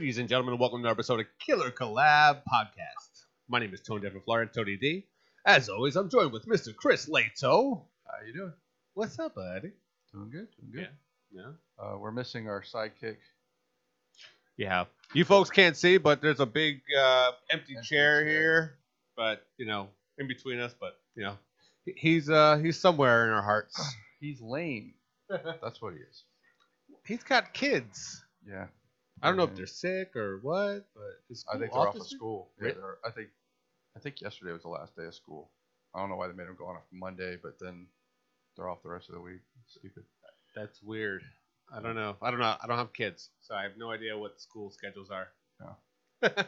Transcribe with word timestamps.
Ladies 0.00 0.16
and 0.16 0.30
gentlemen, 0.30 0.56
welcome 0.58 0.78
to 0.78 0.84
another 0.86 0.92
episode 0.94 1.20
of 1.20 1.26
Killer 1.38 1.70
Collab 1.70 2.40
Podcast. 2.50 3.24
My 3.50 3.58
name 3.58 3.74
is 3.74 3.82
Tony 3.82 4.00
Devin 4.00 4.22
Florida, 4.22 4.50
Tony 4.50 4.78
D. 4.78 5.04
As 5.44 5.68
always, 5.68 5.94
I'm 5.94 6.08
joined 6.08 6.32
with 6.32 6.46
Mr. 6.46 6.74
Chris 6.74 7.04
Lato. 7.06 7.82
How 8.06 8.26
you 8.26 8.32
doing? 8.32 8.54
What's 8.94 9.18
up, 9.18 9.34
buddy? 9.34 9.72
Doing 10.10 10.30
good. 10.30 10.48
Doing 10.58 10.72
good. 10.72 10.88
Yeah. 11.30 11.50
Uh, 11.78 11.98
we're 11.98 12.12
missing 12.12 12.48
our 12.48 12.62
sidekick. 12.62 13.18
Yeah. 14.56 14.86
You 15.12 15.26
folks 15.26 15.50
can't 15.50 15.76
see, 15.76 15.98
but 15.98 16.22
there's 16.22 16.40
a 16.40 16.46
big 16.46 16.80
uh, 16.98 17.32
empty, 17.50 17.76
Empty 17.76 17.86
chair, 17.86 18.22
chair. 18.22 18.24
here. 18.24 18.78
But 19.18 19.44
you 19.58 19.66
know, 19.66 19.88
in 20.16 20.26
between 20.28 20.60
us. 20.60 20.74
But 20.80 20.98
you 21.14 21.24
know, 21.24 21.36
he's 21.84 22.30
uh 22.30 22.56
he's 22.56 22.80
somewhere 22.80 23.26
in 23.26 23.34
our 23.34 23.42
hearts. 23.42 23.78
He's 24.18 24.40
lame. 24.40 24.94
That's 25.28 25.82
what 25.82 25.92
he 25.92 25.98
is. 26.00 26.24
he's 27.04 27.22
got 27.22 27.52
kids. 27.52 28.24
Yeah. 28.48 28.68
I 29.22 29.28
don't 29.28 29.36
know 29.36 29.44
if 29.44 29.54
they're 29.54 29.66
sick 29.66 30.16
or 30.16 30.38
what, 30.42 30.86
but 30.94 31.20
is 31.28 31.44
I 31.52 31.58
think 31.58 31.72
they're 31.72 31.80
off 31.80 31.94
of 31.94 32.02
this 32.02 32.10
week? 32.12 32.18
school. 32.18 32.50
Yeah, 32.58 32.64
Really? 32.68 32.80
they're- 32.80 32.98
I 33.04 33.10
think. 33.10 33.28
I 33.96 33.98
think 33.98 34.20
yesterday 34.20 34.52
was 34.52 34.62
the 34.62 34.68
last 34.68 34.94
day 34.96 35.04
of 35.06 35.14
school. 35.14 35.50
I 35.94 35.98
don't 35.98 36.08
know 36.10 36.16
why 36.16 36.28
they 36.28 36.32
made 36.34 36.46
them 36.46 36.54
go 36.56 36.66
on 36.66 36.76
a 36.76 36.80
Monday, 36.92 37.36
but 37.42 37.58
then 37.58 37.88
they're 38.56 38.68
off 38.68 38.82
the 38.82 38.88
rest 38.88 39.08
of 39.08 39.16
the 39.16 39.20
week. 39.20 39.40
Stupid. 39.66 40.04
That's 40.54 40.80
weird. 40.82 41.22
I 41.72 41.80
don't 41.80 41.96
know. 41.96 42.16
I 42.22 42.30
don't 42.30 42.38
know. 42.40 42.56
I 42.62 42.66
don't 42.68 42.78
have 42.78 42.92
kids, 42.92 43.30
so 43.40 43.54
I 43.54 43.62
have 43.64 43.76
no 43.76 43.90
idea 43.90 44.16
what 44.16 44.40
school 44.40 44.70
schedules 44.70 45.10
are. 45.10 45.28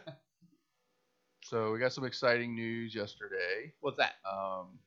So 1.44 1.72
we 1.72 1.78
got 1.80 1.92
some 1.92 2.04
exciting 2.04 2.54
news 2.54 2.94
yesterday. 2.94 3.72
What's 3.80 3.98
that? 3.98 4.14
Um, 4.30 4.78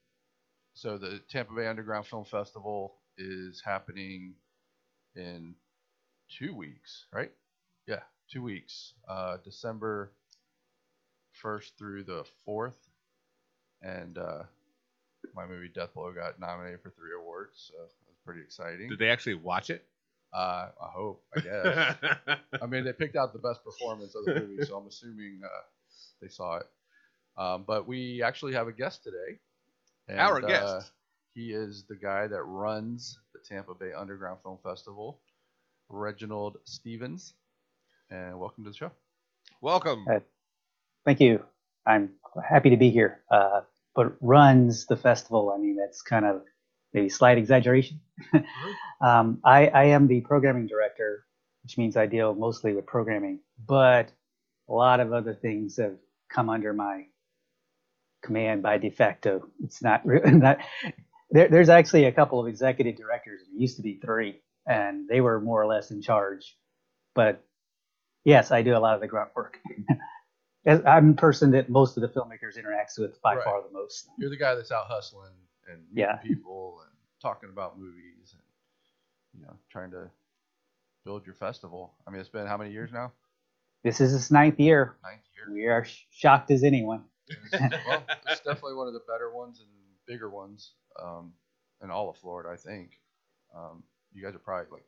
so 0.73 0.97
the 0.97 1.19
Tampa 1.29 1.53
Bay 1.53 1.67
Underground 1.67 2.07
Film 2.07 2.23
Festival 2.25 2.95
is 3.17 3.61
happening 3.63 4.33
in 5.15 5.53
two 6.29 6.55
weeks, 6.55 7.05
right? 7.13 7.31
Two 8.31 8.43
weeks. 8.43 8.93
Uh, 9.07 9.37
December 9.43 10.11
first 11.31 11.77
through 11.77 12.03
the 12.03 12.23
fourth, 12.45 12.77
and 13.81 14.17
uh, 14.17 14.43
my 15.35 15.45
movie 15.45 15.69
Death 15.73 15.93
Blow 15.93 16.11
got 16.11 16.39
nominated 16.39 16.81
for 16.81 16.89
three 16.91 17.11
awards, 17.19 17.71
so 17.71 17.73
that 17.77 17.83
was 18.07 18.17
pretty 18.25 18.41
exciting. 18.41 18.89
Did 18.89 18.99
they 18.99 19.09
actually 19.09 19.35
watch 19.35 19.69
it? 19.69 19.85
Uh, 20.33 20.69
I 20.81 20.87
hope, 20.93 21.23
I 21.35 21.39
guess. 21.39 21.95
I 22.61 22.65
mean, 22.65 22.83
they 22.83 22.93
picked 22.93 23.15
out 23.15 23.31
the 23.31 23.39
best 23.39 23.63
performance 23.63 24.15
of 24.15 24.25
the 24.25 24.35
movie, 24.41 24.65
so 24.65 24.77
I'm 24.77 24.87
assuming 24.87 25.39
uh, 25.43 25.61
they 26.21 26.27
saw 26.27 26.57
it. 26.57 26.65
Um, 27.37 27.63
but 27.65 27.87
we 27.87 28.21
actually 28.23 28.53
have 28.53 28.67
a 28.67 28.71
guest 28.73 29.03
today. 29.03 29.39
and, 30.07 30.19
Our 30.19 30.43
uh, 30.43 30.47
guest. 30.47 30.91
he 31.33 31.51
is 31.53 31.83
the 31.87 31.95
guy 31.95 32.27
that 32.27 32.43
runs 32.43 33.19
the 33.33 33.39
Tampa 33.39 33.73
Bay 33.75 33.93
Underground 33.93 34.39
Film 34.41 34.57
Festival, 34.63 35.19
Reginald 35.89 36.57
Stephens. 36.65 37.33
And 38.09 38.39
welcome 38.39 38.63
to 38.65 38.69
the 38.69 38.75
show. 38.75 38.91
Welcome. 39.61 40.05
Uh, 40.09 40.19
Thank 41.05 41.19
you. 41.19 41.43
I'm 41.87 42.11
happy 42.47 42.69
to 42.69 42.77
be 42.77 42.89
here. 42.89 43.21
Uh, 43.31 43.61
but 43.95 44.15
runs 44.21 44.85
the 44.85 44.97
festival. 44.97 45.53
I 45.55 45.59
mean, 45.59 45.75
that's 45.75 46.01
kind 46.01 46.25
of 46.25 46.41
a 46.95 47.09
slight 47.09 47.37
exaggeration. 47.37 47.99
um, 49.01 49.39
I, 49.43 49.67
I 49.67 49.83
am 49.85 50.07
the 50.07 50.21
programming 50.21 50.67
director, 50.67 51.25
which 51.63 51.77
means 51.77 51.97
I 51.97 52.05
deal 52.05 52.35
mostly 52.35 52.73
with 52.73 52.85
programming, 52.85 53.39
but 53.65 54.11
a 54.69 54.73
lot 54.73 54.99
of 54.99 55.13
other 55.13 55.33
things 55.33 55.77
have 55.77 55.95
come 56.29 56.49
under 56.49 56.73
my 56.73 57.05
command 58.23 58.63
by 58.63 58.77
de 58.77 58.89
facto. 58.89 59.47
It's 59.63 59.81
not, 59.81 60.05
re- 60.05 60.21
not 60.25 60.59
there, 61.31 61.47
there's 61.47 61.69
actually 61.69 62.05
a 62.05 62.11
couple 62.11 62.39
of 62.39 62.47
executive 62.47 62.97
directors. 62.97 63.41
There 63.45 63.59
used 63.61 63.77
to 63.77 63.83
be 63.83 63.99
three, 64.03 64.41
and 64.67 65.07
they 65.07 65.21
were 65.21 65.39
more 65.39 65.61
or 65.61 65.67
less 65.67 65.91
in 65.91 66.01
charge. 66.01 66.57
But 67.13 67.43
yes, 68.25 68.51
I 68.51 68.61
do 68.61 68.75
a 68.75 68.79
lot 68.79 68.95
of 68.95 69.01
the 69.01 69.07
grunt 69.07 69.29
work. 69.35 69.59
As- 70.65 70.83
I'm 70.85 71.11
the 71.11 71.17
person 71.17 71.51
that 71.51 71.69
most 71.69 71.95
of 71.97 72.01
the 72.01 72.09
filmmakers 72.09 72.57
interacts 72.57 72.97
with 72.99 73.21
by 73.21 73.35
Right. 73.35 73.43
far 73.45 73.61
the 73.61 73.71
most. 73.71 74.07
You're 74.17 74.29
the 74.31 74.37
guy 74.37 74.55
that's 74.55 74.71
out 74.71 74.87
hustling 74.87 75.31
and 75.71 75.79
meeting 75.91 76.09
Yeah. 76.09 76.17
people 76.17 76.81
and 76.83 76.91
talking 77.21 77.49
about 77.49 77.79
movies 77.79 78.33
and 78.33 78.41
you 79.39 79.45
know 79.47 79.53
trying 79.69 79.91
to 79.91 80.09
build 81.05 81.25
your 81.25 81.35
festival. 81.35 81.93
I 82.07 82.11
mean, 82.11 82.19
it's 82.19 82.29
been 82.29 82.47
how 82.47 82.57
many 82.57 82.71
years 82.71 82.91
now? 82.91 83.13
This 83.83 84.01
is 84.01 84.13
its 84.15 84.31
ninth 84.31 84.59
year. 84.59 84.95
Ninth 85.03 85.21
year. 85.35 85.53
We 85.53 85.67
are 85.67 85.85
sh- 85.85 86.05
shocked 86.09 86.49
as 86.49 86.63
anyone. 86.63 87.03
well, 87.53 88.03
it's 88.27 88.41
definitely 88.41 88.73
one 88.75 88.87
of 88.87 88.93
the 88.93 89.01
better 89.07 89.31
ones 89.35 89.59
and 89.59 89.69
bigger 90.07 90.29
ones 90.29 90.71
um, 91.01 91.33
in 91.83 91.91
all 91.91 92.09
of 92.09 92.17
Florida, 92.17 92.49
I 92.49 92.55
think. 92.57 92.99
Um, 93.55 93.83
you 94.13 94.23
guys 94.23 94.33
are 94.35 94.39
probably 94.39 94.71
like, 94.71 94.85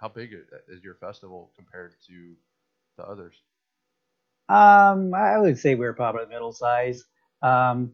how 0.00 0.08
big 0.08 0.32
is 0.68 0.82
your 0.82 0.94
festival 0.94 1.52
compared 1.56 1.94
to 2.06 2.34
the 2.96 3.04
others? 3.04 3.34
Um, 4.48 5.14
I 5.14 5.38
would 5.38 5.58
say 5.58 5.74
we're 5.74 5.92
probably 5.92 6.26
middle 6.26 6.52
size. 6.52 7.04
Um, 7.42 7.92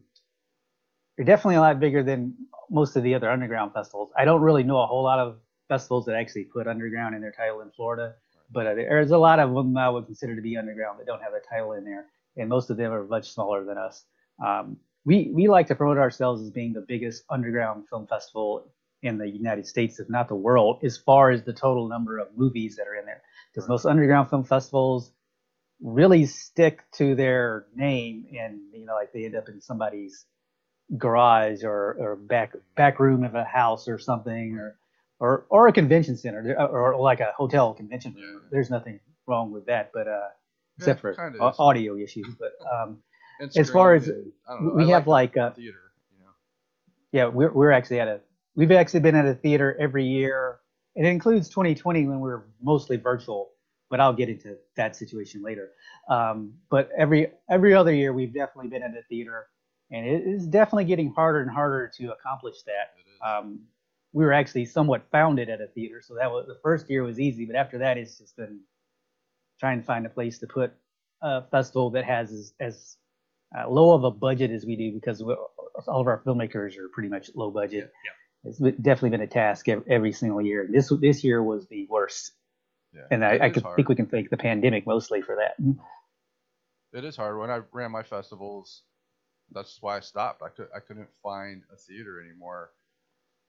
we're 1.17 1.25
definitely 1.25 1.55
a 1.55 1.61
lot 1.61 1.79
bigger 1.79 2.03
than 2.03 2.33
most 2.69 2.95
of 2.95 3.03
the 3.03 3.13
other 3.13 3.29
underground 3.29 3.73
festivals. 3.73 4.11
I 4.17 4.25
don't 4.25 4.41
really 4.41 4.63
know 4.63 4.79
a 4.79 4.85
whole 4.85 5.03
lot 5.03 5.19
of 5.19 5.37
festivals 5.67 6.05
that 6.05 6.15
actually 6.15 6.45
put 6.45 6.67
underground 6.67 7.15
in 7.15 7.21
their 7.21 7.31
title 7.31 7.61
in 7.61 7.71
Florida, 7.71 8.15
but 8.51 8.65
uh, 8.65 8.75
there's 8.75 9.11
a 9.11 9.17
lot 9.17 9.39
of 9.39 9.53
them 9.53 9.75
I 9.77 9.89
would 9.89 10.05
consider 10.05 10.35
to 10.35 10.41
be 10.41 10.57
underground 10.57 10.99
that 10.99 11.05
don't 11.05 11.21
have 11.21 11.33
a 11.33 11.41
title 11.41 11.73
in 11.73 11.83
there, 11.83 12.05
and 12.37 12.49
most 12.49 12.69
of 12.69 12.77
them 12.77 12.91
are 12.91 13.03
much 13.05 13.31
smaller 13.31 13.65
than 13.65 13.77
us. 13.77 14.05
Um, 14.43 14.77
we 15.05 15.31
we 15.33 15.47
like 15.47 15.67
to 15.67 15.75
promote 15.75 15.97
ourselves 15.97 16.41
as 16.41 16.51
being 16.51 16.73
the 16.73 16.81
biggest 16.87 17.23
underground 17.29 17.87
film 17.89 18.07
festival 18.07 18.71
in 19.03 19.17
the 19.17 19.27
United 19.29 19.65
States, 19.67 19.99
if 19.99 20.09
not 20.09 20.27
the 20.27 20.35
world, 20.35 20.79
as 20.83 20.97
far 20.97 21.29
as 21.31 21.43
the 21.43 21.53
total 21.53 21.87
number 21.87 22.17
of 22.17 22.27
movies 22.35 22.75
that 22.77 22.87
are 22.87 22.95
in 22.95 23.05
there. 23.05 23.21
Because 23.53 23.69
most 23.69 23.85
underground 23.85 24.29
film 24.29 24.43
festivals 24.43 25.11
really 25.81 26.25
stick 26.25 26.83
to 26.91 27.13
their 27.13 27.67
name 27.75 28.25
and 28.39 28.59
you 28.73 28.83
know 28.83 28.95
like 28.95 29.13
they 29.13 29.25
end 29.25 29.35
up 29.35 29.47
in 29.47 29.61
somebody's 29.61 30.25
garage 30.97 31.63
or, 31.63 31.95
or 31.99 32.15
back 32.15 32.55
back 32.75 32.99
room 32.99 33.23
of 33.23 33.35
a 33.35 33.43
house 33.43 33.87
or 33.87 33.99
something 33.99 34.57
or 34.57 34.75
or, 35.19 35.45
or 35.49 35.67
a 35.67 35.71
convention 35.73 36.15
center 36.17 36.41
There- 36.43 36.59
or, 36.61 36.95
like 36.99 37.19
a 37.19 37.31
hotel 37.35 37.73
convention. 37.73 38.15
Yeah. 38.17 38.39
there's 38.51 38.69
nothing 38.71 38.99
wrong 39.27 39.51
with 39.51 39.65
that 39.67 39.91
but 39.93 40.07
uh 40.07 40.29
except 40.79 41.01
for 41.01 41.13
kinda 41.13 41.37
is. 41.47 41.55
audio 41.59 41.95
issues 41.97 42.33
but 42.39 42.53
um 42.73 42.97
As 43.55 43.69
far 43.69 43.93
as- 43.93 44.09
I 44.09 44.53
don't 44.55 44.65
know, 44.65 44.73
we 44.73 44.85
I 44.85 44.95
have, 44.97 45.05
like, 45.07 45.33
the 45.33 45.41
uh, 45.43 45.51
theater, 45.53 45.91
you 46.11 46.23
know. 46.23 46.31
yeah 47.11 47.25
we're, 47.27 47.51
we're 47.51 47.71
actually 47.71 47.99
at 47.99 48.07
a 48.07 48.19
we've 48.57 48.71
actually 48.71 48.99
been 48.99 49.15
at 49.15 49.25
a 49.25 49.35
theater 49.35 49.77
every 49.79 50.05
year. 50.05 50.59
It 50.95 51.05
includes 51.05 51.47
2020 51.47 52.07
when 52.07 52.19
we 52.19 52.27
we're 52.27 52.43
mostly 52.61 52.97
virtual 52.97 53.51
but 53.89 54.01
i'll 54.01 54.11
get 54.13 54.27
into 54.27 54.57
that 54.75 54.97
situation 54.97 55.41
later. 55.41 55.69
Um, 56.09 56.53
but 56.69 56.89
every 56.97 57.27
every 57.49 57.73
other 57.73 57.93
year 57.93 58.11
we've 58.11 58.33
definitely 58.33 58.69
been 58.69 58.83
at 58.83 58.91
a 58.91 59.01
theater 59.07 59.47
and 59.91 60.05
it 60.05 60.27
is 60.27 60.45
definitely 60.45 60.85
getting 60.85 61.13
harder 61.13 61.39
and 61.39 61.49
harder 61.49 61.89
to 61.97 62.11
accomplish 62.11 62.57
that. 62.63 63.25
Um, 63.25 63.61
we 64.11 64.25
were 64.25 64.33
actually 64.33 64.65
somewhat 64.65 65.05
founded 65.11 65.49
at 65.49 65.61
a 65.61 65.67
theater 65.67 66.01
so 66.01 66.15
that 66.15 66.29
was 66.29 66.47
the 66.47 66.57
first 66.61 66.89
year 66.89 67.03
was 67.03 67.19
easy 67.19 67.45
but 67.45 67.55
after 67.55 67.77
that 67.77 67.97
it's 67.97 68.17
just 68.17 68.35
been 68.35 68.59
trying 69.59 69.79
to 69.79 69.85
find 69.85 70.05
a 70.05 70.09
place 70.09 70.37
to 70.39 70.47
put 70.47 70.73
a 71.21 71.43
festival 71.43 71.89
that 71.91 72.03
has 72.03 72.31
as, 72.31 72.53
as 72.59 72.97
uh, 73.57 73.69
low 73.69 73.93
of 73.93 74.03
a 74.03 74.11
budget 74.11 74.51
as 74.51 74.65
we 74.65 74.75
do 74.75 74.91
because 74.91 75.23
we, 75.23 75.33
all 75.87 76.01
of 76.01 76.07
our 76.07 76.21
filmmakers 76.25 76.77
are 76.77 76.89
pretty 76.89 77.09
much 77.09 77.29
low 77.35 77.49
budget. 77.49 77.91
Yeah, 78.05 78.11
It's 78.47 78.59
definitely 78.59 79.11
been 79.11 79.21
a 79.21 79.27
task 79.27 79.67
every, 79.69 79.83
every 79.91 80.13
single 80.13 80.41
year. 80.41 80.67
This 80.71 80.91
this 81.01 81.23
year 81.23 81.43
was 81.43 81.67
the 81.67 81.87
worst, 81.89 82.31
yeah. 82.93 83.03
and 83.11 83.23
I, 83.25 83.39
I 83.43 83.49
could 83.49 83.65
think 83.75 83.89
we 83.89 83.95
can 83.95 84.07
thank 84.07 84.29
the 84.29 84.37
pandemic 84.37 84.85
mostly 84.87 85.21
for 85.21 85.35
that. 85.37 85.55
It 86.93 87.03
is 87.05 87.15
hard. 87.15 87.37
When 87.37 87.49
I 87.51 87.61
ran 87.71 87.91
my 87.91 88.03
festivals, 88.03 88.83
that's 89.51 89.77
why 89.81 89.97
I 89.97 89.99
stopped. 89.99 90.41
I 90.41 90.49
could 90.49 90.69
I 90.75 90.79
couldn't 90.79 91.09
find 91.21 91.63
a 91.73 91.75
theater 91.77 92.21
anymore, 92.21 92.71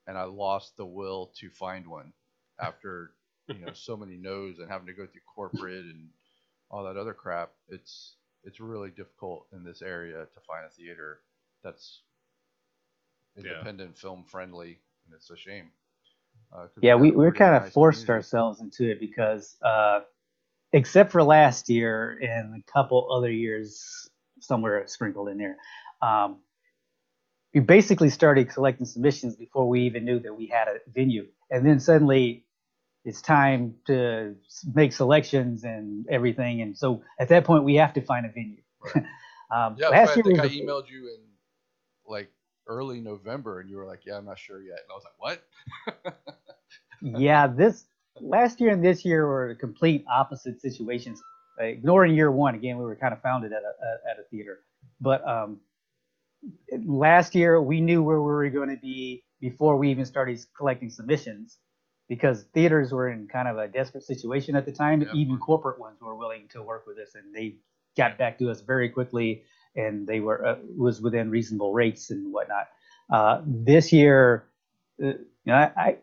and 0.06 0.18
I 0.18 0.24
lost 0.24 0.76
the 0.76 0.86
will 0.86 1.32
to 1.38 1.50
find 1.50 1.86
one 1.88 2.12
after 2.60 3.12
you 3.48 3.60
know 3.64 3.72
so 3.72 3.96
many 3.96 4.16
no's 4.16 4.58
and 4.58 4.70
having 4.70 4.86
to 4.88 4.92
go 4.92 5.06
through 5.06 5.22
corporate 5.34 5.84
and 5.84 6.08
all 6.70 6.84
that 6.84 6.96
other 6.96 7.14
crap. 7.14 7.52
It's 7.68 8.16
it's 8.44 8.60
really 8.60 8.90
difficult 8.90 9.46
in 9.52 9.64
this 9.64 9.82
area 9.82 10.26
to 10.26 10.40
find 10.46 10.64
a 10.66 10.70
theater 10.70 11.20
that's 11.62 12.02
Yeah. 13.36 13.42
independent 13.52 13.96
film 13.98 14.24
friendly, 14.24 14.80
and 15.08 15.16
it's 15.16 15.30
a 15.30 15.36
shame. 15.36 15.70
Uh, 16.52 16.66
Yeah, 16.80 16.94
we 16.94 17.10
we're 17.10 17.32
kind 17.32 17.56
of 17.56 17.62
nice 17.64 17.72
forced 17.72 18.08
ourselves 18.10 18.60
into 18.60 18.90
it 18.90 19.00
because, 19.00 19.56
uh, 19.62 20.00
except 20.72 21.12
for 21.12 21.22
last 21.22 21.68
year 21.68 22.18
and 22.22 22.62
a 22.62 22.72
couple 22.72 23.10
other 23.12 23.30
years 23.30 24.08
somewhere 24.40 24.86
sprinkled 24.86 25.28
in 25.28 25.38
there, 25.38 25.56
um, 26.02 26.38
we 27.54 27.60
basically 27.60 28.10
started 28.10 28.50
collecting 28.50 28.86
submissions 28.86 29.36
before 29.36 29.68
we 29.68 29.82
even 29.82 30.04
knew 30.04 30.20
that 30.20 30.34
we 30.34 30.46
had 30.46 30.68
a 30.68 30.78
venue, 30.92 31.26
and 31.50 31.66
then 31.66 31.80
suddenly 31.80 32.44
it's 33.04 33.22
time 33.22 33.74
to 33.86 34.34
make 34.74 34.92
selections 34.92 35.64
and 35.64 36.06
everything, 36.10 36.60
and 36.60 36.76
so 36.76 37.02
at 37.18 37.28
that 37.28 37.44
point 37.44 37.64
we 37.64 37.76
have 37.76 37.92
to 37.94 38.02
find 38.02 38.26
a 38.26 38.28
venue. 38.30 38.62
Right. 38.94 39.04
um, 39.50 39.76
Yeah, 39.78 39.88
last 39.88 40.12
I 40.12 40.14
year 40.16 40.24
think 40.24 40.40
I 40.40 40.48
emailed 40.48 40.88
you 40.90 41.08
in 41.08 41.20
like 42.06 42.30
early 42.68 43.00
November, 43.00 43.60
and 43.60 43.68
you 43.68 43.76
were 43.76 43.86
like, 43.86 44.06
"Yeah, 44.06 44.18
I'm 44.18 44.24
not 44.24 44.38
sure 44.38 44.62
yet." 44.62 44.78
And 44.82 44.90
I 44.90 44.94
was 44.94 45.04
like, 45.04 45.18
"What?" 45.18 46.16
yeah 47.20 47.46
this 47.46 47.84
last 48.20 48.60
year 48.60 48.70
and 48.70 48.84
this 48.84 49.04
year 49.04 49.26
were 49.26 49.54
complete 49.54 50.04
opposite 50.12 50.60
situations. 50.60 51.20
Uh, 51.60 51.64
ignoring 51.64 52.14
year 52.14 52.30
one, 52.30 52.54
again, 52.54 52.78
we 52.78 52.84
were 52.84 52.96
kind 52.96 53.12
of 53.12 53.20
founded 53.20 53.52
at 53.52 53.62
a, 53.62 54.10
at 54.10 54.18
a 54.18 54.22
theater. 54.30 54.60
But 55.00 55.26
um, 55.26 55.60
last 56.86 57.34
year, 57.34 57.60
we 57.60 57.80
knew 57.80 58.02
where 58.02 58.20
we 58.20 58.30
were 58.30 58.48
going 58.50 58.68
to 58.70 58.80
be 58.80 59.24
before 59.40 59.76
we 59.76 59.90
even 59.90 60.04
started 60.04 60.38
collecting 60.56 60.90
submissions 60.90 61.58
because 62.08 62.44
theaters 62.54 62.92
were 62.92 63.10
in 63.10 63.28
kind 63.28 63.48
of 63.48 63.58
a 63.58 63.68
desperate 63.68 64.04
situation 64.04 64.56
at 64.56 64.64
the 64.64 64.72
time. 64.72 65.02
Yeah. 65.02 65.12
Even 65.14 65.38
corporate 65.38 65.78
ones 65.78 66.00
were 66.00 66.14
willing 66.14 66.48
to 66.50 66.62
work 66.62 66.86
with 66.86 66.98
us, 66.98 67.14
and 67.14 67.34
they 67.34 67.56
got 67.96 68.18
back 68.18 68.38
to 68.38 68.50
us 68.50 68.60
very 68.60 68.88
quickly, 68.88 69.42
and 69.78 70.06
they 70.06 70.20
were 70.20 70.44
uh, 70.44 70.56
was 70.76 71.00
within 71.00 71.30
reasonable 71.30 71.72
rates 71.72 72.10
and 72.10 72.32
whatnot. 72.32 72.68
Uh, 73.10 73.40
this 73.46 73.92
year, 73.92 74.44
uh, 75.02 75.06
you 75.06 75.16
know, 75.46 75.54
I, 75.54 75.70
I 75.76 75.96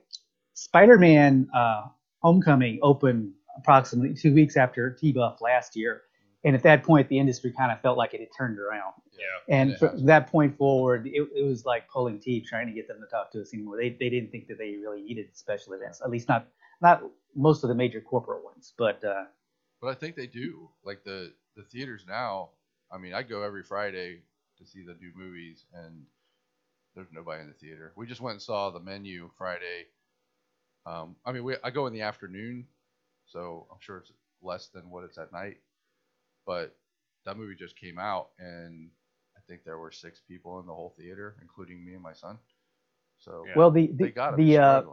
Spider-Man 0.53 1.49
uh, 1.53 1.83
Homecoming 2.21 2.79
opened 2.81 3.33
approximately 3.57 4.15
two 4.15 4.33
weeks 4.33 4.57
after 4.57 4.89
T-Buff 4.89 5.41
last 5.41 5.75
year, 5.75 6.03
and 6.43 6.55
at 6.55 6.63
that 6.63 6.83
point, 6.83 7.09
the 7.09 7.19
industry 7.19 7.51
kind 7.51 7.71
of 7.71 7.81
felt 7.81 7.97
like 7.97 8.13
it 8.13 8.21
had 8.21 8.29
turned 8.35 8.57
around. 8.59 8.93
Yeah. 9.13 9.55
And 9.55 9.71
it 9.71 9.79
from 9.79 10.05
that 10.05 10.27
point 10.27 10.57
forward, 10.57 11.07
it, 11.07 11.27
it 11.35 11.43
was 11.43 11.65
like 11.65 11.89
pulling 11.89 12.19
teeth 12.19 12.45
trying 12.47 12.67
to 12.67 12.73
get 12.73 12.87
them 12.87 12.97
to 13.01 13.07
talk 13.07 13.31
to 13.31 13.41
us 13.41 13.53
anymore. 13.53 13.77
They, 13.77 13.89
they 13.89 14.09
didn't 14.09 14.31
think 14.31 14.47
that 14.47 14.57
they 14.57 14.75
really 14.75 15.01
needed 15.01 15.27
special 15.33 15.73
events, 15.73 16.01
at 16.03 16.09
least 16.09 16.29
not 16.29 16.47
not 16.81 17.03
most 17.35 17.63
of 17.63 17.69
the 17.69 17.75
major 17.75 18.01
corporate 18.01 18.43
ones. 18.43 18.73
But 18.77 19.03
uh, 19.03 19.25
But 19.81 19.89
I 19.89 19.93
think 19.95 20.15
they 20.15 20.27
do. 20.27 20.69
Like 20.83 21.03
the 21.03 21.33
the 21.55 21.63
theaters 21.63 22.05
now. 22.07 22.49
I 22.91 22.97
mean, 22.97 23.13
I 23.13 23.23
go 23.23 23.43
every 23.43 23.63
Friday 23.63 24.21
to 24.57 24.65
see 24.65 24.83
the 24.83 24.95
new 24.95 25.11
movies, 25.15 25.65
and 25.73 26.05
there's 26.95 27.11
nobody 27.11 27.41
in 27.41 27.47
the 27.47 27.53
theater. 27.53 27.93
We 27.95 28.07
just 28.07 28.21
went 28.21 28.33
and 28.35 28.41
saw 28.41 28.69
the 28.71 28.79
menu 28.79 29.29
Friday. 29.37 29.87
Um, 30.85 31.15
I 31.25 31.31
mean, 31.31 31.43
we 31.43 31.55
I 31.63 31.71
go 31.71 31.87
in 31.87 31.93
the 31.93 32.01
afternoon, 32.01 32.67
so 33.25 33.67
I'm 33.71 33.79
sure 33.79 33.97
it's 33.97 34.11
less 34.41 34.67
than 34.67 34.89
what 34.89 35.03
it's 35.03 35.17
at 35.17 35.33
night. 35.33 35.57
But 36.45 36.75
that 37.25 37.37
movie 37.37 37.55
just 37.55 37.75
came 37.77 37.99
out, 37.99 38.29
and 38.39 38.89
I 39.37 39.41
think 39.47 39.63
there 39.63 39.77
were 39.79 39.91
six 39.91 40.21
people 40.21 40.59
in 40.59 40.67
the 40.67 40.73
whole 40.73 40.95
theater, 40.97 41.35
including 41.41 41.83
me 41.85 41.93
and 41.93 42.03
my 42.03 42.13
son. 42.13 42.37
So 43.19 43.45
Yeah. 43.47 43.55
well, 43.55 43.71
the 43.71 43.87
they 43.99 44.09
the 44.09 44.11
gotta 44.11 44.37
be 44.37 44.57
the 44.57 44.59
uh, 44.59 44.83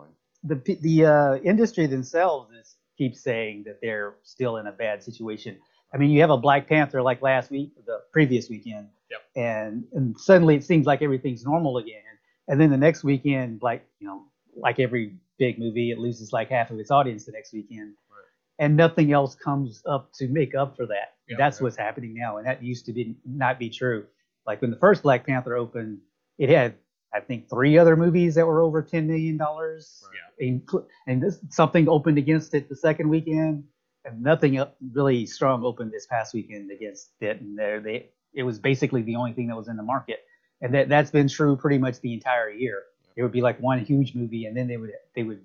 the 0.45 0.57
the 0.81 1.07
uh, 1.07 1.37
industry 1.37 1.87
themselves 1.87 2.53
is 2.53 2.77
keeps 2.99 3.21
saying 3.21 3.65
that 3.65 3.79
they're 3.83 4.15
still 4.23 4.57
in 4.59 4.67
a 4.67 4.73
bad 4.73 5.03
situation. 5.03 5.59
I 5.95 5.99
mean, 5.99 6.11
you 6.11 6.21
have 6.23 6.31
a 6.31 6.37
Black 6.39 6.69
Panther 6.69 7.03
like 7.03 7.21
last 7.23 7.51
week, 7.51 7.71
the 7.87 8.01
previous 8.13 8.49
weekend, 8.49 8.89
Yep. 9.11 9.21
and 9.37 9.85
and 9.93 10.19
suddenly 10.19 10.57
it 10.57 10.65
seems 10.65 10.87
like 10.87 11.03
everything's 11.03 11.45
normal 11.45 11.79
again. 11.79 12.03
And 12.49 12.61
then 12.61 12.71
the 12.71 12.77
next 12.79 13.05
weekend, 13.05 13.61
like 13.63 13.87
you 14.01 14.07
know, 14.07 14.25
like 14.57 14.79
every 14.81 15.15
big 15.39 15.59
movie, 15.59 15.91
it 15.91 15.99
loses 15.99 16.33
like 16.33 16.49
half 16.51 16.71
of 16.71 16.79
its 16.79 16.91
audience 16.91 17.25
the 17.27 17.33
next 17.33 17.53
weekend, 17.53 17.91
Right. 18.11 18.25
and 18.65 18.77
nothing 18.77 19.13
else 19.13 19.35
comes 19.35 19.83
up 19.87 20.13
to 20.15 20.29
make 20.29 20.55
up 20.55 20.77
for 20.77 20.87
that. 20.87 21.15
Yeah, 21.29 21.37
That's 21.39 21.59
right. 21.61 21.65
what's 21.65 21.77
happening 21.77 22.15
now, 22.15 22.39
and 22.39 22.47
that 22.47 22.63
used 22.63 22.87
to 22.87 22.93
be 22.93 23.17
not 23.27 23.59
be 23.59 23.69
true. 23.71 24.07
Like 24.47 24.61
when 24.63 24.71
the 24.71 24.79
first 24.79 25.03
Black 25.03 25.27
Panther 25.27 25.57
opened, 25.57 25.99
it 26.39 26.49
had 26.49 26.75
I 27.15 27.21
think 27.21 27.51
three 27.51 27.77
other 27.77 27.95
movies 27.97 28.35
that 28.37 28.47
were 28.47 28.63
over 28.63 28.81
ten 28.83 29.07
million 29.07 29.37
dollars 29.37 30.03
inclu- 30.41 30.87
and 31.07 31.23
this 31.23 31.39
something 31.51 31.87
opened 31.89 32.17
against 32.19 32.55
it 32.55 32.69
the 32.71 32.77
second 32.77 33.09
weekend, 33.11 33.65
and 34.05 34.23
nothing 34.23 34.63
really 34.93 35.27
strong 35.27 35.65
opened 35.65 35.93
this 35.93 36.07
past 36.07 36.35
weekend 36.35 36.71
against 36.71 37.11
it. 37.21 37.41
And 37.41 37.59
there 37.59 37.81
they 37.81 38.11
it 38.35 38.43
was 38.43 38.59
basically 38.59 39.03
the 39.03 39.17
only 39.17 39.33
thing 39.33 39.47
that 39.49 39.57
was 39.57 39.69
in 39.69 39.77
the 39.77 39.83
market, 39.83 40.21
and 40.61 40.75
that 40.75 40.89
that's 40.89 41.11
been 41.11 41.29
true 41.29 41.57
pretty 41.57 41.79
much 41.79 42.01
the 42.01 42.13
entire 42.15 42.51
year. 42.51 42.85
It 43.17 43.23
would 43.23 43.33
be 43.33 43.43
like 43.43 43.61
one 43.61 43.79
huge 43.85 44.15
movie, 44.15 44.47
and 44.47 44.57
then 44.57 44.69
they 44.69 44.77
would 44.79 44.93
they 45.15 45.23
would 45.23 45.41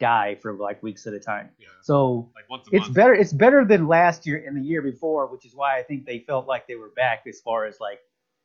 die 0.00 0.36
for 0.40 0.52
like 0.54 0.82
weeks 0.82 1.06
at 1.06 1.12
a 1.12 1.20
time. 1.20 1.50
Yeah. 1.58 1.66
So 1.82 2.30
Like 2.34 2.48
once 2.48 2.68
a 2.68 2.76
it's 2.76 2.84
month. 2.86 2.94
better 2.94 3.14
it's 3.14 3.32
better 3.32 3.64
than 3.64 3.88
last 3.88 4.26
year 4.26 4.42
and 4.46 4.56
the 4.56 4.66
year 4.66 4.82
before, 4.82 5.26
which 5.26 5.44
is 5.44 5.54
why 5.54 5.78
I 5.78 5.82
think 5.82 6.06
they 6.06 6.20
felt 6.20 6.46
like 6.46 6.66
they 6.68 6.76
were 6.76 6.90
back 6.96 7.24
as 7.28 7.40
far 7.40 7.66
as 7.66 7.80
like 7.80 8.00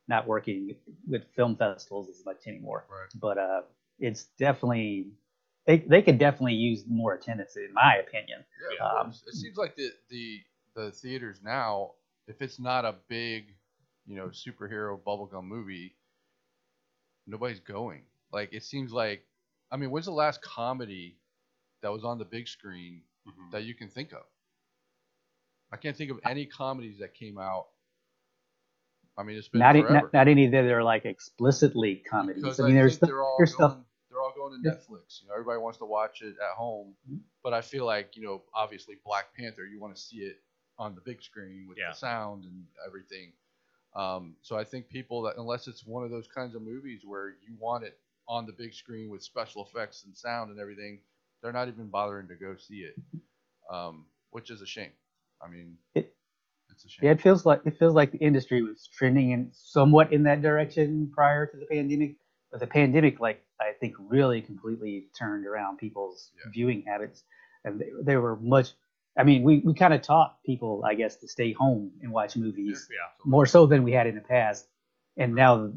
not 0.08 0.26
working 0.26 0.74
with 1.08 1.22
film 1.34 1.56
festivals 1.56 2.08
as 2.10 2.24
much 2.26 2.46
anymore 2.46 2.84
Right. 2.90 3.08
but 3.14 3.38
uh, 3.38 3.62
it's 3.98 4.24
definitely 4.38 5.06
they 5.66 5.78
they 5.78 6.02
could 6.02 6.18
definitely 6.18 6.54
use 6.54 6.84
more 6.88 7.14
attendance 7.14 7.56
in 7.56 7.72
my 7.72 7.96
opinion. 7.96 8.44
Yeah, 8.70 8.76
Yeah. 8.80 9.00
Um. 9.00 9.10
It 9.26 9.34
seems 9.34 9.56
like 9.56 9.76
the 9.76 9.90
the 10.10 10.40
the 10.74 10.90
theaters 10.92 11.40
now, 11.42 11.92
if 12.26 12.42
it's 12.42 12.58
not 12.58 12.84
a 12.84 12.94
big, 13.08 13.54
you 14.06 14.16
know, 14.16 14.26
superhero 14.26 14.98
bubblegum 15.00 15.44
movie, 15.44 15.94
nobody's 17.26 17.60
going. 17.60 18.02
Like 18.32 18.52
it 18.52 18.64
seems 18.64 18.92
like, 18.92 19.24
I 19.70 19.76
mean, 19.76 19.90
when's 19.90 20.06
the 20.06 20.12
last 20.12 20.42
comedy 20.42 21.16
that 21.82 21.92
was 21.92 22.04
on 22.04 22.18
the 22.18 22.24
big 22.24 22.48
screen 22.48 23.02
Mhm. 23.26 23.52
that 23.52 23.64
you 23.64 23.74
can 23.74 23.88
think 23.88 24.12
of? 24.12 24.24
I 25.72 25.76
can't 25.76 25.96
think 25.96 26.10
of 26.10 26.20
any 26.24 26.46
comedies 26.46 26.98
that 26.98 27.14
came 27.14 27.38
out. 27.38 27.68
I 29.16 29.22
mean, 29.22 29.36
it's 29.38 29.48
been 29.48 29.60
Not, 29.60 29.76
not 29.90 30.12
not 30.12 30.28
any 30.28 30.48
that 30.48 30.64
are 30.64 30.82
like 30.82 31.04
explicitly 31.04 32.02
comedies. 32.08 32.42
Because 32.42 32.60
I 32.60 32.66
mean, 32.66 32.74
there's 32.74 32.98
think 32.98 33.10
stuff, 33.10 33.20
all 33.20 33.36
there's 33.38 33.54
going, 33.54 33.70
stuff. 33.70 33.84
They're 34.34 34.42
all 34.42 34.50
going 34.50 34.62
to 34.62 34.68
Yeah. 34.68 34.74
Netflix. 34.76 35.22
You 35.22 35.28
know, 35.28 35.34
everybody 35.34 35.58
wants 35.60 35.78
to 35.78 35.84
watch 35.86 36.22
it 36.22 36.36
at 36.38 36.54
home. 36.56 36.96
Mhm. 37.10 37.20
But 37.42 37.54
I 37.54 37.60
feel 37.60 37.84
like, 37.86 38.16
you 38.16 38.22
know, 38.22 38.42
obviously 38.54 38.96
Black 39.04 39.34
Panther, 39.34 39.64
you 39.66 39.80
want 39.80 39.94
to 39.94 40.00
see 40.00 40.18
it 40.24 40.42
on 40.78 40.94
the 40.94 41.00
big 41.00 41.22
screen 41.22 41.66
with 41.68 41.78
Yeah. 41.78 41.90
the 41.90 41.96
sound 41.96 42.44
and 42.44 42.66
everything. 42.86 43.32
Um, 43.94 44.36
so 44.42 44.56
I 44.56 44.64
think 44.64 44.88
people 44.88 45.22
that 45.22 45.36
unless 45.36 45.68
it's 45.68 45.86
one 45.86 46.02
of 46.04 46.10
those 46.10 46.26
kinds 46.26 46.54
of 46.54 46.62
movies 46.62 47.04
where 47.04 47.36
you 47.46 47.54
want 47.58 47.84
it 47.84 48.00
on 48.26 48.44
the 48.46 48.52
big 48.52 48.74
screen 48.74 49.08
with 49.08 49.22
special 49.22 49.64
effects 49.64 50.04
and 50.04 50.16
sound 50.16 50.50
and 50.50 50.58
everything, 50.58 51.00
they're 51.40 51.52
not 51.52 51.68
even 51.68 51.88
bothering 51.88 52.26
to 52.28 52.34
go 52.34 52.56
see 52.56 52.80
it, 52.84 52.96
um, 53.70 54.06
which 54.30 54.50
is 54.50 54.62
a 54.62 54.66
shame. 54.66 54.92
I 55.40 55.48
mean, 55.48 55.78
It- 55.94 56.16
it's 56.70 56.84
a 56.84 56.88
shame. 56.88 57.04
Yeah, 57.06 57.12
it 57.12 57.20
feels 57.20 57.46
like 57.46 57.64
it 57.66 57.78
feels 57.78 57.94
like 57.94 58.10
the 58.10 58.18
industry 58.18 58.62
was 58.62 58.88
trending 58.88 59.30
in 59.30 59.52
somewhat 59.52 60.12
in 60.12 60.22
that 60.24 60.42
direction 60.42 61.10
prior 61.12 61.46
to 61.46 61.56
the 61.56 61.66
pandemic, 61.66 62.16
but 62.54 62.60
the 62.60 62.68
pandemic, 62.68 63.18
like 63.18 63.42
I 63.60 63.72
think, 63.80 63.96
really 63.98 64.40
completely 64.40 65.08
turned 65.18 65.44
around 65.44 65.78
people's 65.78 66.30
Yeah. 66.38 66.52
viewing 66.52 66.82
habits, 66.82 67.24
and 67.64 67.80
they, 67.80 67.90
they 68.00 68.16
were 68.16 68.36
much. 68.36 68.74
I 69.18 69.24
mean, 69.24 69.42
we, 69.42 69.58
we 69.58 69.74
kind 69.74 69.92
of 69.92 70.02
taught 70.02 70.40
people, 70.46 70.84
I 70.84 70.94
guess, 70.94 71.16
to 71.16 71.26
stay 71.28 71.52
home 71.52 71.90
and 72.00 72.12
watch 72.12 72.36
movies 72.36 72.88
Yeah. 72.88 72.98
more 73.24 73.44
so 73.46 73.66
than 73.66 73.82
we 73.82 73.90
had 73.90 74.06
in 74.06 74.14
the 74.14 74.20
past, 74.20 74.68
and 75.16 75.34
now 75.34 75.72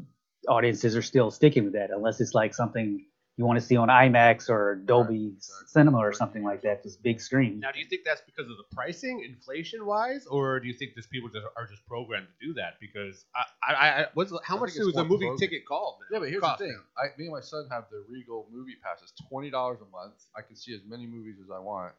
audiences 0.46 0.96
are 0.96 1.02
still 1.02 1.32
sticking 1.32 1.64
with 1.64 1.72
that, 1.72 1.90
unless 1.90 2.20
it's 2.20 2.32
like 2.32 2.54
something 2.54 3.04
you 3.38 3.46
want 3.46 3.58
to 3.58 3.64
see 3.64 3.76
on 3.76 3.88
IMAX 3.88 4.50
or 4.50 4.82
Dolby 4.84 5.32
exactly. 5.36 5.66
Cinema 5.68 5.98
or 5.98 6.12
something 6.12 6.42
like 6.42 6.60
that, 6.62 6.82
this 6.82 6.96
big 6.96 7.20
screen. 7.20 7.60
Now, 7.60 7.70
do 7.70 7.78
you 7.78 7.86
think 7.86 8.02
that's 8.04 8.20
because 8.20 8.50
of 8.50 8.56
the 8.56 8.64
pricing, 8.74 9.24
inflation 9.24 9.86
wise, 9.86 10.26
or 10.26 10.58
do 10.58 10.66
you 10.66 10.74
think 10.74 10.96
just 10.96 11.08
people 11.08 11.28
just 11.28 11.46
are 11.56 11.66
just 11.66 11.86
programmed 11.86 12.26
to 12.26 12.46
do 12.46 12.52
that? 12.54 12.74
Because 12.80 13.24
I, 13.36 13.72
I, 13.72 13.88
I 14.02 14.06
what's 14.14 14.32
how 14.42 14.56
I 14.56 14.60
much 14.60 14.72
think 14.72 14.86
was 14.86 14.96
a 14.96 15.04
movie 15.04 15.26
programmed. 15.26 15.38
ticket 15.38 15.66
called? 15.66 15.98
Yeah, 16.10 16.18
but 16.18 16.28
here's 16.28 16.42
Cost 16.42 16.58
the 16.58 16.66
thing. 16.66 16.80
I, 16.98 17.16
me 17.16 17.26
and 17.26 17.32
my 17.32 17.40
son 17.40 17.68
have 17.70 17.84
the 17.90 18.04
Regal 18.10 18.48
movie 18.52 18.74
passes, 18.82 19.12
twenty 19.28 19.50
dollars 19.50 19.78
a 19.80 19.90
month. 19.96 20.24
I 20.36 20.42
can 20.42 20.56
see 20.56 20.74
as 20.74 20.80
many 20.84 21.06
movies 21.06 21.36
as 21.42 21.50
I 21.50 21.60
want 21.60 21.92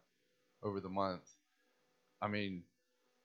over 0.62 0.82
the 0.82 0.90
month. 0.90 1.24
I 2.22 2.28
mean, 2.28 2.64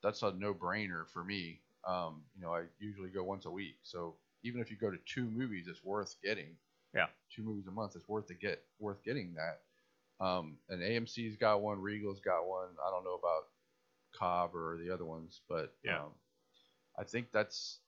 that's 0.05 0.23
a 0.23 0.33
no-brainer 0.33 1.09
for 1.13 1.25
me. 1.25 1.61
Um, 1.85 2.23
you 2.37 2.43
know, 2.43 2.55
I 2.55 2.63
usually 2.79 3.09
go 3.09 3.25
once 3.25 3.45
a 3.45 3.51
week, 3.51 3.75
so 3.83 4.15
even 4.45 4.61
if 4.61 4.71
you 4.71 4.77
go 4.77 4.91
to 4.91 4.99
two 5.05 5.25
movies, 5.25 5.67
it's 5.69 5.83
worth 5.83 6.15
getting. 6.23 6.57
Yeah. 6.95 7.07
two 7.35 7.43
movies 7.43 7.67
a 7.67 7.71
month. 7.71 7.97
It's 7.97 8.09
worth 8.09 8.27
to 8.29 8.35
get 8.35 8.63
worth 8.79 9.03
getting 9.05 9.35
that. 9.35 9.61
Um, 10.25 10.57
and 10.69 10.81
AMC's 10.81 11.37
got 11.37 11.61
one, 11.61 11.81
Regal's 11.81 12.21
got 12.21 12.47
one. 12.47 12.69
I 12.87 12.91
don't 12.91 13.05
know 13.05 13.15
about 13.15 13.45
Cobb 14.17 14.55
or 14.55 14.79
the 14.79 14.93
other 14.93 15.05
ones, 15.05 15.41
but 15.49 15.75
Yeah. 15.85 16.01
um, 16.01 16.11
I 16.99 17.05
think 17.05 17.33
that's 17.33 17.81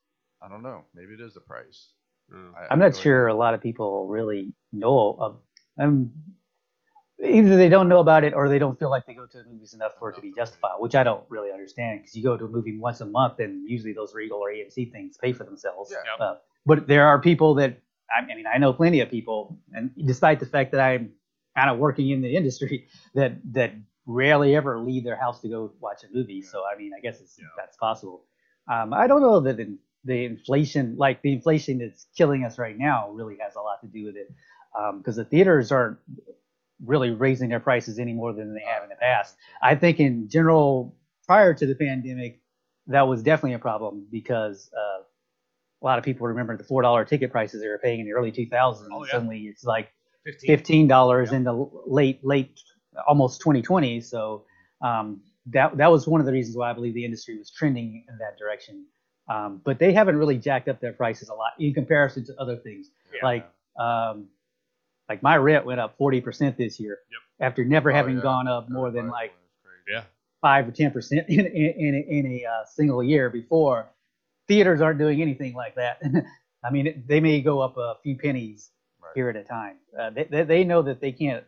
I 0.42 0.48
don't 0.48 0.62
know. 0.62 0.84
Maybe 0.94 1.14
it 1.14 1.20
is 1.20 1.34
the 1.34 1.40
price. 1.40 1.92
Mm. 2.32 2.54
I, 2.54 2.64
I 2.64 2.66
I'm 2.70 2.78
not 2.78 2.92
no 2.92 2.98
sure 3.00 3.26
a 3.28 3.34
lot 3.34 3.54
of 3.54 3.62
people 3.62 4.06
really 4.08 4.52
know 4.72 5.16
of. 5.18 5.38
Um, 5.78 6.12
either 7.25 7.56
they 7.56 7.68
don't 7.68 7.88
know 7.88 8.00
about 8.00 8.25
it 8.25 8.34
or 8.34 8.48
they 8.48 8.58
don't 8.58 8.78
feel 8.78 8.90
like 8.90 9.06
they 9.06 9.14
go 9.14 9.26
to 9.26 9.38
the 9.38 9.44
movies 9.44 9.72
enough 9.72 9.92
for 9.98 10.10
it 10.10 10.16
to 10.16 10.20
be 10.20 10.32
justified, 10.32 10.76
which 10.78 10.94
I 10.94 11.02
don't 11.02 11.25
really 11.28 11.50
understand 11.50 12.00
because 12.00 12.14
you 12.14 12.22
go 12.22 12.36
to 12.36 12.44
a 12.44 12.48
movie 12.48 12.76
once 12.78 13.00
a 13.00 13.06
month 13.06 13.38
and 13.38 13.68
usually 13.68 13.92
those 13.92 14.14
Regal 14.14 14.38
or 14.38 14.50
AMC 14.50 14.92
things 14.92 15.16
pay 15.16 15.32
for 15.32 15.44
themselves. 15.44 15.90
Yeah. 15.90 15.98
Yep. 16.12 16.20
Uh, 16.20 16.34
but 16.66 16.86
there 16.86 17.06
are 17.06 17.20
people 17.20 17.54
that 17.54 17.78
I 18.10 18.25
mean 18.25 18.46
I 18.46 18.58
know 18.58 18.72
plenty 18.72 19.00
of 19.00 19.10
people, 19.10 19.58
and 19.72 19.90
despite 20.04 20.40
the 20.40 20.46
fact 20.46 20.72
that 20.72 20.80
I'm 20.80 21.12
kind 21.56 21.70
of 21.70 21.78
working 21.78 22.10
in 22.10 22.22
the 22.22 22.36
industry, 22.36 22.88
that 23.14 23.32
that 23.52 23.72
rarely 24.06 24.54
ever 24.54 24.78
leave 24.78 25.04
their 25.04 25.16
house 25.16 25.40
to 25.40 25.48
go 25.48 25.72
watch 25.80 26.04
a 26.04 26.06
movie. 26.14 26.42
So 26.42 26.62
I 26.72 26.78
mean 26.78 26.92
I 26.96 27.00
guess 27.00 27.20
it's, 27.20 27.36
Yeah. 27.38 27.46
that's 27.56 27.76
possible. 27.76 28.25
Um, 28.70 28.92
I 28.92 29.06
don't 29.06 29.20
know 29.22 29.40
that 29.40 29.56
the, 29.56 29.78
the 30.04 30.25
inflation, 30.25 30.96
like 30.96 31.22
the 31.22 31.32
inflation 31.32 31.78
that's 31.78 32.06
killing 32.16 32.44
us 32.44 32.58
right 32.58 32.76
now, 32.76 33.10
really 33.10 33.36
has 33.40 33.54
a 33.56 33.60
lot 33.60 33.80
to 33.82 33.86
do 33.86 34.04
with 34.06 34.16
it, 34.16 34.28
because 34.98 35.16
the 35.16 35.25
theaters 35.25 35.70
aren't 35.72 35.98
really 36.84 37.10
raising 37.10 37.48
their 37.48 37.60
prices 37.60 37.98
any 37.98 38.12
more 38.12 38.32
than 38.32 38.54
they 38.54 38.62
have 38.62 38.82
in 38.82 38.88
the 38.88 38.96
past. 38.96 39.36
I 39.62 39.75
think 39.76 40.00
in 40.00 40.28
general, 40.28 40.94
prior 41.26 41.54
to 41.54 41.66
the 41.66 41.75
pandemic, 41.75 42.40
that 42.88 43.08
was 43.08 43.22
definitely 43.22 43.54
a 43.54 43.58
problem 43.58 44.06
because 44.10 44.70
uh, 44.76 45.02
lot 45.86 45.98
of 45.98 46.04
people 46.04 46.26
remember 46.26 46.56
the 46.56 46.64
four 46.64 46.82
dollar 46.82 47.04
ticket 47.04 47.30
prices 47.30 47.60
they 47.62 47.68
were 47.68 47.78
paying 47.78 48.00
in 48.00 48.06
the 48.06 48.12
early 48.12 48.32
2000s. 48.32 48.86
Oh, 48.92 49.04
yeah. 49.04 49.12
Suddenly, 49.12 49.40
it's 49.46 49.64
like 49.64 49.90
Fifteen. 50.44 50.88
dollars 50.88 51.30
Yeah. 51.30 51.36
in 51.38 51.44
the 51.44 51.70
late 51.86 52.24
late 52.24 52.58
almost 53.06 53.40
2020. 53.40 54.00
So 54.00 54.44
um, 54.82 55.20
that 55.46 55.76
that 55.76 55.90
was 55.90 56.06
one 56.08 56.20
of 56.20 56.26
the 56.26 56.32
reasons 56.32 56.56
why 56.56 56.70
I 56.70 56.72
believe 56.72 56.94
the 56.94 57.04
industry 57.04 57.38
was 57.38 57.50
trending 57.50 58.04
in 58.08 58.18
that 58.18 58.36
direction. 58.38 58.84
Um, 59.28 59.60
but 59.64 59.78
they 59.78 59.92
haven't 59.92 60.16
really 60.16 60.38
jacked 60.38 60.68
up 60.68 60.80
their 60.80 60.92
prices 60.92 61.28
a 61.28 61.34
lot 61.34 61.52
in 61.58 61.72
comparison 61.74 62.24
to 62.26 62.34
other 62.40 62.56
things. 62.56 62.90
Yeah. 63.14 63.24
Like 63.24 63.50
um, 63.78 64.26
like 65.08 65.22
my 65.22 65.36
rent 65.36 65.64
went 65.66 65.78
up 65.80 65.96
40% 65.98 66.56
this 66.56 66.80
year 66.80 66.98
Yep. 67.12 67.20
after 67.48 67.64
never 67.64 67.92
Oh, 67.92 67.94
having 67.94 68.16
yeah. 68.16 68.22
gone 68.22 68.48
up 68.48 68.68
more 68.68 68.90
than 68.90 69.08
like. 69.08 69.32
Yeah. 69.88 70.02
five 70.40 70.66
or 70.68 70.72
10% 70.72 71.12
in, 71.28 71.46
in, 71.46 71.46
in, 71.46 71.94
a, 71.94 72.18
in 72.18 72.26
a 72.26 72.44
uh, 72.44 72.64
single 72.66 73.02
year 73.04 73.30
before. 73.30 73.86
Theaters 74.48 74.80
aren't 74.80 74.98
doing 74.98 75.20
anything 75.22 75.54
like 75.54 75.74
that. 75.76 76.00
I 76.64 76.70
mean, 76.70 76.86
it, 76.86 77.08
they 77.08 77.20
may 77.20 77.40
go 77.40 77.60
up 77.60 77.76
a 77.76 77.96
few 78.02 78.16
pennies 78.16 78.70
Right. 79.02 79.12
here 79.14 79.28
at 79.28 79.36
a 79.36 79.44
time. 79.44 79.76
Uh, 79.98 80.10
they, 80.10 80.24
they, 80.24 80.42
they 80.42 80.64
know 80.64 80.82
that 80.82 81.00
they 81.00 81.12
can't 81.12 81.44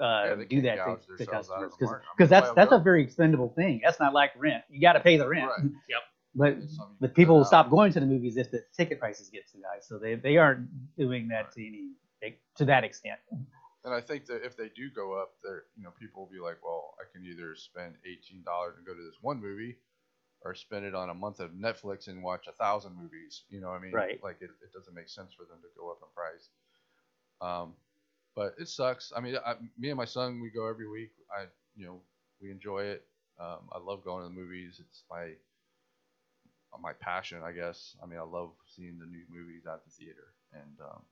uh, 0.00 0.02
Yeah, 0.02 0.34
they 0.34 0.44
do 0.44 0.62
can't 0.62 0.64
that 0.64 0.76
gouge 0.78 1.00
to, 1.02 1.06
to 1.06 1.16
themselves 1.16 1.50
out 1.50 1.62
of 1.62 1.70
customers 1.70 1.78
the 1.78 1.84
market. 1.86 2.02
I 2.02 2.06
mean, 2.06 2.16
because 2.16 2.30
that's 2.30 2.50
that's 2.52 2.72
a 2.72 2.78
very 2.78 3.02
expendable 3.02 3.52
thing. 3.54 3.80
That's 3.84 4.00
not 4.00 4.12
like 4.14 4.32
rent. 4.36 4.64
You 4.68 4.80
got 4.80 4.94
to 4.94 5.00
pay 5.00 5.16
the 5.16 5.28
rent. 5.28 5.50
Right. 5.58 5.70
Yep. 5.88 6.00
But 6.34 6.48
It's 6.64 6.76
something 6.76 6.96
you 6.98 7.08
but 7.08 7.14
people 7.14 7.36
will 7.36 7.44
stop 7.44 7.68
going 7.70 7.92
to 7.92 8.00
the 8.00 8.06
movies 8.06 8.36
if 8.38 8.50
the 8.50 8.64
ticket 8.76 8.98
prices 8.98 9.28
get 9.28 9.42
too 9.52 9.60
high. 9.70 9.80
So 9.80 9.98
they, 9.98 10.14
they 10.14 10.38
aren't 10.38 10.96
doing 10.96 11.28
that 11.28 11.52
to 11.52 11.66
any 11.66 11.90
to 12.56 12.64
that 12.64 12.84
extent. 12.84 13.18
And 13.84 13.92
I 13.92 14.00
think 14.00 14.26
that 14.26 14.44
if 14.44 14.56
they 14.56 14.70
do 14.74 14.90
go 14.90 15.12
up, 15.20 15.32
there, 15.42 15.64
you 15.76 15.82
know, 15.82 15.90
people 15.98 16.22
will 16.22 16.30
be 16.32 16.38
like, 16.40 16.56
well, 16.64 16.94
I 17.00 17.04
can 17.12 17.26
either 17.26 17.54
spend 17.54 17.94
eighteen 18.06 18.42
dollars 18.44 18.74
and 18.78 18.86
go 18.86 18.94
to 18.94 19.02
this 19.02 19.16
one 19.20 19.40
movie, 19.40 19.76
or 20.44 20.54
spend 20.54 20.84
it 20.84 20.94
on 20.94 21.10
a 21.10 21.14
month 21.14 21.40
of 21.40 21.52
Netflix 21.52 22.08
and 22.08 22.22
watch 22.22 22.46
a 22.48 22.52
thousand 22.52 22.96
movies. 22.96 23.42
You 23.50 23.60
know, 23.60 23.68
what 23.68 23.78
I 23.78 23.80
mean, 23.80 23.92
Right. 23.92 24.22
Like 24.22 24.38
it, 24.40 24.50
it 24.62 24.72
doesn't 24.72 24.94
make 24.94 25.08
sense 25.08 25.32
for 25.32 25.44
them 25.44 25.58
to 25.62 25.68
go 25.78 25.90
up 25.90 25.98
in 26.02 26.08
price. 26.14 26.48
Um, 27.40 27.74
but 28.34 28.54
it 28.58 28.68
sucks. 28.68 29.12
I 29.14 29.20
mean, 29.20 29.36
I, 29.44 29.54
me 29.78 29.90
and 29.90 29.96
my 29.96 30.04
son, 30.04 30.40
we 30.40 30.50
go 30.50 30.66
every 30.68 30.88
week. 30.88 31.12
I, 31.30 31.44
you 31.76 31.86
know, 31.86 32.00
we 32.40 32.50
enjoy 32.50 32.84
it. 32.84 33.04
Um, 33.40 33.68
I 33.72 33.78
love 33.78 34.04
going 34.04 34.22
to 34.22 34.28
the 34.28 34.34
movies. 34.40 34.80
It's 34.80 35.04
my 35.10 35.32
my 36.80 36.92
passion, 36.94 37.42
I 37.44 37.52
guess. 37.52 37.96
I 38.02 38.06
mean, 38.06 38.18
I 38.18 38.22
love 38.22 38.50
seeing 38.66 38.98
the 38.98 39.06
new 39.06 39.24
movies 39.30 39.66
at 39.66 39.84
the 39.84 39.90
theater, 39.90 40.32
and 40.52 40.80
um, 40.80 41.02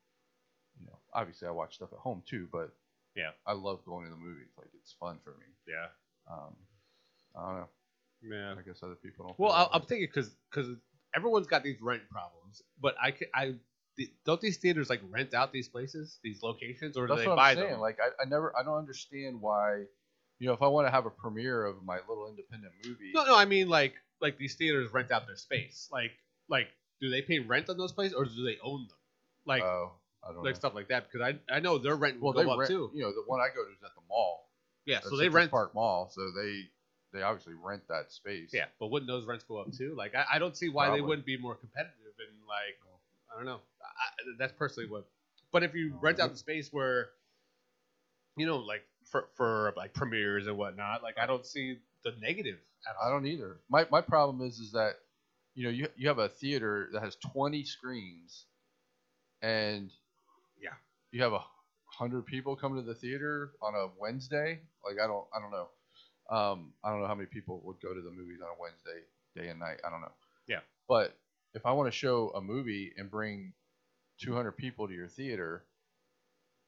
you 0.81 0.87
know, 0.87 0.99
obviously 1.13 1.49
I 1.49 1.51
watch 1.51 1.75
stuff 1.75 1.93
at 1.93 1.99
home 1.99 2.23
too, 2.27 2.49
but 2.51 2.73
Yeah. 3.15 3.31
I 3.47 3.53
love 3.53 3.85
going 3.85 4.05
to 4.07 4.11
the 4.11 4.17
movies. 4.17 4.49
Like 4.57 4.69
it's 4.81 4.93
fun 4.93 5.19
for 5.23 5.31
me. 5.31 5.47
Yeah. 5.69 5.89
Um, 6.31 6.57
I 7.37 7.47
don't 7.47 7.57
know. 7.61 7.69
Yeah. 8.23 8.55
I 8.59 8.63
guess 8.63 8.81
other 8.83 8.95
people 8.97 9.27
don't. 9.27 9.39
Well, 9.39 9.53
I, 9.53 9.69
I'm 9.73 9.83
thinking 9.83 10.09
because 10.13 10.35
because 10.51 10.69
everyone's 11.15 11.47
got 11.47 11.63
these 11.63 11.81
rent 11.81 12.03
problems, 12.11 12.63
but 12.81 12.95
I 13.03 13.11
can, 13.13 13.29
I 13.35 13.55
don't 14.25 14.41
these 14.41 14.57
theaters 14.57 14.89
like 14.89 15.01
rent 15.11 15.35
out 15.35 15.53
these 15.53 15.69
places, 15.69 16.19
these 16.23 16.43
locations, 16.43 16.97
or 16.97 17.07
do 17.07 17.15
That's 17.15 17.23
they 17.23 17.29
what 17.29 17.37
buy 17.37 17.51
I'm 17.51 17.57
saying. 17.57 17.71
them? 17.73 17.81
Like 17.81 17.99
I, 18.01 18.23
I 18.23 18.29
never, 18.29 18.53
I 18.59 18.63
don't 18.63 18.79
understand 18.79 19.41
why. 19.41 19.85
You 20.39 20.47
know, 20.47 20.55
if 20.55 20.63
I 20.63 20.69
want 20.69 20.87
to 20.87 20.91
have 20.91 21.05
a 21.05 21.11
premiere 21.11 21.67
of 21.67 21.85
my 21.85 21.99
little 22.09 22.29
independent 22.29 22.73
movie, 22.85 23.11
No, 23.15 23.25
no, 23.27 23.37
I 23.37 23.45
mean 23.45 23.69
like 23.69 23.95
like 24.23 24.39
these 24.39 24.55
theaters 24.55 24.91
rent 24.93 25.11
out 25.11 25.27
their 25.27 25.37
space. 25.37 25.89
Like 25.93 26.13
like 26.49 26.69
do 27.01 27.11
they 27.11 27.21
pay 27.23 27.39
rent 27.41 27.69
on 27.69 27.77
those 27.77 27.93
places 27.93 28.15
or 28.15 28.25
do 28.25 28.45
they 28.45 28.57
own 28.63 28.87
them? 28.89 28.97
Like 29.45 29.63
oh, 29.63 29.93
I 30.25 30.33
don't 30.33 30.43
like 30.43 30.55
know. 30.55 30.59
stuff 30.59 30.75
like 30.75 30.89
that 30.89 31.11
because 31.11 31.35
I 31.51 31.55
I 31.55 31.61
know 31.61 31.77
their 31.79 31.97
rent 31.97 32.21
will 32.21 32.33
Well, 32.33 32.43
they 32.43 32.47
go 32.47 32.53
up 32.53 32.59
rent. 32.61 32.71
too. 32.71 32.91
You 32.95 33.03
know, 33.03 33.11
the 33.13 33.23
one 33.27 33.41
I 33.41 33.49
go 33.55 33.65
to 33.65 33.71
is 33.71 33.83
at 33.85 33.95
the 33.95 34.01
mall. 34.09 34.49
Yeah, 34.87 35.01
so 35.01 35.17
they 35.17 35.29
rent. 35.29 35.51
Park 35.51 35.75
Mall, 35.75 36.11
so 36.11 36.23
they 36.35 36.63
they 37.13 37.23
obviously 37.23 37.55
rent 37.55 37.83
that 37.89 38.13
space. 38.13 38.51
Yeah, 38.53 38.67
but 38.79 38.89
wouldn't 38.89 39.09
those 39.09 39.27
rents 39.27 39.45
go 39.45 39.59
up 39.59 39.73
too? 39.73 39.95
Like 39.97 40.15
I, 40.15 40.25
I 40.35 40.39
don't 40.39 40.57
see 40.57 40.69
why 40.69 40.91
they 40.91 41.01
wouldn't 41.01 41.27
be 41.27 41.37
more 41.37 41.55
competitive 41.55 41.95
and 42.19 42.39
like 42.49 42.79
I 43.33 43.37
don't 43.37 43.47
know. 43.47 43.61
I, 43.83 44.23
that's 44.39 44.53
personally 44.53 44.89
what. 44.89 45.07
But 45.53 45.63
if 45.63 45.75
you 45.75 45.97
rent 46.01 46.21
out 46.21 46.31
the 46.31 46.39
space 46.39 46.69
where, 46.73 47.09
you 48.37 48.47
know, 48.47 48.59
like 48.59 48.83
for 49.11 49.29
for 49.37 49.73
like 49.77 49.95
premieres 49.95 50.47
and 50.47 50.57
whatnot, 50.57 51.03
like 51.03 51.19
I 51.19 51.27
don't 51.27 51.45
see 51.45 51.79
the 52.05 52.13
negative 52.21 52.59
at 52.89 52.97
all. 52.97 53.09
I 53.09 53.11
don't 53.11 53.27
either. 53.27 53.59
My 53.69 53.87
my 53.91 54.01
problem 54.01 54.47
is 54.47 54.59
is 54.59 54.73
that 54.73 54.95
you 55.55 55.65
know 55.65 55.71
you 55.71 55.89
you 55.97 56.09
have 56.09 56.19
a 56.19 56.29
theater 56.29 56.89
that 56.93 57.03
has 57.03 57.17
20 57.33 57.65
screens, 57.65 58.47
and 59.43 59.91
Yeah. 60.61 60.71
you 61.11 61.23
have 61.23 61.33
a 61.33 61.43
hundred 61.87 62.27
people 62.27 62.57
come 62.57 62.77
to 62.77 62.83
the 62.83 62.95
theater 62.95 63.53
on 63.61 63.75
a 63.75 63.89
Wednesday. 63.99 64.61
Like 64.85 64.97
I 65.03 65.07
don't 65.07 65.27
I 65.37 65.41
don't 65.41 65.51
know. 65.51 65.69
Um, 66.31 66.73
I 66.85 66.91
don't 66.91 67.01
know 67.01 67.07
how 67.09 67.15
many 67.15 67.27
people 67.27 67.61
would 67.65 67.81
go 67.81 67.93
to 67.93 68.01
the 68.01 68.11
movies 68.11 68.39
on 68.41 68.49
a 68.49 68.61
Wednesday, 68.61 69.01
day 69.35 69.49
and 69.49 69.59
night. 69.59 69.81
I 69.87 69.91
don't 69.91 70.01
know. 70.01 70.13
Yeah. 70.47 70.61
But 70.89 71.17
if 71.55 71.67
I 71.67 71.73
want 71.73 71.89
to 71.93 71.97
show 71.97 72.31
a 72.31 72.41
movie 72.41 72.93
and 72.97 73.11
bring 73.11 73.53
200 74.21 74.53
people 74.53 74.87
to 74.87 74.95
your 74.95 75.09
theater, 75.09 75.65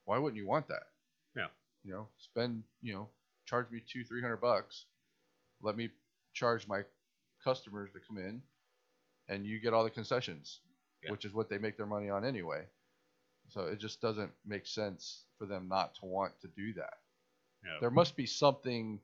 why 0.05 0.17
wouldn't 0.17 0.37
you 0.37 0.47
want 0.47 0.67
that? 0.67 0.83
Yeah. 1.35 1.47
You 1.83 1.93
know, 1.93 2.07
spend 2.17 2.63
you 2.81 2.93
know, 2.93 3.07
charge 3.45 3.69
me 3.71 3.81
two 3.87 4.03
three 4.03 4.21
hundred 4.21 4.37
bucks. 4.41 4.85
Let 5.61 5.77
me 5.77 5.89
charge 6.33 6.67
my 6.67 6.81
customers 7.43 7.89
to 7.93 7.99
come 7.99 8.17
in, 8.17 8.41
and 9.29 9.45
you 9.45 9.59
get 9.59 9.73
all 9.73 9.83
the 9.83 9.89
concessions, 9.89 10.59
Yeah. 11.03 11.11
which 11.11 11.25
is 11.25 11.33
what 11.33 11.49
they 11.49 11.57
make 11.57 11.77
their 11.77 11.85
money 11.85 12.09
on 12.09 12.25
anyway. 12.25 12.63
So 13.49 13.67
it 13.67 13.79
just 13.79 14.01
doesn't 14.01 14.31
make 14.45 14.65
sense 14.65 15.25
for 15.37 15.45
them 15.45 15.67
not 15.67 15.95
to 15.95 16.05
want 16.05 16.33
to 16.41 16.47
do 16.47 16.73
that. 16.73 16.93
Yeah. 17.63 17.77
There 17.79 17.91
must 17.91 18.15
be 18.15 18.25
something 18.25 18.99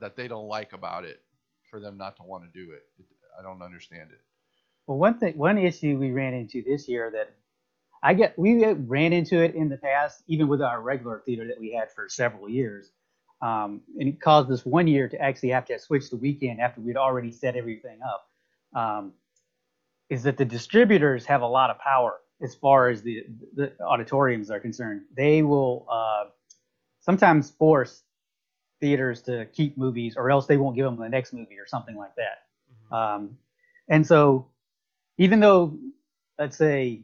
that 0.00 0.16
they 0.16 0.28
don't 0.28 0.48
like 0.48 0.72
about 0.72 1.04
it 1.04 1.22
for 1.70 1.80
them 1.80 1.96
not 1.96 2.16
to 2.16 2.22
want 2.22 2.44
to 2.44 2.50
do 2.64 2.72
it. 2.72 2.84
It- 2.98 3.06
I 3.38 3.42
don't 3.42 3.60
understand 3.60 4.12
it. 4.12 4.20
Well, 4.86 4.96
one 4.98 5.18
thing, 5.18 5.36
one 5.36 5.58
issue 5.58 5.98
we 5.98 6.10
ran 6.10 6.32
into 6.32 6.62
this 6.62 6.88
year 6.88 7.10
that 7.10 7.34
I 8.02 8.14
get, 8.14 8.38
we 8.38 8.64
ran 8.64 9.12
into 9.12 9.42
it 9.42 9.54
in 9.54 9.68
the 9.68 9.76
past, 9.76 10.22
even 10.26 10.48
with 10.48 10.62
our 10.62 10.80
regular 10.80 11.20
theater 11.26 11.46
that 11.48 11.60
we 11.60 11.72
had 11.72 11.90
for 11.92 12.08
several 12.08 12.48
years. 12.48 12.92
Um, 13.42 13.82
and 13.98 14.08
it 14.08 14.20
caused 14.20 14.50
us 14.50 14.64
one 14.64 14.86
year 14.86 15.08
to 15.08 15.20
actually 15.20 15.50
have 15.50 15.66
to 15.66 15.78
switch 15.78 16.08
the 16.08 16.16
weekend 16.16 16.60
after 16.60 16.80
we'd 16.80 16.96
already 16.96 17.30
set 17.30 17.56
everything 17.56 17.98
up. 18.02 18.30
Um, 18.74 19.12
is 20.08 20.22
that 20.22 20.36
the 20.36 20.44
distributors 20.44 21.26
have 21.26 21.42
a 21.42 21.46
lot 21.46 21.70
of 21.70 21.78
power 21.78 22.20
as 22.42 22.54
far 22.54 22.88
as 22.88 23.02
the, 23.02 23.24
the 23.54 23.72
auditoriums 23.82 24.50
are 24.50 24.60
concerned. 24.60 25.02
They 25.16 25.42
will 25.42 25.86
uh, 25.90 26.24
sometimes 27.00 27.50
force 27.50 28.02
theaters 28.80 29.22
to 29.22 29.46
keep 29.46 29.76
movies, 29.76 30.14
or 30.16 30.30
else 30.30 30.46
they 30.46 30.56
won't 30.56 30.76
give 30.76 30.84
them 30.84 30.96
the 30.96 31.08
next 31.08 31.32
movie 31.32 31.58
or 31.58 31.66
something 31.66 31.96
like 31.96 32.12
that. 32.16 32.94
Um, 32.96 33.36
and 33.88 34.06
so, 34.06 34.46
even 35.18 35.40
though, 35.40 35.76
let's 36.38 36.56
say, 36.56 37.02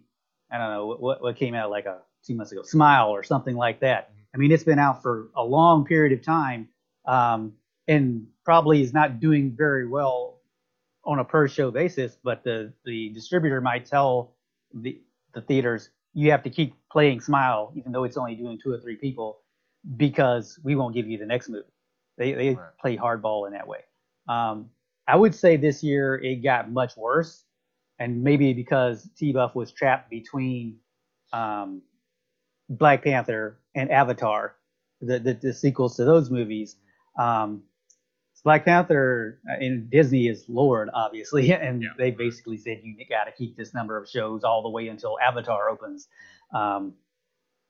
I 0.51 0.59
don't 0.59 0.71
know 0.71 0.97
what 0.99 1.23
what 1.23 1.37
came 1.37 1.55
out 1.55 1.71
like 1.71 1.87
a 1.87 1.99
two 2.27 2.35
months 2.35 2.53
ago, 2.53 2.63
Smile 2.63 3.11
or 3.11 3.23
something 3.23 3.57
like 3.57 3.81
that. 3.81 4.11
I 4.35 4.39
mean, 4.39 4.53
it's 4.53 4.65
been 4.65 4.79
out 4.79 5.03
for 5.03 5.29
a 5.37 5.45
long 5.45 5.85
period 5.85 6.13
of 6.19 6.25
time, 6.25 6.69
um, 7.07 7.53
and 7.89 8.27
probably 8.45 8.83
is 8.83 8.93
not 8.93 9.21
doing 9.21 9.55
very 9.57 9.87
well 9.87 10.39
on 11.05 11.19
a 11.19 11.25
per 11.25 11.49
show 11.49 11.71
basis. 11.71 12.17
But 12.23 12.45
the 12.45 12.73
the 12.85 13.11
distributor 13.11 13.61
might 13.61 13.87
tell 13.87 14.35
the 14.75 15.01
the 15.35 15.41
theaters 15.41 15.91
you 16.15 16.31
have 16.31 16.43
to 16.43 16.51
keep 16.51 16.75
playing 16.91 17.21
Smile, 17.21 17.73
even 17.75 17.93
though 17.93 18.05
it's 18.05 18.17
only 18.17 18.35
doing 18.35 18.59
two 18.63 18.73
or 18.73 18.79
three 18.79 18.97
people, 18.97 19.41
because 19.97 20.59
we 20.65 20.75
won't 20.77 20.95
give 20.95 21.09
you 21.09 21.19
the 21.19 21.27
next 21.27 21.49
movie. 21.49 21.65
They 22.19 22.33
they 22.33 22.55
Right. 22.55 22.71
play 22.81 22.97
hardball 22.97 23.47
in 23.47 23.53
that 23.55 23.67
way. 23.67 23.81
Um, 24.29 24.71
I 25.09 25.17
would 25.17 25.35
say 25.35 25.57
this 25.57 25.83
year 25.83 26.17
it 26.17 26.37
got 26.43 26.71
much 26.71 26.97
worse, 26.97 27.45
and 27.99 28.23
maybe 28.23 28.53
because 28.55 29.09
T 29.17 29.33
Buff 29.33 29.55
was 29.55 29.73
trapped 29.73 30.11
between 30.11 30.79
um, 31.33 31.83
Black 32.69 33.05
Panther 33.05 33.59
and 33.75 33.91
Avatar, 33.91 34.57
the, 35.01 35.19
the, 35.19 35.35
the 35.35 35.53
sequels 35.55 35.97
to 35.97 36.05
those 36.05 36.31
movies. 36.31 36.77
Um, 37.19 37.63
Black 38.45 38.65
Panther 38.65 39.41
uh, 39.51 39.59
in 39.61 39.89
Disney 39.91 40.29
is 40.29 40.49
Lord, 40.49 40.91
obviously, 40.95 41.53
and 41.55 41.83
Yeah. 41.83 41.89
they 41.99 42.11
basically 42.11 42.57
said 42.59 42.81
you 42.83 42.97
got 43.09 43.25
to 43.25 43.33
keep 43.33 43.57
this 43.57 43.75
number 43.75 43.97
of 43.97 44.09
shows 44.09 44.45
all 44.45 44.63
the 44.63 44.71
way 44.71 44.89
until 44.89 45.19
Avatar 45.21 45.69
opens. 45.71 46.09
Um, 46.55 46.95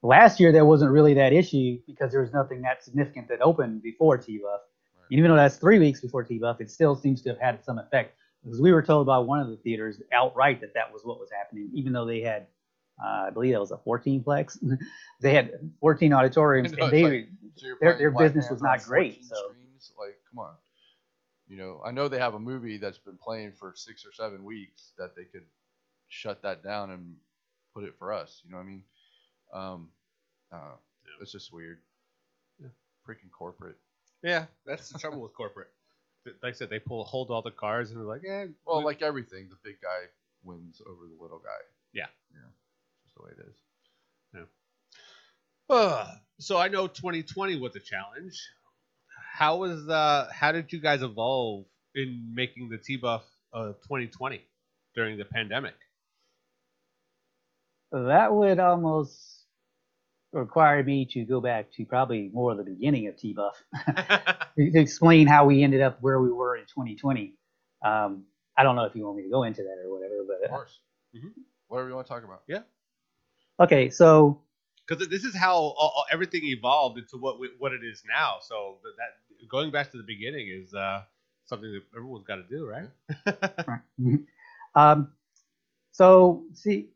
last 0.02 0.40
year 0.40 0.52
there 0.52 0.64
wasn't 0.64 0.90
really 0.90 1.14
that 1.14 1.32
issue 1.32 1.78
because 1.86 2.10
there 2.12 2.20
was 2.20 2.32
nothing 2.32 2.62
that 2.62 2.82
significant 2.84 3.28
that 3.28 3.40
opened 3.40 3.82
before 3.82 4.18
T 4.18 4.38
Buff. 4.38 4.60
Right. 4.96 5.06
Even 5.10 5.30
though 5.30 5.36
that's 5.36 5.56
three 5.56 5.78
weeks 5.78 6.00
before 6.00 6.22
T 6.24 6.38
Buff, 6.38 6.60
it 6.60 6.70
still 6.70 6.94
seems 6.96 7.22
to 7.22 7.30
have 7.30 7.38
had 7.38 7.64
some 7.64 7.78
effect 7.78 8.16
because 8.44 8.60
we 8.60 8.72
were 8.72 8.82
told 8.82 9.06
by 9.06 9.18
one 9.18 9.38
of 9.40 9.48
the 9.48 9.56
theaters 9.56 10.00
outright 10.12 10.60
that 10.60 10.74
that 10.74 10.92
was 10.92 11.02
what 11.04 11.18
was 11.20 11.30
happening, 11.30 11.70
even 11.74 11.92
though 11.92 12.04
they 12.04 12.20
had, 12.20 12.46
uh, 13.02 13.26
I 13.26 13.30
believe 13.30 13.52
that 13.52 13.60
was 13.60 13.70
a 13.70 13.78
14 13.78 14.22
plex. 14.24 14.58
they 15.20 15.32
had 15.34 15.52
14 15.80 16.12
auditoriums, 16.12 16.72
and 16.72 16.92
they 16.92 17.02
like- 17.04 17.28
So 17.56 17.66
Their- 17.80 17.98
their 17.98 18.10
business 18.10 18.50
was 18.50 18.62
not 18.62 18.82
great, 18.88 19.24
so-? 19.24 19.36
Like, 19.98 20.16
come 20.30 20.38
on. 20.40 20.54
You 21.48 21.56
know, 21.58 21.80
I 21.84 21.90
know 21.90 22.08
they 22.08 22.18
have 22.18 22.34
a 22.34 22.38
movie 22.40 22.78
that's 22.78 22.98
been 22.98 23.18
playing 23.18 23.52
for 23.52 23.74
six 23.76 24.06
or 24.06 24.12
seven 24.12 24.42
weeks 24.44 24.92
that 24.96 25.14
they 25.14 25.24
could 25.24 25.44
shut 26.08 26.40
that 26.42 26.62
down 26.62 26.90
and 26.90 27.16
put 27.74 27.84
it 27.84 27.94
for 27.98 28.12
us. 28.12 28.40
You 28.44 28.50
know 28.52 28.56
what 28.58 28.62
I 28.64 28.66
mean? 28.66 28.84
Um, 29.52 29.88
uh, 30.52 30.76
it's 31.20 31.32
just 31.32 31.52
weird. 31.52 31.78
Yeah. 32.60 32.68
Freaking 33.06 33.30
corporate. 33.36 33.76
Yeah, 34.22 34.46
that's 34.66 34.88
the 34.88 34.98
trouble 34.98 35.20
with 35.20 35.34
corporate. 35.34 35.68
Like 36.42 36.54
I 36.54 36.56
said, 36.56 36.70
they 36.70 36.78
pull 36.78 37.04
hold 37.04 37.30
all 37.30 37.42
the 37.42 37.50
cards 37.50 37.90
and 37.90 37.98
they're 37.98 38.06
like, 38.06 38.22
eh. 38.28 38.46
Well, 38.64 38.78
we- 38.78 38.84
like 38.84 39.02
everything, 39.02 39.48
the 39.50 39.56
big 39.64 39.80
guy 39.80 40.06
wins 40.44 40.80
over 40.86 41.06
the 41.06 41.20
little 41.20 41.38
guy. 41.38 41.50
Yeah. 41.92 42.06
Yeah. 42.32 42.48
Just 43.04 43.16
the 43.16 43.22
way 43.24 43.30
it 43.36 43.40
is. 43.46 43.54
Uh, 45.70 46.06
so 46.38 46.58
I 46.58 46.68
know 46.68 46.86
2020 46.86 47.58
was 47.58 47.74
a 47.76 47.80
challenge. 47.80 48.38
How 49.32 49.56
was 49.56 49.88
uh 49.88 50.28
how 50.32 50.52
did 50.52 50.70
you 50.72 50.80
guys 50.80 51.00
evolve 51.02 51.64
in 51.94 52.32
making 52.34 52.68
the 52.68 52.76
T 52.76 52.96
buff 52.96 53.24
of 53.52 53.76
2020 53.82 54.42
during 54.94 55.16
the 55.16 55.24
pandemic? 55.24 55.74
That 57.90 58.34
would 58.34 58.58
almost 58.58 59.41
require 60.32 60.82
me 60.82 61.04
to 61.06 61.24
go 61.24 61.40
back 61.40 61.70
to 61.72 61.84
probably 61.84 62.30
more 62.32 62.52
of 62.52 62.58
the 62.58 62.64
beginning 62.64 63.06
of 63.08 63.16
T 63.16 63.32
Buff 63.34 63.62
to 64.56 64.78
explain 64.80 65.26
how 65.26 65.44
we 65.46 65.62
ended 65.62 65.80
up 65.82 65.98
where 66.00 66.20
we 66.20 66.32
were 66.32 66.56
in 66.56 66.64
2020. 66.64 67.34
Um, 67.84 68.24
I 68.56 68.62
don't 68.62 68.76
know 68.76 68.84
if 68.84 68.94
you 68.94 69.04
want 69.04 69.16
me 69.18 69.24
to 69.24 69.30
go 69.30 69.42
into 69.44 69.62
that 69.62 69.76
or 69.84 69.92
whatever, 69.92 70.20
Of 70.22 70.28
but 70.28 70.46
uh, 70.48 70.48
course. 70.52 70.80
Mhm. 71.16 71.32
Whatever 71.68 71.88
you 71.88 71.94
want 71.94 72.06
to 72.06 72.12
talk 72.12 72.24
about. 72.24 72.42
Yeah. 72.48 72.60
Okay. 73.60 73.90
So 73.90 74.40
because 74.88 75.06
this 75.08 75.24
is 75.24 75.34
how 75.36 75.54
all, 75.54 75.76
all- 75.96 76.04
everything 76.10 76.42
evolved 76.44 76.98
into 76.98 77.16
what 77.16 77.38
we, 77.38 77.50
what 77.58 77.72
it 77.72 77.82
is 77.84 78.02
now. 78.08 78.36
So 78.40 78.78
that, 78.82 78.92
that 78.98 79.48
going 79.48 79.70
back 79.70 79.90
to 79.92 79.96
the 79.96 80.02
beginning 80.04 80.48
is 80.48 80.74
uh, 80.74 81.02
something 81.44 81.70
that 81.72 81.82
everyone's 81.96 82.24
got 82.24 82.36
to 82.36 82.42
do, 82.44 82.66
right? 82.66 82.88
Mhm. 84.00 84.24
Um, 84.74 85.12
so, 85.90 86.44
see, 86.54 86.88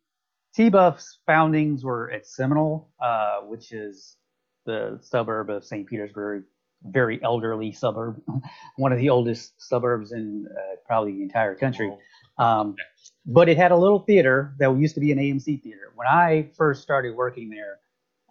T-Buff's 0.57 1.19
foundings 1.27 1.85
were 1.85 2.11
at 2.11 2.27
Seminole, 2.27 2.89
uh, 2.99 3.41
which 3.43 3.73
is 3.73 4.17
the 4.65 4.99
suburb 5.03 5.51
of 5.51 5.65
St. 5.67 5.87
Petersburg, 5.87 6.45
very 6.83 7.23
elderly 7.23 7.73
suburb, 7.73 8.23
one 8.77 8.91
of 8.91 8.99
the 8.99 9.11
oldest 9.11 9.53
suburbs 9.61 10.13
in 10.13 10.49
uh, 10.51 10.77
probably 10.87 11.13
the 11.13 11.23
entire 11.23 11.55
country. 11.55 11.95
Um, 12.39 12.75
but 13.27 13.51
it 13.51 13.59
had 13.59 13.71
a 13.71 13.77
little 13.77 13.99
theater 13.99 14.55
that 14.59 14.75
used 14.79 14.95
to 14.95 15.01
be 15.01 15.13
an 15.13 15.19
AMC 15.19 15.63
theater. 15.63 15.93
When 15.95 16.07
I 16.09 16.49
first 16.57 16.83
started 16.83 17.15
working 17.15 17.51
there, 17.51 17.79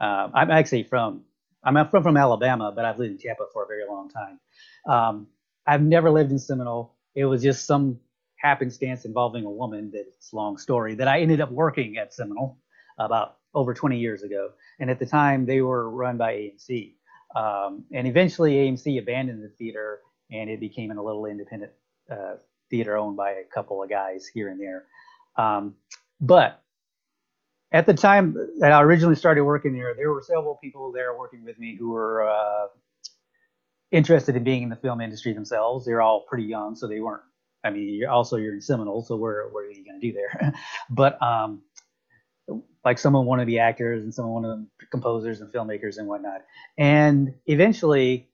um, 0.02 0.32
I'm 0.34 0.50
actually 0.50 0.84
from 0.84 1.22
I'm 1.64 1.76
from 1.90 2.02
from 2.04 2.18
Alabama, 2.18 2.72
but 2.76 2.86
I've 2.86 2.98
lived 2.98 3.12
in 3.12 3.18
Tampa 3.20 3.46
for 3.54 3.64
a 3.64 3.68
very 3.68 3.86
long 3.88 4.10
time. 4.10 4.40
Um, 4.88 5.28
I've 5.68 5.82
never 5.82 6.10
lived 6.10 6.32
in 6.32 6.40
Seminole. 6.40 6.96
It 7.16 7.26
was 7.26 7.44
just 7.44 7.66
some 7.66 8.00
happenstance 8.38 9.06
involving 9.06 9.46
a 9.46 9.50
woman. 9.50 9.92
That's 9.94 10.32
a 10.32 10.36
long 10.36 10.58
story. 10.58 10.96
That 10.96 11.08
I 11.08 11.22
ended 11.22 11.42
up 11.42 11.52
working 11.52 11.98
at 11.98 12.14
Seminole 12.14 12.58
about 12.98 13.38
over 13.54 13.74
20 13.74 13.98
years 13.98 14.24
ago, 14.24 14.52
and 14.80 14.90
at 14.90 15.00
the 15.00 15.06
time 15.06 15.46
they 15.46 15.62
were 15.62 15.90
run 15.90 16.18
by 16.18 16.34
AMC. 16.34 16.94
Um, 17.36 17.84
and 17.92 18.08
eventually 18.08 18.54
AMC 18.56 19.00
abandoned 19.00 19.44
the 19.44 19.50
theater, 19.50 20.00
and 20.32 20.50
it 20.50 20.60
became 20.60 20.92
a 20.92 21.02
little 21.02 21.26
independent 21.26 21.72
uh, 22.10 22.36
theater 22.70 22.98
owned 22.98 23.18
by 23.18 23.32
a 23.32 23.44
couple 23.54 23.84
of 23.84 23.90
guys 23.90 24.28
here 24.28 24.50
and 24.50 24.60
there. 24.60 24.86
Um, 25.38 25.76
but 26.22 26.62
at 27.72 27.86
the 27.86 27.94
time 27.94 28.36
that 28.60 28.72
I 28.72 28.82
originally 28.82 29.16
started 29.16 29.44
working 29.44 29.74
there, 29.74 29.94
there 29.96 30.12
were 30.12 30.22
several 30.22 30.56
people 30.56 30.92
there 30.92 31.18
working 31.18 31.44
with 31.44 31.60
me 31.60 31.76
who 31.78 31.90
were 31.92 32.28
uh, 32.30 32.68
interested 33.92 34.36
in 34.36 34.44
being 34.44 34.64
in 34.64 34.70
the 34.70 34.76
film 34.76 35.02
industry 35.02 35.34
themselves. 35.34 35.86
They're 35.86 36.02
all 36.02 36.22
pretty 36.22 36.46
young, 36.46 36.76
so 36.76 36.88
they 36.88 37.00
weren't. 37.00 37.24
I 37.66 37.72
mean, 37.72 37.90
you're 37.96 38.12
also 38.12 38.38
you're 38.38 38.54
in 38.54 38.62
Seminole, 38.62 39.02
so 39.02 39.16
where 39.16 39.50
what 39.50 39.62
are 39.62 39.72
you 39.72 39.84
going 39.84 40.00
to 40.00 40.08
do 40.08 40.14
there? 40.14 40.54
but 40.90 41.22
um, 41.22 41.64
like 42.86 43.00
someone 43.00 43.26
wanted 43.26 43.44
to 43.44 43.48
be 43.48 43.60
actors 43.60 44.04
and 44.04 44.14
someone 44.14 44.44
wanted 44.44 44.56
to 44.56 44.62
be 44.80 44.86
composers 44.92 45.42
and 45.42 45.52
filmmakers 45.52 45.98
and 45.98 46.08
whatnot. 46.08 46.42
And 46.78 47.34
eventually, 47.48 48.30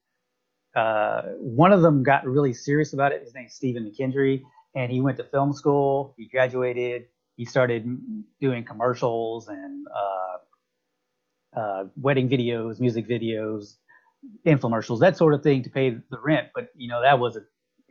uh, 0.76 1.22
one 1.40 1.72
of 1.72 1.82
them 1.82 2.04
got 2.04 2.26
really 2.26 2.54
serious 2.54 2.94
about 2.94 3.14
it. 3.14 3.24
His 3.24 3.34
name's 3.34 3.54
Stephen 3.54 3.90
McKendry, 3.90 4.44
and 4.76 4.92
he 4.92 5.02
went 5.02 5.18
to 5.18 5.24
film 5.24 5.54
school. 5.54 6.14
He 6.18 6.28
graduated. 6.28 7.06
He 7.38 7.46
started 7.46 7.88
doing 8.42 8.66
commercials 8.66 9.48
and 9.48 9.88
uh, 9.96 11.60
uh, 11.60 11.84
wedding 11.96 12.30
videos, 12.30 12.80
music 12.80 13.08
videos, 13.08 13.76
infomercials, 14.46 15.00
that 15.00 15.18
sort 15.18 15.34
of 15.34 15.42
thing 15.42 15.64
to 15.64 15.70
pay 15.70 15.90
the 15.90 16.20
rent. 16.24 16.50
But 16.54 16.70
you 16.76 16.90
know 16.90 17.02
that 17.02 17.20
wasn't 17.20 17.46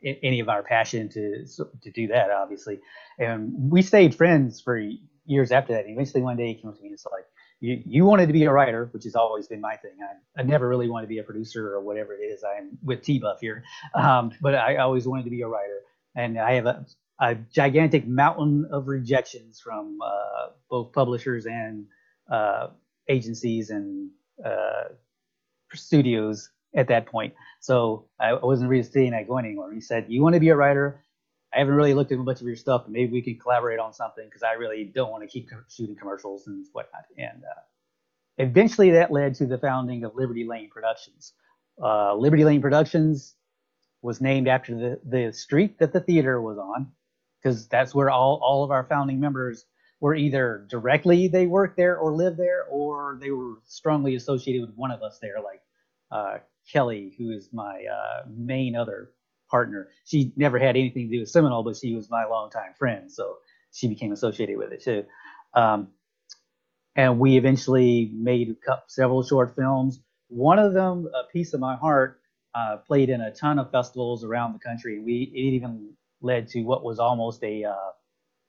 any 0.05 0.41
of 0.41 0.49
our 0.49 0.63
passion 0.63 1.09
to 1.11 1.47
to 1.83 1.91
do 1.91 2.09
that, 2.09 2.31
obviously. 2.31 2.81
And 3.19 3.71
we 3.71 3.83
stayed 3.83 4.15
friends 4.15 4.61
for 4.61 4.81
years 5.27 5.53
after 5.53 5.73
that. 5.73 5.85
And 5.85 5.93
Eventually, 5.93 6.23
one 6.23 6.37
day 6.37 6.49
he 6.49 6.55
came 6.55 6.71
up 6.71 6.77
to 6.77 6.83
me 6.83 6.89
and 6.89 7.01
said, 7.01 7.11
like, 7.13 7.27
you, 7.61 7.83
you 7.85 8.05
wanted 8.05 8.27
to 8.27 8.33
be 8.33 8.45
a 8.45 8.53
writer, 8.53 8.89
which 8.93 9.05
has 9.05 9.15
always 9.15 9.47
been 9.47 9.61
my 9.61 9.77
thing. 9.77 9.93
I, 10.03 10.41
I 10.41 10.45
never 10.45 10.69
really 10.69 10.89
wanted 10.89 11.07
to 11.07 11.09
be 11.09 11.19
a 11.19 11.23
producer 11.23 11.75
or 11.75 11.81
whatever 11.81 12.15
it 12.15 12.23
is. 12.23 12.43
I'm 12.43 12.79
with 12.83 13.03
T 13.03 13.19
Buff 13.19 13.41
here, 13.41 13.63
um, 13.95 14.33
but 14.41 14.55
I 14.55 14.77
always 14.77 15.07
wanted 15.07 15.25
to 15.25 15.31
be 15.31 15.43
a 15.43 15.49
writer. 15.49 15.81
And 16.17 16.39
I 16.39 16.55
have 16.55 16.67
a, 16.67 16.87
a 17.21 17.35
gigantic 17.35 18.09
mountain 18.09 18.67
of 18.73 18.89
rejections 18.89 19.61
from 19.61 19.99
uh, 20.03 20.49
both 20.71 20.93
publishers 20.93 21.47
and 21.47 21.87
uh, 22.33 22.69
agencies 23.09 23.71
and 23.71 24.11
uh, 24.45 24.85
studios 25.75 26.51
at 26.75 26.89
that 26.89 27.07
point. 27.07 27.35
So 27.61 28.07
I 28.19 28.35
wasn't 28.35 28.71
really 28.71 28.83
seeing 28.83 29.13
that 29.13 29.29
going 29.29 29.45
anymore. 29.45 29.73
He 29.73 29.81
said, 29.81 30.07
"You 30.09 30.23
want 30.23 30.35
to 30.35 30.41
be 30.41 30.51
a 30.51 30.57
writer? 30.57 31.05
I 31.53 31.59
haven't 31.59 31.75
really 31.75 31.95
looked 31.95 32.13
at 32.13 32.19
a 32.19 32.23
bunch 32.23 32.41
of 32.41 32.47
your 32.47 32.57
stuff, 32.57 32.83
but 32.85 32.93
maybe 32.93 33.13
we 33.13 33.23
can 33.23 33.37
collaborate 33.39 33.81
on 33.81 33.93
something 33.93 34.25
because 34.25 34.43
I 34.43 34.53
really 34.53 34.85
don't 34.85 35.11
want 35.11 35.23
to 35.25 35.29
keep 35.29 35.51
shooting 35.69 35.97
commercials 35.97 36.47
and 36.47 36.65
whatnot." 36.73 37.05
And 37.19 37.43
uh, 37.45 37.61
eventually, 38.39 38.91
that 38.93 39.11
led 39.11 39.35
to 39.37 39.47
the 39.47 39.59
founding 39.59 40.05
of 40.05 40.15
Liberty 40.15 40.45
Lane 40.45 40.71
Productions. 40.71 41.33
Uh, 41.83 42.15
Liberty 42.15 42.45
Lane 42.45 42.61
Productions 42.61 43.35
was 44.03 44.21
named 44.21 44.49
after 44.49 44.75
the, 44.75 45.01
the 45.05 45.33
street 45.33 45.79
that 45.79 45.93
the 45.93 46.01
theater 46.01 46.41
was 46.41 46.59
on, 46.59 46.91
because 47.43 47.69
that's 47.69 47.95
where 47.95 48.11
all, 48.11 48.41
all 48.43 48.65
of 48.65 48.71
our 48.71 48.85
founding 48.85 49.21
members 49.21 49.67
were 50.01 50.15
either 50.15 50.67
directly 50.71 51.29
they 51.29 51.47
worked 51.47 51.77
there 51.77 51.99
or 51.99 52.13
lived 52.13 52.39
there, 52.39 52.65
or 52.71 53.19
they 53.21 53.31
were 53.31 53.57
strongly 53.67 54.15
associated 54.15 54.63
with 54.63 54.75
one 54.77 54.91
of 54.91 55.03
us 55.03 55.19
there, 55.21 55.37
like 55.45 55.61
uh, 56.11 56.39
Kelly, 56.73 57.15
who 57.19 57.31
is 57.31 57.51
my 57.53 57.85
uh, 57.93 58.27
main 58.29 58.77
other 58.77 59.13
partner. 59.51 59.89
She 60.05 60.33
never 60.37 60.59
had 60.59 60.77
anything 60.77 61.09
to 61.09 61.17
do 61.17 61.21
with 61.21 61.31
Seminole, 61.31 61.65
but 61.65 61.77
she 61.77 61.95
was 61.95 62.11
my 62.11 62.25
longtime 62.27 62.75
friend, 62.79 63.11
so 63.11 63.37
she 63.73 63.89
became 63.89 64.13
associated 64.13 64.59
with 64.59 64.73
it 64.73 64.83
too. 64.83 65.05
Um, 65.55 65.89
and 66.97 67.19
we 67.19 67.37
eventually 67.37 68.11
made 68.15 68.57
several 68.89 69.23
short 69.23 69.55
films. 69.57 70.01
One 70.29 70.59
of 70.59 70.75
them, 70.75 71.09
A 71.15 71.33
Piece 71.33 71.55
of 71.55 71.61
My 71.61 71.77
Heart, 71.77 72.21
uh, 72.55 72.79
played 72.79 73.11
in 73.11 73.21
a 73.21 73.33
ton 73.33 73.59
of 73.59 73.71
festivals 73.71 74.25
around 74.25 74.53
the 74.55 74.59
country. 74.59 75.01
We 75.01 75.33
it 75.35 75.55
even 75.55 75.93
led 76.21 76.49
to 76.49 76.63
what 76.63 76.85
was 76.85 76.99
almost 76.99 77.43
a 77.45 77.65
uh, 77.65 77.75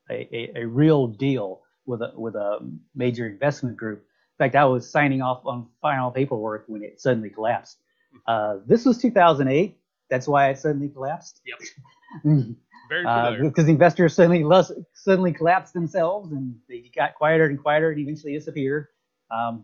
a, 0.09 0.29
a, 0.57 0.61
a 0.61 0.67
real 0.67 1.07
deal 1.07 1.61
with 1.85 2.01
a 2.01 2.11
with 2.15 2.35
a 2.35 2.59
major 2.95 3.27
investment 3.27 3.77
group. 3.77 3.99
In 3.99 4.45
fact, 4.45 4.55
I 4.55 4.65
was 4.65 4.89
signing 4.89 5.21
off 5.21 5.45
on 5.45 5.67
final 5.81 6.11
paperwork 6.11 6.65
when 6.67 6.83
it 6.83 6.99
suddenly 7.01 7.29
collapsed. 7.29 7.77
Uh, 8.27 8.57
this 8.65 8.85
was 8.85 8.97
2008. 8.97 9.77
That's 10.09 10.27
why 10.27 10.49
it 10.49 10.59
suddenly 10.59 10.89
collapsed. 10.89 11.41
Yep. 11.45 11.59
Very 12.89 13.05
familiar. 13.05 13.43
because 13.43 13.69
investors 13.69 14.13
suddenly 14.15 14.43
lus- 14.43 14.71
suddenly 14.93 15.31
collapsed 15.31 15.73
themselves 15.73 16.31
and 16.33 16.55
they 16.67 16.91
got 16.95 17.15
quieter 17.15 17.45
and 17.45 17.61
quieter 17.61 17.89
and 17.91 17.99
eventually 17.99 18.33
disappeared. 18.33 18.87
Um, 19.31 19.63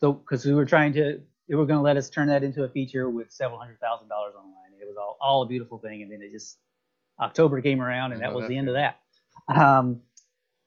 so 0.00 0.12
because 0.14 0.46
we 0.46 0.54
were 0.54 0.64
trying 0.64 0.94
to, 0.94 1.20
they 1.48 1.54
were 1.54 1.66
going 1.66 1.78
to 1.78 1.82
let 1.82 1.98
us 1.98 2.08
turn 2.08 2.28
that 2.28 2.42
into 2.42 2.64
a 2.64 2.68
feature 2.70 3.10
with 3.10 3.30
several 3.30 3.58
hundred 3.58 3.78
thousand 3.80 4.08
dollars 4.08 4.34
online. 4.34 4.72
It 4.80 4.86
was 4.86 4.96
all, 4.96 5.18
all 5.20 5.42
a 5.42 5.46
beautiful 5.46 5.78
thing, 5.78 6.02
and 6.02 6.10
then 6.10 6.22
it 6.22 6.32
just 6.32 6.58
October 7.20 7.60
came 7.60 7.80
around 7.82 8.12
and 8.12 8.22
that 8.22 8.32
was 8.34 8.44
that 8.44 8.48
the 8.48 8.56
end 8.56 8.68
of 8.68 8.74
that. 8.74 8.98
Um, 9.54 10.00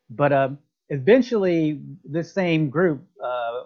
but 0.09 0.31
um, 0.31 0.59
eventually, 0.89 1.81
this 2.03 2.33
same 2.33 2.69
group 2.69 3.03
uh, 3.23 3.63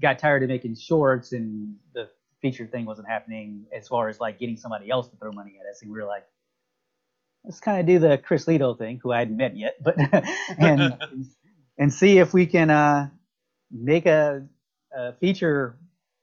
got 0.00 0.18
tired 0.18 0.42
of 0.42 0.48
making 0.50 0.76
shorts, 0.76 1.32
and 1.32 1.76
the 1.94 2.10
feature 2.40 2.66
thing 2.66 2.84
wasn't 2.84 3.08
happening 3.08 3.66
as 3.76 3.88
far 3.88 4.08
as 4.08 4.20
like 4.20 4.38
getting 4.38 4.56
somebody 4.56 4.90
else 4.90 5.08
to 5.08 5.16
throw 5.16 5.32
money 5.32 5.58
at 5.60 5.66
us, 5.70 5.82
and 5.82 5.90
we 5.90 5.98
were 5.98 6.06
like 6.06 6.24
let's 7.44 7.60
kind 7.60 7.80
of 7.80 7.86
do 7.86 7.98
the 7.98 8.18
Chris 8.18 8.44
Lito 8.46 8.76
thing, 8.76 9.00
who 9.02 9.12
I 9.12 9.20
hadn't 9.20 9.36
met 9.36 9.56
yet, 9.56 9.82
but 9.82 9.96
and 10.58 10.94
and 11.78 11.92
see 11.92 12.18
if 12.18 12.34
we 12.34 12.46
can 12.46 12.70
uh, 12.70 13.08
make 13.70 14.06
a, 14.06 14.46
a 14.96 15.12
feature 15.14 15.78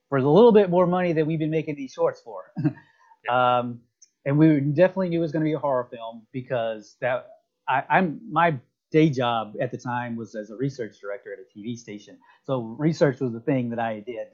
for 0.10 0.17
a 0.17 0.30
little 0.30 0.51
bit 0.51 0.69
more 0.69 0.86
money 0.86 1.13
than 1.13 1.25
we've 1.25 1.39
been 1.39 1.49
making 1.49 1.75
these 1.75 1.91
shorts 1.91 2.21
for. 2.21 2.51
um, 3.30 3.80
and 4.25 4.38
we 4.38 4.60
definitely 4.60 5.10
knew 5.10 5.19
it 5.19 5.21
was 5.21 5.32
going 5.32 5.41
to 5.41 5.49
be 5.49 5.54
a 5.54 5.60
horror 5.60 5.88
film 5.91 6.25
because 6.32 6.95
that 7.01 7.28
I, 7.67 7.84
I'm 7.89 8.19
my 8.32 8.56
day 8.96 9.10
job 9.10 9.56
at 9.62 9.72
the 9.72 9.78
time 9.78 10.16
was 10.16 10.36
as 10.36 10.50
a 10.52 10.56
research 10.56 10.96
director 11.02 11.30
at 11.34 11.40
a 11.40 11.48
TV 11.60 11.78
station. 11.78 12.18
So 12.44 12.62
research 12.88 13.20
was 13.20 13.34
the 13.34 13.42
thing 13.42 13.70
that 13.72 13.80
I 13.80 14.00
did 14.00 14.28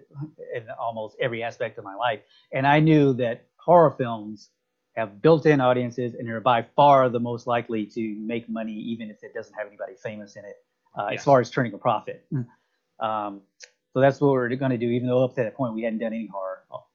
in 0.56 0.64
almost 0.80 1.18
every 1.20 1.42
aspect 1.44 1.78
of 1.80 1.84
my 1.84 1.96
life, 1.96 2.22
and 2.54 2.68
I 2.68 2.80
knew 2.80 3.14
that 3.24 3.46
horror 3.58 3.92
films 3.92 4.52
have 4.96 5.22
built-in 5.22 5.62
audiences 5.62 6.14
and 6.16 6.30
are 6.30 6.42
by 6.42 6.62
far 6.76 7.10
the 7.10 7.20
most 7.20 7.48
likely 7.48 7.86
to 7.86 8.02
make 8.34 8.50
money 8.50 8.74
even 8.94 9.10
if 9.10 9.24
it 9.24 9.34
doesn't 9.34 9.56
have 9.56 9.68
anybody 9.68 9.94
famous 10.04 10.36
in 10.36 10.44
it 10.46 10.58
uh, 10.98 11.08
Yes. 11.12 11.20
as 11.22 11.26
far 11.26 11.40
as 11.40 11.50
turning 11.50 11.74
a 11.74 11.78
profit 11.78 12.26
um, 13.00 13.42
so 13.94 14.02
that's 14.04 14.20
what 14.22 14.32
we're 14.32 14.50
going 14.64 14.72
to 14.72 14.78
do 14.86 14.90
even 14.98 15.08
though 15.08 15.24
up 15.24 15.34
to 15.36 15.42
that 15.44 15.56
point 15.56 15.74
we 15.74 15.84
hadn't 15.84 16.00
done 16.00 16.14
any 16.14 16.28
horror 16.28 16.51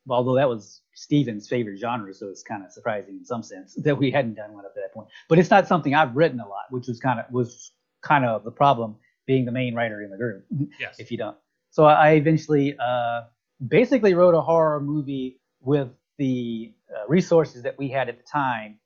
although 0.08 0.34
that 0.34 0.48
was 0.48 0.82
steven's 0.94 1.48
favorite 1.48 1.78
genre 1.78 2.12
so 2.12 2.28
it's 2.28 2.42
kind 2.42 2.64
of 2.64 2.72
surprising 2.72 3.16
in 3.16 3.24
some 3.24 3.42
sense 3.42 3.74
that 3.84 3.96
we 3.96 4.10
hadn't 4.10 4.34
done 4.34 4.52
one 4.52 4.64
up 4.64 4.74
to 4.74 4.80
that 4.80 4.92
point 4.92 5.08
but 5.28 5.38
it's 5.38 5.50
not 5.50 5.66
something 5.66 5.94
i've 5.94 6.14
written 6.16 6.40
a 6.40 6.48
lot 6.48 6.64
which 6.70 6.86
was 6.86 6.98
kind 7.00 7.20
of 7.20 7.26
was 7.30 7.72
kind 8.02 8.24
of 8.24 8.44
the 8.44 8.50
problem 8.50 8.96
being 9.26 9.44
the 9.44 9.52
main 9.52 9.74
writer 9.74 10.02
in 10.02 10.10
the 10.10 10.16
group 10.16 10.44
yes. 10.80 10.96
if 10.98 11.10
you 11.10 11.18
don't. 11.18 11.36
so 11.70 11.84
I 11.84 12.12
eventually 12.12 12.76
uh, 12.78 13.22
basically 13.68 14.14
wrote 14.14 14.34
a 14.34 14.40
horror 14.40 14.80
movie 14.80 15.40
with 15.60 15.88
the 16.18 16.72
uh, 16.94 17.06
resources 17.08 17.62
that 17.62 17.76
we 17.78 17.88
had 17.88 18.08
at 18.08 18.18
the 18.18 18.24
time, 18.24 18.78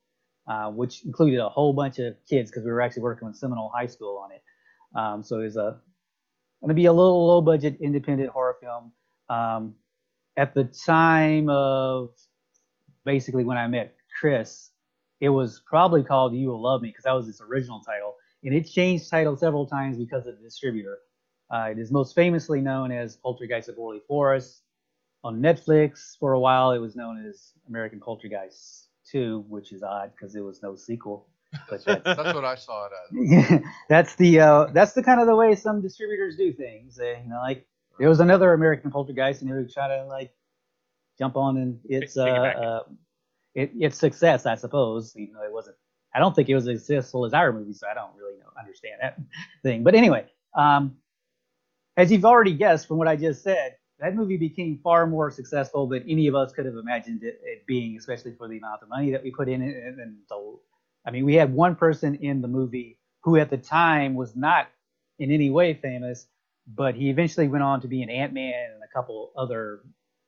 uh, 0.48 0.70
which 0.70 1.04
included 1.04 1.38
a 1.38 1.48
whole 1.48 1.72
bunch 1.72 1.98
of 1.98 2.14
kids 2.28 2.50
because 2.50 2.64
we 2.64 2.70
were 2.70 2.80
actually 2.80 3.02
working 3.02 3.28
with 3.28 3.36
Seminole 3.36 3.70
High 3.74 3.86
School 3.86 4.18
on 4.18 4.32
it. 4.32 4.42
Um, 4.94 5.22
so 5.22 5.40
it 5.40 5.44
was 5.44 5.56
a 5.56 5.78
going 6.60 6.68
to 6.68 6.74
be 6.74 6.86
a 6.86 6.92
little 6.92 7.26
low 7.26 7.40
budget 7.40 7.78
independent 7.80 8.30
horror 8.30 8.56
film. 8.60 8.92
Um, 9.28 9.74
at 10.36 10.54
the 10.54 10.64
time 10.64 11.48
of 11.48 12.10
basically 13.04 13.44
when 13.44 13.58
I 13.58 13.66
met 13.66 13.94
Chris, 14.18 14.70
it 15.20 15.28
was 15.28 15.62
probably 15.66 16.02
called 16.02 16.34
You 16.34 16.48
Will 16.48 16.62
Love 16.62 16.82
Me 16.82 16.88
because 16.88 17.04
that 17.04 17.12
was 17.12 17.28
its 17.28 17.40
original 17.40 17.80
title, 17.80 18.16
and 18.42 18.54
it 18.54 18.62
changed 18.62 19.10
title 19.10 19.36
several 19.36 19.66
times 19.66 19.98
because 19.98 20.26
of 20.26 20.36
the 20.36 20.42
distributor. 20.42 20.98
Uh, 21.50 21.68
it 21.70 21.78
is 21.78 21.90
most 21.90 22.14
famously 22.14 22.60
known 22.60 22.92
as 22.92 23.16
Poltergeist 23.16 23.68
of 23.68 23.76
Borley 23.76 24.00
Forest. 24.06 24.62
On 25.22 25.42
Netflix, 25.42 26.16
for 26.18 26.32
a 26.32 26.40
while, 26.40 26.70
it 26.72 26.78
was 26.78 26.96
known 26.96 27.26
as 27.26 27.52
American 27.68 28.00
Poltergeist 28.00 28.88
2, 29.10 29.44
which 29.48 29.72
is 29.72 29.82
odd 29.82 30.12
because 30.12 30.32
there 30.32 30.44
was 30.44 30.62
no 30.62 30.76
sequel. 30.76 31.28
But 31.68 31.84
that's, 31.84 32.04
That's 32.04 32.34
what 32.34 32.44
I 32.44 32.54
saw 32.54 32.86
it 32.86 32.92
as. 33.52 33.60
that's 33.88 34.14
the 34.14 34.40
uh, 34.40 34.66
that's 34.72 34.92
the 34.92 35.02
kind 35.02 35.20
of 35.20 35.26
the 35.26 35.34
way 35.36 35.54
some 35.56 35.82
distributors 35.82 36.36
do 36.36 36.52
things. 36.52 36.96
They, 36.96 37.20
you 37.22 37.28
know, 37.28 37.40
like 37.42 37.66
there 38.00 38.08
was 38.08 38.20
another 38.20 38.54
American 38.54 38.90
Poltergeist, 38.90 39.42
and 39.42 39.50
they 39.50 39.54
would 39.54 39.70
trying 39.70 39.90
to 39.90 40.06
like 40.06 40.32
jump 41.18 41.36
on 41.36 41.58
and 41.58 41.78
its 41.84 42.16
uh, 42.16 42.24
uh 42.24 42.82
it, 43.54 43.70
its 43.78 43.98
success, 43.98 44.46
I 44.46 44.54
suppose. 44.54 45.14
Even 45.16 45.34
though 45.34 45.44
it 45.44 45.52
wasn't, 45.52 45.76
I 46.14 46.18
don't 46.18 46.34
think 46.34 46.48
it 46.48 46.54
was 46.54 46.66
as 46.66 46.80
successful 46.80 47.26
as 47.26 47.34
our 47.34 47.52
movie, 47.52 47.74
so 47.74 47.86
I 47.88 47.94
don't 47.94 48.16
really 48.16 48.38
know, 48.38 48.46
understand 48.58 48.94
that 49.02 49.20
thing. 49.62 49.82
But 49.82 49.94
anyway, 49.94 50.24
um, 50.56 50.96
as 51.98 52.10
you've 52.10 52.24
already 52.24 52.54
guessed 52.54 52.88
from 52.88 52.96
what 52.96 53.06
I 53.06 53.16
just 53.16 53.42
said, 53.42 53.76
that 53.98 54.14
movie 54.14 54.38
became 54.38 54.80
far 54.82 55.06
more 55.06 55.30
successful 55.30 55.86
than 55.86 56.02
any 56.08 56.26
of 56.26 56.34
us 56.34 56.52
could 56.54 56.64
have 56.64 56.76
imagined 56.76 57.22
it, 57.22 57.38
it 57.44 57.66
being, 57.66 57.98
especially 57.98 58.32
for 58.32 58.48
the 58.48 58.56
amount 58.56 58.82
of 58.82 58.88
money 58.88 59.10
that 59.10 59.22
we 59.22 59.30
put 59.30 59.46
in 59.46 59.60
it. 59.60 59.76
And, 59.76 60.00
and 60.00 60.16
the, 60.30 60.56
I 61.04 61.10
mean, 61.10 61.26
we 61.26 61.34
had 61.34 61.52
one 61.52 61.76
person 61.76 62.14
in 62.14 62.40
the 62.40 62.48
movie 62.48 62.98
who 63.22 63.36
at 63.36 63.50
the 63.50 63.58
time 63.58 64.14
was 64.14 64.34
not 64.34 64.68
in 65.18 65.30
any 65.30 65.50
way 65.50 65.74
famous, 65.74 66.26
but 66.74 66.94
he 66.94 67.10
eventually 67.10 67.48
went 67.48 67.64
on 67.64 67.80
to 67.80 67.88
be 67.88 68.02
in 68.02 68.10
Ant 68.10 68.32
Man 68.32 68.70
and 68.74 68.82
a 68.82 68.92
couple 68.94 69.32
other 69.36 69.80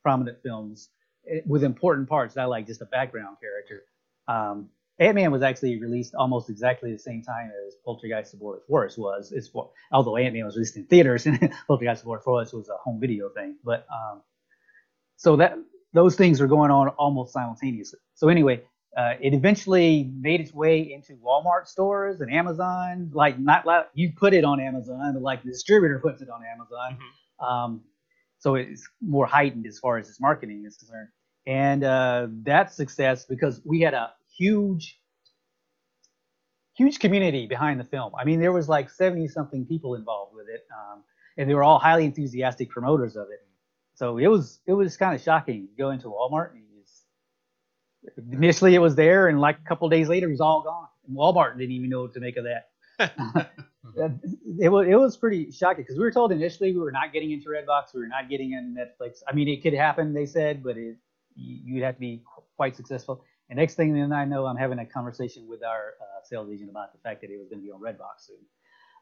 prominent 0.02 0.38
films 0.42 0.88
eh, 1.31 1.40
with 1.46 1.64
important 1.64 2.09
parts, 2.09 2.37
not 2.37 2.48
like 2.48 2.66
just 2.66 2.83
a 2.83 2.87
background 2.87 3.37
character. 3.40 3.85
Um, 4.28 4.68
Ant 4.98 5.14
Man 5.14 5.33
was 5.33 5.42
actually 5.42 5.81
released 5.81 6.14
almost 6.14 6.50
exactly 6.50 6.92
the 6.92 6.98
same 6.98 7.22
time 7.22 7.50
as 7.66 7.74
Poltergeist 7.85 8.35
of 8.35 8.40
Borley 8.40 8.62
Forest 8.68 8.98
was. 8.98 9.33
It's, 9.33 9.50
although 9.90 10.16
Ant 10.16 10.35
Man 10.35 10.44
was 10.44 10.57
released 10.57 10.76
in 10.76 10.85
theaters 10.87 11.26
and 11.26 11.38
Poltergeist 11.66 12.02
of 12.02 12.09
Borley 12.09 12.22
Forest 12.22 12.55
was 12.55 12.68
a 12.68 12.76
home 12.76 13.00
video 13.00 13.28
thing. 13.31 13.57
But 13.64 13.87
um, 13.92 14.22
so 15.16 15.37
that 15.37 15.57
those 15.92 16.16
things 16.16 16.40
were 16.40 16.46
going 16.46 16.70
on 16.70 16.88
almost 16.88 17.33
simultaneously. 17.33 18.00
So 18.14 18.28
anyway, 18.28 18.62
uh, 18.96 19.14
it 19.20 19.33
eventually 19.33 20.11
made 20.20 20.40
its 20.40 20.52
way 20.52 20.92
into 20.92 21.14
Walmart 21.14 21.66
stores 21.66 22.20
and 22.20 22.33
Amazon. 22.33 23.11
Like 23.12 23.38
not 23.38 23.64
like 23.64 23.88
you 23.94 24.12
put 24.14 24.35
it 24.35 24.44
on 24.44 24.61
Amazon, 24.61 25.14
but 25.14 25.22
like 25.22 25.42
the 25.42 25.50
distributor 25.50 25.98
puts 25.98 26.20
it 26.20 26.28
on 26.28 26.42
Amazon. 26.44 26.98
Um, 27.40 27.81
so 28.38 28.57
it's 28.57 28.87
more 29.00 29.24
heightened 29.24 29.66
as 29.66 29.78
far 29.78 29.98
as 29.98 30.09
its 30.09 30.20
marketing 30.20 30.64
is 30.66 30.76
concerned. 30.76 31.09
And 31.46 31.85
uh, 31.85 32.26
that 32.42 32.72
success 32.72 33.24
because 33.24 33.61
we 33.64 33.81
had 33.81 33.94
a 33.94 34.12
huge, 34.37 35.00
huge 36.76 36.98
community 36.98 37.46
behind 37.46 37.81
the 37.81 37.85
film. 37.85 38.12
I 38.18 38.24
mean, 38.24 38.40
there 38.40 38.52
was 38.52 38.68
like 38.68 38.90
70 38.90 39.28
something 39.28 39.64
people 39.64 39.94
involved 39.94 40.35
with 40.35 40.48
it, 40.48 40.66
um, 40.72 41.02
and 41.38 41.48
they 41.48 41.55
were 41.55 41.64
all 41.64 41.78
highly 41.78 42.05
enthusiastic 42.05 42.68
promoters 42.68 43.16
of 43.16 43.28
it. 43.31 43.46
So 43.94 44.18
it 44.18 44.26
was 44.26 44.61
it 44.66 44.72
was 44.72 44.96
kind 44.96 45.14
of 45.14 45.22
shocking. 45.22 45.68
You 45.70 45.76
go 45.78 45.90
into 45.90 46.09
Walmart 46.09 46.52
and 46.52 46.62
initially 48.31 48.75
it 48.75 48.79
was 48.81 48.95
there, 48.95 49.29
and 49.29 49.41
like 49.41 49.59
a 49.59 49.69
couple 49.69 49.88
days 49.88 50.09
later, 50.09 50.29
it 50.29 50.31
was 50.31 50.41
all 50.41 50.62
gone. 50.62 50.88
And 51.07 51.17
Walmart 51.17 51.59
didn't 51.59 51.73
even 51.73 51.91
know 51.91 52.03
what 52.03 52.15
to 52.15 52.21
make 52.21 52.37
of 52.37 52.45
that. 52.45 52.69
it 54.59 54.69
was 54.71 54.87
it 54.88 54.95
was 54.97 55.17
pretty 55.17 55.51
shocking 55.51 55.83
because 55.83 55.97
we 55.97 56.05
were 56.05 56.12
told 56.12 56.33
initially 56.33 56.73
we 56.73 56.81
were 56.81 56.93
not 56.93 57.12
getting 57.12 57.33
into 57.33 57.49
Redbox, 57.49 57.95
we 57.95 58.01
were 58.01 58.09
not 58.09 58.29
getting 58.29 58.53
in 58.53 58.77
Netflix. 58.77 59.23
I 59.29 59.33
mean, 59.33 59.49
it 59.49 59.62
could 59.62 59.75
happen, 59.75 60.12
they 60.12 60.27
said, 60.27 60.62
but 60.62 60.77
it 60.77 60.97
you- 61.35 61.61
you'd 61.65 61.83
have 61.85 61.95
to 61.95 62.01
be 62.01 62.23
quite 62.57 62.77
successful. 62.77 63.25
And 63.49 63.59
next 63.59 63.75
thing 63.75 63.93
then 63.93 64.12
I 64.12 64.25
know, 64.25 64.47
I'm 64.47 64.57
having 64.57 64.79
a 64.79 64.87
conversation 64.87 65.47
with 65.49 65.62
our 65.62 65.95
uh, 66.01 66.23
sales 66.25 66.51
agent 66.51 66.71
about 66.71 66.93
the 66.93 66.99
fact 67.01 67.21
that 67.23 67.31
it 67.31 67.38
was 67.38 67.49
going 67.49 67.61
to 67.61 67.65
be 67.65 67.71
on 67.71 67.81
Redbox 67.81 68.27
soon. 68.27 68.37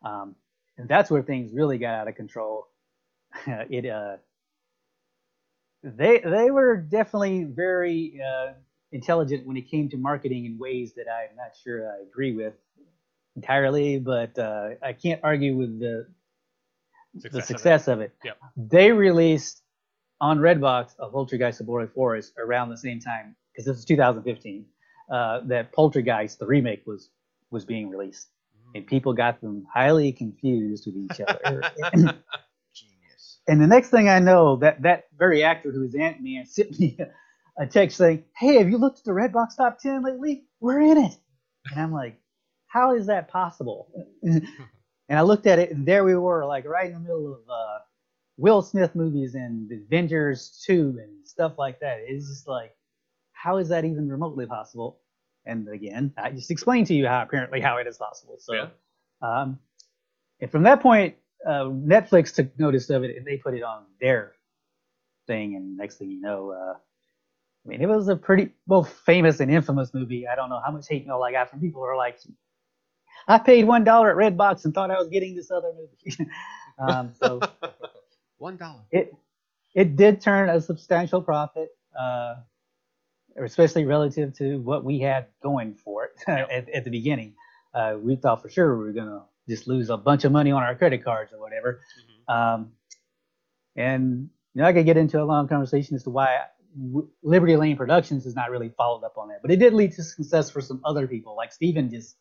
Um, 0.03 0.35
and 0.79 0.89
that's 0.89 1.11
where 1.11 1.23
things 1.23 1.53
really 1.53 1.79
got 1.79 1.95
out 1.95 2.09
of 2.09 2.15
control. 2.15 2.69
it 3.47 3.87
uh, 3.87 4.17
they 5.83 6.19
they 6.19 6.51
were 6.51 6.77
definitely 6.77 7.45
very 7.45 8.21
uh, 8.25 8.53
intelligent 8.93 9.47
when 9.47 9.57
it 9.57 9.71
came 9.71 9.89
to 9.91 9.97
marketing 9.97 10.47
in 10.47 10.59
ways 10.59 10.95
that 10.95 11.07
I'm 11.11 11.37
not 11.37 11.53
sure 11.63 11.91
I 11.91 12.03
agree 12.03 12.35
with 12.35 12.55
entirely, 13.37 13.99
but 13.99 14.39
uh, 14.39 14.71
I 14.83 14.93
can't 14.93 15.21
argue 15.25 15.57
with 15.57 15.79
the 15.81 16.07
the 17.33 17.43
Success 17.43 17.53
of 17.55 17.63
it. 17.67 17.73
success 17.73 17.89
of 17.89 18.01
it. 18.01 18.13
Yep. 18.25 18.39
They 18.57 18.93
released 18.93 19.63
on 20.21 20.39
Redbox 20.39 20.95
a 20.99 21.09
Poltergeist 21.11 21.61
of 21.61 21.67
Borley 21.67 21.93
Forest 21.93 22.35
around 22.39 22.71
the 22.71 22.77
same 22.77 23.01
time 23.01 23.37
because 23.53 23.67
this 23.67 23.79
is 23.79 23.85
2015 23.85 24.67
uh, 25.11 25.41
that 25.47 25.73
Poltergeist 25.73 26.39
the 26.39 26.47
remake 26.47 26.87
was 26.87 27.11
was 27.51 27.65
being 27.65 27.89
released, 27.91 28.29
and 28.75 28.87
people 28.87 29.13
got 29.13 29.41
them 29.41 29.67
highly 29.73 30.13
confused 30.13 30.87
with 30.87 30.97
each 30.97 31.21
other. 31.21 31.63
Genius. 32.75 33.41
And 33.49 33.61
the 33.61 33.67
next 33.67 33.91
thing 33.91 34.09
I 34.09 34.21
know, 34.21 34.57
that 34.57 34.83
that 34.83 35.05
very 35.19 35.43
actor 35.43 35.73
who 35.73 35.83
is 35.85 35.95
Ant 35.97 36.23
Man 36.23 36.47
sent 36.47 36.79
me 36.79 36.97
a, 37.61 37.67
text 37.67 37.99
saying, 37.99 38.25
"Hey, 38.37 38.59
have 38.59 38.71
you 38.71 38.79
looked 38.79 39.01
at 39.01 39.05
the 39.05 39.13
Redbox 39.13 39.57
top 39.57 39.79
ten 39.81 40.03
lately? 40.05 40.45
We're 40.61 40.81
in 40.81 40.99
it." 40.99 41.17
And 41.73 41.81
I'm 41.81 41.93
like, 41.93 42.21
"How 42.69 42.95
is 42.95 43.07
that 43.07 43.29
possible?" 43.29 43.93
and 44.23 44.47
I 45.11 45.23
looked 45.23 45.47
at 45.47 45.59
it, 45.59 45.73
and 45.73 45.87
there 45.87 46.05
we 46.05 46.17
were, 46.17 46.47
like 46.47 46.67
right 46.67 46.89
in 46.89 46.95
the 46.95 47.01
middle 47.01 47.35
of 47.35 47.41
uh, 47.51 47.79
Will 48.39 48.63
Smith 48.63 48.95
movies 48.97 49.35
and 49.35 49.69
the 49.69 49.77
Avengers 49.77 50.63
2 50.67 50.99
and 51.03 51.27
stuff 51.27 51.55
like 51.59 51.81
that. 51.81 51.99
It's 52.07 52.29
just 52.29 52.49
like, 52.49 52.75
how 53.33 53.59
is 53.59 53.69
that 53.71 53.85
even 53.85 54.09
remotely 54.09 54.47
possible? 54.47 55.01
And 55.47 55.69
again, 55.69 56.13
I 56.19 56.31
just 56.33 56.51
explained 56.51 56.87
to 56.89 56.95
you 56.95 57.07
how 57.07 57.23
apparently 57.23 57.61
how 57.61 57.79
it 57.79 57.87
is 57.87 57.99
possible. 57.99 58.37
So, 58.41 58.55
Yeah. 58.55 58.69
um, 59.23 59.59
and 60.41 60.51
from 60.51 60.65
that 60.65 60.81
point, 60.83 61.17
uh, 61.47 61.65
Netflix 61.65 62.35
took 62.35 62.59
notice 62.59 62.91
of 62.91 63.05
it 63.05 63.17
and 63.17 63.27
they 63.27 63.39
put 63.39 63.55
it 63.55 63.63
on 63.63 63.87
their 64.01 64.35
thing. 65.27 65.57
And 65.57 65.77
next 65.77 65.99
thing 65.99 66.11
you 66.11 66.21
know, 66.21 66.53
uh, 66.53 66.75
I 67.65 67.69
mean, 67.69 67.83
it 67.83 67.89
was 67.89 68.09
a 68.09 68.17
pretty 68.17 68.51
both 68.67 68.89
famous 69.05 69.41
and 69.41 69.51
infamous 69.51 69.93
movie. 69.93 70.27
I 70.27 70.35
don't 70.35 70.49
know 70.49 70.61
how 70.65 70.73
much 70.73 70.87
hate 70.89 71.07
mail 71.07 71.23
I 71.23 71.33
got 71.33 71.51
from 71.51 71.61
people 71.61 71.83
who 71.83 71.89
are 71.89 71.97
like, 71.97 72.19
I 73.29 73.39
paid 73.39 73.67
one 73.67 73.85
dollar 73.85 74.11
at 74.11 74.17
Redbox 74.17 74.65
and 74.65 74.75
thought 74.75 74.91
I 74.91 74.99
was 74.99 75.09
getting 75.09 75.35
this 75.37 75.51
other 75.51 75.73
movie. 75.75 76.31
um, 76.79 77.13
so 77.21 77.41
One 78.39 78.57
dollar. 78.57 78.81
it 78.91 79.15
it 79.75 79.97
did 79.97 80.21
turn 80.21 80.49
a 80.49 80.61
substantial 80.61 81.21
profit, 81.21 81.69
uh, 81.99 82.37
especially 83.37 83.85
relative 83.85 84.35
to 84.39 84.57
what 84.59 84.85
we 84.85 84.99
had 84.99 85.27
going 85.43 85.75
for 85.75 86.07
it 86.07 86.13
at, 86.29 86.69
at 86.71 86.85
the 86.85 86.91
beginning. 86.91 87.35
Uh, 87.75 87.97
we 88.01 88.17
thought 88.17 88.43
for 88.43 88.49
sure 88.49 88.77
we 88.79 88.85
were 88.87 88.93
gonna 88.93 89.23
just 89.49 89.69
lose 89.69 89.91
a 89.91 89.97
bunch 89.97 90.25
of 90.25 90.33
money 90.33 90.51
on 90.51 90.63
our 90.63 90.75
credit 90.75 91.05
cards 91.05 91.33
or 91.33 91.41
whatever. 91.41 91.81
Um, 92.27 92.73
and 93.77 94.31
you 94.55 94.63
know, 94.63 94.69
I 94.69 94.73
could 94.73 94.87
get 94.87 94.97
into 94.97 95.21
a 95.23 95.25
long 95.25 95.47
conversation 95.47 95.95
as 95.95 96.05
to 96.05 96.11
why 96.11 96.41
Liberty 97.23 97.57
Lane 97.57 97.77
Productions 97.77 98.25
has 98.25 98.35
not 98.35 98.51
really 98.51 98.71
followed 98.77 99.05
up 99.05 99.17
on 99.19 99.29
that, 99.29 99.41
but 99.43 99.51
it 99.51 99.57
did 99.57 99.75
lead 99.75 99.93
to 99.93 100.03
success 100.03 100.51
for 100.51 100.61
some 100.61 100.81
other 100.85 101.07
people. 101.07 101.37
Like 101.37 101.53
Steven 101.53 101.91
just, 101.91 102.17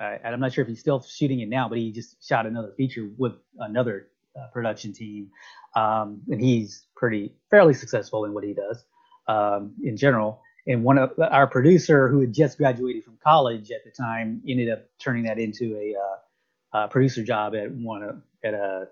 uh, 0.00 0.16
I'm 0.24 0.40
not 0.40 0.52
sure 0.52 0.62
if 0.62 0.68
he's 0.68 0.80
still 0.80 1.02
shooting 1.02 1.40
it 1.40 1.48
now, 1.48 1.68
but 1.68 1.78
he 1.78 1.92
just 1.92 2.26
shot 2.26 2.46
another 2.46 2.72
feature 2.76 3.10
with 3.16 3.34
another 3.58 4.08
uh, 4.38 4.48
production 4.52 4.92
team, 4.92 5.30
um, 5.76 6.20
and 6.28 6.40
he's 6.40 6.86
pretty 6.96 7.32
fairly 7.50 7.74
successful 7.74 8.24
in 8.24 8.34
what 8.34 8.44
he 8.44 8.54
does 8.54 8.84
um, 9.28 9.74
in 9.82 9.96
general. 9.96 10.42
And 10.66 10.82
one 10.82 10.98
of 10.98 11.12
our 11.18 11.46
producer, 11.46 12.08
who 12.08 12.20
had 12.20 12.32
just 12.32 12.58
graduated 12.58 13.04
from 13.04 13.18
college 13.22 13.70
at 13.70 13.84
the 13.84 13.90
time, 13.90 14.42
ended 14.48 14.70
up 14.70 14.84
turning 14.98 15.24
that 15.24 15.38
into 15.38 15.76
a 15.76 15.94
uh, 15.94 16.78
uh, 16.78 16.88
producer 16.88 17.22
job 17.22 17.54
at 17.54 17.70
one 17.70 18.02
of, 18.02 18.22
at 18.44 18.54
a 18.54 18.88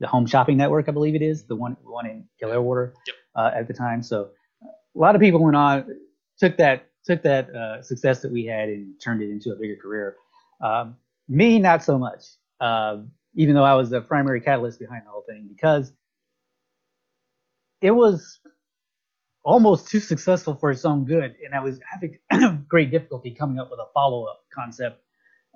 the 0.00 0.06
Home 0.06 0.26
Shopping 0.26 0.56
Network, 0.56 0.88
I 0.88 0.92
believe 0.92 1.14
it 1.14 1.22
is 1.22 1.44
the 1.44 1.56
one 1.56 1.76
one 1.82 2.06
in 2.06 2.24
Clearwater 2.38 2.94
Yep. 3.06 3.16
Uh, 3.36 3.52
at 3.54 3.68
the 3.68 3.74
time. 3.74 4.02
So 4.02 4.30
a 4.96 4.98
lot 4.98 5.14
of 5.16 5.22
people 5.22 5.42
went 5.44 5.56
on 5.56 5.86
took 6.38 6.58
that 6.58 6.88
took 7.06 7.22
that 7.24 7.50
uh, 7.54 7.82
success 7.82 8.22
that 8.22 8.32
we 8.32 8.46
had 8.46 8.68
and 8.70 8.94
turned 9.02 9.22
it 9.22 9.30
into 9.30 9.52
a 9.52 9.56
bigger 9.56 9.76
career. 9.76 10.16
Um, 10.62 10.96
me, 11.28 11.58
not 11.60 11.84
so 11.84 11.98
much. 11.98 12.24
Uh, 12.60 12.98
even 13.36 13.54
though 13.54 13.64
I 13.64 13.74
was 13.74 13.90
the 13.90 14.02
primary 14.02 14.40
catalyst 14.42 14.80
behind 14.80 15.04
the 15.06 15.10
whole 15.10 15.24
thing, 15.28 15.48
because 15.48 15.92
it 17.82 17.92
was 17.92 18.40
almost 19.44 19.88
too 19.90 20.00
successful 20.00 20.54
for 20.56 20.70
its 20.72 20.84
own 20.84 21.04
good, 21.04 21.36
and 21.44 21.54
I 21.54 21.60
was 21.60 21.80
having 21.90 22.18
great 22.68 22.90
difficulty 22.90 23.32
coming 23.32 23.58
up 23.58 23.70
with 23.70 23.80
a 23.80 23.86
follow-up 23.94 24.44
concept 24.54 25.02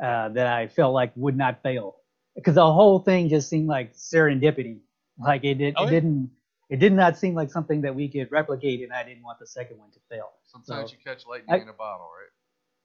uh, 0.02 0.30
that 0.30 0.46
I 0.48 0.68
felt 0.68 0.94
like 0.94 1.12
would 1.16 1.36
not 1.36 1.62
fail, 1.62 1.96
because 2.36 2.56
the 2.56 2.72
whole 2.72 3.00
thing 3.00 3.28
just 3.28 3.48
seemed 3.50 3.68
like 3.68 3.94
serendipity 3.94 4.80
Like 5.18 5.44
it 5.44 5.56
did, 5.56 5.74
Oh, 5.76 5.84
it 5.84 5.86
yeah. 5.86 5.90
didn't, 5.90 6.30
it 6.70 6.78
did 6.78 6.92
not 6.92 7.18
seem 7.18 7.34
like 7.34 7.50
something 7.50 7.80
that 7.82 7.94
we 7.94 8.08
could 8.08 8.30
replicate, 8.30 8.80
and 8.82 8.92
I 8.92 9.02
didn't 9.02 9.24
want 9.24 9.38
the 9.40 9.46
second 9.46 9.78
one 9.78 9.90
to 9.90 9.98
fail. 10.08 10.30
Sometimes 10.44 10.90
So, 10.90 10.96
you 10.96 11.02
catch 11.04 11.26
lightning 11.26 11.54
I- 11.54 11.62
in 11.62 11.68
a 11.68 11.72
bottle, 11.72 12.06
right? 12.06 12.30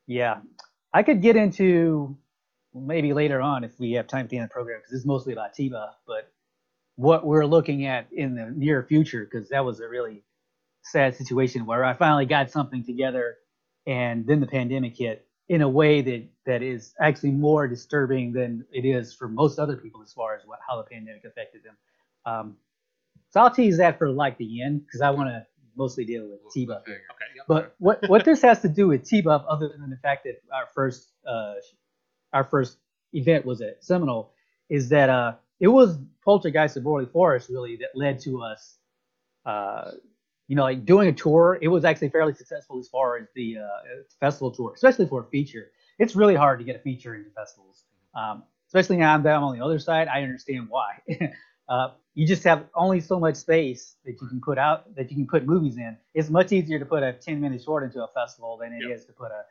Yeah, 0.07 0.41
I 0.91 1.03
could 1.03 1.21
get 1.21 1.35
into 1.35 2.17
maybe 2.73 3.13
later 3.13 3.39
on 3.41 3.63
if 3.63 3.79
we 3.79 3.93
have 3.93 4.07
time 4.07 4.25
at 4.25 4.29
the 4.29 4.37
end 4.37 4.43
of 4.45 4.49
the 4.49 4.53
program 4.53 4.79
because 4.79 4.91
this 4.91 4.99
is 5.01 5.05
mostly 5.05 5.33
about 5.33 5.53
T-Buff, 5.53 5.95
but 6.05 6.31
what 6.95 7.25
we're 7.25 7.45
looking 7.45 7.85
at 7.85 8.11
in 8.11 8.35
the 8.35 8.51
near 8.51 8.83
future 8.83 9.25
because 9.25 9.49
that 9.49 9.63
was 9.63 9.79
a 9.79 9.87
really 9.87 10.23
sad 10.81 11.15
situation 11.15 11.65
where 11.65 11.83
I 11.83 11.93
finally 11.93 12.25
got 12.25 12.51
something 12.51 12.83
together 12.83 13.37
and 13.87 14.25
then 14.25 14.39
the 14.39 14.47
pandemic 14.47 14.97
hit 14.97 15.27
in 15.49 15.61
a 15.61 15.69
way 15.69 16.01
that 16.01 16.27
that 16.45 16.61
is 16.61 16.93
actually 16.99 17.31
more 17.31 17.67
disturbing 17.67 18.31
than 18.31 18.65
it 18.71 18.85
is 18.85 19.13
for 19.13 19.27
most 19.27 19.59
other 19.59 19.77
people 19.77 20.01
as 20.01 20.13
far 20.13 20.35
as 20.35 20.41
what 20.45 20.59
how 20.67 20.77
the 20.77 20.83
pandemic 20.83 21.23
affected 21.25 21.61
them. 21.63 21.77
Um, 22.25 22.57
so 23.35 23.41
I'll 23.41 23.51
tease 23.51 23.75
that 23.79 23.97
for 23.97 24.09
like 24.09 24.37
the 24.37 24.63
end 24.63 24.85
because 24.85 25.01
I 25.01 25.09
want 25.09 25.27
to 25.27 25.45
mostly 25.75 26.05
deal 26.05 26.23
with 26.23 26.39
T-Buff. 26.53 26.83
Okay. 26.83 26.97
Yep. 27.35 27.45
But 27.49 27.75
what 27.79 27.99
what 28.07 28.23
this 28.23 28.41
has 28.43 28.61
to 28.61 28.69
do 28.69 28.87
with 28.87 29.03
T-Buff, 29.03 29.43
other 29.49 29.67
than 29.77 29.89
the 29.89 29.97
fact 29.97 30.23
that 30.23 30.41
our 30.53 30.67
first 30.73 31.09
uh, 31.27 31.55
our 32.31 32.45
first 32.45 32.77
event 33.11 33.45
was 33.45 33.59
at 33.59 33.83
Seminole, 33.83 34.31
is 34.69 34.87
that 34.87 35.09
uh, 35.09 35.33
it 35.59 35.67
was 35.67 35.97
Poltergeist 36.23 36.77
of 36.77 36.83
Borley 36.83 37.11
Forest 37.11 37.49
really 37.49 37.75
that 37.75 37.89
led 37.93 38.21
to 38.21 38.41
us, 38.41 38.77
uh, 39.45 39.91
you 40.47 40.55
know, 40.55 40.63
like 40.63 40.85
doing 40.85 41.09
a 41.09 41.13
tour. 41.13 41.59
It 41.61 41.67
was 41.67 41.83
actually 41.83 42.11
fairly 42.11 42.33
successful 42.33 42.79
as 42.79 42.87
far 42.87 43.17
as 43.17 43.27
the 43.35 43.57
uh, 43.57 44.03
festival 44.17 44.49
tour, 44.49 44.71
especially 44.75 45.07
for 45.07 45.23
a 45.23 45.25
feature. 45.25 45.71
It's 45.99 46.15
really 46.15 46.35
hard 46.35 46.59
to 46.59 46.63
get 46.63 46.77
a 46.77 46.79
feature 46.79 47.15
into 47.15 47.31
festivals, 47.31 47.83
um, 48.15 48.43
especially 48.67 48.95
now 48.95 49.17
that 49.17 49.35
I'm 49.35 49.43
on 49.43 49.59
the 49.59 49.65
other 49.65 49.77
side. 49.77 50.07
I 50.07 50.21
understand 50.21 50.67
why. 50.69 51.01
uh, 51.69 51.89
you 52.13 52.25
just 52.27 52.43
have 52.43 52.65
only 52.75 52.99
so 53.01 53.19
much 53.19 53.35
space 53.35 53.95
that 54.05 54.13
you 54.21 54.27
can 54.27 54.39
put 54.41 54.57
out 54.57 54.93
that 54.95 55.09
you 55.11 55.17
can 55.17 55.27
put 55.27 55.45
movies 55.45 55.77
in. 55.77 55.97
It's 56.13 56.29
much 56.29 56.51
easier 56.51 56.79
to 56.79 56.85
put 56.85 57.03
a 57.03 57.13
10 57.13 57.41
minute 57.41 57.61
short 57.63 57.83
into 57.83 58.03
a 58.03 58.07
festival 58.07 58.57
than 58.57 58.73
it 58.73 58.83
is 58.89 59.01
Yeah. 59.01 59.07
to 59.07 59.13
put 59.13 59.31
a 59.31 59.43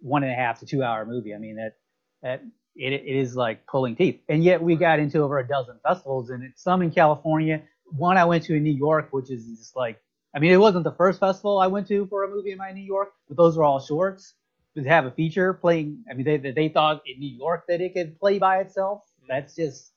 one 0.00 0.22
and 0.22 0.32
a 0.32 0.34
half 0.34 0.60
to 0.60 0.66
two 0.66 0.82
hour 0.82 1.04
movie. 1.04 1.34
I 1.34 1.38
mean 1.38 1.56
that 1.56 1.76
that 2.22 2.42
it, 2.76 2.92
it 2.92 3.16
is 3.16 3.36
like 3.36 3.66
pulling 3.66 3.96
teeth. 3.96 4.20
And 4.28 4.42
yet 4.44 4.62
we 4.62 4.76
got 4.76 4.98
into 4.98 5.18
over 5.18 5.38
a 5.38 5.46
dozen 5.46 5.78
festivals 5.82 6.30
and 6.30 6.52
some 6.56 6.82
in 6.82 6.90
California. 6.90 7.62
One 7.86 8.16
I 8.16 8.24
went 8.24 8.44
to 8.44 8.54
in 8.54 8.62
New 8.62 8.72
York, 8.74 9.08
which 9.12 9.30
is 9.30 9.44
just 9.46 9.76
like 9.76 10.00
I 10.34 10.38
mean 10.38 10.52
it 10.52 10.58
wasn't 10.60 10.84
the 10.84 10.92
first 10.92 11.20
festival 11.20 11.58
I 11.58 11.66
went 11.66 11.88
to 11.88 12.06
for 12.06 12.24
a 12.24 12.28
movie 12.28 12.52
in 12.52 12.58
my 12.58 12.72
New 12.72 12.84
York, 12.84 13.12
but 13.28 13.36
those 13.36 13.56
were 13.56 13.64
all 13.64 13.80
shorts. 13.80 14.34
To 14.76 14.84
have 14.84 15.04
a 15.04 15.10
feature 15.10 15.52
playing, 15.52 16.04
I 16.08 16.14
mean 16.14 16.24
they 16.24 16.36
they 16.38 16.68
thought 16.68 17.02
in 17.04 17.18
New 17.18 17.36
York 17.36 17.64
that 17.68 17.80
it 17.80 17.92
could 17.92 18.18
play 18.20 18.38
by 18.38 18.58
itself. 18.60 19.02
That's 19.28 19.56
just 19.56 19.92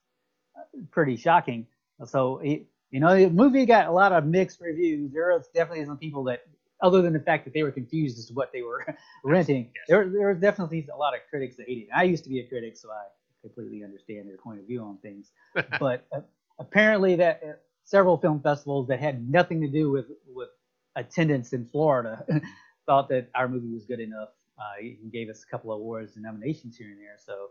pretty 0.92 1.16
shocking. 1.16 1.68
So 2.06 2.40
it, 2.40 2.66
you 2.92 3.00
know, 3.00 3.16
the 3.16 3.30
movie 3.30 3.66
got 3.66 3.88
a 3.88 3.92
lot 3.92 4.12
of 4.12 4.26
mixed 4.26 4.62
reviews. 4.62 5.12
There 5.12 5.34
was 5.34 5.48
definitely 5.54 5.86
some 5.86 5.98
people 5.98 6.24
that, 6.26 6.44
other 6.82 7.02
than 7.02 7.14
the 7.14 7.20
fact 7.20 7.46
that 7.46 7.54
they 7.54 7.64
were 7.64 7.72
confused 7.72 8.20
as 8.20 8.28
to 8.28 8.34
what 8.34 8.52
they 8.52 8.62
were 8.62 8.86
renting, 9.24 9.72
yes. 9.76 9.86
there 9.88 10.10
there 10.10 10.30
was 10.30 10.40
definitely 10.40 10.88
a 10.94 10.98
lot 10.98 11.14
of 11.14 11.22
critics 11.30 11.56
that 11.58 11.68
hated 11.68 11.84
it. 11.84 11.90
I 11.96 12.04
used 12.04 12.24
to 12.26 12.30
be 12.30 12.40
a 12.40 12.48
critic, 12.48 12.78
so 12.78 12.90
I 12.92 13.06
completely 13.42 13.84
understand 13.84 14.28
their 14.28 14.38
point 14.38 14.60
of 14.60 14.68
view 14.68 14.82
on 14.82 14.98
things. 14.98 15.32
but 15.80 16.06
uh, 16.16 16.22
apparently, 16.60 17.16
that 17.16 17.42
uh, 17.44 17.54
several 17.86 18.18
film 18.18 18.42
festivals 18.42 18.88
that 18.90 19.00
had 19.00 19.30
nothing 19.30 19.62
to 19.62 19.68
do 19.68 19.90
with 19.90 20.08
with 20.28 20.50
attendance 20.96 21.54
in 21.54 21.66
Florida 21.66 22.26
thought 22.86 23.10
that 23.10 23.30
our 23.34 23.48
movie 23.48 23.74
was 23.74 23.86
good 23.86 24.00
enough. 24.00 24.30
Uh, 24.60 24.84
gave 25.12 25.30
us 25.30 25.44
a 25.44 25.48
couple 25.48 25.72
of 25.72 25.80
awards 25.80 26.16
and 26.16 26.24
nominations 26.24 26.78
here 26.78 26.90
and 26.90 27.00
there. 27.00 27.18
So 27.18 27.48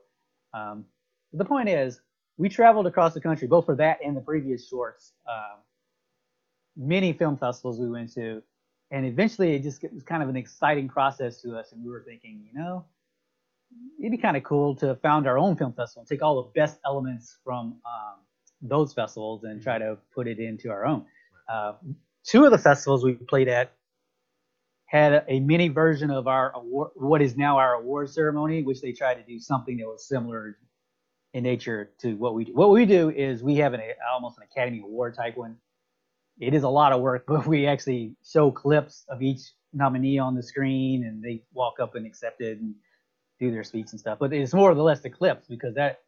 um, 0.55 0.85
the 1.33 1.45
point 1.45 1.69
is, 1.69 2.01
we 2.39 2.49
traveled 2.49 2.87
across 2.87 3.15
the 3.15 3.21
country 3.21 3.47
both 3.47 3.67
for 3.67 3.77
that 3.77 3.99
and 4.05 4.17
the 4.17 4.21
previous 4.21 4.69
shorts. 4.69 5.13
Um, 5.29 5.61
many 6.77 7.13
film 7.13 7.37
festivals 7.37 7.79
we 7.79 7.89
went 7.89 8.13
to, 8.15 8.43
and 8.91 9.07
eventually 9.07 9.55
it 9.55 9.63
just 9.63 9.83
was 9.93 10.03
kind 10.03 10.23
of 10.23 10.29
an 10.29 10.37
exciting 10.37 10.89
process 10.89 11.41
to 11.43 11.57
us. 11.57 11.73
And 11.73 11.85
we 11.85 11.91
were 11.91 12.03
thinking, 12.07 12.45
you 12.47 12.59
know, 12.59 12.85
it'd 14.01 14.13
be 14.13 14.19
kind 14.19 14.37
of 14.37 14.43
cool 14.43 14.75
to 14.77 14.95
found 14.97 15.27
our 15.27 15.39
own 15.39 15.57
film 15.57 15.73
festival 15.73 16.03
and 16.03 16.09
take 16.09 16.23
all 16.23 16.43
the 16.43 16.51
best 16.61 16.79
elements 16.85 17.39
from 17.45 17.79
um, 17.87 18.19
those 18.61 18.93
festivals 18.93 19.45
and 19.45 19.63
try 19.63 19.79
to 19.79 19.99
put 20.15 20.27
it 20.27 20.39
into 20.39 20.71
our 20.71 20.87
own. 20.87 21.05
Uh, 21.53 21.75
two 22.25 22.45
of 22.45 22.51
the 22.51 22.59
festivals 22.59 23.05
we 23.05 23.15
played 23.15 23.49
at 23.49 23.73
had 24.87 25.13
a, 25.13 25.25
a 25.29 25.41
mini 25.41 25.69
version 25.69 26.11
of 26.11 26.27
our 26.27 26.53
award, 26.55 26.91
what 26.95 27.23
is 27.23 27.37
now 27.37 27.57
our 27.59 27.75
award 27.75 28.11
ceremony, 28.11 28.63
which 28.63 28.81
they 28.81 28.93
tried 28.93 29.15
to 29.15 29.23
do 29.23 29.39
something 29.39 29.79
that 29.79 29.87
was 29.87 30.07
similar 30.07 30.59
in 31.35 31.43
nature 31.43 31.91
to 31.99 32.15
what 32.15 32.35
we 32.35 32.45
do. 32.45 32.55
What 32.55 32.71
we 32.71 32.85
do 32.85 33.11
is 33.11 33.43
we 33.43 33.57
have 33.57 33.73
an 33.73 33.81
almost 34.13 34.39
an 34.39 34.45
Academy 34.51 34.81
Award 34.81 35.15
type 35.15 35.37
one. 35.37 35.57
It 36.39 36.55
is 36.55 36.63
a 36.63 36.69
lot 36.69 36.93
of 36.93 37.01
work, 37.01 37.25
but 37.29 37.47
we 37.47 37.67
actually 37.67 38.15
show 38.25 38.51
clips 38.51 39.05
of 39.09 39.23
each 39.23 39.41
nominee 39.73 40.19
on 40.19 40.35
the 40.35 40.43
screen, 40.43 41.05
and 41.05 41.23
they 41.23 41.43
walk 41.53 41.81
up 41.81 41.95
and 41.95 42.07
accept 42.07 42.41
it 42.41 42.59
and 42.59 42.75
do 43.41 43.51
their 43.51 43.65
speech 43.65 43.89
and 43.93 44.01
stuff. 44.01 44.19
But 44.19 44.33
it's 44.33 44.55
more 44.55 44.71
or 44.71 44.75
less 44.75 45.01
the 45.01 45.11
clips 45.11 45.47
because 45.49 45.75
that, 45.75 46.01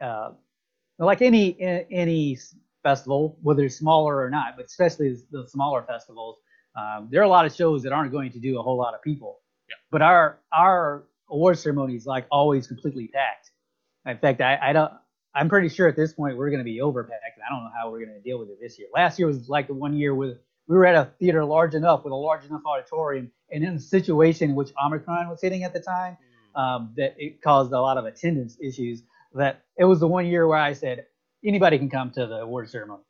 uh, 0.00 0.32
like 0.98 1.22
any 1.22 1.56
any 1.60 2.36
festival, 2.82 3.38
whether 3.42 3.64
it's 3.64 3.76
smaller 3.76 4.20
or 4.20 4.30
not, 4.30 4.56
but 4.56 4.66
especially 4.66 5.16
the 5.30 5.46
smaller 5.46 5.82
festivals, 5.82 6.38
um, 6.76 7.08
there 7.10 7.20
are 7.20 7.24
a 7.24 7.28
lot 7.28 7.46
of 7.46 7.54
shows 7.54 7.82
that 7.84 7.92
aren't 7.92 8.10
going 8.10 8.32
to 8.32 8.40
do 8.40 8.58
a 8.58 8.62
whole 8.62 8.76
lot 8.76 8.94
of 8.94 9.02
people. 9.02 9.40
Yeah. 9.68 9.76
But 9.90 10.02
our 10.02 10.40
our 10.52 11.04
award 11.30 11.58
ceremony 11.58 11.94
is 11.94 12.06
like 12.06 12.26
always 12.30 12.66
completely 12.66 13.08
packed. 13.08 13.52
In 14.08 14.18
fact, 14.18 14.40
I, 14.40 14.58
I 14.60 14.72
don't. 14.72 14.92
I'm 15.34 15.48
pretty 15.48 15.68
sure 15.68 15.86
at 15.86 15.94
this 15.94 16.12
point 16.12 16.36
we're 16.36 16.50
going 16.50 16.60
to 16.60 16.64
be 16.64 16.78
overpacked. 16.78 17.10
I 17.46 17.54
don't 17.54 17.64
know 17.64 17.70
how 17.76 17.90
we're 17.90 18.04
going 18.04 18.16
to 18.16 18.20
deal 18.20 18.38
with 18.38 18.48
it 18.48 18.58
this 18.60 18.78
year. 18.78 18.88
Last 18.92 19.18
year 19.18 19.28
was 19.28 19.48
like 19.48 19.68
the 19.68 19.74
one 19.74 19.96
year 19.96 20.14
with 20.14 20.38
we 20.66 20.76
were 20.76 20.86
at 20.86 20.94
a 20.94 21.10
theater 21.18 21.44
large 21.44 21.74
enough 21.74 22.04
with 22.04 22.12
a 22.12 22.16
large 22.16 22.44
enough 22.44 22.62
auditorium, 22.66 23.30
and 23.50 23.62
in 23.62 23.74
a 23.74 23.80
situation 23.80 24.50
in 24.50 24.56
which 24.56 24.70
Omicron 24.82 25.28
was 25.28 25.40
hitting 25.40 25.64
at 25.64 25.72
the 25.72 25.80
time, 25.80 26.16
um, 26.54 26.92
that 26.96 27.14
it 27.18 27.40
caused 27.42 27.72
a 27.72 27.80
lot 27.80 27.98
of 27.98 28.06
attendance 28.06 28.56
issues. 28.60 29.02
That 29.34 29.62
it 29.76 29.84
was 29.84 30.00
the 30.00 30.08
one 30.08 30.26
year 30.26 30.46
where 30.48 30.58
I 30.58 30.72
said 30.72 31.06
anybody 31.44 31.78
can 31.78 31.90
come 31.90 32.10
to 32.12 32.26
the 32.26 32.36
award 32.36 32.70
ceremony. 32.70 33.02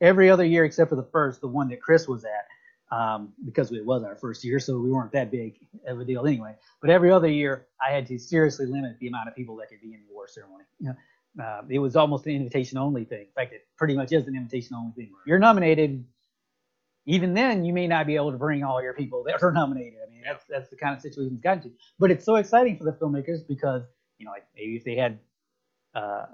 Every 0.00 0.30
other 0.30 0.44
year 0.44 0.64
except 0.64 0.90
for 0.90 0.96
the 0.96 1.08
first, 1.10 1.40
the 1.40 1.48
one 1.48 1.68
that 1.70 1.80
Chris 1.80 2.06
was 2.06 2.24
at, 2.24 2.46
um, 2.90 3.32
because 3.44 3.72
it 3.72 3.84
was 3.84 4.04
our 4.04 4.16
first 4.16 4.44
year, 4.44 4.60
so 4.60 4.78
we 4.78 4.90
weren't 4.90 5.12
that 5.12 5.30
big 5.30 5.58
of 5.86 6.00
a 6.00 6.04
deal 6.04 6.26
anyway. 6.26 6.54
But 6.80 6.90
every 6.90 7.10
other 7.10 7.28
year, 7.28 7.66
I 7.84 7.92
had 7.92 8.06
to 8.08 8.18
seriously 8.18 8.66
limit 8.66 8.98
the 9.00 9.08
amount 9.08 9.28
of 9.28 9.34
people 9.34 9.56
that 9.56 9.68
could 9.68 9.80
be 9.80 9.94
in 9.94 10.00
the 10.06 10.12
award 10.12 10.30
ceremony. 10.30 10.64
You 10.78 10.88
know, 10.88 11.44
uh, 11.44 11.62
it 11.68 11.78
was 11.78 11.96
almost 11.96 12.26
an 12.26 12.32
invitation 12.32 12.78
only 12.78 13.04
thing. 13.04 13.22
In 13.22 13.32
fact, 13.34 13.52
it 13.52 13.66
pretty 13.76 13.94
much 13.96 14.12
is 14.12 14.26
an 14.26 14.36
invitation 14.36 14.76
only 14.76 14.92
thing. 14.92 15.10
You're 15.26 15.38
nominated. 15.38 16.04
Even 17.06 17.34
then, 17.34 17.64
you 17.64 17.72
may 17.72 17.86
not 17.86 18.06
be 18.06 18.16
able 18.16 18.32
to 18.32 18.38
bring 18.38 18.64
all 18.64 18.82
your 18.82 18.94
people 18.94 19.24
that 19.24 19.42
are 19.42 19.52
nominated. 19.52 19.98
I 20.06 20.10
mean, 20.10 20.22
that's 20.24 20.44
that's 20.48 20.68
the 20.70 20.76
kind 20.76 20.94
of 20.94 21.02
situation 21.02 21.34
it's 21.34 21.42
gotten 21.42 21.62
to. 21.64 21.70
But 21.98 22.10
it's 22.10 22.24
so 22.24 22.36
exciting 22.36 22.78
for 22.78 22.84
the 22.84 22.92
filmmakers 22.92 23.46
because 23.46 23.82
you 24.18 24.26
know, 24.26 24.32
like 24.32 24.46
maybe 24.54 24.76
if 24.76 24.84
they 24.84 24.96
had 24.96 25.18
uh, 25.94 26.26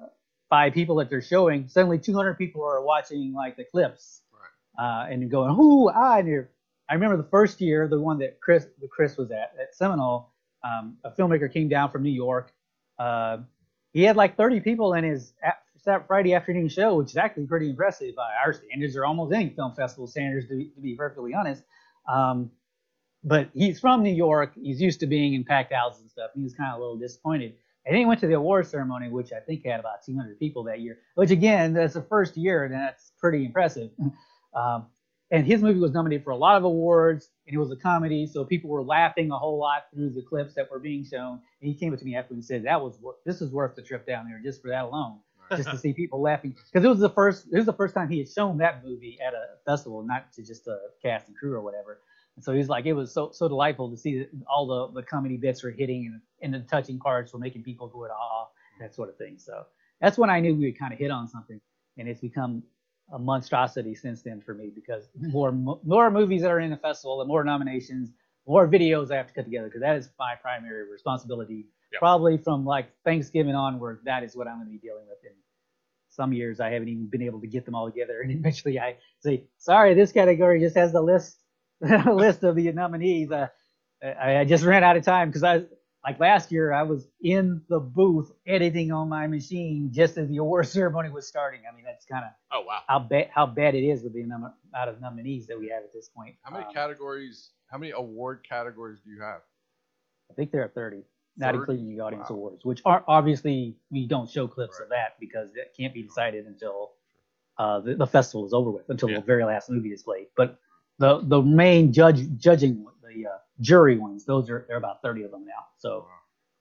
five 0.51 0.73
people 0.73 0.97
that 0.97 1.11
they're 1.11 1.23
showing, 1.23 1.69
suddenly 1.69 1.99
200 1.99 2.39
people 2.39 2.63
are 2.63 2.83
watching 2.83 3.33
like 3.33 3.57
the 3.57 3.65
clips 3.65 4.22
uh, 4.79 5.07
and 5.11 5.31
going, 5.31 5.51
"Ooh, 5.59 5.89
ah!" 5.89 6.19
And 6.19 6.29
you're, 6.29 6.51
I 6.89 6.95
remember 6.95 7.17
the 7.17 7.29
first 7.29 7.61
year, 7.61 7.89
the 7.89 8.01
one 8.01 8.19
that 8.19 8.41
Chris, 8.41 8.67
the 8.81 8.89
Chris 8.89 9.17
was 9.17 9.31
at 9.31 9.55
at 9.61 9.75
Seminole. 9.75 10.31
Um, 10.65 10.97
a 11.05 11.11
filmmaker 11.11 11.53
came 11.53 11.69
down 11.69 11.91
from 11.91 12.03
New 12.03 12.11
York. 12.11 12.53
Uh, 12.99 13.39
he 13.93 14.03
had 14.03 14.17
like 14.17 14.37
30 14.37 14.61
people 14.61 14.95
in 14.95 15.05
his 15.05 15.35
a- 15.45 16.01
Friday 16.07 16.35
afternoon 16.35 16.69
show, 16.69 16.97
which 16.97 17.11
is 17.11 17.17
actually 17.17 17.47
pretty 17.47 17.69
impressive 17.71 18.15
by 18.15 18.31
our 18.45 18.53
standards, 18.53 18.97
or 18.97 19.05
almost 19.05 19.33
any 19.35 19.51
film 19.51 19.75
festival 19.75 20.07
standards, 20.07 20.47
to 20.49 20.57
be, 20.57 20.67
to 20.67 20.81
be 20.81 20.95
perfectly 20.95 21.35
honest. 21.35 21.65
Um, 22.09 22.51
but 23.25 23.51
he's 23.55 23.81
from 23.81 24.03
New 24.03 24.15
York. 24.15 24.53
He's 24.61 24.81
used 24.81 25.01
to 25.01 25.07
being 25.07 25.35
in 25.35 25.45
packed 25.45 25.73
houses 25.73 26.03
and 26.03 26.11
stuff. 26.11 26.31
He 26.35 26.43
was 26.43 26.55
kind 26.55 26.73
of 26.73 26.79
a 26.79 26.81
little 26.81 26.99
disappointed. 26.99 27.55
And 27.85 27.95
then 27.95 28.01
he 28.01 28.07
went 28.07 28.21
to 28.21 28.27
the 28.29 28.35
award 28.35 28.67
ceremony, 28.67 29.09
which 29.09 29.33
I 29.33 29.41
think 29.41 29.65
had 29.67 29.81
about 29.81 30.05
200 30.05 30.39
people 30.39 30.65
that 30.65 30.81
year. 30.81 30.99
Which 31.17 31.31
again, 31.31 31.73
that's 31.73 31.95
the 31.95 32.03
first 32.03 32.37
year, 32.37 32.65
and 32.65 32.73
that's 32.73 33.13
pretty 33.19 33.45
impressive. 33.45 33.91
Um, 34.55 34.87
and 35.31 35.47
his 35.47 35.63
movie 35.63 35.81
was 35.81 35.93
nominated 35.93 36.25
for 36.25 36.31
a 36.31 36.37
lot 36.37 36.57
of 36.57 36.65
awards, 36.65 37.31
and 37.47 37.55
it 37.55 37.59
was 37.59 37.71
a 37.71 37.77
comedy, 37.77 38.27
so 38.27 38.45
people 38.45 38.69
were 38.69 38.83
laughing 38.83 39.31
a 39.31 39.39
whole 39.39 39.59
lot 39.59 39.85
through 39.93 40.11
the 40.11 40.21
clips 40.21 40.55
that 40.55 40.71
were 40.71 40.79
being 40.79 41.05
shown. 41.05 41.41
And 41.61 41.69
he 41.69 41.75
came 41.75 41.93
up 41.95 41.99
to 42.01 42.05
me 42.05 42.15
after 42.15 42.35
and 42.35 42.45
said, 42.45 42.65
"That 42.65 42.81
was 42.81 42.99
this 43.25 43.41
is 43.41 43.51
worth 43.51 43.75
the 43.75 43.83
trip 43.83 44.07
down 44.07 44.27
there 44.29 44.41
just 44.45 44.61
for 44.61 44.69
that 44.69 44.85
alone, 44.85 45.21
just 45.57 45.71
to 45.71 45.79
see 45.79 45.95
people 45.95 46.21
laughing." 46.21 46.55
Because 46.71 46.85
it 46.85 46.89
was 46.89 46.99
the 46.99 47.09
first 47.09 47.47
it 47.51 47.57
was 47.57 47.65
the 47.65 47.73
first 47.73 47.95
time 47.95 48.11
he 48.11 48.19
had 48.19 48.29
shown 48.29 48.59
that 48.59 48.85
movie 48.85 49.19
at 49.27 49.33
a 49.33 49.57
festival, 49.65 50.03
not 50.03 50.31
to 50.35 50.43
just 50.43 50.67
a 50.67 50.79
cast 51.03 51.29
and 51.29 51.37
crew 51.37 51.55
or 51.55 51.63
whatever. 51.63 52.01
And 52.37 52.45
so 52.45 52.53
he's 52.53 52.69
like, 52.69 52.85
it 52.85 52.93
was 52.93 53.11
so 53.11 53.31
so 53.33 53.49
delightful 53.49 53.91
to 53.91 53.97
see 53.97 54.27
all 54.47 54.67
the 54.67 55.01
the 55.01 55.07
comedy 55.07 55.39
bits 55.39 55.63
were 55.63 55.71
hitting 55.71 56.07
and, 56.07 56.21
and 56.43 56.63
the 56.63 56.69
touching 56.69 56.99
parts 56.99 57.33
were 57.33 57.39
making 57.39 57.63
people 57.63 57.89
go 57.89 58.05
at 58.05 58.11
ah 58.11 58.49
that 58.81 58.95
sort 58.95 59.09
of 59.09 59.17
thing. 59.17 59.39
So 59.39 59.65
that's 60.01 60.19
when 60.19 60.29
I 60.29 60.41
knew 60.41 60.55
we 60.55 60.67
had 60.67 60.79
kind 60.79 60.93
of 60.93 60.99
hit 60.99 61.11
on 61.11 61.27
something, 61.27 61.61
and 61.97 62.07
it's 62.07 62.21
become 62.21 62.63
a 63.13 63.19
monstrosity 63.19 63.95
since 63.95 64.23
then 64.23 64.41
for 64.41 64.55
me 64.55 64.71
because 64.75 65.09
more 65.17 65.53
more 65.85 66.11
movies 66.11 66.43
that 66.43 66.51
are 66.51 66.61
in 66.61 66.71
the 66.71 66.77
festival, 66.77 67.19
the 67.19 67.25
more 67.25 67.45
nominations, 67.45 68.11
more 68.47 68.67
videos 68.67 69.11
I 69.11 69.17
have 69.17 69.29
to 69.29 69.35
cut 69.35 69.45
together 69.45 69.67
because 69.67 69.83
that 69.83 69.97
is 69.97 70.09
my 70.19 70.35
primary 70.41 70.91
responsibility. 70.91 71.67
Yep. 71.93 71.99
Probably 71.99 72.39
from 72.39 72.65
like 72.65 72.89
Thanksgiving 73.05 73.55
onward, 73.55 74.01
that 74.07 74.23
is 74.25 74.35
what 74.35 74.49
I'm 74.49 74.57
going 74.57 74.67
to 74.67 74.73
be 74.73 74.79
dealing 74.79 75.07
with. 75.07 75.19
And 75.25 75.35
some 76.09 76.33
years 76.33 76.59
I 76.59 76.71
haven't 76.71 76.89
even 76.89 77.07
been 77.07 77.23
able 77.23 77.41
to 77.43 77.47
get 77.47 77.67
them 77.67 77.75
all 77.75 77.87
together, 77.91 78.21
and 78.23 78.31
eventually 78.33 78.81
I 78.81 78.97
say, 79.21 79.45
"Sorry, 79.59 79.95
this 79.95 80.13
category 80.13 80.61
just 80.61 80.77
has 80.77 80.93
the 80.93 81.03
list 81.03 81.39
list 81.81 82.45
of 82.45 82.57
the 82.57 82.73
nominees." 82.73 83.31
Uh, 83.31 83.49
I, 84.03 84.39
I 84.39 84.45
just 84.45 84.65
ran 84.65 84.83
out 84.83 84.97
of 84.97 85.05
time 85.05 85.29
because 85.29 85.45
I 85.45 85.65
like 86.05 86.19
last 86.21 86.51
year 86.51 86.73
I 86.73 86.83
was 86.83 87.09
in 87.23 87.63
the 87.69 87.79
booth 87.81 88.33
editing 88.47 88.93
on 88.93 89.09
my 89.09 89.27
machine 89.27 89.91
just 89.93 90.19
as 90.19 90.29
the 90.29 90.39
award 90.39 90.67
ceremony 90.69 91.11
was 91.11 91.27
starting. 91.27 91.61
I 91.71 91.75
mean, 91.75 91.85
that's 91.85 92.05
kind 92.05 92.25
of 92.25 92.31
Oh 92.53 92.65
wow. 92.67 92.81
how 92.87 92.99
bad 92.99 93.29
how 93.35 93.47
bad 93.47 93.75
it 93.75 93.85
is 93.85 94.03
with 94.03 94.15
the 94.15 94.23
num- 94.25 94.53
amount 94.73 94.91
of 94.91 95.01
nominees 95.01 95.47
that 95.47 95.59
we 95.59 95.69
have 95.69 95.83
at 95.85 95.93
this 95.93 96.09
point. 96.09 96.37
How 96.43 96.53
many 96.53 96.65
Um, 96.67 96.73
categories? 96.75 97.51
How 97.69 97.79
many 97.79 97.93
award 97.93 98.45
categories 98.49 99.01
do 99.05 99.11
you 99.11 99.21
have? 99.23 99.41
I 100.31 100.35
think 100.35 100.51
there 100.51 100.63
are 100.63 100.69
30, 100.69 101.05
not 101.37 101.55
30? 101.55 101.59
including 101.59 101.97
the 101.97 102.01
audience 102.03 102.31
Wow. 102.31 102.37
awards, 102.37 102.65
which 102.65 102.83
are 102.85 103.05
obviously 103.09 103.77
we 103.91 104.07
don't 104.07 104.29
show 104.29 104.47
clips 104.49 104.81
of 104.81 104.89
that 104.91 105.17
because 105.21 105.53
that 105.55 105.75
can't 105.77 105.95
be 105.95 106.03
decided 106.03 106.47
until 106.47 106.93
uh, 107.59 107.81
the, 107.81 107.95
the 107.95 108.07
festival 108.07 108.47
is 108.47 108.53
over 108.53 108.71
with, 108.71 108.89
until 108.89 109.09
Yeah. 109.09 109.21
the 109.21 109.27
very 109.27 109.45
last 109.45 109.71
movie 109.71 109.93
is 109.93 110.03
played. 110.03 110.29
But 110.37 110.59
the 110.99 111.21
the 111.23 111.43
main 111.43 111.93
judge 111.93 112.27
judging 112.37 112.87
the 113.03 113.27
uh, 113.27 113.39
jury 113.63 113.99
ones, 113.99 114.27
those 114.27 114.51
are 114.51 114.67
there 114.69 114.77
are 114.77 114.79
about 114.79 115.01
30 115.03 115.23
of 115.25 115.31
them 115.31 115.47
now. 115.47 115.65
So 115.79 116.01
Wow. 116.01 116.07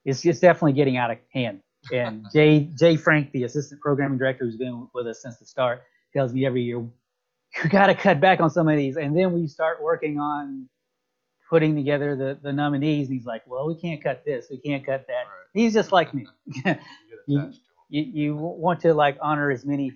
it's 0.05 0.25
it's 0.25 0.39
definitely 0.39 0.73
getting 0.73 0.97
out 0.97 1.11
of 1.11 1.17
hand. 1.33 1.61
And 1.91 2.25
Jay 2.33 2.69
Jay 2.79 2.95
Frank, 2.95 3.31
the 3.33 3.43
assistant 3.43 3.81
programming 3.81 4.17
director 4.19 4.45
who's 4.45 4.57
been 4.57 4.87
with 4.93 5.07
us 5.07 5.21
since 5.21 5.37
the 5.39 5.45
start, 5.45 5.83
tells 6.13 6.33
me 6.33 6.45
every 6.45 6.63
year 6.63 6.77
you 7.63 7.69
got 7.69 7.87
to 7.87 7.95
cut 7.95 8.21
back 8.21 8.39
on 8.39 8.49
some 8.49 8.69
of 8.69 8.77
these, 8.77 8.95
and 8.97 9.17
then 9.17 9.33
we 9.33 9.47
start 9.47 9.83
working 9.83 10.19
on 10.19 10.69
putting 11.49 11.75
together 11.75 12.15
the 12.15 12.39
the 12.41 12.53
nominees. 12.53 13.07
And 13.09 13.17
he's 13.17 13.25
like, 13.25 13.43
well, 13.47 13.67
we 13.67 13.75
can't 13.75 14.01
cut 14.03 14.23
this, 14.25 14.47
we 14.49 14.57
can't 14.57 14.85
cut 14.85 15.05
that. 15.07 15.13
Right. 15.13 15.47
He's 15.53 15.73
just 15.73 15.91
like 15.91 16.13
me. 16.13 16.27
You 16.55 16.63
get 16.63 16.79
You- 17.27 17.39
attached 17.39 17.57
to 17.57 17.61
'em. 17.61 17.75
you 17.89 18.03
you 18.03 18.35
want 18.35 18.79
to 18.81 18.93
like 18.93 19.17
honor 19.21 19.51
as 19.51 19.65
many 19.65 19.91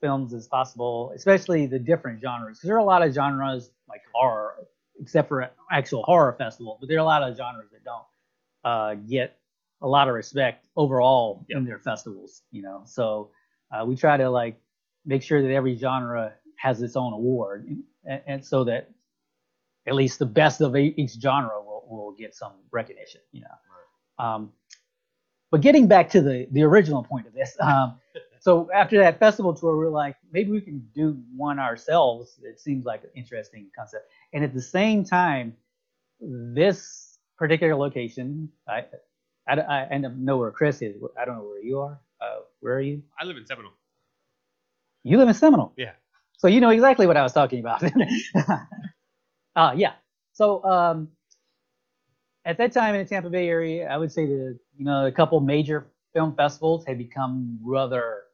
films 0.00 0.34
as 0.34 0.46
possible, 0.48 1.12
especially 1.14 1.66
the 1.66 1.78
different 1.78 2.20
genres. 2.20 2.58
Because 2.58 2.68
there 2.68 2.76
are 2.76 2.80
a 2.80 2.84
lot 2.84 3.02
of 3.06 3.14
genres 3.14 3.70
like 3.88 4.02
horror, 4.14 4.54
except 5.00 5.28
for 5.28 5.50
actual 5.70 6.02
horror 6.04 6.34
festival, 6.38 6.78
but 6.80 6.88
there 6.88 6.98
are 6.98 7.00
a 7.00 7.04
lot 7.04 7.22
of 7.22 7.36
genres 7.36 7.70
that 7.72 7.84
don't 7.84 8.04
uh, 8.64 8.94
get 8.94 9.38
a 9.82 9.88
lot 9.88 10.08
of 10.08 10.14
respect 10.14 10.66
overall 10.76 11.44
in 11.50 11.64
their 11.64 11.78
festivals. 11.78 12.42
You 12.50 12.62
know, 12.62 12.82
so 12.84 13.30
uh, 13.70 13.84
we 13.84 13.96
try 13.96 14.16
to 14.16 14.28
like 14.30 14.60
make 15.04 15.22
sure 15.22 15.42
that 15.42 15.52
every 15.52 15.76
genre 15.76 16.32
has 16.56 16.82
its 16.82 16.96
own 16.96 17.12
award, 17.12 17.68
and, 18.04 18.22
and 18.26 18.44
so 18.44 18.64
that 18.64 18.90
at 19.86 19.94
least 19.94 20.18
the 20.18 20.26
best 20.26 20.60
of 20.60 20.74
each 20.76 21.12
genre 21.20 21.60
will, 21.62 21.86
will 21.88 22.12
get 22.12 22.34
some 22.34 22.52
recognition. 22.72 23.20
You 23.32 23.42
know. 23.42 24.24
Um, 24.24 24.52
but 25.50 25.60
getting 25.60 25.86
back 25.86 26.10
to 26.10 26.20
the 26.20 26.48
the 26.52 26.62
original 26.62 27.02
point 27.02 27.26
of 27.26 27.34
this, 27.34 27.56
um, 27.60 27.98
so 28.40 28.68
after 28.74 28.98
that 28.98 29.18
festival 29.18 29.54
tour, 29.54 29.76
we 29.76 29.86
are 29.86 29.90
like, 29.90 30.16
maybe 30.32 30.50
we 30.50 30.60
can 30.60 30.86
do 30.94 31.20
one 31.36 31.58
ourselves. 31.58 32.38
It 32.42 32.60
seems 32.60 32.84
like 32.84 33.04
an 33.04 33.10
interesting 33.14 33.70
concept. 33.76 34.08
And 34.36 34.44
at 34.44 34.52
the 34.52 34.60
same 34.60 35.02
time, 35.02 35.56
this 36.20 37.16
particular 37.38 37.74
location, 37.74 38.50
I 38.68 38.84
I, 39.48 39.54
I, 39.54 39.94
I 39.94 39.96
know 39.96 40.36
where 40.36 40.50
Chris 40.50 40.82
is. 40.82 40.94
I 41.18 41.24
don't 41.24 41.36
know 41.38 41.44
where 41.44 41.62
you 41.62 41.80
are. 41.80 41.98
Uh, 42.20 42.40
where 42.60 42.74
are 42.74 42.82
you? 42.82 43.02
I 43.18 43.24
live 43.24 43.38
in 43.38 43.46
Seminole. 43.46 43.72
You 45.04 45.16
live 45.16 45.28
in 45.28 45.32
Seminole. 45.32 45.72
Yeah. 45.78 45.92
So 46.36 46.48
you 46.48 46.60
know 46.60 46.68
exactly 46.68 47.06
what 47.06 47.16
I 47.16 47.22
was 47.22 47.32
talking 47.32 47.60
about. 47.60 47.82
uh, 49.56 49.72
yeah. 49.74 49.94
So 50.34 50.62
um, 50.64 51.08
at 52.44 52.58
that 52.58 52.72
time 52.72 52.94
in 52.94 53.04
the 53.04 53.08
Tampa 53.08 53.30
Bay 53.30 53.48
area, 53.48 53.88
I 53.88 53.96
would 53.96 54.12
say 54.12 54.26
that 54.26 54.58
you 54.76 54.84
know 54.84 55.06
a 55.06 55.12
couple 55.12 55.40
major 55.40 55.86
film 56.12 56.34
festivals 56.36 56.84
had 56.84 56.98
become 56.98 57.58
rather. 57.64 58.24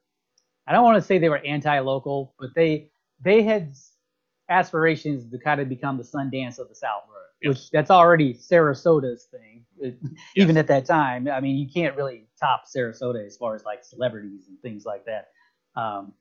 I 0.67 0.73
don't 0.73 0.83
want 0.83 0.97
to 0.97 1.03
say 1.03 1.19
they 1.19 1.29
were 1.29 1.47
anti-local, 1.47 2.35
but 2.41 2.51
they 2.57 2.91
they 3.25 3.45
had 3.45 3.77
aspirations 4.53 5.29
to 5.31 5.39
kind 5.39 5.61
of 5.61 5.69
become 5.69 5.97
the 5.97 6.05
Sundance 6.05 6.59
of 6.59 6.69
the 6.69 6.75
South, 6.75 7.03
Yeah. 7.41 7.51
which 7.51 7.71
that's 7.71 7.91
already 7.91 8.35
Sarasota's 8.35 9.25
thing. 9.25 9.65
It- 9.79 9.99
Even 10.37 10.57
at 10.57 10.67
that 10.69 10.85
time, 10.87 11.27
I 11.29 11.41
mean, 11.41 11.57
you 11.57 11.69
can't 11.73 11.97
really 11.97 12.29
top 12.39 12.65
Sarasota 12.75 13.25
as 13.27 13.37
far 13.37 13.55
as 13.55 13.65
like 13.65 13.83
celebrities 13.85 14.47
and 14.49 14.61
things 14.61 14.85
like 14.85 15.05
that. 15.07 15.29
Um, 15.81 16.13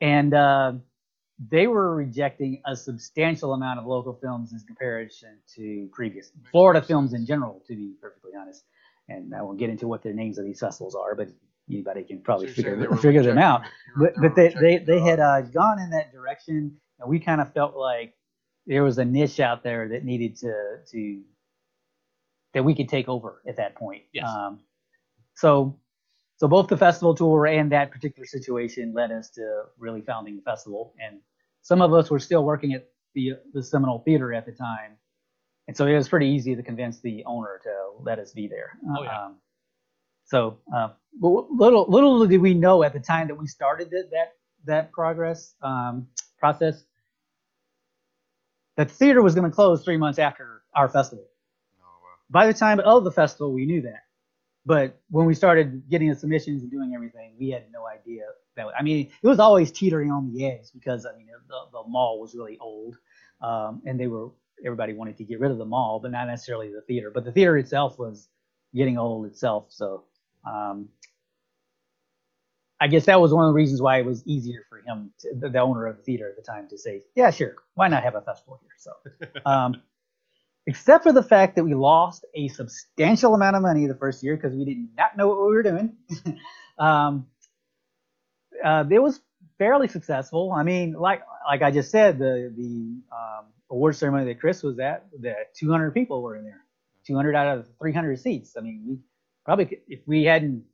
and 0.00 0.34
uh, 0.34 0.72
they 1.50 1.66
were 1.66 1.94
rejecting 1.94 2.62
a 2.66 2.74
substantial 2.76 3.52
amount 3.54 3.78
of 3.80 3.86
local 3.86 4.14
films 4.14 4.52
in 4.52 4.58
comparison 4.60 5.38
to 5.56 5.88
previous 5.92 6.32
Florida 6.50 6.80
films 6.82 7.12
in 7.12 7.26
general, 7.26 7.62
to 7.68 7.74
be 7.76 7.94
perfectly 8.00 8.32
honest. 8.40 8.64
And 9.08 9.34
I 9.34 9.42
won't 9.42 9.58
get 9.58 9.68
into 9.70 9.86
what 9.86 10.02
the 10.02 10.12
names 10.12 10.38
of 10.38 10.44
these 10.46 10.60
festivals 10.60 10.94
are, 10.94 11.14
but 11.14 11.28
anybody 11.70 12.02
can 12.04 12.20
probably 12.22 12.48
So 12.48 12.54
figure, 12.62 12.96
figure 13.02 13.22
them 13.22 13.38
out. 13.38 13.62
rejecting- 13.62 13.70
you 13.96 14.02
were- 14.02 14.12
But, 14.16 14.22
but 14.22 14.34
they, 14.36 14.48
they, 14.60 14.84
they 14.84 15.00
had 15.00 15.20
uh, 15.20 15.42
gone 15.42 15.78
in 15.80 15.90
that 15.90 16.12
direction, 16.12 16.76
and 17.00 17.08
we 17.08 17.18
kind 17.18 17.40
of 17.40 17.52
felt 17.52 17.76
like 17.76 18.14
there 18.66 18.82
was 18.82 18.98
a 18.98 19.04
niche 19.04 19.40
out 19.40 19.62
there 19.62 19.88
that 19.88 20.04
needed 20.04 20.36
to 20.36 20.78
to 20.90 21.22
that 22.54 22.64
we 22.64 22.74
could 22.74 22.88
take 22.88 23.08
over 23.08 23.42
at 23.46 23.56
that 23.56 23.74
point. 23.74 24.02
Yes. 24.12 24.28
Um, 24.28 24.60
so 25.34 25.78
so 26.36 26.48
both 26.48 26.68
the 26.68 26.76
festival 26.76 27.14
tour 27.14 27.46
and 27.46 27.70
that 27.72 27.90
particular 27.90 28.26
situation 28.26 28.92
led 28.92 29.12
us 29.12 29.30
to 29.30 29.62
really 29.78 30.02
founding 30.02 30.36
the 30.36 30.42
festival. 30.42 30.94
And 31.00 31.20
some 31.62 31.80
of 31.80 31.92
us 31.92 32.10
were 32.10 32.18
still 32.18 32.44
working 32.44 32.72
at 32.74 32.88
the 33.14 33.32
the 33.52 33.62
Seminole 33.62 34.00
Theater 34.00 34.32
at 34.34 34.46
the 34.46 34.52
time, 34.52 34.96
and 35.68 35.76
so 35.76 35.86
it 35.86 35.94
was 35.94 36.08
pretty 36.08 36.26
easy 36.26 36.54
to 36.56 36.62
convince 36.62 37.00
the 37.00 37.24
owner 37.24 37.60
to 37.62 38.02
let 38.02 38.18
us 38.18 38.32
be 38.32 38.48
there. 38.48 38.78
Oh, 38.96 39.02
yeah. 39.02 39.24
Um, 39.24 39.36
so 40.24 40.58
uh, 40.74 40.88
little 41.20 41.86
little 41.88 42.26
did 42.26 42.40
we 42.40 42.54
know 42.54 42.82
at 42.82 42.92
the 42.92 43.00
time 43.00 43.28
that 43.28 43.36
we 43.36 43.46
started 43.46 43.90
that 43.90 44.08
that, 44.10 44.32
that 44.66 44.92
progress 44.92 45.54
um, 45.62 46.06
process 46.38 46.84
that 48.76 48.88
the 48.88 48.94
theater 48.94 49.22
was 49.22 49.34
going 49.34 49.48
to 49.48 49.54
close 49.54 49.84
three 49.84 49.96
months 49.96 50.18
after 50.18 50.62
our 50.74 50.88
festival 50.88 51.24
Oh, 51.80 51.84
wow. 52.02 52.08
by 52.30 52.46
the 52.46 52.54
time 52.54 52.80
of 52.80 53.04
the 53.04 53.12
festival, 53.12 53.52
we 53.52 53.66
knew 53.66 53.82
that. 53.82 54.04
But 54.66 55.00
when 55.10 55.26
we 55.26 55.34
started 55.34 55.82
getting 55.90 56.08
the 56.08 56.16
submissions 56.16 56.62
and 56.62 56.70
doing 56.70 56.94
everything, 56.94 57.34
we 57.38 57.50
had 57.50 57.64
no 57.72 57.86
idea 57.86 58.24
that. 58.56 58.66
I 58.78 58.82
mean, 58.82 59.10
it 59.22 59.28
was 59.28 59.38
always 59.38 59.72
teetering 59.72 60.10
on 60.10 60.32
the 60.32 60.46
edge 60.46 60.66
because 60.74 61.06
I 61.06 61.16
mean, 61.16 61.26
the, 61.48 61.56
the 61.72 61.82
mall 61.88 62.20
was 62.20 62.34
really 62.34 62.58
old, 62.60 62.96
um, 63.42 63.82
and 63.86 64.00
they 64.00 64.06
were 64.08 64.30
everybody 64.64 64.94
wanted 64.94 65.16
to 65.18 65.24
get 65.24 65.40
rid 65.40 65.50
of 65.50 65.58
the 65.58 65.66
mall, 65.66 66.00
but 66.00 66.12
not 66.12 66.26
necessarily 66.28 66.70
the 66.70 66.80
theater. 66.82 67.10
But 67.14 67.24
the 67.24 67.32
theater 67.32 67.58
itself 67.58 67.98
was 67.98 68.28
getting 68.74 68.98
old 68.98 69.26
itself, 69.26 69.66
so. 69.70 70.04
Um, 70.46 70.88
I 72.80 72.88
guess 72.88 73.06
that 73.06 73.20
was 73.20 73.32
one 73.32 73.44
of 73.44 73.50
the 73.50 73.54
reasons 73.54 73.80
why 73.80 73.98
it 73.98 74.06
was 74.06 74.26
easier 74.26 74.66
for 74.68 74.78
him, 74.78 75.12
to, 75.20 75.34
the, 75.38 75.48
the 75.48 75.60
owner 75.60 75.86
of 75.86 75.96
the 75.96 76.02
theater 76.02 76.28
at 76.28 76.36
the 76.36 76.42
time, 76.42 76.68
to 76.68 76.78
say, 76.78 77.02
"Yeah, 77.14 77.30
sure, 77.30 77.56
why 77.74 77.88
not 77.88 78.02
have 78.02 78.14
a 78.14 78.20
festival 78.20 78.60
here?" 78.62 78.72
So, 78.78 78.92
um, 79.46 79.82
except 80.66 81.04
for 81.04 81.12
the 81.12 81.22
fact 81.22 81.56
that 81.56 81.64
we 81.64 81.74
lost 81.74 82.24
a 82.34 82.48
substantial 82.48 83.34
amount 83.34 83.56
of 83.56 83.62
money 83.62 83.86
the 83.86 83.94
first 83.94 84.22
year 84.22 84.36
because 84.36 84.54
we 84.56 84.64
did 84.64 84.78
not 84.96 85.16
know 85.16 85.28
what 85.28 85.38
we 85.38 85.54
were 85.54 85.62
doing. 85.62 85.96
um, 86.78 87.26
uh, 88.62 88.84
it 88.90 88.98
was 89.02 89.20
fairly 89.58 89.88
successful. 89.88 90.52
I 90.52 90.62
mean, 90.62 90.92
like 90.92 91.22
like 91.46 91.62
I 91.62 91.70
just 91.70 91.90
said, 91.90 92.18
the 92.18 92.52
the 92.56 93.00
um, 93.12 93.46
award 93.70 93.96
ceremony 93.96 94.26
that 94.26 94.40
Chris 94.40 94.62
was 94.62 94.78
at, 94.78 95.06
the 95.20 95.34
200 95.54 95.92
people 95.92 96.22
were 96.22 96.36
in 96.36 96.44
there, 96.44 96.64
200 97.06 97.34
out 97.34 97.58
of 97.58 97.68
300 97.80 98.18
seats. 98.18 98.56
I 98.56 98.60
mean, 98.60 98.84
we 98.86 98.98
probably 99.44 99.78
if 99.88 100.00
we 100.06 100.24
hadn't 100.24 100.64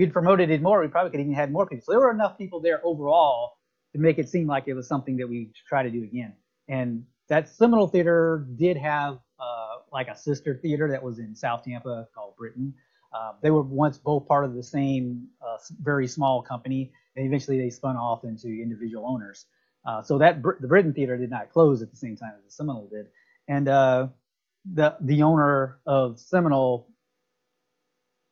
we'd 0.00 0.12
promoted 0.12 0.50
it 0.50 0.62
more, 0.62 0.80
we 0.80 0.88
probably 0.88 1.10
could 1.10 1.20
even 1.20 1.34
had 1.34 1.52
more 1.52 1.66
people. 1.66 1.84
So 1.84 1.92
there 1.92 2.00
were 2.00 2.10
enough 2.10 2.38
people 2.38 2.60
there 2.60 2.80
overall 2.84 3.58
to 3.92 3.98
make 3.98 4.18
it 4.18 4.28
seem 4.28 4.46
like 4.46 4.64
it 4.66 4.74
was 4.74 4.88
something 4.88 5.16
that 5.18 5.28
we 5.28 5.50
try 5.68 5.82
to 5.82 5.90
do 5.90 6.02
again. 6.02 6.34
And 6.68 7.04
that 7.28 7.48
Seminole 7.48 7.88
Theater 7.88 8.46
did 8.56 8.76
have 8.76 9.18
uh, 9.38 9.76
like 9.92 10.08
a 10.08 10.16
sister 10.16 10.54
theater 10.54 10.88
that 10.90 11.02
was 11.02 11.18
in 11.18 11.34
South 11.34 11.64
Tampa 11.64 12.08
called 12.14 12.34
Britton. 12.36 12.74
Uh, 13.12 13.32
they 13.42 13.50
were 13.50 13.62
once 13.62 13.98
both 13.98 14.26
part 14.26 14.44
of 14.44 14.54
the 14.54 14.62
same 14.62 15.28
uh, 15.44 15.56
very 15.82 16.06
small 16.06 16.42
company, 16.42 16.92
and 17.16 17.26
eventually 17.26 17.58
they 17.58 17.70
spun 17.70 17.96
off 17.96 18.24
into 18.24 18.48
individual 18.48 19.06
owners. 19.06 19.46
Uh, 19.84 20.02
so 20.02 20.18
that 20.18 20.42
the 20.42 20.68
Britton 20.68 20.92
Theater 20.92 21.16
did 21.16 21.30
not 21.30 21.50
close 21.50 21.82
at 21.82 21.90
the 21.90 21.96
same 21.96 22.16
time 22.16 22.32
as 22.38 22.44
the 22.44 22.50
Seminole 22.50 22.88
did, 22.88 23.06
and 23.48 23.66
uh, 23.68 24.08
the 24.74 24.94
the 25.00 25.22
owner 25.22 25.78
of 25.86 26.20
Seminole, 26.20 26.89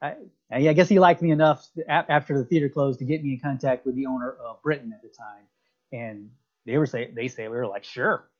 I, 0.01 0.15
I 0.51 0.73
guess 0.75 0.89
he 0.89 0.99
liked 0.99 1.23
me 1.23 1.31
enough 1.31 1.67
after 1.89 2.39
the 2.39 2.45
theater 2.45 2.69
closed 2.69 3.01
to 3.01 3.05
get 3.05 3.23
me 3.23 3.35
in 3.35 3.41
contact 3.41 3.85
with 3.85 3.97
the 3.97 4.07
owner 4.07 4.33
of 4.33 4.63
Britton 4.63 4.93
at 4.93 5.03
the 5.03 5.09
time, 5.09 5.45
and 5.93 6.31
they 6.67 6.79
were 6.79 6.87
say 6.87 7.11
they 7.15 7.29
say 7.29 7.49
we 7.49 7.57
were 7.57 7.67
like 7.67 7.85
sure, 7.85 8.31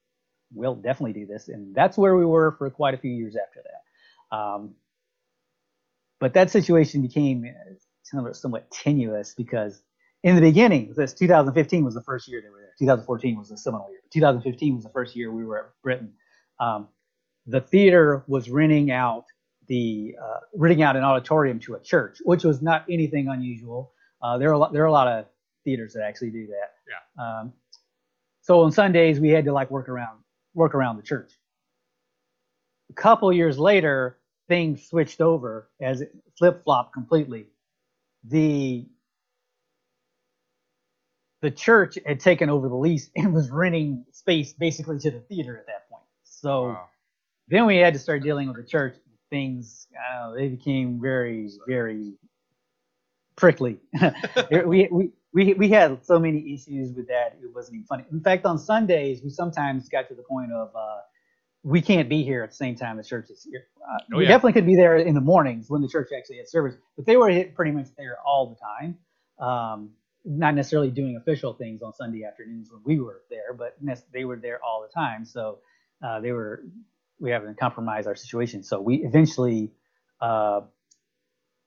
we'll 0.55 0.77
definitely 0.77 1.15
do 1.15 1.27
this, 1.27 1.49
and 1.49 1.75
that's 1.75 1.99
where 1.99 2.17
we 2.17 2.25
were 2.25 2.53
for 2.53 2.71
quite 2.71 2.95
a 2.95 2.99
few 2.99 3.11
years 3.11 3.37
after 3.37 3.61
that. 3.63 4.37
Um, 4.37 4.75
but 6.21 6.35
that 6.35 6.51
situation 6.51 7.03
became 7.03 7.47
somewhat, 8.03 8.37
somewhat 8.37 8.71
tenuous 8.71 9.35
because 9.35 9.83
in 10.23 10.35
the 10.35 10.41
beginning, 10.43 10.93
this 10.97 11.15
2015 11.15 11.85
was 11.85 11.95
the 11.95 12.03
first 12.03 12.29
year 12.29 12.41
they 12.43 12.49
were 12.51 12.61
there. 12.61 12.75
2014 12.79 13.39
was 13.39 13.49
the 13.51 13.57
Seminole 13.59 13.91
year. 13.91 14.01
2015 14.13 14.75
was 14.77 14.85
the 14.85 14.91
first 14.91 15.15
year 15.15 15.33
we 15.33 15.45
were 15.45 15.59
at 15.59 15.65
Britton. 15.83 16.13
Um, 16.61 16.89
the 17.47 17.61
theater 17.61 18.25
was 18.27 18.51
renting 18.51 18.91
out 18.91 19.25
the 19.69 20.17
uh, 20.23 20.39
renting 20.55 20.83
out 20.83 20.97
an 20.97 21.05
auditorium 21.05 21.59
to 21.61 21.75
a 21.75 21.81
church, 21.81 22.19
which 22.25 22.45
was 22.45 22.63
not 22.63 22.85
anything 22.91 23.29
unusual. 23.29 23.93
Uh, 24.23 24.39
there 24.39 24.51
are 24.51 24.55
a 24.55 24.59
lot, 24.59 24.73
there 24.73 24.83
are 24.83 24.87
a 24.87 24.93
lot 24.93 25.09
of 25.09 25.27
theaters 25.65 25.95
that 25.95 26.05
actually 26.05 26.31
do 26.31 26.47
that. 26.49 26.75
Yeah. 26.89 27.41
Um, 27.41 27.53
so 28.43 28.61
on 28.63 28.73
Sundays 28.73 29.21
we 29.21 29.31
had 29.31 29.45
to 29.47 29.53
like 29.53 29.71
work 29.71 29.89
around 29.89 30.19
work 30.55 30.75
around 30.75 30.97
the 30.97 31.03
church. 31.03 31.33
A 32.91 32.95
couple 32.95 33.33
years 33.33 33.59
later, 33.59 34.19
things 34.49 34.89
switched 34.89 35.21
over 35.21 35.71
as 35.81 36.01
it 36.01 36.13
flip 36.39 36.65
flopped 36.65 36.95
completely. 36.95 37.47
The 38.25 38.87
the 41.43 41.51
church 41.51 41.99
had 42.07 42.21
taken 42.21 42.51
over 42.51 42.69
the 42.69 42.77
lease 42.77 43.11
and 43.17 43.33
was 43.35 43.51
renting 43.51 44.05
space 44.13 44.53
basically 44.55 44.99
to 45.01 45.11
the 45.11 45.21
theater 45.21 45.57
at 45.57 45.67
that 45.67 45.89
point. 45.91 46.05
So 46.25 46.69
Wow. 46.69 46.89
then 47.49 47.67
we 47.67 47.77
had 47.77 47.95
to 47.95 48.01
start 48.01 48.23
dealing 48.23 48.49
with 48.49 48.57
the 48.57 48.65
church. 48.65 48.97
Things, 49.31 49.89
know, 49.95 50.35
they 50.37 50.49
became 50.49 51.01
very, 51.01 51.51
very 51.67 52.15
prickly. 53.37 53.79
we, 54.51 54.89
we, 54.91 55.11
we, 55.35 55.55
we 55.55 55.69
had 55.71 56.05
so 56.05 56.19
many 56.19 56.55
issues 56.55 56.95
with 56.95 57.09
that, 57.09 57.39
it 57.43 57.55
wasn't 57.55 57.77
even 57.77 57.87
funny. 57.87 58.05
In 58.13 58.21
fact, 58.21 58.47
on 58.47 58.59
Sundays, 58.59 59.23
we 59.23 59.31
sometimes 59.31 59.89
got 59.89 60.09
to 60.09 60.15
the 60.15 60.23
point 60.25 60.53
of 60.53 60.71
uh, 60.77 60.99
we 61.65 61.81
can't 61.83 62.09
be 62.09 62.23
here 62.25 62.43
at 62.43 62.51
the 62.51 62.57
same 62.57 62.77
time 62.77 62.97
the 62.97 63.05
church 63.05 63.31
is 63.31 63.45
here. 63.45 63.67
Uh, 63.89 63.99
Oh, 64.15 64.19
we 64.19 64.25
yeah. 64.25 64.29
definitely 64.29 64.55
could 64.55 64.67
be 64.67 64.77
there 64.77 64.97
in 64.99 65.15
the 65.15 65.21
mornings 65.21 65.71
when 65.71 65.83
the 65.83 65.89
church 65.89 66.09
actually 66.17 66.39
had 66.39 66.49
service, 66.49 66.77
but 66.97 67.07
they 67.07 67.17
were 67.17 67.29
hit 67.31 67.55
pretty 67.55 67.73
much 67.73 67.89
there 67.99 68.19
all 68.27 68.49
the 68.49 68.57
time. 68.57 68.99
Um, 69.47 69.91
not 70.25 70.55
necessarily 70.55 70.91
doing 70.91 71.17
official 71.17 71.55
things 71.55 71.83
on 71.83 71.95
Sunday 71.95 72.25
afternoons 72.25 72.71
when 72.73 72.83
we 72.85 73.01
were 73.01 73.23
there, 73.31 73.55
but 73.55 73.77
they 74.13 74.25
were 74.25 74.37
there 74.37 74.61
all 74.65 74.83
the 74.83 74.93
time. 74.93 75.25
So 75.25 75.61
uh, 76.07 76.21
they 76.21 76.33
were 76.33 76.65
we 77.21 77.31
haven't 77.31 77.59
compromised 77.59 78.07
our 78.07 78.17
situation. 78.17 78.63
So 78.63 78.81
we 78.81 78.97
eventually 78.97 79.73
uh, 80.21 80.63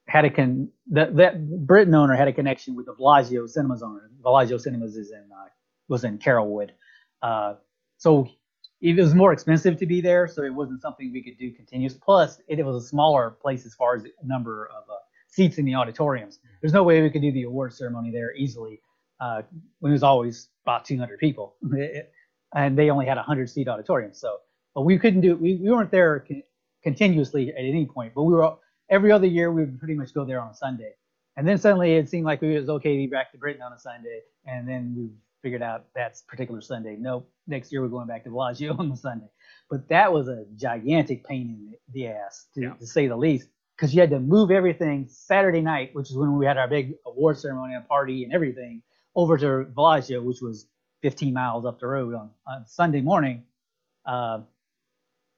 had 0.08 0.26
a 0.26 0.30
con 0.30 0.70
that 0.92 1.16
that 1.18 1.66
Britton 1.66 1.94
owner 1.96 2.16
had 2.16 2.28
a 2.28 2.34
connection 2.34 2.76
with 2.76 2.86
the 2.86 2.94
Bellagio 2.94 3.48
Cinemas 3.48 3.82
owner. 3.84 4.10
Bellagio 4.22 4.58
Cinemas 4.58 4.96
is 4.96 5.12
in 5.12 5.30
uh, 5.32 5.46
was 5.88 6.04
in 6.04 6.18
Carrollwood, 6.18 6.72
uh, 7.22 7.56
so 7.98 8.28
it 8.82 8.98
was 8.98 9.14
more 9.14 9.32
expensive 9.32 9.78
to 9.78 9.86
be 9.86 10.02
there. 10.02 10.28
So 10.28 10.44
it 10.44 10.54
wasn't 10.54 10.82
something 10.82 11.12
we 11.12 11.24
could 11.24 11.38
do 11.38 11.52
continuous. 11.52 11.94
Plus, 11.94 12.40
it, 12.48 12.60
it 12.60 12.66
was 12.66 12.84
a 12.84 12.88
smaller 12.88 13.30
place 13.30 13.66
as 13.66 13.76
far 13.76 13.96
as 13.96 14.04
the 14.04 14.12
number 14.24 14.70
of 14.76 14.90
uh, 14.90 14.98
seats 15.28 15.58
in 15.58 15.66
the 15.66 15.76
auditoriums. 15.76 16.40
There's 16.62 16.74
no 16.74 16.84
way 16.84 17.02
we 17.02 17.10
could 17.10 17.22
do 17.22 17.32
the 17.32 17.44
award 17.44 17.74
ceremony 17.74 18.12
there 18.12 18.34
easily 18.36 18.82
uh, 19.20 19.44
when 19.80 19.92
it 19.92 19.94
was 19.94 20.04
always 20.04 20.50
about 20.66 20.86
200 20.86 21.20
people, 21.20 21.56
and 22.56 22.78
they 22.78 22.90
only 22.90 23.06
had 23.06 23.18
a 23.18 23.22
100 23.22 23.50
seat 23.50 23.68
auditorium. 23.68 24.14
So, 24.14 24.38
but 24.76 24.82
we 24.84 24.98
couldn't 24.98 25.22
do 25.22 25.36
we, 25.36 25.56
we 25.56 25.70
weren't 25.72 25.92
there 25.92 26.20
con- 26.22 26.44
continuously 26.84 27.50
at 27.50 27.58
any 27.60 27.86
point, 27.86 28.14
but 28.16 28.24
we 28.24 28.34
were 28.34 28.56
every 28.90 29.12
other 29.12 29.28
year 29.28 29.52
we 29.52 29.62
would 29.62 29.80
pretty 29.80 29.96
much 29.96 30.14
go 30.14 30.26
there 30.26 30.42
on 30.42 30.52
a 30.52 30.56
Sunday. 30.56 30.94
And 31.38 31.48
then 31.48 31.58
suddenly 31.58 31.94
it 31.94 32.10
seemed 32.10 32.26
like 32.26 32.44
it 32.44 32.60
was 32.60 32.70
okay 32.70 32.92
to 32.92 32.98
be 32.98 33.08
back 33.08 33.32
to 33.32 33.38
Britton 33.38 33.62
on 33.62 33.74
a 33.74 33.80
Sunday, 33.80 34.22
and 34.46 34.68
then 34.68 34.94
we 34.98 35.10
figured 35.42 35.62
out 35.62 35.86
that's 35.96 36.22
particular 36.24 36.62
Sunday. 36.62 36.98
Nope, 37.00 37.30
next 37.48 37.72
year 37.72 37.82
we're 37.82 37.88
going 37.88 38.08
back 38.08 38.24
to 38.26 38.30
Bellagio 38.30 38.76
on 38.80 38.90
the 38.90 38.98
Sunday. 38.98 39.28
But 39.70 39.88
that 39.90 40.12
was 40.12 40.28
a 40.28 40.46
gigantic 40.56 41.26
pain 41.26 41.50
in 41.50 41.76
the 41.94 42.08
ass, 42.08 42.48
to, 42.56 42.62
Yeah. 42.62 42.74
to 42.74 42.86
say 42.86 43.08
the 43.08 43.16
least, 43.16 43.48
because 43.78 43.94
you 43.96 44.02
had 44.02 44.10
to 44.12 44.20
move 44.20 44.52
everything 44.52 45.08
Saturday 45.10 45.62
night, 45.62 45.92
which 45.96 46.10
is 46.12 46.18
when 46.18 46.38
we 46.38 46.46
had 46.46 46.58
our 46.58 46.68
big 46.68 46.96
award 47.06 47.40
ceremony 47.40 47.74
and 47.76 47.88
party 47.88 48.24
and 48.26 48.34
everything, 48.34 48.84
over 49.16 49.38
to 49.38 49.64
Bellagio, 49.74 50.22
which 50.22 50.42
was 50.42 50.68
15 51.02 51.34
miles 51.34 51.66
up 51.66 51.80
the 51.80 51.88
road 51.88 52.14
on, 52.14 52.30
on 52.48 52.66
Sunday 52.68 53.02
morning. 53.02 53.44
Uh, 54.06 54.42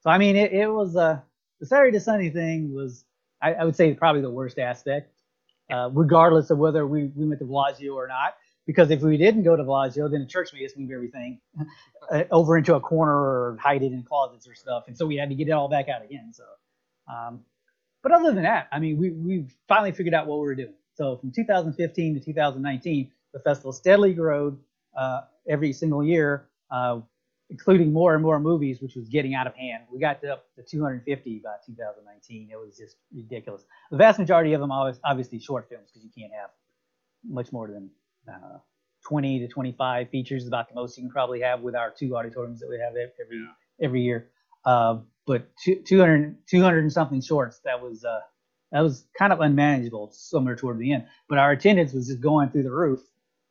so 0.03 0.09
I 0.09 0.17
mean, 0.17 0.35
it, 0.35 0.51
it 0.51 0.67
was 0.67 0.95
uh, 0.97 1.19
the 1.61 1.65
Saturday 1.65 1.97
to 1.97 1.99
Sunday 1.99 2.29
thing 2.29 2.73
was, 2.73 3.05
I, 3.41 3.53
I 3.53 3.63
would 3.63 3.75
say, 3.75 3.93
probably 3.93 4.21
the 4.21 4.29
worst 4.29 4.59
aspect, 4.59 5.13
uh, 5.71 5.89
regardless 5.93 6.49
of 6.49 6.57
whether 6.57 6.85
we, 6.85 7.05
we 7.15 7.25
went 7.25 7.39
to 7.39 7.45
Bellagio 7.45 7.93
or 7.93 8.07
not. 8.07 8.35
Because 8.65 8.91
if 8.91 9.01
we 9.01 9.17
didn't 9.17 9.43
go 9.43 9.55
to 9.55 9.63
Bellagio, 9.63 10.07
then 10.09 10.21
the 10.21 10.27
church 10.27 10.53
made 10.53 10.65
us 10.65 10.73
move 10.77 10.91
everything 10.91 11.39
uh, 12.11 12.23
over 12.31 12.57
into 12.57 12.75
a 12.75 12.79
corner 12.81 13.13
or 13.13 13.57
hide 13.61 13.81
it 13.81 13.91
in 13.91 14.03
closets 14.03 14.47
or 14.47 14.55
stuff, 14.55 14.85
and 14.87 14.97
so 14.97 15.05
we 15.05 15.17
had 15.17 15.29
to 15.29 15.35
get 15.35 15.49
it 15.49 15.51
all 15.51 15.67
back 15.67 15.89
out 15.89 16.03
again. 16.03 16.31
So, 16.33 16.43
um, 17.13 17.41
but 18.01 18.13
other 18.13 18.33
than 18.33 18.43
that, 18.43 18.69
I 18.71 18.79
mean, 18.79 18.97
we 18.97 19.11
we 19.11 19.45
finally 19.67 19.91
figured 19.91 20.13
out 20.13 20.27
what 20.27 20.39
we 20.39 20.45
were 20.45 20.55
doing. 20.55 20.73
So 20.95 21.17
from 21.17 21.31
2015 21.31 22.13
to 22.13 22.19
2019, 22.21 23.11
the 23.33 23.39
festival 23.39 23.73
steadily 23.73 24.13
grew 24.13 24.57
uh, 24.97 25.21
every 25.47 25.73
single 25.73 26.03
year, 26.03 26.47
uh, 26.71 26.99
including 27.53 27.93
more 27.93 28.15
and 28.15 28.23
more 28.23 28.39
movies, 28.39 28.81
which 28.81 28.95
was 28.95 29.07
getting 29.09 29.35
out 29.35 29.47
of 29.47 29.55
hand. 29.55 29.83
We 29.93 29.99
got 29.99 30.21
to 30.23 30.33
up 30.33 30.45
to 30.57 30.63
250 30.63 31.41
by 31.45 31.55
2019. 31.65 32.49
It 32.51 32.57
was 32.57 32.75
just 32.77 32.97
ridiculous. 33.15 33.63
The 33.91 33.97
vast 33.97 34.19
majority 34.19 34.53
of 34.53 34.61
them 34.61 34.71
are 34.71 34.93
obviously 35.05 35.39
short 35.39 35.69
films 35.69 35.91
because 35.93 36.03
you 36.03 36.11
can't 36.17 36.33
have 36.33 36.49
much 37.27 37.51
more 37.53 37.67
than 37.69 37.91
uh, 38.27 38.57
20 39.07 39.39
to 39.39 39.47
25 39.47 40.09
features. 40.09 40.43
is 40.43 40.47
About 40.49 40.67
the 40.69 40.75
most 40.75 40.97
you 40.97 41.03
can 41.03 41.11
probably 41.11 41.41
have 41.41 41.61
with 41.61 41.75
our 41.75 41.91
two 41.91 42.17
auditoriums 42.17 42.59
that 42.61 42.69
we 42.69 42.79
have 42.79 42.93
every 42.95 43.37
Yeah. 43.37 43.85
every 43.85 44.01
year. 44.01 44.29
Uh, 44.65 44.99
but 45.27 45.47
two, 45.63 45.75
200 45.87 46.35
200 46.47 46.79
and 46.79 46.91
something 46.93 47.21
shorts. 47.21 47.59
That 47.65 47.81
was 47.81 48.03
uh, 48.03 48.21
that 48.71 48.81
was 48.81 49.05
kind 49.17 49.31
of 49.31 49.41
unmanageable 49.41 50.09
somewhere 50.11 50.55
toward 50.55 50.79
the 50.79 50.91
end. 50.93 51.05
But 51.29 51.37
our 51.37 51.51
attendance 51.51 51.93
was 51.93 52.07
just 52.07 52.21
going 52.21 52.49
through 52.49 52.63
the 52.63 52.71
roof. 52.71 53.01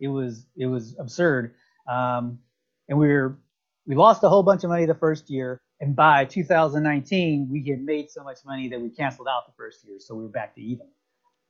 It 0.01 0.09
was 0.09 0.47
it 0.57 0.67
was 0.67 0.97
absurd. 0.99 1.55
Um, 1.89 2.41
and 2.89 2.99
we 2.99 3.09
were 3.09 3.39
we 3.87 3.95
lost 3.97 4.23
a 4.25 4.29
whole 4.29 4.43
bunch 4.43 4.65
of 4.65 4.71
money 4.71 4.87
the 4.87 4.95
first 4.95 5.31
year. 5.31 5.61
And 5.81 5.97
by 5.97 6.25
2019, 6.25 7.49
we 7.51 7.69
had 7.69 7.83
made 7.83 8.11
so 8.11 8.23
much 8.23 8.39
money 8.47 8.69
that 8.69 8.81
we 8.81 8.91
canceled 8.91 9.29
out 9.29 9.47
the 9.47 9.53
first 9.57 9.85
year, 9.85 9.97
so 9.99 10.15
we 10.15 10.23
were 10.23 10.29
back 10.31 10.55
to 10.55 10.61
even. 10.61 10.87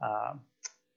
Um, 0.03 0.41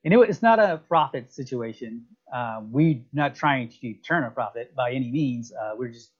and 0.04 0.14
it, 0.14 0.30
it's 0.30 0.42
not 0.42 0.58
a 0.58 0.78
profit 0.88 1.32
situation. 1.32 2.04
Uh, 2.34 2.60
we're 2.62 3.00
not 3.12 3.34
trying 3.34 3.68
to 3.82 3.94
turn 3.94 4.24
a 4.24 4.30
profit 4.30 4.74
by 4.74 4.92
any 4.92 5.10
means. 5.10 5.52
Uh, 5.52 5.72
we're 5.76 5.88
just, 5.88 6.12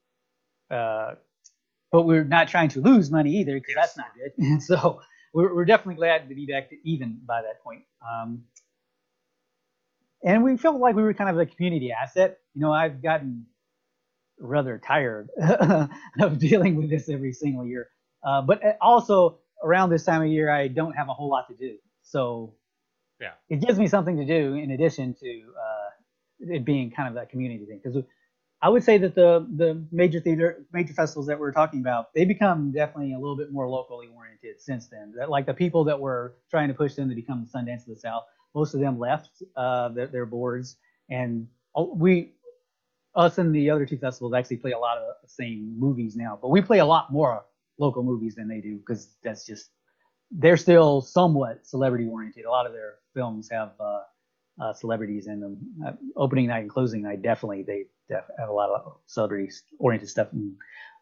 uh, 0.71 1.15
but 1.93 2.03
we're 2.03 2.25
not 2.25 2.49
trying 2.49 2.69
to 2.71 2.81
lose 2.81 3.11
money 3.11 3.33
either 3.39 3.55
because 3.55 3.75
Yes. 3.77 3.87
that's 3.95 3.99
not 3.99 4.09
good. 4.15 4.33
And 4.45 4.63
so 4.63 5.01
we're, 5.35 5.55
we're 5.55 5.65
definitely 5.65 5.97
glad 5.97 6.29
to 6.29 6.35
be 6.35 6.47
back 6.47 6.71
to 6.71 6.77
even 6.89 7.21
by 7.27 7.43
that 7.43 7.63
point. 7.63 7.83
Um, 8.07 8.45
and 10.25 10.43
we 10.45 10.57
felt 10.57 10.81
like 10.81 10.97
we 10.97 11.03
were 11.03 11.15
kind 11.15 11.31
of 11.31 11.39
a 11.39 11.47
community 11.47 11.93
asset. 11.93 12.39
You 12.55 12.63
know, 12.63 12.73
I've 12.73 13.03
gotten 13.03 13.47
rather 14.39 14.79
tired 14.79 15.31
of 16.21 16.39
dealing 16.39 16.77
with 16.77 16.91
this 16.91 17.09
every 17.09 17.33
single 17.33 17.67
year. 17.67 17.89
Uh, 18.27 18.43
but 18.43 18.61
also 18.81 19.39
around 19.63 19.91
this 19.91 20.05
time 20.05 20.23
of 20.23 20.29
year, 20.29 20.51
I 20.51 20.69
don't 20.69 20.93
have 20.93 21.09
a 21.09 21.15
whole 21.15 21.31
lot 21.31 21.47
to 21.49 21.55
do. 21.55 21.77
So 22.03 22.55
Yeah. 23.21 23.35
it 23.49 23.61
gives 23.61 23.79
me 23.79 23.87
something 23.87 24.17
to 24.17 24.27
do 24.27 24.55
in 24.55 24.73
addition 24.73 25.15
to 25.21 25.43
uh, 25.59 25.91
it 26.55 26.65
being 26.65 26.91
kind 26.91 27.09
of 27.09 27.15
that 27.15 27.31
community 27.31 27.65
thing. 27.67 27.81
Because 27.83 28.03
I 28.63 28.69
would 28.71 28.85
say 28.85 28.99
that 28.99 29.15
the 29.15 29.47
the 29.57 29.87
major 29.93 30.21
theater 30.21 30.67
major 30.73 30.95
festivals 30.95 31.27
that 31.27 31.39
we're 31.39 31.53
talking 31.53 31.81
about, 31.81 32.15
they 32.15 32.25
become 32.25 32.73
definitely 32.73 33.13
a 33.15 33.19
little 33.19 33.37
bit 33.37 33.53
more 33.53 33.69
locally 33.69 34.09
oriented 34.17 34.61
since 34.61 34.89
then. 34.89 35.15
That 35.17 35.31
like 35.31 35.47
the 35.47 35.55
people 35.55 35.85
that 35.85 36.01
were 36.01 36.37
trying 36.51 36.69
to 36.69 36.75
push 36.75 36.95
them 36.95 37.09
to 37.09 37.15
become 37.15 37.47
the 37.47 37.59
Sundance 37.59 37.83
of 37.83 37.95
the 37.95 38.01
South, 38.01 38.25
most 38.55 38.75
of 38.75 38.81
them 38.81 38.99
left 38.99 39.43
uh, 39.57 39.91
their, 39.91 40.09
their 40.09 40.27
boards, 40.27 40.77
and 41.11 41.49
oh, 41.77 41.95
we 41.95 42.35
us 43.17 43.39
and 43.39 43.55
the 43.55 43.71
other 43.71 43.87
two 43.87 43.99
festivals 43.99 44.35
actually 44.35 44.59
play 44.59 44.73
a 44.73 44.79
lot 44.79 44.99
of 44.99 45.05
the 45.23 45.29
same 45.29 45.75
movies 45.79 46.17
now, 46.17 46.39
but 46.41 46.51
we 46.51 46.63
play 46.63 46.81
a 46.81 46.87
lot 46.87 47.13
more 47.13 47.45
local 47.79 48.03
movies 48.05 48.37
than 48.37 48.49
they 48.49 48.61
do 48.61 48.79
because 48.79 49.17
that's 49.25 49.47
just 49.47 49.71
they're 50.33 50.57
still 50.59 51.01
somewhat 51.01 51.67
celebrity 51.67 52.07
oriented. 52.11 52.45
A 52.47 52.51
lot 52.51 52.67
of 52.67 52.73
their 52.73 52.97
films 53.15 53.49
have 53.51 53.73
uh, 53.81 54.01
uh, 54.63 54.73
celebrities 54.75 55.27
in 55.29 55.41
them. 55.41 55.59
Uh, 55.87 55.93
opening 56.17 56.49
night 56.49 56.61
and 56.61 56.71
closing 56.71 57.03
night 57.03 57.23
definitely 57.23 57.65
they 57.65 57.85
def- 58.09 58.25
have 58.39 58.49
a 58.49 58.53
lot 58.53 58.71
of 58.71 58.99
celebrity 59.07 59.51
oriented 59.79 60.09
stuff. 60.11 60.29
And 60.33 60.55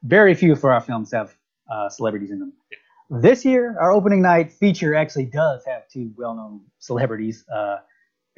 very 0.04 0.34
few 0.34 0.56
for 0.56 0.72
our 0.72 0.80
films 0.80 1.12
have 1.12 1.36
uh, 1.72 1.88
celebrities 1.88 2.30
in 2.30 2.40
them. 2.40 2.52
This 3.10 3.44
year, 3.44 3.76
our 3.80 3.92
opening 3.92 4.22
night 4.22 4.52
feature 4.52 4.94
actually 4.94 5.26
does 5.26 5.64
have 5.66 5.88
two 5.88 6.12
well 6.16 6.34
known 6.34 6.62
celebrities, 6.80 7.44
uh, 7.54 7.76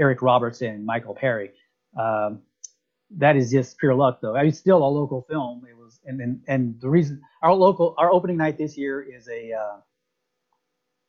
Eric 0.00 0.22
Roberts 0.22 0.62
and 0.62 0.84
Michael 0.86 1.14
Paré. 1.14 1.50
Um, 1.98 2.42
that 3.10 3.36
is 3.36 3.50
just 3.50 3.78
pure 3.78 3.94
luck, 3.94 4.20
though. 4.20 4.34
It's 4.36 4.58
still 4.58 4.78
a 4.78 4.88
local 4.88 5.22
film. 5.28 5.64
It 5.68 5.76
was, 5.76 6.00
and 6.04 6.20
and, 6.20 6.40
and 6.48 6.80
the 6.80 6.88
reason 6.88 7.20
our 7.42 7.54
local 7.54 7.94
our 7.98 8.12
opening 8.12 8.36
night 8.36 8.58
this 8.58 8.76
year 8.76 9.02
is 9.02 9.28
a 9.28 9.52
uh, 9.52 9.76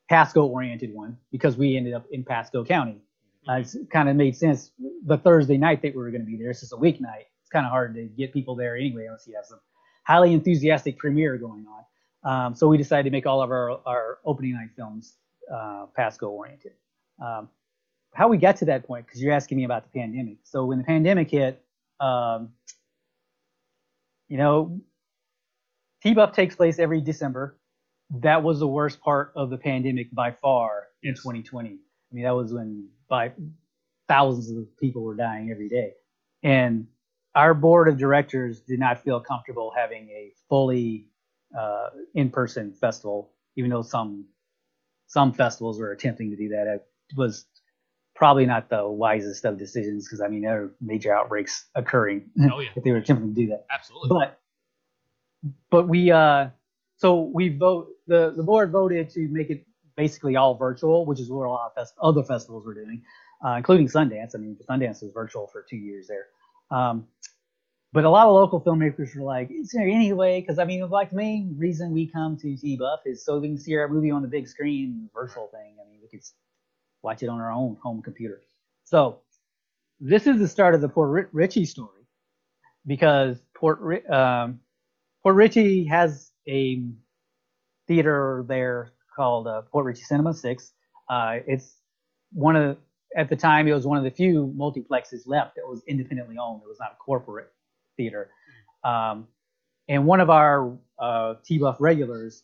Pasco 0.10 0.46
oriented 0.46 0.94
one 0.94 1.18
because 1.32 1.58
we 1.58 1.76
ended 1.76 1.94
up 1.94 2.06
in 2.12 2.24
Pasco 2.24 2.64
County. 2.64 3.02
Uh, 3.50 3.54
it's 3.54 3.78
kind 3.92 4.10
of 4.10 4.16
made 4.16 4.36
sense. 4.36 4.72
The 5.06 5.18
Thursday 5.18 5.58
night 5.58 5.82
that 5.82 5.96
we 5.96 6.02
were 6.02 6.12
going 6.12 6.22
to 6.22 6.28
be 6.28 6.38
there, 6.38 6.52
it's 6.52 6.60
just 6.60 6.74
a 6.74 6.78
weeknight. 6.78 7.26
It's 7.42 7.50
kind 7.52 7.66
of 7.66 7.72
hard 7.72 7.96
to 7.96 8.04
get 8.04 8.34
people 8.34 8.56
there 8.56 8.76
anyway 8.76 9.06
unless 9.06 9.26
you 9.28 9.36
have 9.36 9.46
some 9.46 9.60
highly 10.04 10.34
enthusiastic 10.34 10.98
premiere 10.98 11.38
going 11.38 11.66
on. 11.68 11.84
Um, 12.24 12.56
so 12.56 12.68
we 12.68 12.78
decided 12.78 13.04
to 13.04 13.12
make 13.12 13.26
all 13.26 13.42
of 13.42 13.52
our, 13.52 13.80
our 13.86 14.18
opening 14.26 14.54
night 14.54 14.70
films 14.76 15.16
uh, 15.54 15.86
Pasco 15.96 16.30
oriented. 16.30 16.74
Um, 17.24 17.50
how 18.14 18.28
we 18.28 18.38
got 18.38 18.58
to 18.58 18.66
that 18.66 18.86
point, 18.86 19.06
because 19.06 19.22
you're 19.22 19.34
asking 19.34 19.58
me 19.58 19.64
about 19.64 19.84
the 19.84 20.00
pandemic. 20.00 20.38
So 20.44 20.66
when 20.66 20.78
the 20.78 20.84
pandemic 20.84 21.30
hit, 21.30 21.64
um, 22.00 22.50
you 24.28 24.38
know, 24.38 24.82
T-Buff 26.04 26.34
takes 26.34 26.56
place 26.56 26.80
every 26.80 27.02
December. 27.02 27.58
That 28.10 28.44
was 28.44 28.60
the 28.60 28.68
worst 28.68 29.02
part 29.02 29.34
of 29.36 29.50
the 29.50 29.58
pandemic 29.58 30.14
by 30.14 30.32
far 30.32 30.88
in 31.04 31.10
Yes. 31.10 31.18
2020. 31.18 31.70
I 31.70 32.16
mean, 32.16 32.24
that 32.24 32.36
was 32.36 32.54
when 32.54 32.90
by 33.10 33.34
thousands 34.08 34.52
of 34.52 34.78
people 34.78 35.04
were 35.04 35.16
dying 35.16 35.52
every 35.52 35.70
day. 35.70 35.94
And 36.44 36.88
our 37.36 37.54
board 37.54 37.88
of 37.90 37.98
directors 37.98 38.62
did 38.62 38.80
not 38.80 39.04
feel 39.04 39.20
comfortable 39.20 39.74
having 39.76 40.10
a 40.10 40.32
fully 40.50 41.08
uh, 41.58 41.90
in-person 42.16 42.74
festival, 42.74 43.34
even 43.56 43.70
though 43.72 43.82
some 43.82 44.26
some 45.08 45.34
festivals 45.34 45.80
were 45.80 45.92
attempting 45.92 46.30
to 46.32 46.36
do 46.38 46.50
that. 46.50 46.68
It 46.68 46.86
was 47.18 47.46
probably 48.18 48.46
not 48.48 48.70
the 48.70 48.86
wisest 48.88 49.46
of 49.46 49.58
decisions 49.58 50.06
because 50.06 50.22
I 50.22 50.28
mean 50.28 50.42
there 50.42 50.64
are 50.64 50.72
major 50.82 51.16
outbreaks 51.16 51.66
occurring 51.76 52.30
Oh 52.52 52.60
yeah, 52.60 52.70
if 52.76 52.84
they 52.84 52.92
were 52.92 52.98
attempting 52.98 53.34
to 53.34 53.42
do 53.42 53.48
that. 53.50 53.66
absolutely. 53.72 54.10
But 54.10 54.40
but 55.70 55.88
we 55.88 56.12
uh 56.12 56.48
so 56.98 57.22
we 57.34 57.50
vote 57.50 57.90
the 58.08 58.34
the 58.36 58.44
board 58.44 58.72
voted 58.72 59.10
to 59.12 59.28
make 59.30 59.50
it 59.52 59.66
basically 59.96 60.36
all 60.36 60.56
virtual, 60.56 61.06
which 61.06 61.20
is 61.20 61.30
what 61.30 61.46
a 61.46 61.50
lot 61.50 61.68
of 61.68 61.74
fest- 61.76 61.96
other 62.02 62.24
festivals 62.24 62.66
were 62.66 62.74
doing, 62.74 63.02
uh, 63.46 63.52
including 63.52 63.88
Sundance. 63.88 64.36
I 64.36 64.38
mean, 64.38 64.56
Sundance 64.70 65.02
was 65.02 65.12
virtual 65.12 65.48
for 65.48 65.66
two 65.68 65.78
years 65.78 66.08
there. 66.08 66.28
Um, 66.70 67.08
but 67.94 68.04
a 68.04 68.10
lot 68.10 68.28
of 68.28 68.34
local 68.34 68.62
filmmakers 68.62 69.16
were 69.16 69.24
like, 69.24 69.50
"Is 69.52 69.72
there 69.72 69.88
any 69.88 70.12
way?" 70.14 70.42
Because 70.42 70.60
I 70.60 70.66
mean, 70.66 70.88
like 70.90 71.12
the 71.12 71.16
main 71.16 71.56
reason 71.58 71.92
we 71.94 72.08
come 72.08 72.38
to 72.38 72.56
T-Buff 72.58 73.02
is 73.06 73.24
so 73.24 73.40
we 73.40 73.48
can 73.48 73.58
see 73.58 73.76
our 73.76 73.88
movie 73.88 74.12
on 74.12 74.22
the 74.22 74.28
big 74.28 74.48
screen, 74.48 75.10
virtual 75.14 75.48
thing. 75.48 75.76
I 75.84 75.90
mean, 75.90 76.00
we 76.02 76.08
could 76.10 76.24
watch 77.04 77.24
it 77.24 77.28
on 77.28 77.40
our 77.40 77.52
own 77.52 77.78
home 77.82 78.02
computer. 78.02 78.42
So 78.84 79.20
this 80.00 80.28
is 80.28 80.40
the 80.40 80.48
start 80.48 80.76
of 80.76 80.82
the 80.82 80.90
Port 80.90 81.10
Ri- 81.10 81.30
Richey 81.32 81.66
story 81.66 82.04
because 82.86 83.42
Port 83.56 84.10
um, 84.10 84.60
Port 85.24 85.36
Richey 85.36 85.86
has 85.86 86.32
a 86.48 86.84
theater 87.88 88.46
there 88.48 88.94
called 89.16 89.48
uh, 89.48 89.64
Port 89.64 89.86
Richey 89.86 90.04
Cinema 90.04 90.34
Six. 90.34 90.74
Uh, 91.10 91.38
it's 91.48 91.78
one 92.34 92.56
of 92.56 92.78
at 93.16 93.30
the 93.30 93.36
time 93.36 93.68
it 93.68 93.74
was 93.74 93.86
one 93.86 93.98
of 93.98 94.04
the 94.04 94.12
few 94.12 94.54
multiplexes 94.58 95.22
left 95.26 95.56
that 95.56 95.68
was 95.68 95.82
independently 95.88 96.38
owned. 96.38 96.62
It 96.64 96.68
was 96.68 96.80
not 96.80 96.94
a 96.94 96.96
corporate 96.96 97.52
theater. 97.96 98.30
Um, 98.84 99.28
and 99.90 100.06
one 100.06 100.20
of 100.20 100.30
our 100.30 100.78
uh, 101.00 101.36
T-Buff 101.44 101.78
regulars, 101.80 102.44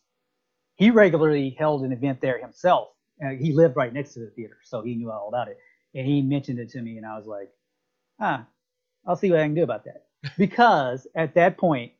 he 0.76 0.90
regularly 0.92 1.56
held 1.58 1.84
an 1.84 1.92
event 1.92 2.22
there 2.22 2.40
himself. 2.40 2.90
Uh, 3.24 3.30
he 3.30 3.54
lived 3.54 3.76
right 3.76 3.94
next 3.94 4.14
to 4.14 4.20
the 4.20 4.28
theater, 4.32 4.58
so 4.64 4.82
he 4.82 4.96
knew 4.96 5.12
all 5.12 5.28
about 5.30 5.48
it. 5.48 5.58
And 5.96 6.06
he 6.06 6.22
mentioned 6.22 6.60
it 6.60 6.70
to 6.72 6.82
me, 6.82 6.98
and 6.98 7.06
I 7.06 7.16
was 7.18 7.28
like, 7.28 7.50
ah, 8.20 8.46
I'll 9.06 9.16
see 9.16 9.30
what 9.32 9.40
I 9.40 9.44
can 9.44 9.54
do 9.56 9.64
about 9.64 9.86
that. 9.86 10.06
Because 10.38 11.06
at 11.16 11.34
that 11.36 11.58
point, 11.58 11.92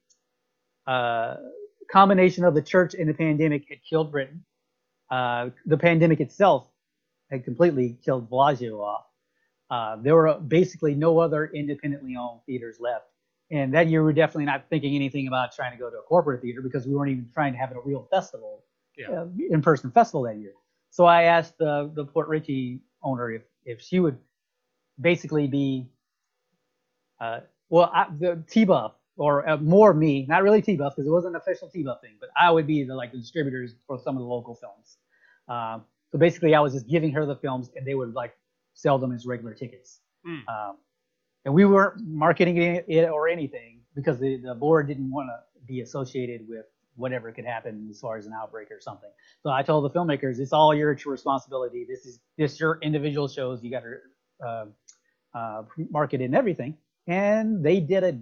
uh, 0.88 1.36
combination 1.92 2.44
of 2.46 2.56
the 2.56 2.62
church 2.62 2.94
and 2.94 3.08
the 3.08 3.14
pandemic 3.14 3.68
had 3.70 3.80
killed 3.88 4.12
Britton. 4.12 4.44
Uh, 5.12 5.50
the 5.66 5.78
pandemic 5.78 6.20
itself 6.22 6.68
had 7.30 7.44
completely 7.44 7.98
killed 8.04 8.30
Bellagio 8.30 8.82
off. 8.82 9.06
Uh, 9.70 9.98
there 9.98 10.16
were 10.16 10.36
basically 10.40 10.96
no 10.96 11.20
other 11.20 11.46
independently 11.48 12.16
owned 12.16 12.40
theaters 12.46 12.78
left. 12.80 13.06
And 13.52 13.74
that 13.74 13.88
year, 13.88 14.02
we 14.02 14.06
were 14.06 14.14
definitely 14.14 14.46
not 14.46 14.66
thinking 14.70 14.96
anything 14.96 15.28
about 15.28 15.54
trying 15.54 15.72
to 15.74 15.78
go 15.78 15.90
to 15.90 15.98
a 15.98 16.02
corporate 16.02 16.42
theater 16.42 16.62
because 16.62 16.88
we 16.88 16.96
weren't 16.96 17.12
even 17.12 17.30
trying 17.34 17.54
to 17.54 17.60
have 17.60 17.72
a 17.72 17.80
real 17.84 18.08
festival, 18.10 18.64
Yeah. 18.98 19.12
uh, 19.12 19.28
in-person 19.52 19.92
festival 19.92 20.24
that 20.24 20.38
year. 20.38 20.54
So 20.94 21.06
I 21.06 21.24
asked 21.24 21.58
the 21.58 21.92
the 21.96 22.06
Port 22.06 22.28
Richey 22.28 22.80
owner 23.02 23.32
if 23.32 23.42
if 23.66 23.82
she 23.82 24.00
would 24.00 24.20
basically 25.02 25.48
be, 25.48 25.88
uh, 27.20 27.40
well, 27.70 27.90
I, 27.92 28.06
the 28.20 28.44
T-Buff 28.48 28.94
or 29.18 29.50
uh, 29.50 29.58
more 29.58 29.96
me, 29.96 30.28
not 30.30 30.44
really 30.44 30.62
T-Buff 30.62 30.94
because 30.96 31.08
it 31.08 31.12
wasn't 31.12 31.36
an 31.36 31.42
official 31.42 31.68
T-Buff 31.68 32.00
thing, 32.02 32.18
but 32.20 32.30
I 32.38 32.52
would 32.52 32.68
be 32.68 32.84
the 32.84 32.94
like 32.94 33.12
the 33.12 33.18
distributors 33.18 33.74
for 33.88 33.98
some 33.98 34.16
of 34.18 34.22
the 34.22 34.28
local 34.28 34.54
films. 34.54 34.98
Um, 35.48 35.84
so 36.12 36.20
basically, 36.20 36.54
I 36.54 36.60
was 36.60 36.74
just 36.74 36.88
giving 36.88 37.12
her 37.14 37.26
the 37.26 37.38
films, 37.38 37.72
and 37.76 37.88
they 37.88 37.96
would 37.96 38.14
like 38.14 38.38
sell 38.76 39.00
them 39.00 39.12
as 39.12 39.26
regular 39.26 39.56
tickets. 39.56 40.00
Hmm. 40.24 40.48
Um, 40.48 40.78
and 41.44 41.56
we 41.56 41.66
weren't 41.66 42.06
marketing 42.06 42.58
it 42.58 42.86
it 42.88 43.10
or 43.10 43.28
anything 43.28 43.80
because 43.96 44.20
the, 44.20 44.38
the 44.38 44.54
board 44.54 44.88
didn't 44.90 45.10
want 45.10 45.30
to 45.30 45.66
be 45.66 45.82
associated 45.82 46.48
with 46.48 46.66
whatever 46.96 47.32
could 47.32 47.46
happen 47.46 47.88
as 47.90 48.00
far 48.00 48.18
as 48.18 48.26
an 48.26 48.34
outbreak 48.34 48.72
or 48.72 48.80
something. 48.80 49.10
So 49.42 49.50
I 49.50 49.64
told 49.64 49.84
the 49.86 49.90
filmmakers, 49.98 50.40
it's 50.40 50.54
all 50.54 50.74
your 50.74 50.98
responsibility. 51.06 51.86
This 51.88 52.06
is 52.06 52.20
this 52.38 52.60
your 52.60 52.80
individual 52.82 53.28
shows. 53.28 53.64
You 53.64 53.72
got 53.72 53.84
to 53.84 54.46
uh, 54.46 54.66
uh, 55.34 55.64
market 55.90 56.22
and 56.22 56.36
everything. 56.36 56.78
And 57.08 57.64
they 57.64 57.80
did 57.80 58.04
a 58.04 58.20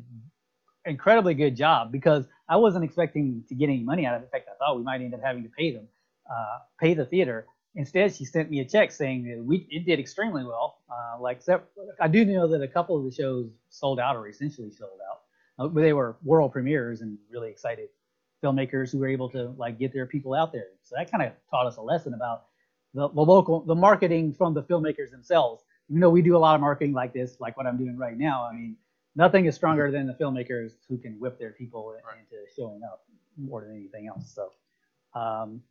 incredibly 0.85 1.33
good 1.33 1.55
job 1.55 1.91
because 1.91 2.25
I 2.49 2.57
wasn't 2.57 2.83
expecting 2.83 3.43
to 3.49 3.55
get 3.55 3.65
any 3.65 3.83
money 3.83 4.05
out 4.05 4.15
of 4.15 4.21
it. 4.21 4.25
In 4.25 4.31
fact, 4.31 4.49
I 4.49 4.57
thought 4.57 4.77
we 4.77 4.83
might 4.83 5.01
end 5.01 5.13
up 5.13 5.21
having 5.23 5.43
to 5.43 5.49
pay 5.49 5.71
them, 5.71 5.87
uh, 6.29 6.59
pay 6.79 6.93
the 6.93 7.05
theater. 7.05 7.47
Instead, 7.75 8.15
she 8.15 8.25
sent 8.25 8.49
me 8.49 8.59
a 8.59 8.65
check 8.65 8.91
saying 8.91 9.23
that 9.23 9.43
we 9.43 9.67
it 9.69 9.85
did 9.85 9.99
extremely 9.99 10.43
well. 10.43 10.79
Uh, 10.89 11.21
like 11.21 11.37
except, 11.37 11.69
I 11.99 12.07
do 12.07 12.25
know 12.25 12.47
that 12.47 12.61
a 12.61 12.67
couple 12.67 12.97
of 12.97 13.05
the 13.05 13.11
shows 13.11 13.49
sold 13.69 13.99
out 13.99 14.15
or 14.15 14.27
essentially 14.27 14.71
sold 14.71 14.99
out. 15.09 15.19
Uh, 15.59 15.67
they 15.67 15.93
were 15.93 16.17
world 16.23 16.51
premieres 16.51 17.01
and 17.01 17.17
really 17.29 17.49
excited 17.49 17.89
filmmakers 18.43 18.91
who 18.91 18.99
were 18.99 19.07
able 19.07 19.29
to 19.29 19.53
like 19.57 19.79
get 19.79 19.93
their 19.93 20.05
people 20.05 20.33
out 20.33 20.51
there. 20.51 20.67
So 20.83 20.95
that 20.97 21.11
kind 21.11 21.23
of 21.23 21.33
taught 21.49 21.67
us 21.67 21.77
a 21.77 21.81
lesson 21.81 22.13
about 22.13 22.45
the, 22.93 23.07
the 23.09 23.21
local, 23.21 23.61
the 23.61 23.75
marketing 23.75 24.33
from 24.33 24.53
the 24.53 24.63
filmmakers 24.63 25.11
themselves. 25.11 25.63
You 25.89 25.99
know, 25.99 26.09
we 26.09 26.21
do 26.21 26.35
a 26.35 26.39
lot 26.39 26.55
of 26.55 26.61
marketing 26.61 26.93
like 26.93 27.13
this, 27.13 27.39
like 27.39 27.57
what 27.57 27.67
I'm 27.67 27.77
doing 27.77 27.97
right 27.97 28.17
now. 28.17 28.47
I 28.49 28.53
mean, 28.53 28.75
nothing 29.15 29.45
is 29.45 29.55
stronger 29.55 29.91
than 29.91 30.07
the 30.07 30.13
filmmakers 30.13 30.71
who 30.87 30.97
can 30.97 31.19
whip 31.19 31.37
their 31.39 31.51
people 31.51 31.93
Right. 31.93 32.19
into 32.19 32.43
showing 32.55 32.81
up 32.83 33.03
more 33.37 33.61
than 33.61 33.75
anything 33.75 34.07
else. 34.07 34.33
So, 34.33 34.51
um, 35.19 35.61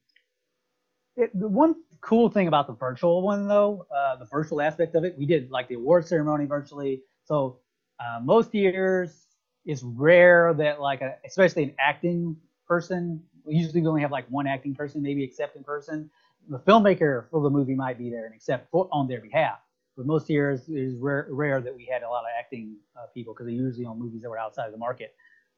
it, 1.17 1.39
the 1.39 1.49
one 1.49 1.75
cool 2.01 2.31
thing 2.31 2.49
about 2.49 2.67
the 2.67 2.73
virtual 2.73 3.23
one, 3.23 3.49
though, 3.49 3.87
uh, 3.95 4.17
the 4.17 4.25
virtual 4.27 4.61
aspect 4.61 4.95
of 4.95 5.05
it, 5.05 5.17
we 5.19 5.27
did 5.27 5.51
like 5.51 5.69
the 5.69 5.75
award 5.75 6.07
ceremony 6.07 6.47
virtually. 6.47 7.03
So 7.25 7.59
uh, 7.99 8.21
most 8.23 8.55
years, 8.55 9.27
it's 9.67 9.83
rare 9.83 10.55
that 10.55 10.81
like, 10.81 11.01
a, 11.03 11.17
especially 11.27 11.65
an 11.65 11.75
acting 11.79 12.37
person, 12.71 13.21
We 13.45 13.57
usually 13.57 13.83
we 13.83 13.89
only 13.89 14.03
have 14.03 14.13
like 14.13 14.27
one 14.31 14.47
acting 14.47 14.75
person, 14.77 15.03
maybe 15.03 15.25
accept 15.25 15.57
in 15.57 15.65
person. 15.65 16.09
The 16.49 16.61
filmmaker 16.61 17.29
for 17.31 17.43
the 17.43 17.51
movie 17.51 17.75
might 17.75 17.99
be 17.99 18.11
there 18.11 18.27
and 18.27 18.35
accept 18.35 18.71
for, 18.71 18.89
on 18.93 19.09
their 19.09 19.21
behalf. 19.21 19.59
But 19.97 20.07
most 20.07 20.31
years 20.31 20.69
it 20.69 20.79
is 20.79 20.95
rare, 20.97 21.27
rare 21.31 21.61
that 21.61 21.75
we 21.75 21.85
had 21.93 22.03
a 22.05 22.09
lot 22.09 22.21
of 22.23 22.31
acting 22.39 22.77
uh, 22.97 23.07
people 23.13 23.35
because 23.35 23.47
they're 23.47 23.63
usually 23.67 23.87
on 23.87 23.99
movies 23.99 24.23
that 24.23 24.31
were 24.31 24.39
outside 24.39 24.67
of 24.67 24.73
the 24.73 24.79
market. 24.79 25.15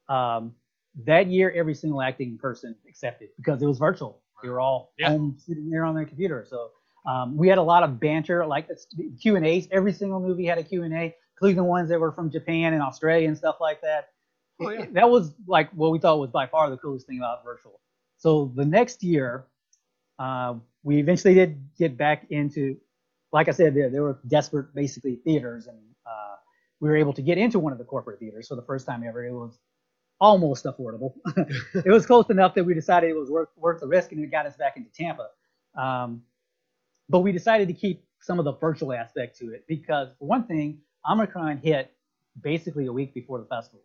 Um, 0.09 0.53
that 1.05 1.27
year, 1.27 1.51
every 1.55 1.75
single 1.75 2.01
acting 2.01 2.37
person 2.39 2.75
accepted 2.89 3.29
because 3.37 3.61
it 3.61 3.67
was 3.67 3.77
virtual. 3.77 4.21
They 4.41 4.49
were 4.49 4.59
all 4.59 4.91
Yeah. 4.97 5.09
home 5.09 5.37
sitting 5.37 5.69
there 5.69 5.85
on 5.85 5.95
their 5.95 6.05
computer. 6.05 6.45
So 6.49 6.71
um, 7.05 7.37
we 7.37 7.47
had 7.47 7.59
a 7.59 7.63
lot 7.63 7.83
of 7.83 7.99
banter, 7.99 8.45
like 8.45 8.67
Q 9.21 9.35
and 9.35 9.45
A's. 9.45 9.67
Every 9.71 9.93
single 9.93 10.19
movie 10.19 10.45
had 10.45 10.57
a 10.57 10.63
Q 10.63 10.83
and 10.83 10.93
A, 10.93 11.15
including 11.35 11.57
the 11.57 11.63
ones 11.63 11.89
that 11.89 11.99
were 11.99 12.11
from 12.11 12.31
Japan 12.31 12.73
and 12.73 12.81
Australia 12.81 13.27
and 13.27 13.37
stuff 13.37 13.57
like 13.61 13.81
that. 13.81 14.09
Oh, 14.61 14.69
yeah. 14.69 14.85
That 14.91 15.09
was 15.09 15.33
like 15.47 15.69
what 15.71 15.91
we 15.91 15.99
thought 15.99 16.19
was 16.19 16.29
by 16.29 16.47
far 16.47 16.69
the 16.69 16.77
coolest 16.77 17.07
thing 17.07 17.17
about 17.17 17.43
virtual. 17.43 17.79
So 18.17 18.51
the 18.55 18.65
next 18.65 19.03
year, 19.03 19.45
uh, 20.19 20.55
we 20.83 20.99
eventually 20.99 21.33
did 21.33 21.61
get 21.77 21.97
back 21.97 22.27
into, 22.29 22.77
like 23.31 23.47
I 23.47 23.51
said, 23.51 23.75
there, 23.75 23.89
there 23.89 24.03
were 24.03 24.19
desperate, 24.27 24.73
basically 24.75 25.17
theaters, 25.17 25.67
and 25.67 25.77
uh, 26.05 26.35
we 26.79 26.89
were 26.89 26.95
able 26.95 27.13
to 27.13 27.21
get 27.21 27.37
into 27.37 27.59
one 27.59 27.73
of 27.73 27.79
the 27.79 27.85
corporate 27.85 28.19
theaters 28.19 28.47
for 28.47 28.55
the 28.55 28.61
first 28.61 28.85
time 28.85 29.03
ever. 29.03 29.25
It 29.25 29.33
was 29.33 29.59
almost 30.19 30.65
affordable. 30.65 31.15
it 31.37 31.91
was 31.91 32.05
close 32.05 32.29
enough 32.29 32.53
that 32.55 32.63
we 32.63 32.73
decided 32.73 33.09
it 33.09 33.17
was 33.17 33.29
worth 33.29 33.49
worth 33.57 33.81
the 33.81 33.87
risk, 33.87 34.11
and 34.11 34.23
it 34.23 34.31
got 34.31 34.45
us 34.45 34.55
back 34.55 34.77
into 34.77 34.89
Tampa. 34.91 35.27
Um, 35.75 36.21
but 37.09 37.19
we 37.19 37.31
decided 37.31 37.67
to 37.67 37.73
keep 37.73 38.05
some 38.21 38.39
of 38.39 38.45
the 38.45 38.53
virtual 38.53 38.93
aspect 38.93 39.37
to 39.39 39.53
it 39.53 39.65
because, 39.67 40.09
for 40.19 40.27
one 40.27 40.45
thing, 40.45 40.79
Omicron 41.09 41.57
hit 41.57 41.91
basically 42.41 42.85
a 42.85 42.93
week 42.93 43.13
before 43.13 43.39
the 43.39 43.45
festival. 43.45 43.81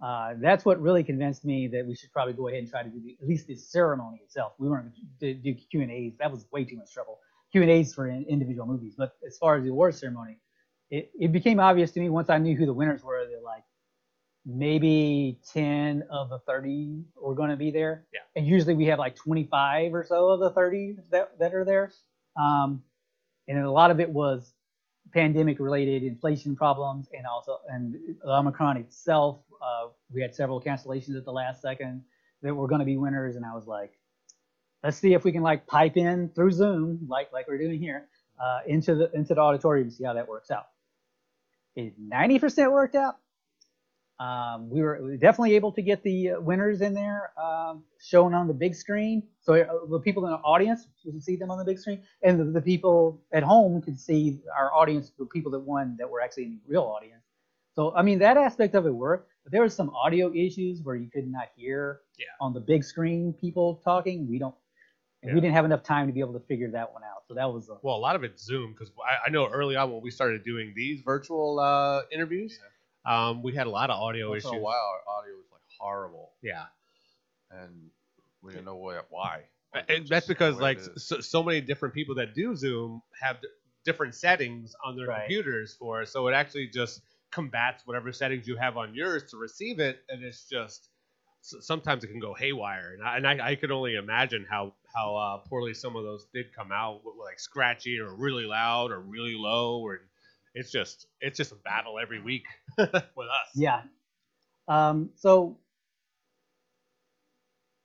Uh, 0.00 0.34
that's 0.40 0.64
what 0.64 0.80
really 0.80 1.02
convinced 1.02 1.44
me 1.44 1.66
that 1.66 1.84
we 1.86 1.94
should 1.94 2.12
probably 2.12 2.32
go 2.32 2.48
ahead 2.48 2.60
and 2.60 2.70
try 2.70 2.82
to 2.82 2.88
do 2.88 3.00
the, 3.00 3.16
at 3.20 3.26
least 3.26 3.46
the 3.48 3.56
ceremony 3.56 4.20
itself. 4.22 4.52
We 4.58 4.68
weren't 4.68 4.92
going 5.20 5.34
to 5.34 5.34
do 5.34 5.54
Q 5.54 5.82
and 5.82 5.90
A's. 5.90 6.12
That 6.18 6.30
was 6.30 6.46
way 6.52 6.64
too 6.64 6.76
much 6.76 6.92
trouble. 6.92 7.18
Q 7.50 7.62
and 7.62 7.70
A's 7.70 7.94
for 7.94 8.06
in, 8.08 8.24
individual 8.28 8.66
movies. 8.66 8.94
But 8.96 9.16
as 9.26 9.36
far 9.38 9.56
as 9.56 9.64
the 9.64 9.70
awards 9.70 9.98
ceremony, 9.98 10.38
it, 10.90 11.10
it 11.18 11.32
became 11.32 11.58
obvious 11.58 11.90
to 11.92 12.00
me 12.00 12.10
once 12.10 12.30
I 12.30 12.38
knew 12.38 12.56
who 12.56 12.64
the 12.64 12.72
winners 12.72 13.02
were 13.02 13.26
that 13.26 13.42
like 13.42 13.64
maybe 14.46 15.38
10 15.52 16.04
of 16.10 16.30
the 16.30 16.38
30 16.40 17.04
were 17.20 17.34
going 17.34 17.50
to 17.50 17.56
be 17.56 17.70
there. 17.70 18.06
Yeah. 18.14 18.20
And 18.36 18.46
usually 18.46 18.74
we 18.74 18.86
have 18.86 18.98
like 18.98 19.16
25 19.16 19.94
or 19.94 20.04
so 20.04 20.28
of 20.28 20.40
the 20.40 20.50
30 20.50 20.96
that, 21.10 21.38
that 21.38 21.54
are 21.54 21.64
there. 21.64 21.92
Um, 22.40 22.82
and 23.48 23.58
a 23.58 23.70
lot 23.70 23.90
of 23.90 23.98
it 23.98 24.08
was 24.08 24.52
pandemic 25.12 25.58
related 25.60 26.02
inflation 26.02 26.56
problems 26.56 27.08
and 27.12 27.26
also 27.26 27.58
and 27.68 27.96
Omicron 28.24 28.76
itself. 28.76 29.40
Uh, 29.60 29.88
we 30.12 30.22
had 30.22 30.34
several 30.34 30.60
cancellations 30.60 31.16
at 31.16 31.24
the 31.24 31.32
last 31.32 31.62
second 31.62 32.02
that 32.42 32.54
were 32.54 32.68
going 32.68 32.80
to 32.80 32.84
be 32.84 32.96
winners, 32.96 33.36
and 33.36 33.44
I 33.44 33.54
was 33.54 33.66
like, 33.66 33.92
let's 34.84 34.96
see 34.96 35.14
if 35.14 35.24
we 35.24 35.32
can 35.32 35.42
like 35.42 35.66
pipe 35.66 35.96
in 35.96 36.30
through 36.30 36.52
Zoom, 36.52 37.06
like 37.08 37.32
like 37.32 37.48
we're 37.48 37.58
doing 37.58 37.80
here, 37.80 38.08
uh, 38.40 38.60
into 38.66 38.94
the 38.94 39.10
into 39.12 39.34
the 39.34 39.40
auditorium 39.40 39.90
see 39.90 40.04
how 40.04 40.14
that 40.14 40.28
works 40.28 40.50
out. 40.50 40.68
It 41.76 41.94
90% 42.00 42.72
worked 42.72 42.96
out. 42.96 43.18
Um, 44.20 44.68
we 44.68 44.82
were 44.82 45.16
definitely 45.16 45.54
able 45.54 45.70
to 45.72 45.82
get 45.82 46.02
the 46.02 46.30
uh, 46.30 46.40
winners 46.40 46.80
in 46.80 46.92
there, 46.92 47.30
um, 47.40 47.84
shown 48.00 48.34
on 48.34 48.48
the 48.48 48.54
big 48.54 48.74
screen. 48.74 49.22
So 49.40 49.54
uh, 49.54 49.86
the 49.88 50.00
people 50.00 50.24
in 50.26 50.32
the 50.32 50.38
audience 50.38 50.88
could 51.04 51.22
see 51.22 51.36
them 51.36 51.50
on 51.52 51.58
the 51.58 51.64
big 51.64 51.78
screen, 51.78 52.02
and 52.22 52.40
the, 52.40 52.44
the 52.44 52.60
people 52.60 53.20
at 53.32 53.44
home 53.44 53.80
could 53.80 53.98
see 53.98 54.40
our 54.56 54.74
audience, 54.74 55.12
the 55.16 55.26
people 55.26 55.52
that 55.52 55.60
won 55.60 55.96
that 56.00 56.10
were 56.10 56.20
actually 56.20 56.44
in 56.44 56.50
the 56.64 56.72
real 56.72 56.82
audience. 56.82 57.22
So 57.76 57.94
I 57.94 58.02
mean 58.02 58.18
that 58.18 58.36
aspect 58.36 58.74
of 58.74 58.86
it 58.86 58.90
worked, 58.90 59.30
but 59.44 59.52
there 59.52 59.62
was 59.62 59.72
some 59.74 59.90
audio 59.90 60.32
issues 60.34 60.82
where 60.82 60.96
you 60.96 61.08
could 61.08 61.28
not 61.30 61.48
hear 61.54 62.00
Yeah. 62.18 62.26
on 62.40 62.52
the 62.52 62.60
big 62.60 62.82
screen 62.82 63.32
people 63.32 63.80
talking. 63.84 64.28
We 64.28 64.40
don't, 64.40 64.54
and 65.22 65.32
we 65.32 65.40
didn't 65.40 65.54
have 65.54 65.64
enough 65.64 65.84
time 65.84 66.08
to 66.08 66.12
be 66.12 66.18
able 66.18 66.32
to 66.32 66.44
figure 66.46 66.70
that 66.72 66.92
one 66.92 67.04
out. 67.04 67.22
So 67.28 67.34
that 67.34 67.52
was 67.52 67.68
a, 67.68 67.76
Well, 67.82 67.94
a 67.94 67.98
lot 67.98 68.16
of 68.16 68.24
it's 68.24 68.42
Zoom 68.44 68.72
because 68.72 68.90
I, 68.98 69.28
I 69.28 69.30
know 69.30 69.46
early 69.46 69.76
on 69.76 69.92
when 69.92 70.02
we 70.02 70.10
started 70.10 70.42
doing 70.42 70.72
these 70.74 71.02
virtual 71.02 71.60
uh, 71.60 72.02
interviews, 72.10 72.58
um, 73.08 73.42
we 73.42 73.54
had 73.54 73.66
a 73.66 73.70
lot 73.70 73.90
of 73.90 74.00
audio 74.00 74.30
Once 74.30 74.44
in 74.44 74.50
issues. 74.50 74.60
a 74.60 74.62
while, 74.62 74.74
our 75.08 75.18
audio 75.18 75.36
was 75.36 75.46
like 75.52 75.62
horrible, 75.78 76.32
Yeah, 76.42 76.66
and 77.50 77.90
we 78.42 78.52
didn't 78.52 78.66
know 78.66 78.76
why. 78.76 79.00
why. 79.10 79.44
and 79.88 80.06
that's 80.08 80.26
because 80.26 80.60
like 80.60 80.80
so, 80.96 81.20
so 81.20 81.42
many 81.42 81.60
different 81.60 81.94
people 81.94 82.14
that 82.16 82.34
do 82.34 82.54
Zoom 82.56 83.02
have 83.20 83.40
d- 83.42 83.48
different 83.84 84.14
settings 84.14 84.74
on 84.84 84.96
their 84.96 85.06
Right. 85.08 85.20
computers 85.20 85.74
for 85.78 86.02
it, 86.02 86.08
so 86.08 86.28
it 86.28 86.32
actually 86.34 86.68
just 86.68 87.02
combats 87.30 87.86
whatever 87.86 88.12
settings 88.12 88.48
you 88.48 88.56
have 88.56 88.76
on 88.76 88.94
yours 88.94 89.24
to 89.30 89.36
receive 89.38 89.80
it, 89.80 90.00
and 90.08 90.22
it's 90.24 90.48
just 90.48 90.90
sometimes 91.40 92.04
it 92.04 92.08
can 92.08 92.20
go 92.20 92.34
haywire, 92.34 92.94
and 92.94 93.02
I, 93.06 93.16
and 93.18 93.26
I, 93.42 93.50
I 93.50 93.54
could 93.54 93.70
only 93.70 93.94
imagine 93.96 94.46
how 94.48 94.74
how 94.94 95.16
uh, 95.16 95.38
poorly 95.48 95.74
some 95.74 95.96
of 95.96 96.04
those 96.04 96.26
did 96.34 96.54
come 96.54 96.72
out, 96.72 97.02
like 97.18 97.38
scratchy 97.40 97.98
or 98.00 98.14
really 98.14 98.44
loud 98.44 98.90
or 98.90 99.00
really 99.00 99.36
low, 99.36 99.80
or 99.80 100.00
it's 100.54 100.70
just 100.70 101.06
it's 101.20 101.36
just 101.36 101.52
a 101.52 101.56
battle 101.56 101.98
every 102.00 102.20
week 102.20 102.44
with 102.78 102.94
us. 102.94 103.50
Yeah. 103.54 103.82
Um, 104.68 105.10
so 105.16 105.58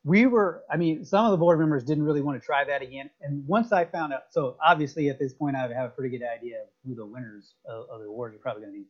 we 0.06 0.26
were, 0.26 0.64
I 0.70 0.76
mean, 0.76 1.06
some 1.06 1.26
of 1.26 1.32
the 1.32 1.38
board 1.38 1.60
members 1.60 1.84
didn't 1.84 2.04
really 2.04 2.22
want 2.22 2.40
to 2.40 2.46
try 2.46 2.64
that 2.66 2.82
again. 2.82 3.10
And 3.22 3.48
once 3.48 3.72
I 3.72 3.86
found 3.86 4.12
out, 4.12 4.24
so 4.32 4.58
obviously 4.64 5.10
at 5.10 5.18
this 5.18 5.34
point, 5.34 5.56
I 5.56 5.62
have 5.62 5.86
a 5.86 5.90
pretty 5.90 6.18
good 6.18 6.26
idea 6.28 6.62
of 6.64 6.68
who 6.86 6.94
the 6.94 7.06
winners 7.06 7.54
of, 7.66 7.86
of 7.90 8.02
the 8.02 8.08
awards 8.08 8.36
are 8.36 8.40
probably 8.40 8.64
going 8.64 8.74
to 8.74 8.80
be. 8.80 8.86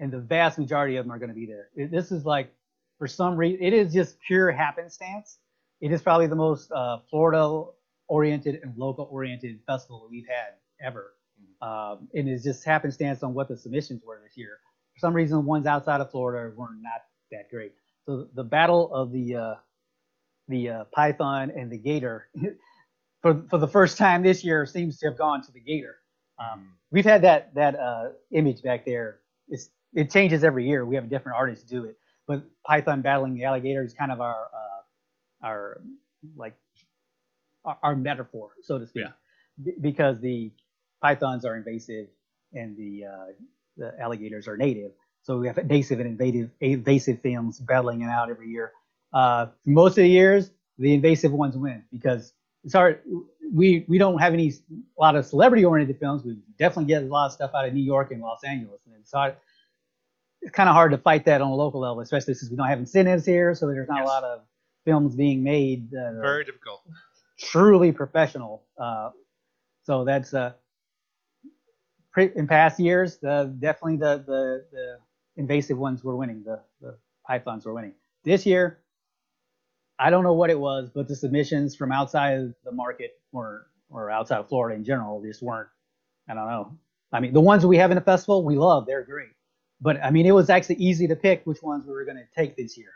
And 0.00 0.12
the 0.12 0.20
vast 0.20 0.58
majority 0.58 0.96
of 0.96 1.06
them 1.06 1.12
are 1.12 1.18
going 1.18 1.30
to 1.30 1.34
be 1.34 1.46
there. 1.46 1.70
It- 1.74 1.90
this 1.90 2.12
is 2.12 2.26
like, 2.26 2.52
for 2.98 3.06
some 3.06 3.36
reason, 3.36 3.64
it 3.64 3.72
is 3.72 3.92
just 3.94 4.20
pure 4.20 4.50
happenstance. 4.50 5.38
It 5.80 5.90
is 5.92 6.02
probably 6.02 6.26
the 6.26 6.36
most 6.36 6.70
uh, 6.72 6.98
Florida 7.08 7.64
oriented 8.08 8.60
and 8.62 8.76
local 8.76 9.08
oriented 9.10 9.60
festival 9.66 10.00
that 10.00 10.10
we've 10.10 10.26
had 10.26 10.54
ever. 10.84 11.14
Um, 11.60 12.08
and 12.14 12.28
it's 12.28 12.44
just 12.44 12.64
happenstance 12.64 13.22
on 13.22 13.34
what 13.34 13.48
the 13.48 13.56
submissions 13.56 14.02
were 14.04 14.20
this 14.24 14.36
year 14.36 14.58
for 14.98 15.06
some 15.06 15.14
reason, 15.14 15.36
the 15.38 15.40
ones 15.42 15.66
outside 15.66 16.00
of 16.00 16.10
Florida 16.10 16.54
were 16.56 16.68
not 16.80 17.02
that 17.30 17.50
great. 17.50 17.74
So 18.06 18.28
the 18.34 18.44
battle 18.44 18.92
of 18.92 19.12
the 19.12 19.36
uh, 19.36 19.54
the 20.48 20.70
uh, 20.70 20.84
python 20.94 21.52
and 21.56 21.70
the 21.70 21.78
gator 21.78 22.28
for 23.22 23.42
for 23.50 23.58
the 23.58 23.68
first 23.68 23.98
time 23.98 24.22
this 24.22 24.44
year 24.44 24.66
seems 24.66 24.98
to 24.98 25.08
have 25.08 25.18
gone 25.18 25.42
to 25.42 25.52
the 25.52 25.60
gator. 25.60 25.96
Um, 26.38 26.74
we've 26.90 27.04
had 27.04 27.22
that 27.22 27.54
that 27.54 27.76
uh, 27.78 28.10
image 28.32 28.62
back 28.62 28.84
there. 28.86 29.20
It's 29.48 29.70
it 29.94 30.10
changes 30.10 30.44
every 30.44 30.66
year. 30.68 30.84
We 30.86 30.94
have 30.96 31.04
a 31.04 31.08
different 31.08 31.38
artist 31.38 31.68
do 31.68 31.84
it, 31.84 31.98
but 32.26 32.44
python 32.66 33.02
battling 33.02 33.34
the 33.34 33.44
alligator 33.44 33.84
is 33.84 33.94
kind 33.94 34.12
of 34.12 34.20
our 34.20 34.48
uh, 34.54 35.46
our 35.46 35.80
like 36.36 36.56
our, 37.64 37.78
our 37.82 37.96
metaphor, 37.96 38.50
so 38.62 38.78
to 38.78 38.86
speak, 38.86 39.04
Yeah. 39.04 39.12
B- 39.64 39.76
because 39.80 40.20
the 40.20 40.52
pythons 41.00 41.44
are 41.44 41.56
invasive 41.56 42.08
and 42.52 42.76
the 42.76 43.04
uh, 43.06 43.26
the 43.76 43.94
alligators 44.00 44.48
are 44.48 44.56
native. 44.56 44.92
So 45.22 45.38
we 45.38 45.46
have 45.46 45.58
invasive 45.58 46.00
and 46.00 46.08
invasive 46.08 46.50
invasive 46.60 47.20
films 47.22 47.58
battling 47.60 48.02
it 48.02 48.08
out 48.08 48.30
every 48.30 48.48
year. 48.48 48.72
Uh, 49.12 49.46
most 49.64 49.92
of 49.92 50.02
the 50.02 50.08
years, 50.08 50.50
the 50.78 50.94
invasive 50.94 51.32
ones 51.32 51.56
win 51.56 51.84
because 51.92 52.32
it's 52.64 52.74
hard. 52.74 53.00
We 53.52 53.84
we 53.88 53.98
don't 53.98 54.18
have 54.18 54.32
any 54.34 54.48
a 54.50 55.00
lot 55.00 55.16
of 55.16 55.26
celebrity 55.26 55.64
oriented 55.64 55.98
films. 55.98 56.24
We 56.24 56.38
definitely 56.58 56.86
get 56.86 57.02
a 57.02 57.06
lot 57.06 57.26
of 57.26 57.32
stuff 57.32 57.50
out 57.54 57.66
of 57.66 57.74
New 57.74 57.82
York 57.82 58.10
and 58.12 58.20
Los 58.20 58.44
Angeles, 58.44 58.80
and 58.86 58.94
it's 59.00 59.12
hard. 59.12 59.36
It's 60.42 60.52
kind 60.52 60.68
of 60.68 60.74
hard 60.74 60.92
to 60.92 60.98
fight 60.98 61.24
that 61.24 61.40
on 61.40 61.50
a 61.50 61.54
local 61.54 61.80
level, 61.80 62.00
especially 62.00 62.34
since 62.34 62.50
we 62.50 62.56
don't 62.56 62.68
have 62.68 62.78
incentives 62.78 63.26
here. 63.26 63.54
So 63.54 63.66
there's 63.66 63.88
not 63.88 63.98
Yes. 63.98 64.04
a 64.06 64.08
lot 64.08 64.24
of 64.24 64.40
films 64.84 65.14
being 65.16 65.42
made 65.42 65.90
that 65.90 66.14
are 66.16 66.22
Very 66.22 66.44
difficult. 66.44 66.82
truly 67.38 67.90
professional. 67.92 68.62
Uh, 68.80 69.10
so 69.82 70.04
that's 70.04 70.32
uh, 70.34 70.52
in 72.20 72.46
past 72.46 72.80
years, 72.80 73.18
the, 73.18 73.54
definitely 73.58 73.96
the, 73.96 74.24
the 74.26 74.64
the 74.72 74.98
invasive 75.36 75.78
ones 75.78 76.04
were 76.04 76.16
winning. 76.16 76.42
The 76.44 76.60
the 76.80 76.98
pythons 77.26 77.64
were 77.66 77.74
winning. 77.74 77.94
This 78.24 78.46
year, 78.46 78.80
I 79.98 80.10
don't 80.10 80.24
know 80.24 80.34
what 80.34 80.50
it 80.50 80.58
was, 80.58 80.90
but 80.94 81.08
the 81.08 81.16
submissions 81.16 81.76
from 81.76 81.92
outside 81.92 82.54
the 82.64 82.72
market 82.72 83.12
or 83.32 83.68
or 83.90 84.10
outside 84.10 84.38
of 84.38 84.48
Florida 84.48 84.76
in 84.76 84.84
general 84.84 85.22
just 85.22 85.42
weren't. 85.42 85.68
I 86.28 86.34
don't 86.34 86.48
know. 86.48 86.78
I 87.12 87.20
mean, 87.20 87.32
the 87.32 87.40
ones 87.40 87.64
we 87.64 87.78
have 87.78 87.90
in 87.90 87.94
the 87.94 88.02
festival, 88.02 88.44
we 88.44 88.56
love. 88.56 88.86
They're 88.86 89.04
great. 89.04 89.30
But 89.80 90.02
I 90.04 90.10
mean, 90.10 90.26
it 90.26 90.32
was 90.32 90.50
actually 90.50 90.76
easy 90.76 91.08
to 91.08 91.16
pick 91.16 91.42
which 91.44 91.62
ones 91.62 91.86
we 91.86 91.92
were 91.92 92.04
going 92.04 92.16
to 92.16 92.26
take 92.36 92.56
this 92.56 92.76
year, 92.76 92.92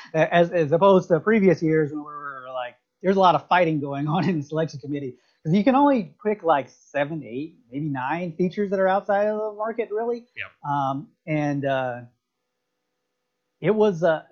as 0.14 0.50
as 0.52 0.72
opposed 0.72 1.08
to 1.08 1.20
previous 1.20 1.62
years 1.62 1.90
when 1.90 2.00
we 2.00 2.04
were 2.04 2.46
like, 2.54 2.76
there's 3.02 3.16
a 3.16 3.20
lot 3.20 3.34
of 3.34 3.46
fighting 3.48 3.80
going 3.80 4.06
on 4.08 4.28
in 4.28 4.38
the 4.38 4.44
selection 4.44 4.80
committee 4.80 5.16
because 5.42 5.56
you 5.56 5.64
can 5.64 5.74
only 5.74 6.14
pick 6.24 6.42
like 6.42 6.68
seven, 6.68 7.22
eight, 7.24 7.56
maybe 7.72 7.88
nine 7.88 8.34
features 8.36 8.70
that 8.70 8.78
are 8.80 8.88
outside 8.88 9.26
of 9.26 9.38
the 9.38 9.52
market, 9.56 9.88
really. 9.90 10.26
Yep. 10.36 10.70
Um, 10.70 11.08
and 11.26 11.64
uh, 11.64 12.00
it 13.60 13.74
was 13.74 14.02
uh, 14.02 14.22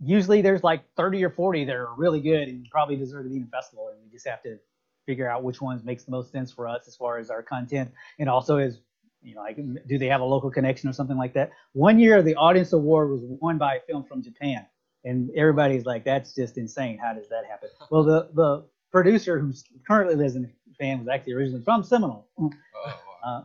usually 0.00 0.42
there's 0.42 0.64
like 0.64 0.82
30 0.96 1.24
or 1.24 1.30
40 1.30 1.64
that 1.66 1.76
are 1.76 1.94
really 1.96 2.20
good 2.20 2.48
and 2.48 2.66
probably 2.70 2.96
deserve 2.96 3.24
to 3.24 3.30
be 3.30 3.36
in 3.36 3.42
the 3.42 3.48
festival, 3.48 3.88
and 3.88 3.98
we 4.02 4.10
just 4.10 4.26
have 4.26 4.42
to 4.42 4.58
figure 5.06 5.30
out 5.30 5.44
which 5.44 5.60
ones 5.60 5.84
makes 5.84 6.04
the 6.04 6.10
most 6.10 6.32
sense 6.32 6.50
for 6.50 6.66
us 6.66 6.88
as 6.88 6.96
far 6.96 7.18
as 7.18 7.30
our 7.30 7.42
content, 7.42 7.92
and 8.18 8.28
also 8.28 8.56
as 8.56 8.80
you 9.22 9.34
know, 9.34 9.42
like 9.42 9.58
do 9.88 9.98
they 9.98 10.06
have 10.06 10.20
a 10.20 10.24
local 10.24 10.50
connection 10.50 10.88
or 10.88 10.92
something 10.92 11.16
like 11.16 11.34
that. 11.34 11.50
One 11.72 11.98
year, 11.98 12.22
the 12.22 12.34
audience 12.36 12.72
award 12.72 13.10
was 13.10 13.20
won 13.24 13.58
by 13.58 13.76
a 13.76 13.80
film 13.80 14.04
from 14.04 14.22
Japan, 14.22 14.66
and 15.04 15.30
everybody's 15.36 15.84
like, 15.84 16.04
"That's 16.04 16.34
just 16.34 16.58
insane! 16.58 16.98
How 16.98 17.14
does 17.14 17.28
that 17.28 17.44
happen?" 17.48 17.70
Well, 17.90 18.04
the 18.04 18.28
the 18.34 18.64
producer 18.92 19.38
who 19.38 19.52
currently 19.86 20.14
lives 20.16 20.36
in 20.36 20.50
Japan 20.70 20.98
was 20.98 21.08
actually 21.08 21.34
originally 21.34 21.62
from 21.64 21.82
Seminole, 21.82 22.28
Oh, 22.38 22.50
wow. 22.86 22.94
uh, 23.24 23.42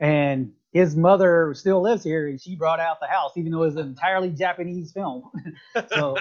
and 0.00 0.52
his 0.72 0.96
mother 0.96 1.52
still 1.54 1.82
lives 1.82 2.02
here, 2.02 2.28
and 2.28 2.40
she 2.40 2.56
brought 2.56 2.80
out 2.80 2.98
the 3.00 3.06
house, 3.06 3.32
even 3.36 3.52
though 3.52 3.62
it 3.62 3.66
was 3.66 3.76
an 3.76 3.88
entirely 3.88 4.30
Japanese 4.30 4.92
film. 4.92 5.30
so 5.92 6.16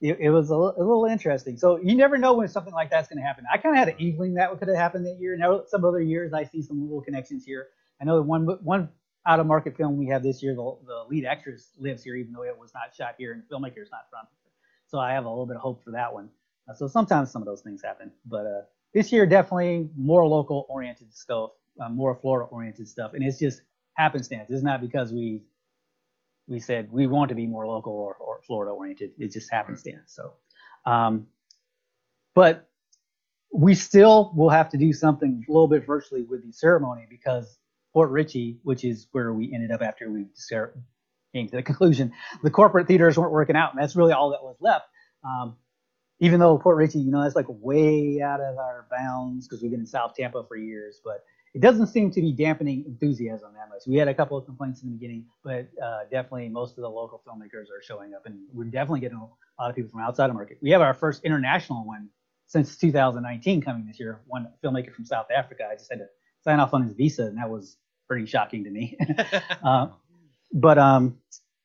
it, 0.00 0.18
it 0.20 0.30
was 0.30 0.50
a, 0.50 0.56
little 0.56 1.06
interesting. 1.06 1.56
So 1.56 1.78
you 1.78 1.96
never 1.96 2.18
know 2.18 2.34
when 2.34 2.48
something 2.48 2.72
like 2.74 2.90
that's 2.90 3.08
going 3.08 3.18
to 3.18 3.26
happen. 3.26 3.44
I 3.52 3.56
kind 3.56 3.74
of 3.74 3.78
had 3.78 3.88
an 3.88 3.98
inkling 3.98 4.34
that 4.34 4.56
could 4.58 4.68
have 4.68 4.76
happened 4.76 5.06
that 5.06 5.18
year. 5.20 5.36
Now 5.36 5.62
some 5.66 5.84
other 5.84 6.00
years 6.00 6.32
I 6.32 6.44
see 6.44 6.62
some 6.62 6.82
little 6.82 7.00
connections 7.02 7.44
here. 7.44 7.68
I 8.00 8.04
know 8.04 8.16
that 8.16 8.22
one 8.22 8.46
one 8.62 8.88
out 9.26 9.38
of 9.38 9.46
market 9.46 9.76
film 9.76 9.96
we 9.96 10.08
have 10.08 10.22
this 10.22 10.42
year, 10.42 10.54
the, 10.54 10.76
the 10.86 11.04
lead 11.08 11.24
actress 11.24 11.70
lives 11.78 12.02
here, 12.02 12.16
even 12.16 12.32
though 12.32 12.42
it 12.42 12.58
was 12.58 12.72
not 12.74 12.94
shot 12.94 13.14
here, 13.18 13.32
and 13.32 13.42
the 13.42 13.54
filmmaker's 13.54 13.90
not 13.92 14.06
from 14.10 14.26
here. 14.30 14.50
So 14.86 14.98
I 14.98 15.12
have 15.12 15.24
a 15.24 15.28
little 15.28 15.46
bit 15.46 15.56
of 15.56 15.62
hope 15.62 15.84
for 15.84 15.92
that 15.92 16.12
one. 16.12 16.28
Uh, 16.68 16.74
so 16.74 16.86
sometimes 16.86 17.30
some 17.30 17.42
of 17.42 17.46
those 17.46 17.62
things 17.62 17.82
happen, 17.82 18.10
but 18.26 18.46
uh, 18.46 18.62
this 18.94 19.12
year 19.12 19.26
definitely 19.26 19.88
more 19.96 20.26
local 20.26 20.66
oriented 20.68 21.12
stuff, 21.14 21.50
uh, 21.80 21.88
more 21.88 22.14
Florida 22.20 22.48
oriented 22.50 22.88
stuff, 22.88 23.12
and 23.14 23.24
it's 23.24 23.38
just 23.38 23.62
happenstance. 23.94 24.50
It's 24.50 24.62
not 24.62 24.80
because 24.80 25.12
we 25.12 25.42
we 26.48 26.60
said 26.60 26.90
we 26.92 27.06
want 27.06 27.28
to 27.30 27.34
be 27.34 27.46
more 27.46 27.66
local 27.66 27.92
or, 27.92 28.14
or 28.14 28.40
Florida 28.46 28.72
oriented. 28.72 29.12
It 29.18 29.32
just 29.32 29.50
happenstance. 29.50 30.12
So, 30.14 30.32
um, 30.86 31.26
but 32.34 32.68
we 33.52 33.74
still 33.74 34.32
will 34.34 34.50
have 34.50 34.70
to 34.70 34.78
do 34.78 34.92
something 34.92 35.44
a 35.48 35.52
little 35.52 35.68
bit 35.68 35.86
virtually 35.86 36.22
with 36.22 36.44
the 36.44 36.52
ceremony 36.52 37.06
because 37.08 37.58
Port 37.92 38.10
Richey, 38.10 38.58
which 38.62 38.84
is 38.84 39.08
where 39.12 39.32
we 39.34 39.52
ended 39.54 39.70
up 39.70 39.82
after 39.82 40.10
we 40.10 40.26
came 41.34 41.48
to 41.48 41.56
the 41.56 41.62
conclusion, 41.62 42.12
the 42.42 42.50
corporate 42.50 42.86
theaters 42.88 43.18
weren't 43.18 43.32
working 43.32 43.56
out, 43.56 43.74
and 43.74 43.82
that's 43.82 43.94
really 43.96 44.12
all 44.12 44.30
that 44.30 44.42
was 44.42 44.56
left. 44.60 44.86
Um, 45.24 45.56
even 46.22 46.38
though 46.38 46.56
Port 46.56 46.76
Richey, 46.76 47.00
you 47.00 47.10
know, 47.10 47.20
that's 47.20 47.34
like 47.34 47.46
way 47.48 48.20
out 48.22 48.40
of 48.40 48.56
our 48.56 48.86
bounds 48.92 49.48
because 49.48 49.60
we've 49.60 49.72
been 49.72 49.80
in 49.80 49.86
South 49.86 50.14
Tampa 50.14 50.44
for 50.46 50.56
years, 50.56 51.00
but 51.04 51.24
it 51.52 51.60
doesn't 51.60 51.88
seem 51.88 52.12
to 52.12 52.20
be 52.20 52.32
dampening 52.32 52.84
enthusiasm 52.86 53.52
that 53.54 53.68
much. 53.68 53.82
We 53.88 53.96
had 53.96 54.06
a 54.06 54.14
couple 54.14 54.38
of 54.38 54.46
complaints 54.46 54.82
in 54.84 54.90
the 54.90 54.94
beginning, 54.94 55.24
but 55.42 55.66
uh, 55.82 56.02
definitely 56.12 56.48
most 56.48 56.78
of 56.78 56.82
the 56.82 56.88
local 56.88 57.20
filmmakers 57.26 57.64
are 57.76 57.82
showing 57.82 58.14
up, 58.14 58.24
and 58.24 58.38
we're 58.52 58.66
definitely 58.66 59.00
getting 59.00 59.18
a 59.18 59.60
lot 59.60 59.68
of 59.70 59.74
people 59.74 59.90
from 59.90 60.00
outside 60.00 60.28
the 60.28 60.34
market. 60.34 60.58
We 60.62 60.70
have 60.70 60.80
our 60.80 60.94
first 60.94 61.24
international 61.24 61.84
one 61.84 62.08
since 62.46 62.76
2019 62.76 63.60
coming 63.60 63.84
this 63.84 63.98
year. 63.98 64.20
One 64.28 64.46
filmmaker 64.62 64.94
from 64.94 65.04
South 65.04 65.26
Africa. 65.36 65.66
I 65.68 65.74
just 65.74 65.90
had 65.90 65.98
to 65.98 66.06
sign 66.44 66.60
off 66.60 66.72
on 66.72 66.84
his 66.84 66.92
visa, 66.92 67.24
and 67.24 67.36
that 67.36 67.50
was 67.50 67.78
pretty 68.06 68.26
shocking 68.26 68.62
to 68.62 68.70
me. 68.70 68.96
uh, 69.64 69.88
but 70.52 70.78
um, 70.78 71.18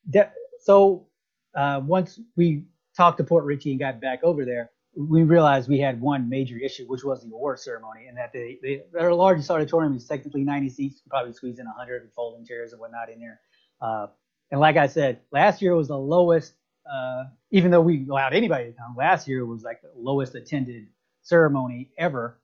de- 0.10 0.32
so 0.64 1.06
uh, 1.54 1.80
once 1.86 2.20
we 2.36 2.64
talked 2.98 3.18
to 3.20 3.24
Port 3.24 3.46
Richey 3.46 3.72
and 3.72 3.80
got 3.80 4.02
back 4.02 4.24
over 4.24 4.44
there, 4.44 4.72
we 4.96 5.24
realized 5.24 5.70
we 5.70 5.80
had 5.80 6.02
one 6.02 6.28
major 6.28 6.58
issue, 6.58 6.86
which 6.88 7.04
was 7.04 7.22
the 7.22 7.34
award 7.34 7.60
ceremony, 7.60 8.08
and 8.08 8.18
that 8.18 8.34
they, 8.34 8.82
their 8.92 9.14
largest 9.14 9.50
auditorium 9.52 9.96
is 9.96 10.06
technically 10.06 10.44
90 10.44 10.70
seats, 10.70 11.02
probably 11.08 11.32
squeeze 11.34 11.60
in 11.60 11.66
100 11.68 12.02
with 12.04 12.14
folding 12.16 12.44
chairs 12.44 12.72
and 12.72 12.82
whatnot 12.82 13.10
in 13.10 13.20
there. 13.20 13.40
Uh, 13.80 14.08
and 14.50 14.60
like 14.60 14.76
I 14.76 14.88
said, 14.88 15.20
last 15.32 15.62
year 15.62 15.76
was 15.76 15.90
the 15.90 15.98
lowest. 15.98 16.54
Uh, 16.92 17.26
even 17.52 17.70
though 17.70 17.82
we 17.82 18.08
allowed 18.10 18.34
anybody 18.34 18.72
to 18.72 18.72
come, 18.72 18.96
last 18.98 19.28
year 19.28 19.46
was 19.46 19.62
like 19.62 19.82
the 19.82 19.92
lowest 19.96 20.36
attended 20.36 20.88
ceremony 21.22 21.92
ever 21.98 22.40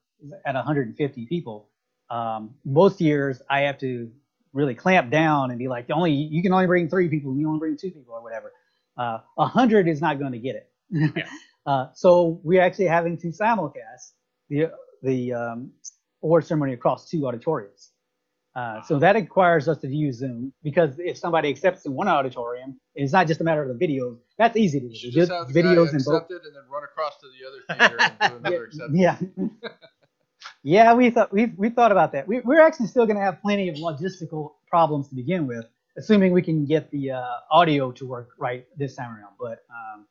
at 0.46 0.54
150 0.54 1.26
people. 1.26 1.70
Um, 2.10 2.54
most 2.64 3.00
years 3.00 3.40
I 3.48 3.60
have 3.60 3.78
to 3.78 4.10
really 4.52 4.74
clamp 4.74 5.10
down 5.10 5.50
and 5.50 5.58
be 5.58 5.66
like, 5.66 5.86
only 5.90 6.12
you 6.12 6.42
can 6.42 6.52
only 6.52 6.66
bring 6.66 6.88
three 6.88 7.08
people, 7.08 7.36
you 7.36 7.48
only 7.48 7.58
bring 7.58 7.76
two 7.76 7.90
people 7.90 8.14
or 8.14 8.22
whatever. 8.22 8.52
Uh, 8.96 9.18
a 9.38 9.46
hundred 9.46 9.88
is 9.88 10.00
not 10.00 10.18
going 10.18 10.32
to 10.32 10.38
get 10.38 10.56
it. 10.56 10.70
Yeah. 10.90 11.26
uh, 11.66 11.86
so 11.94 12.40
we're 12.42 12.62
actually 12.62 12.86
having 12.86 13.16
to 13.18 13.28
simulcast 13.28 14.12
the 14.48 14.70
the 15.02 15.32
um, 15.32 15.70
award 16.22 16.46
ceremony 16.46 16.72
across 16.72 17.08
two 17.08 17.26
auditoriums. 17.26 17.90
Uh, 18.54 18.80
so 18.82 19.00
that 19.00 19.16
requires 19.16 19.66
us 19.66 19.78
to 19.78 19.88
use 19.88 20.18
Zoom 20.18 20.52
because 20.62 20.94
if 20.98 21.18
somebody 21.18 21.48
accepts 21.48 21.86
in 21.86 21.92
one 21.92 22.06
auditorium, 22.06 22.78
it's 22.94 23.12
not 23.12 23.26
just 23.26 23.40
a 23.40 23.44
matter 23.44 23.68
of 23.68 23.76
the 23.76 23.86
videos. 23.86 24.18
That's 24.38 24.56
easy 24.56 24.78
to 24.78 24.88
do. 24.88 24.94
You 24.94 25.10
Just 25.10 25.32
have 25.32 25.48
the 25.48 25.60
guy 25.60 25.74
videos 25.74 25.92
in 25.92 25.98
both. 26.04 26.30
and 26.30 26.40
then 26.54 26.62
run 26.70 26.84
across 26.84 27.18
to 27.18 27.26
the 27.28 27.76
other 27.80 27.98
theater 27.98 28.14
and 28.20 28.30
do 28.30 28.36
another 28.38 28.64
acceptance. 28.66 28.96
Yeah. 28.96 29.18
yeah, 30.62 30.94
we 30.94 31.10
thought 31.10 31.32
we 31.32 31.46
we 31.56 31.68
thought 31.68 31.90
about 31.90 32.12
that. 32.12 32.28
We, 32.28 32.40
we're 32.40 32.62
actually 32.62 32.86
still 32.86 33.06
going 33.06 33.16
to 33.16 33.22
have 33.24 33.42
plenty 33.42 33.68
of 33.68 33.74
logistical 33.76 34.52
problems 34.68 35.08
to 35.08 35.16
begin 35.16 35.48
with, 35.48 35.64
assuming 35.96 36.32
we 36.32 36.42
can 36.42 36.64
get 36.64 36.90
the 36.90 37.12
uh, 37.12 37.24
audio 37.50 37.92
to 37.92 38.06
work 38.06 38.30
right 38.38 38.66
this 38.76 38.96
time 38.96 39.10
around. 39.10 39.34
But 39.38 39.64
um, 39.70 40.06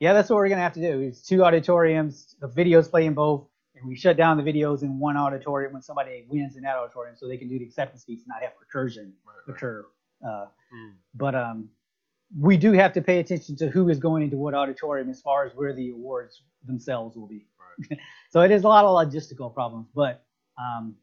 yeah, 0.00 0.12
that's 0.12 0.30
what 0.30 0.36
we're 0.36 0.48
going 0.48 0.58
to 0.58 0.62
have 0.62 0.74
to 0.74 0.80
do. 0.80 1.00
It's 1.00 1.22
two 1.22 1.44
auditoriums. 1.44 2.36
The 2.40 2.48
videos 2.48 2.90
play 2.90 3.06
in 3.06 3.14
both, 3.14 3.46
and 3.76 3.88
we 3.88 3.96
shut 3.96 4.16
down 4.16 4.36
the 4.36 4.42
videos 4.42 4.82
in 4.82 4.98
one 4.98 5.16
auditorium 5.16 5.72
when 5.72 5.82
somebody 5.82 6.24
wins 6.28 6.56
in 6.56 6.62
that 6.62 6.76
auditorium, 6.76 7.16
so 7.16 7.28
they 7.28 7.36
can 7.36 7.48
do 7.48 7.58
the 7.58 7.64
acceptance 7.64 8.02
speech 8.02 8.18
and 8.20 8.28
not 8.28 8.42
have 8.42 8.52
recursion 8.62 9.12
Right, 9.26 9.34
right. 9.46 9.56
occur. 9.56 9.86
Uh, 10.26 10.46
Mm. 10.74 10.92
but 11.14 11.34
um, 11.34 11.68
we 12.38 12.56
do 12.56 12.72
have 12.72 12.94
to 12.94 13.02
pay 13.02 13.18
attention 13.18 13.56
to 13.56 13.68
who 13.68 13.90
is 13.90 13.98
going 13.98 14.22
into 14.22 14.38
what 14.38 14.54
auditorium 14.54 15.10
as 15.10 15.20
far 15.20 15.44
as 15.44 15.52
where 15.54 15.74
the 15.74 15.90
awards 15.90 16.42
themselves 16.66 17.14
will 17.16 17.26
be. 17.26 17.46
so 18.30 18.40
it 18.40 18.50
is 18.50 18.64
a 18.64 18.68
lot 18.68 18.84
of 18.86 18.90
logistical 18.96 19.52
problems, 19.52 19.88
but 19.94 20.24
um, 20.58 20.94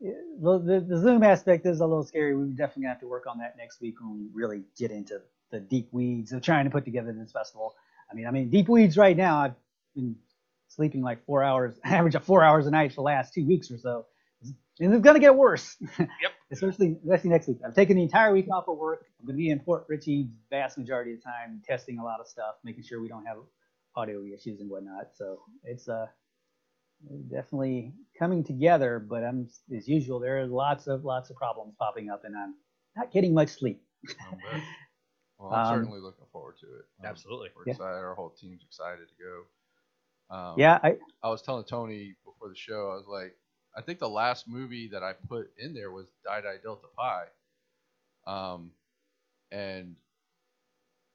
the, 0.00 0.84
the, 0.88 0.96
Zoom 0.96 1.22
aspect 1.22 1.66
is 1.66 1.80
a 1.80 1.86
little 1.86 2.04
scary. 2.04 2.34
We 2.34 2.52
definitely 2.52 2.86
have 2.86 3.00
to 3.00 3.08
work 3.08 3.26
on 3.26 3.38
that 3.38 3.56
next 3.56 3.80
week 3.80 4.00
when 4.00 4.14
we 4.14 4.26
really 4.32 4.62
get 4.78 4.90
into 4.90 5.20
the 5.50 5.60
deep 5.60 5.88
weeds 5.92 6.32
of 6.32 6.42
trying 6.42 6.64
to 6.64 6.70
put 6.70 6.84
together 6.84 7.12
this 7.12 7.32
festival. 7.32 7.74
I 8.10 8.14
mean, 8.14 8.26
I 8.26 8.30
mean, 8.30 8.50
deep 8.50 8.68
weeds 8.68 8.96
right 8.96 9.16
now. 9.16 9.38
I've 9.38 9.54
been 9.94 10.16
sleeping 10.68 11.02
like 11.02 11.24
four 11.26 11.42
hours, 11.42 11.74
average 11.84 12.14
of 12.14 12.24
four 12.24 12.42
hours 12.42 12.66
a 12.66 12.70
night 12.70 12.92
for 12.92 12.96
the 12.96 13.02
last 13.02 13.34
two 13.34 13.46
weeks 13.46 13.70
or 13.70 13.78
so, 13.78 14.06
and 14.80 14.94
it's 14.94 15.04
gonna 15.04 15.18
get 15.18 15.34
worse. 15.34 15.76
Yep. 15.98 16.08
especially 16.52 16.96
especially 17.02 17.30
next 17.30 17.48
week. 17.48 17.58
I'm 17.64 17.72
taking 17.72 17.96
the 17.96 18.02
entire 18.02 18.32
week 18.32 18.46
off 18.52 18.68
of 18.68 18.76
work. 18.76 19.06
I'm 19.20 19.26
going 19.26 19.36
to 19.36 19.38
be 19.38 19.50
in 19.50 19.60
Port 19.60 19.84
Richey 19.88 20.28
vast 20.50 20.78
majority 20.78 21.12
of 21.12 21.18
the 21.18 21.24
time, 21.24 21.62
testing 21.66 21.98
a 21.98 22.04
lot 22.04 22.20
of 22.20 22.26
stuff, 22.26 22.56
making 22.64 22.84
sure 22.84 23.00
we 23.00 23.08
don't 23.08 23.24
have 23.24 23.36
audio 23.96 24.24
issues 24.24 24.60
and 24.60 24.68
whatnot. 24.70 25.10
So 25.14 25.40
it's 25.64 25.88
uh 25.88 26.06
definitely 27.30 27.92
coming 28.18 28.44
together. 28.44 28.98
But 28.98 29.24
I'm 29.24 29.48
as 29.76 29.88
usual. 29.88 30.20
There 30.20 30.40
are 30.40 30.46
lots 30.46 30.86
of 30.86 31.04
lots 31.04 31.30
of 31.30 31.36
problems 31.36 31.74
popping 31.78 32.10
up, 32.10 32.24
and 32.24 32.36
I'm 32.36 32.54
not 32.96 33.12
getting 33.12 33.34
much 33.34 33.50
sleep. 33.50 33.82
Well, 35.38 35.52
I'm 35.52 35.64
Um, 35.64 35.64
certainly 35.64 36.00
looking 36.00 36.26
forward 36.32 36.56
to 36.60 36.66
it. 36.66 36.84
Um, 37.00 37.08
Absolutely. 37.08 37.48
We're 37.56 37.64
Yeah. 37.64 37.74
excited. 37.74 37.96
Our 37.98 38.14
whole 38.14 38.30
team's 38.30 38.62
excited 38.62 39.08
to 39.08 39.14
go. 39.24 40.34
Um, 40.36 40.56
yeah, 40.56 40.78
I 40.82 40.96
I 41.22 41.28
was 41.30 41.42
telling 41.42 41.64
Tony 41.64 42.14
before 42.24 42.48
the 42.48 42.56
show, 42.56 42.90
I 42.92 42.96
was 42.96 43.06
like, 43.08 43.36
I 43.76 43.82
think 43.82 43.98
the 43.98 44.08
last 44.08 44.48
movie 44.48 44.88
that 44.88 45.02
I 45.02 45.12
put 45.14 45.50
in 45.58 45.74
there 45.74 45.90
was 45.90 46.06
Die 46.24 46.40
Die 46.40 46.56
Delta 46.62 46.86
Pi. 46.96 47.24
Um, 48.26 48.72
and 49.50 49.96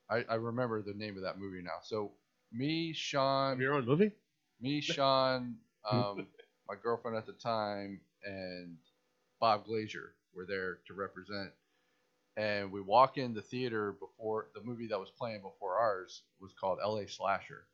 I, 0.09 0.23
I 0.29 0.36
remember 0.36 0.81
the 0.81 0.93
name 0.93 1.17
of 1.17 1.23
that 1.23 1.39
movie 1.39 1.61
now. 1.61 1.79
So 1.83 2.13
me, 2.51 2.93
Have 3.49 3.59
Sean, 3.59 3.59
your 3.59 3.73
own 3.73 3.86
movie? 3.86 4.11
me, 4.59 4.81
Sean, 4.81 5.57
um, 5.89 6.27
my 6.67 6.75
girlfriend 6.81 7.17
at 7.17 7.25
the 7.25 7.33
time, 7.33 8.01
and 8.23 8.77
Bob 9.39 9.65
Glazier 9.65 10.15
were 10.33 10.45
there 10.45 10.79
to 10.88 10.93
represent. 10.93 11.51
And 12.38 12.71
we 12.71 12.81
walk 12.81 13.17
in 13.17 13.33
the 13.33 13.41
theater 13.41 13.93
before 13.93 14.47
the 14.55 14.61
movie 14.61 14.88
that 14.88 14.99
was 14.99 15.11
playing 15.11 15.41
before 15.41 15.77
ours 15.77 16.23
was 16.41 16.53
called 16.59 16.79
L.A. 16.83 17.07
Slasher, 17.07 17.67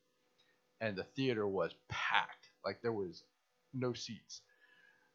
and 0.82 0.96
the 0.96 1.04
theater 1.04 1.48
was 1.48 1.74
packed. 1.90 2.50
Like 2.66 2.82
there 2.82 2.94
was 2.94 3.24
no 3.74 3.94
seats. 3.94 4.42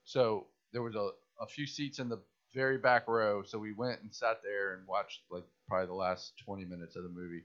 So 0.04 0.46
there 0.72 0.82
was 0.82 0.94
a, 0.94 1.10
a 1.40 1.46
few 1.46 1.66
seats 1.66 1.98
in 1.98 2.08
the 2.08 2.20
very 2.54 2.78
back 2.78 3.08
row. 3.08 3.42
So 3.42 3.58
we 3.58 3.72
went 3.72 4.02
and 4.02 4.14
sat 4.14 4.40
there 4.42 4.74
and 4.74 4.86
watched 4.86 5.22
like 5.30 5.44
probably 5.68 5.86
the 5.86 5.94
last 5.94 6.34
20 6.44 6.64
minutes 6.64 6.96
of 6.96 7.02
the 7.04 7.08
movie. 7.10 7.44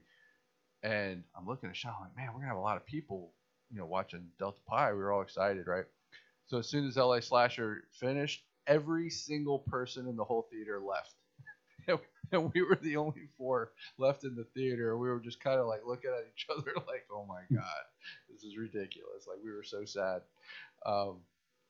And 0.82 1.24
I'm 1.36 1.46
looking 1.46 1.70
at 1.70 1.76
Sean 1.76 1.94
like, 2.00 2.16
man, 2.16 2.28
we're 2.28 2.40
gonna 2.40 2.48
have 2.48 2.56
a 2.56 2.60
lot 2.60 2.76
of 2.76 2.86
people, 2.86 3.32
you 3.72 3.78
know, 3.78 3.86
watching 3.86 4.26
Delta 4.38 4.58
Pi. 4.66 4.92
We 4.92 4.98
were 4.98 5.12
all 5.12 5.22
excited, 5.22 5.66
right? 5.66 5.84
So 6.46 6.58
as 6.58 6.68
soon 6.68 6.86
as 6.86 6.96
LA 6.96 7.20
Slasher 7.20 7.84
finished, 7.90 8.44
every 8.66 9.10
single 9.10 9.60
person 9.60 10.06
in 10.06 10.16
the 10.16 10.24
whole 10.24 10.46
theater 10.50 10.80
left. 10.80 11.14
and 12.32 12.52
we 12.54 12.62
were 12.62 12.78
the 12.82 12.96
only 12.96 13.28
four 13.36 13.72
left 13.98 14.24
in 14.24 14.34
the 14.34 14.44
theater. 14.54 14.96
We 14.98 15.08
were 15.08 15.20
just 15.20 15.40
kind 15.40 15.58
of 15.58 15.66
like 15.66 15.80
looking 15.86 16.10
at 16.10 16.26
each 16.32 16.46
other 16.56 16.72
like, 16.86 17.06
oh 17.12 17.24
my 17.26 17.42
God, 17.54 17.82
this 18.30 18.44
is 18.44 18.56
ridiculous. 18.56 19.26
Like 19.26 19.38
we 19.44 19.52
were 19.52 19.64
so 19.64 19.84
sad. 19.84 20.22
Um, 20.84 21.18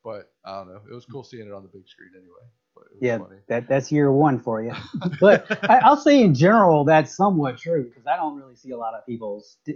but 0.05 0.32
I 0.44 0.59
don't 0.59 0.68
know. 0.68 0.80
It 0.90 0.94
was 0.94 1.07
cool 1.07 1.22
seeing 1.22 1.46
it 1.46 1.53
on 1.53 1.62
the 1.62 1.68
big 1.68 1.86
screen 1.86 2.11
anyway. 2.14 2.50
But 2.74 2.84
it 2.86 2.92
was 2.94 3.03
yeah, 3.03 3.18
funny. 3.18 3.40
that 3.48 3.68
that's 3.68 3.92
year 3.92 4.11
one 4.11 4.40
for 4.40 4.62
you. 4.62 4.72
but 5.20 5.46
I, 5.70 5.78
I'll 5.78 5.96
say 5.96 6.22
in 6.22 6.34
general 6.34 6.84
that's 6.84 7.14
somewhat 7.14 7.59
true 7.59 7.84
because 7.84 8.07
I 8.07 8.16
don't 8.16 8.36
really 8.36 8.57
see 8.57 8.70
a 8.70 8.76
lot 8.76 8.94
of 8.94 9.07
people 9.07 9.40
sti 9.40 9.74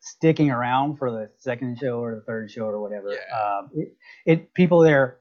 sticking 0.00 0.50
around 0.50 0.96
for 0.96 1.10
the 1.10 1.30
second 1.38 1.78
show 1.78 2.00
or 2.02 2.14
the 2.16 2.20
third 2.22 2.50
show 2.50 2.66
or 2.66 2.80
whatever. 2.80 3.10
Yeah. 3.12 3.38
Um, 3.58 3.70
it, 3.74 3.96
it 4.26 4.54
people 4.54 4.80
there 4.80 5.18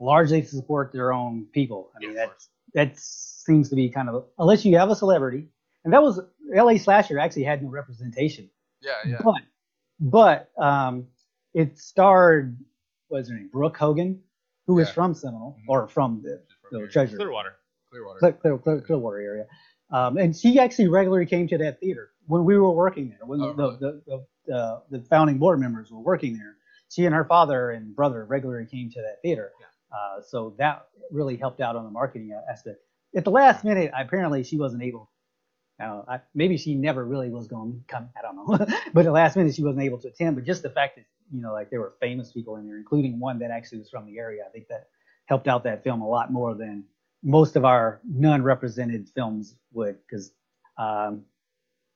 largely 0.00 0.42
support 0.42 0.92
their 0.92 1.12
own 1.12 1.46
people. 1.52 1.90
I 1.94 1.98
mean 2.00 2.14
Yeah, 2.16 2.26
that 2.26 2.32
that 2.74 2.98
seems 2.98 3.68
to 3.70 3.76
be 3.76 3.88
kind 3.88 4.08
of 4.08 4.24
unless 4.38 4.64
you 4.64 4.76
have 4.78 4.90
a 4.90 4.96
celebrity, 4.96 5.48
and 5.84 5.92
that 5.92 6.02
was 6.02 6.20
L.A. 6.54 6.78
Slasher 6.78 7.18
actually 7.18 7.44
had 7.44 7.62
no 7.62 7.68
representation, 7.70 8.50
Yeah, 8.82 8.92
yeah. 9.06 9.20
but 9.24 9.42
but 10.00 10.50
um, 10.62 11.06
it 11.54 11.78
starred 11.78 12.56
what's 13.08 13.28
her 13.28 13.36
name 13.36 13.48
Brooke 13.52 13.76
Hogan, 13.76 14.20
who 14.66 14.74
was 14.74 14.88
Yeah. 14.88 14.94
from 14.94 15.14
Seminole 15.14 15.56
Mhm. 15.60 15.68
or 15.68 15.86
from 15.88 16.22
the, 16.22 16.42
from 16.70 16.82
the. 16.82 16.88
Treasure. 16.88 17.16
Clearwater. 17.16 17.56
Clearwater. 17.90 18.18
Clear, 18.18 18.32
Clear, 18.32 18.58
Clear, 18.58 18.80
Clearwater 18.80 19.20
area. 19.20 19.46
Um, 19.90 20.16
and 20.16 20.34
she 20.36 20.58
actually 20.58 20.88
regularly 20.88 21.26
came 21.26 21.46
to 21.48 21.58
that 21.58 21.78
theater 21.78 22.10
when 22.26 22.44
we 22.44 22.56
were 22.58 22.72
working 22.72 23.08
there, 23.10 23.26
when 23.26 23.40
Oh, 23.40 23.52
the, 23.52 23.62
really? 23.62 23.76
the, 23.80 24.02
the, 24.06 24.26
the, 24.46 24.82
the 24.98 25.04
founding 25.06 25.38
board 25.38 25.60
members 25.60 25.90
were 25.90 26.00
working 26.00 26.36
there. 26.36 26.56
She 26.90 27.06
and 27.06 27.14
her 27.14 27.24
father 27.24 27.70
and 27.70 27.94
brother 27.94 28.24
regularly 28.24 28.66
came 28.66 28.90
to 28.90 29.00
that 29.00 29.20
theater. 29.22 29.52
Uh, 29.92 30.22
so 30.22 30.54
that 30.58 30.86
really 31.10 31.36
helped 31.36 31.60
out 31.60 31.76
on 31.76 31.84
the 31.84 31.90
marketing 31.90 32.38
aspect. 32.50 32.78
At 33.16 33.24
the 33.24 33.30
last 33.30 33.64
minute, 33.64 33.92
apparently 33.98 34.42
she 34.44 34.58
wasn't 34.58 34.82
able. 34.82 35.10
Uh, 35.82 36.02
I, 36.08 36.20
maybe 36.34 36.56
she 36.56 36.74
never 36.74 37.04
really 37.04 37.30
was 37.30 37.48
going 37.48 37.72
to 37.72 37.78
come. 37.94 38.08
I 38.18 38.22
don't 38.22 38.36
know. 38.36 38.58
but 38.94 39.00
at 39.00 39.04
the 39.06 39.12
last 39.12 39.36
minute, 39.36 39.54
she 39.54 39.62
wasn't 39.64 39.84
able 39.84 39.98
to 39.98 40.08
attend. 40.08 40.36
But 40.36 40.44
just 40.44 40.62
the 40.62 40.70
fact 40.70 40.96
that 40.96 41.04
you 41.32 41.42
know, 41.42 41.52
like 41.52 41.70
there 41.70 41.80
were 41.80 41.94
famous 42.00 42.32
people 42.32 42.56
in 42.56 42.66
there, 42.66 42.76
including 42.76 43.18
one 43.18 43.38
that 43.40 43.50
actually 43.50 43.78
was 43.78 43.90
from 43.90 44.06
the 44.06 44.18
area, 44.18 44.42
I 44.46 44.50
think 44.50 44.68
that 44.68 44.88
helped 45.26 45.48
out 45.48 45.64
that 45.64 45.82
film 45.84 46.02
a 46.02 46.08
lot 46.08 46.30
more 46.32 46.54
than 46.54 46.84
most 47.22 47.56
of 47.56 47.64
our 47.64 48.00
non-represented 48.06 49.08
films 49.14 49.56
would 49.72 49.96
because 50.06 50.32
um, 50.78 51.22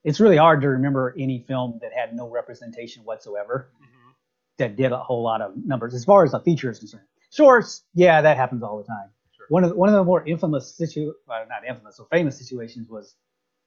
it's 0.04 0.20
really 0.20 0.36
hard 0.36 0.60
to 0.62 0.68
remember 0.68 1.14
any 1.18 1.40
film 1.46 1.78
that 1.82 1.92
had 1.92 2.14
no 2.14 2.28
representation 2.28 3.04
whatsoever 3.04 3.70
Mhm. 3.80 4.14
that 4.58 4.76
did 4.76 4.92
a 4.92 4.98
whole 4.98 5.22
lot 5.22 5.40
of 5.40 5.56
numbers 5.64 5.94
as 5.94 6.04
far 6.04 6.24
as 6.24 6.34
a 6.34 6.40
feature 6.40 6.70
is 6.70 6.78
concerned 6.78 7.04
shorts 7.30 7.84
yeah 7.94 8.20
that 8.22 8.36
happens 8.36 8.62
all 8.62 8.78
the 8.78 8.84
time 8.84 9.10
Sure. 9.32 9.46
one 9.50 9.64
of 9.64 9.70
the, 9.70 9.76
one 9.76 9.88
of 9.88 9.94
the 9.94 10.04
more 10.04 10.24
infamous 10.26 10.74
situ 10.74 11.12
well, 11.26 11.46
not 11.48 11.64
infamous 11.66 11.96
so 11.96 12.04
famous 12.10 12.38
situations 12.38 12.88
was 12.88 13.14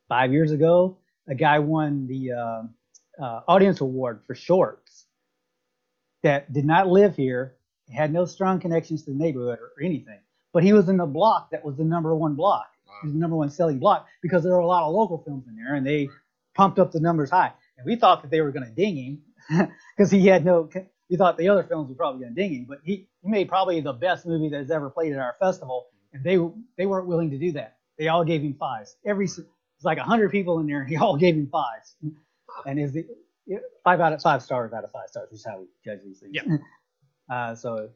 five 0.08 0.32
years 0.32 0.52
ago 0.52 0.98
a 1.28 1.36
guy 1.36 1.60
won 1.60 2.08
the 2.08 2.32
um 2.32 2.74
uh, 3.22 3.42
audience 3.48 3.82
award 3.82 4.24
for 4.26 4.34
shorts 4.34 5.06
that 6.24 6.52
did 6.54 6.66
not 6.66 6.88
live 6.88 7.16
here 7.16 7.56
had 7.94 8.12
no 8.14 8.24
strong 8.26 8.60
connections 8.60 9.04
to 9.04 9.12
the 9.12 9.18
neighborhood 9.18 9.60
or, 9.60 9.72
or 9.78 9.84
anything 9.84 10.20
but 10.54 10.64
he 10.64 10.72
was 10.74 10.88
in 10.90 10.98
the 10.98 11.06
block 11.06 11.52
that 11.52 11.64
was 11.64 11.76
the 11.76 11.84
number 11.84 12.16
one 12.16 12.36
block 12.36 12.71
he 13.02 13.08
was 13.08 13.14
the 13.14 13.20
number 13.20 13.36
one 13.36 13.50
selling 13.50 13.80
block 13.80 14.08
because 14.22 14.44
there 14.44 14.54
were 14.54 14.60
a 14.60 14.68
lot 14.68 14.84
of 14.84 14.94
local 14.94 15.24
films 15.24 15.48
in 15.48 15.56
there 15.56 15.76
and 15.76 15.86
they 15.86 16.10
pumped 16.56 16.80
up 16.80 16.92
the 16.92 17.00
numbers 17.00 17.30
high. 17.30 17.52
And 17.78 17.86
we 17.86 17.96
thought 17.96 18.22
that 18.22 18.32
they 18.32 18.42
were 18.42 18.52
going 18.52 18.66
to 18.66 18.72
ding 18.72 19.22
him 19.50 19.70
because 19.98 20.12
he 20.12 20.26
had 20.28 20.46
no. 20.46 20.70
We 21.10 21.18
thought 21.18 21.38
the 21.38 21.50
other 21.50 21.64
films 21.64 21.90
were 21.90 21.96
probably 21.96 22.22
going 22.22 22.36
to 22.36 22.42
ding 22.42 22.54
him, 22.54 22.66
but 22.70 22.80
he, 22.84 23.08
he 23.22 23.30
made 23.30 23.50
probably 23.50 23.82
the 23.82 23.92
best 23.92 24.26
movie 24.26 24.48
that 24.50 24.60
has 24.60 24.72
ever 24.72 24.90
played 24.90 25.12
at 25.12 25.20
our 25.20 25.36
festival, 25.40 25.88
and 26.14 26.24
they 26.24 26.38
they 26.78 26.86
weren't 26.86 27.08
willing 27.08 27.32
to 27.32 27.38
do 27.38 27.52
that. 27.54 27.78
They 27.98 28.08
all 28.08 28.24
gave 28.24 28.42
him 28.42 28.54
fives. 28.54 28.96
Every 29.06 29.26
it's 29.26 29.40
like 29.84 29.98
hundred 29.98 30.32
people 30.32 30.60
in 30.60 30.68
there, 30.68 30.82
and 30.84 30.92
they 30.92 30.96
all 30.96 31.18
gave 31.18 31.36
him 31.36 31.50
fives. 31.52 31.96
And 32.66 32.80
is 32.80 32.94
the 32.94 33.06
five 33.84 34.00
out 34.00 34.14
of 34.14 34.22
five 34.22 34.42
stars 34.42 34.74
out 34.74 34.84
of 34.84 34.92
five 34.92 35.10
stars, 35.10 35.28
which 35.32 35.40
is 35.40 35.46
how 35.46 35.60
we 35.60 35.66
judge 35.84 36.00
these 36.04 36.20
things. 36.20 36.34
Yep. 36.36 36.46
Uh, 37.30 37.56
so 37.56 37.88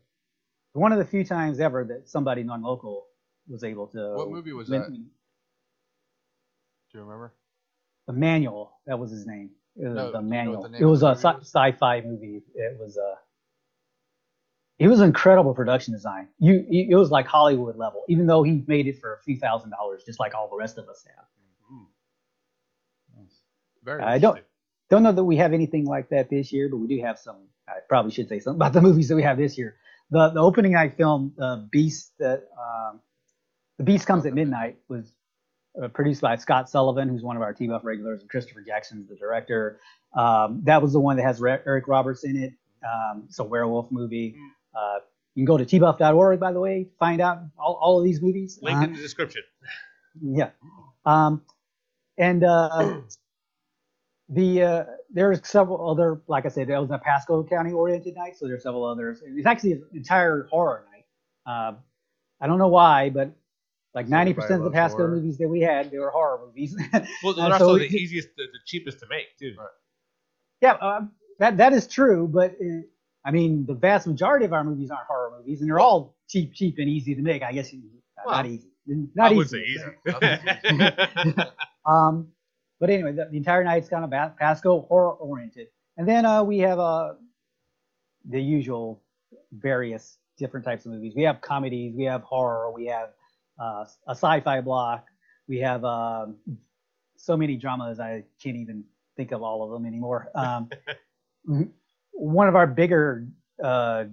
one 0.71 0.93
of 0.93 0.97
the 0.97 1.03
few 1.03 1.25
times 1.25 1.59
ever 1.59 1.83
that 1.83 2.07
somebody 2.07 2.41
non-local 2.41 3.05
was 3.47 3.63
able 3.63 3.87
to. 3.87 4.13
What 4.15 4.29
movie 4.31 4.53
was 4.53 4.67
that? 4.69 4.89
Do 4.91 4.97
you 6.93 7.01
remember? 7.01 7.33
Emmanuel, 8.07 8.71
that 8.85 8.97
was 8.99 9.11
his 9.11 9.25
name. 9.25 9.49
It 9.75 9.87
was 9.87 9.95
No, 9.95 10.01
do 10.03 10.07
you 10.07 10.11
know 10.11 10.11
what 10.11 10.23
Emmanuel. 10.23 10.61
the 10.69 10.77
It 10.77 10.85
was 10.85 11.03
a 11.03 11.15
sci- 11.15 11.33
was? 11.37 11.47
sci-fi 11.47 12.01
movie. 12.01 12.41
It 12.55 12.77
was 12.79 12.97
a. 12.97 13.15
It 14.77 14.87
was 14.89 14.99
incredible 15.01 15.53
production 15.53 15.93
design. 15.93 16.27
You, 16.37 16.65
it 16.69 16.95
was 16.95 17.09
like 17.09 17.25
Hollywood 17.27 17.77
level, 17.77 18.03
even 18.09 18.27
though 18.27 18.43
he 18.43 18.61
made 18.67 18.87
it 18.87 18.99
for 18.99 19.13
a 19.15 19.19
few 19.23 19.37
thousand 19.37 19.69
dollars, 19.71 20.03
just 20.05 20.19
like 20.19 20.35
all 20.35 20.49
the 20.49 20.57
rest 20.57 20.77
of 20.77 20.89
us 20.89 21.05
have. 21.15 21.25
Mm. 21.71 21.85
Very. 23.83 24.03
I 24.03 24.17
don't- 24.17 24.43
Don't 24.89 25.01
know 25.01 25.11
that 25.13 25.23
we 25.23 25.37
have 25.37 25.51
anything 25.53 25.85
like 25.85 26.09
that 26.09 26.29
this 26.29 26.53
year, 26.53 26.69
but 26.69 26.77
we 26.77 26.87
do 26.87 27.01
have 27.01 27.17
some. 27.17 27.37
I 27.67 27.79
probably 27.89 28.11
should 28.11 28.29
say 28.29 28.39
something 28.39 28.57
about 28.59 28.73
the 28.73 28.81
movies 28.87 29.07
that 29.09 29.15
we 29.15 29.23
have 29.23 29.37
this 29.37 29.57
year. 29.57 29.77
The 30.11 30.29
the 30.29 30.39
opening 30.41 30.73
night 30.73 30.95
film, 30.95 31.33
uh, 31.39 31.57
Beast, 31.71 32.11
that 32.19 32.47
um, 32.59 32.99
the 33.77 33.83
Beast 33.83 34.07
comes 34.07 34.25
at 34.25 34.33
midnight, 34.33 34.77
was 34.87 35.13
uh, 35.81 35.87
produced 35.89 36.21
by 36.21 36.35
Scott 36.35 36.69
Sullivan, 36.69 37.09
who's 37.09 37.23
one 37.23 37.35
of 37.35 37.41
our 37.41 37.53
T-Buff 37.53 37.83
regulars, 37.83 38.21
and 38.21 38.29
Christopher 38.29 38.61
Jackson's 38.61 39.09
the 39.09 39.15
director. 39.15 39.79
Um, 40.15 40.61
that 40.63 40.81
was 40.81 40.93
the 40.93 40.99
one 40.99 41.17
that 41.17 41.23
has 41.23 41.39
Re- 41.41 41.59
Eric 41.65 41.87
Roberts 41.87 42.23
in 42.23 42.37
it. 42.37 42.53
Um, 42.85 43.23
it's 43.25 43.39
a 43.39 43.43
werewolf 43.43 43.91
movie. 43.91 44.35
Uh, 44.75 44.99
you 45.33 45.41
can 45.41 45.45
go 45.45 45.57
to 45.57 45.65
tbuff.org, 45.65 46.39
by 46.39 46.53
the 46.53 46.59
way, 46.59 46.85
to 46.85 46.89
find 46.97 47.19
out 47.21 47.39
all, 47.57 47.77
all 47.81 47.99
of 47.99 48.05
these 48.05 48.21
movies. 48.21 48.59
Link 48.61 48.83
in 48.83 48.93
the 48.93 49.01
description. 49.01 49.41
yeah. 50.21 50.49
Um, 51.05 51.41
and 52.17 52.43
uh, 52.43 53.01
the 54.29 54.63
uh, 54.63 54.83
there's 55.09 55.45
several 55.47 55.89
other, 55.89 56.21
like 56.27 56.45
I 56.45 56.49
said, 56.49 56.67
that 56.69 56.79
was 56.79 56.91
a 56.91 56.97
Pasco 56.97 57.43
County 57.43 57.73
oriented 57.73 58.15
night, 58.15 58.37
so 58.37 58.47
there's 58.47 58.63
several 58.63 58.85
others. 58.85 59.21
It's 59.25 59.45
actually 59.45 59.73
an 59.73 59.85
entire 59.93 60.47
horror 60.49 60.85
night. 60.91 61.05
Uh, 61.45 61.75
I 62.39 62.47
don't 62.47 62.57
know 62.57 62.69
why, 62.69 63.09
but 63.09 63.31
like 63.95 64.07
90% 64.07 64.57
of 64.57 64.63
the 64.65 64.69
Pasco 64.71 64.97
horror. 64.97 65.15
movies 65.15 65.37
that 65.39 65.47
we 65.47 65.61
had, 65.61 65.89
they 65.89 65.97
were 65.97 66.11
horror 66.11 66.39
movies. 66.45 66.75
Well, 67.23 67.33
Uh, 67.39 67.49
they're 67.49 67.53
also 67.53 67.75
it- 67.75 67.89
the 67.89 67.97
easiest, 67.97 68.29
the, 68.37 68.43
the 68.43 68.59
cheapest 68.65 68.99
to 68.99 69.07
make 69.09 69.37
too. 69.39 69.55
Right. 69.57 69.67
yeah, 70.61 70.73
um, 70.73 71.11
that 71.39 71.57
that 71.57 71.73
is 71.73 71.87
true, 71.87 72.27
but 72.27 72.51
uh, 72.61 72.81
I 73.25 73.31
mean, 73.31 73.65
the 73.65 73.73
vast 73.73 74.05
majority 74.07 74.45
of 74.45 74.53
our 74.53 74.63
movies 74.63 74.91
aren't 74.91 75.07
horror 75.07 75.31
movies, 75.37 75.61
and 75.61 75.69
they're 75.69 75.79
all 75.79 76.15
cheap, 76.29 76.53
cheap 76.53 76.75
and 76.77 76.87
easy 76.89 77.15
to 77.15 77.21
make. 77.21 77.41
I 77.41 77.51
guess 77.53 77.73
you, 77.73 77.79
uh, 78.19 78.21
Well, 78.25 78.35
not 78.35 78.45
easy, 78.45 78.67
not 79.15 79.31
I 79.31 79.35
would 79.35 79.47
easy. 79.47 79.65
say 79.65 80.71
easy. 80.71 81.35
Um, 81.85 82.27
but 82.79 82.89
anyway, 82.89 83.11
the, 83.13 83.25
the 83.31 83.37
entire 83.37 83.63
night's 83.63 83.87
kind 83.89 84.03
of 84.03 84.37
Pasco 84.37 84.81
horror 84.81 85.13
oriented, 85.13 85.67
and 85.97 86.07
then 86.07 86.25
uh, 86.25 86.43
we 86.43 86.57
have 86.59 86.79
uh, 86.79 87.13
the 88.29 88.41
usual 88.41 89.01
various 89.53 90.17
different 90.37 90.65
types 90.65 90.85
of 90.85 90.91
movies. 90.91 91.13
We 91.15 91.23
have 91.23 91.41
comedies, 91.41 91.93
we 91.95 92.03
have 92.05 92.21
horror, 92.23 92.71
we 92.71 92.85
have 92.87 93.09
uh, 93.59 93.85
a 94.07 94.11
sci-fi 94.11 94.61
block, 94.61 95.07
we 95.47 95.59
have 95.59 95.83
um, 95.85 96.35
so 97.17 97.37
many 97.37 97.55
dramas 97.55 97.99
I 97.99 98.23
can't 98.41 98.57
even 98.57 98.83
think 99.15 99.31
of 99.31 99.41
all 99.41 99.63
of 99.63 99.71
them 99.71 99.85
anymore. 99.85 100.29
Um, 100.35 100.69
one 102.11 102.47
of 102.47 102.55
our 102.55 102.67
bigger 102.67 103.27
uh, 103.63 104.05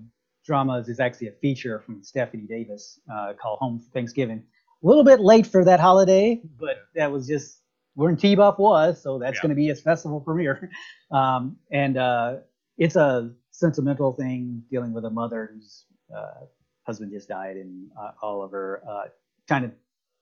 dramas 0.44 0.88
is 0.88 1.00
actually 1.00 1.28
a 1.28 1.32
feature 1.32 1.80
from 1.80 2.02
Stephanie 2.02 2.46
Davis 2.48 3.00
uh, 3.12 3.32
called 3.40 3.58
Home 3.60 3.78
for 3.78 3.90
Thanksgiving. 3.90 4.42
A 4.82 4.86
little 4.86 5.04
bit 5.04 5.20
late 5.20 5.46
for 5.46 5.64
that 5.64 5.78
holiday, 5.80 6.40
but 6.58 6.76
that 6.94 7.10
was 7.10 7.26
just 7.26 7.60
when 7.94 8.16
T 8.16 8.34
Buff 8.34 8.58
was, 8.58 9.00
so 9.00 9.18
that's 9.18 9.36
Yeah. 9.36 9.42
going 9.42 9.50
to 9.50 9.54
be 9.56 9.68
its 9.68 9.80
festival 9.80 10.20
premiere. 10.20 10.70
Um, 11.12 11.58
and 11.70 11.98
uh, 11.98 12.36
it's 12.78 12.96
a 12.96 13.32
sentimental 13.50 14.12
thing 14.14 14.62
dealing 14.70 14.94
with 14.94 15.04
a 15.04 15.10
mother 15.10 15.50
whose 15.52 15.84
uh, 16.16 16.46
husband 16.86 17.12
just 17.12 17.28
died, 17.28 17.58
and 17.58 17.90
uh, 18.00 18.12
all 18.22 18.42
of 18.42 18.50
her 18.52 18.82
uh, 18.88 19.08
trying 19.48 19.62
to 19.62 19.72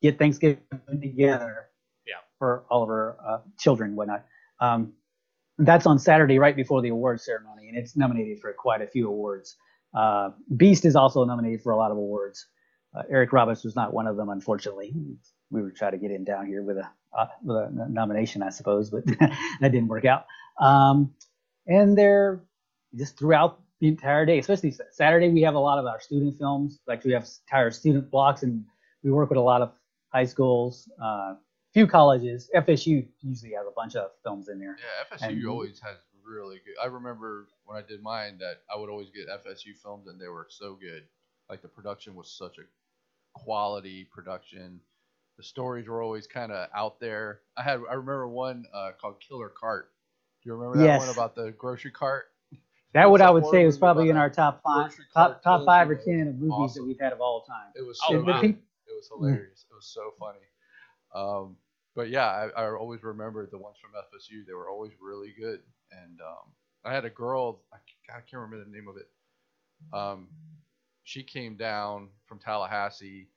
get 0.03 0.19
Thanksgiving 0.19 0.59
together 1.01 1.69
Yeah. 2.07 2.15
for 2.39 2.65
all 2.71 2.83
of 2.83 2.89
our 2.89 3.17
uh, 3.27 3.39
children 3.59 3.91
and 3.91 3.97
whatnot. 3.97 4.25
Um, 4.61 4.93
that's 5.59 5.87
on 5.87 5.99
Saturday, 5.99 6.39
right 6.39 6.57
before 6.57 6.81
the 6.81 6.89
awards 6.89 7.25
ceremony, 7.25 7.69
and 7.69 7.77
it's 7.77 7.97
nominated 7.97 8.41
for 8.41 8.53
quite 8.55 8.81
a 8.81 8.87
few 8.87 9.09
awards. 9.09 9.57
Uh, 9.95 10.31
Beast 10.57 10.85
is 10.85 10.97
also 10.97 11.25
nominated 11.25 11.61
for 11.63 11.73
a 11.73 11.77
lot 11.77 11.91
of 11.91 11.99
awards. 11.99 12.47
Uh, 12.97 13.03
Eric 13.11 13.33
Roberts 13.33 13.63
was 13.63 13.77
not 13.77 13.93
one 13.93 14.07
of 14.07 14.17
them, 14.17 14.31
unfortunately. 14.31 14.95
We 15.51 15.63
were 15.63 15.71
trying 15.71 15.93
to 15.93 15.99
get 15.99 16.11
him 16.11 16.25
down 16.25 16.47
here 16.47 16.63
with 16.63 16.79
a 16.79 16.89
uh, 17.17 17.27
with 17.43 17.57
a 17.57 17.87
nomination, 17.91 18.43
I 18.43 18.51
suppose, 18.51 18.89
but 18.91 19.05
that 19.21 19.73
didn't 19.73 19.89
work 19.89 20.05
out. 20.05 20.25
Um, 20.61 21.13
and 21.67 21.97
they're 21.99 22.41
just 22.97 23.19
throughout 23.19 23.61
the 23.81 23.89
entire 23.89 24.25
day, 24.27 24.39
especially 24.39 24.75
Saturday, 24.93 25.29
we 25.31 25.43
have 25.43 25.55
a 25.55 25.59
lot 25.59 25.79
of 25.79 25.87
our 25.87 26.01
student 26.01 26.39
films. 26.39 26.79
Like 26.87 27.05
we 27.05 27.13
have 27.13 27.29
entire 27.47 27.71
student 27.71 28.11
blocks, 28.11 28.43
and 28.45 28.65
we 29.03 29.11
work 29.11 29.29
with 29.31 29.39
a 29.39 29.43
lot 29.43 29.63
of 29.63 29.73
high 30.09 30.25
schools, 30.25 30.89
uh, 31.03 31.35
few 31.73 31.87
colleges. 31.87 32.51
FSU 32.55 33.07
usually 33.21 33.53
has 33.53 33.67
a 33.67 33.73
bunch 33.77 33.95
of 33.97 34.11
films 34.23 34.49
in 34.49 34.59
there. 34.59 34.77
Yeah, 34.79 35.17
FSU 35.17 35.29
And- 35.29 35.47
always 35.47 35.79
has 35.81 35.97
really 36.25 36.57
good. 36.65 36.75
I 36.83 36.87
remember 36.87 37.49
when 37.65 37.77
I 37.77 37.83
did 37.87 38.03
mine 38.03 38.39
that 38.39 38.61
I 38.73 38.79
would 38.79 38.91
always 38.91 39.11
get 39.11 39.29
FSU 39.29 39.75
films 39.75 40.07
and 40.09 40.21
they 40.21 40.29
were 40.29 40.47
so 40.51 40.75
good. 40.75 41.05
Like 41.49 41.63
the 41.63 41.69
production 41.69 42.15
was 42.15 42.31
such 42.31 42.59
a 42.59 42.63
quality 43.35 44.05
production. 44.05 44.81
The 45.37 45.43
stories 45.43 45.89
were 45.89 46.03
always 46.03 46.27
kind 46.27 46.53
of 46.53 46.69
out 46.75 47.01
there. 47.01 47.41
I 47.57 47.63
had 47.63 47.81
I 47.89 47.95
remember 47.95 48.29
one 48.29 48.67
uh, 48.75 48.93
called 49.01 49.21
Killer 49.21 49.49
Cart. 49.49 49.91
Do 50.43 50.51
you 50.51 50.55
remember 50.55 50.79
that 50.87 50.99
one 50.99 51.09
about 51.09 51.35
the 51.35 51.53
grocery 51.53 51.91
cart? 51.93 52.27
That 52.93 53.09
what 53.09 53.21
I 53.21 53.31
would 53.31 53.47
say 53.47 53.65
was 53.65 53.79
probably 53.79 54.11
in 54.11 54.17
our 54.17 54.29
top 54.29 54.63
five, 54.65 54.93
top 55.15 55.45
top 55.45 55.65
five 55.65 55.89
or 55.89 55.95
ten 55.95 56.27
of 56.27 56.35
movies 56.35 56.51
Awesome. 56.53 56.83
that 56.83 56.89
we've 56.89 56.99
had 57.01 57.13
of 57.13 57.21
all 57.21 57.43
time. 57.43 57.69
It 57.77 57.83
was 57.87 58.01
Oh, 58.09 58.15
so 58.15 58.19
And 58.19 58.59
the 58.99 59.03
wow. 59.11 59.31
good. 59.31 59.41
peop- 59.43 59.61
It 59.61 59.61
was 59.61 59.61
hilarious. 59.61 59.67
It 59.71 59.75
was 59.75 59.87
so 59.87 60.13
funny. 60.19 60.47
Um, 61.15 61.57
but 61.95 62.11
yeah, 62.11 62.27
I, 62.27 62.49
I 62.65 62.71
always 62.77 63.03
remembered 63.03 63.51
the 63.51 63.59
ones 63.59 63.77
from 63.81 63.93
FSU. 63.99 64.45
They 64.47 64.55
were 64.55 64.69
always 64.71 64.93
really 65.01 65.35
good. 65.39 65.61
And 65.93 66.21
um, 66.21 66.53
I 66.85 66.93
had 66.95 67.05
a 67.05 67.11
girl. 67.11 67.63
I, 67.73 67.79
I 68.11 68.21
can't 68.21 68.43
remember 68.43 68.65
the 68.65 68.71
name 68.71 68.89
of 68.89 68.97
it. 68.97 69.09
Um, 69.93 70.29
she 71.05 71.23
came 71.23 71.57
down 71.57 72.09
from 72.27 72.39
Tallahassee, 72.39 73.29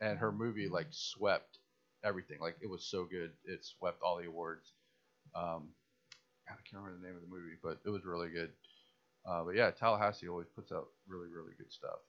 and 0.00 0.18
her 0.18 0.32
movie 0.32 0.68
like 0.68 0.88
swept 0.90 1.58
everything. 2.04 2.38
Like 2.40 2.56
it 2.62 2.68
was 2.68 2.84
so 2.84 3.04
good, 3.04 3.32
it 3.44 3.64
swept 3.64 4.02
all 4.02 4.18
the 4.18 4.28
awards. 4.28 4.72
Um, 5.34 5.74
God, 6.48 6.56
I 6.58 6.62
can't 6.68 6.82
remember 6.82 7.00
the 7.00 7.06
name 7.06 7.16
of 7.16 7.22
the 7.22 7.28
movie, 7.28 7.56
but 7.62 7.80
it 7.84 7.90
was 7.90 8.04
really 8.04 8.30
good. 8.30 8.52
Uh, 9.26 9.44
but 9.44 9.54
yeah, 9.56 9.70
Tallahassee 9.70 10.28
always 10.28 10.48
puts 10.54 10.72
out 10.72 10.88
really, 11.08 11.28
really 11.28 11.52
good 11.58 11.72
stuff 11.72 12.00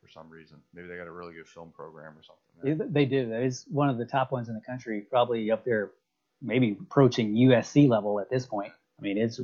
for 0.00 0.08
some 0.08 0.28
reason. 0.30 0.58
Maybe 0.74 0.88
they 0.88 0.96
got 0.96 1.06
a 1.06 1.12
really 1.12 1.34
good 1.34 1.48
film 1.48 1.72
program 1.72 2.12
or 2.16 2.22
something. 2.22 2.78
Yeah, 2.80 2.86
They 2.88 3.04
do. 3.04 3.32
Is 3.32 3.66
one 3.68 3.88
of 3.88 3.98
the 3.98 4.04
top 4.04 4.32
ones 4.32 4.48
in 4.48 4.54
the 4.54 4.60
country, 4.60 5.06
probably 5.10 5.50
up 5.50 5.64
there, 5.64 5.90
maybe 6.42 6.76
approaching 6.80 7.34
USC 7.34 7.88
level 7.88 8.20
at 8.20 8.30
this 8.30 8.46
point. 8.46 8.72
I 8.98 9.02
mean, 9.02 9.18
it's 9.18 9.40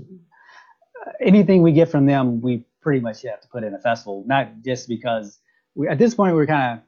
anything 1.21 1.63
we 1.63 1.73
get 1.73 1.89
from 1.91 2.07
them, 2.07 2.41
we 2.41 2.65
pretty 2.81 3.01
much 3.01 3.23
have 3.23 3.41
to 3.41 3.49
put 3.49 3.65
in 3.65 3.75
a 3.75 3.79
festival, 3.79 4.25
not 4.27 4.63
just 4.65 4.89
because 4.89 5.39
we, 5.75 5.89
at 5.89 5.99
this 5.99 6.15
point 6.15 6.35
we're 6.35 6.47
kind 6.47 6.79
of 6.79 6.85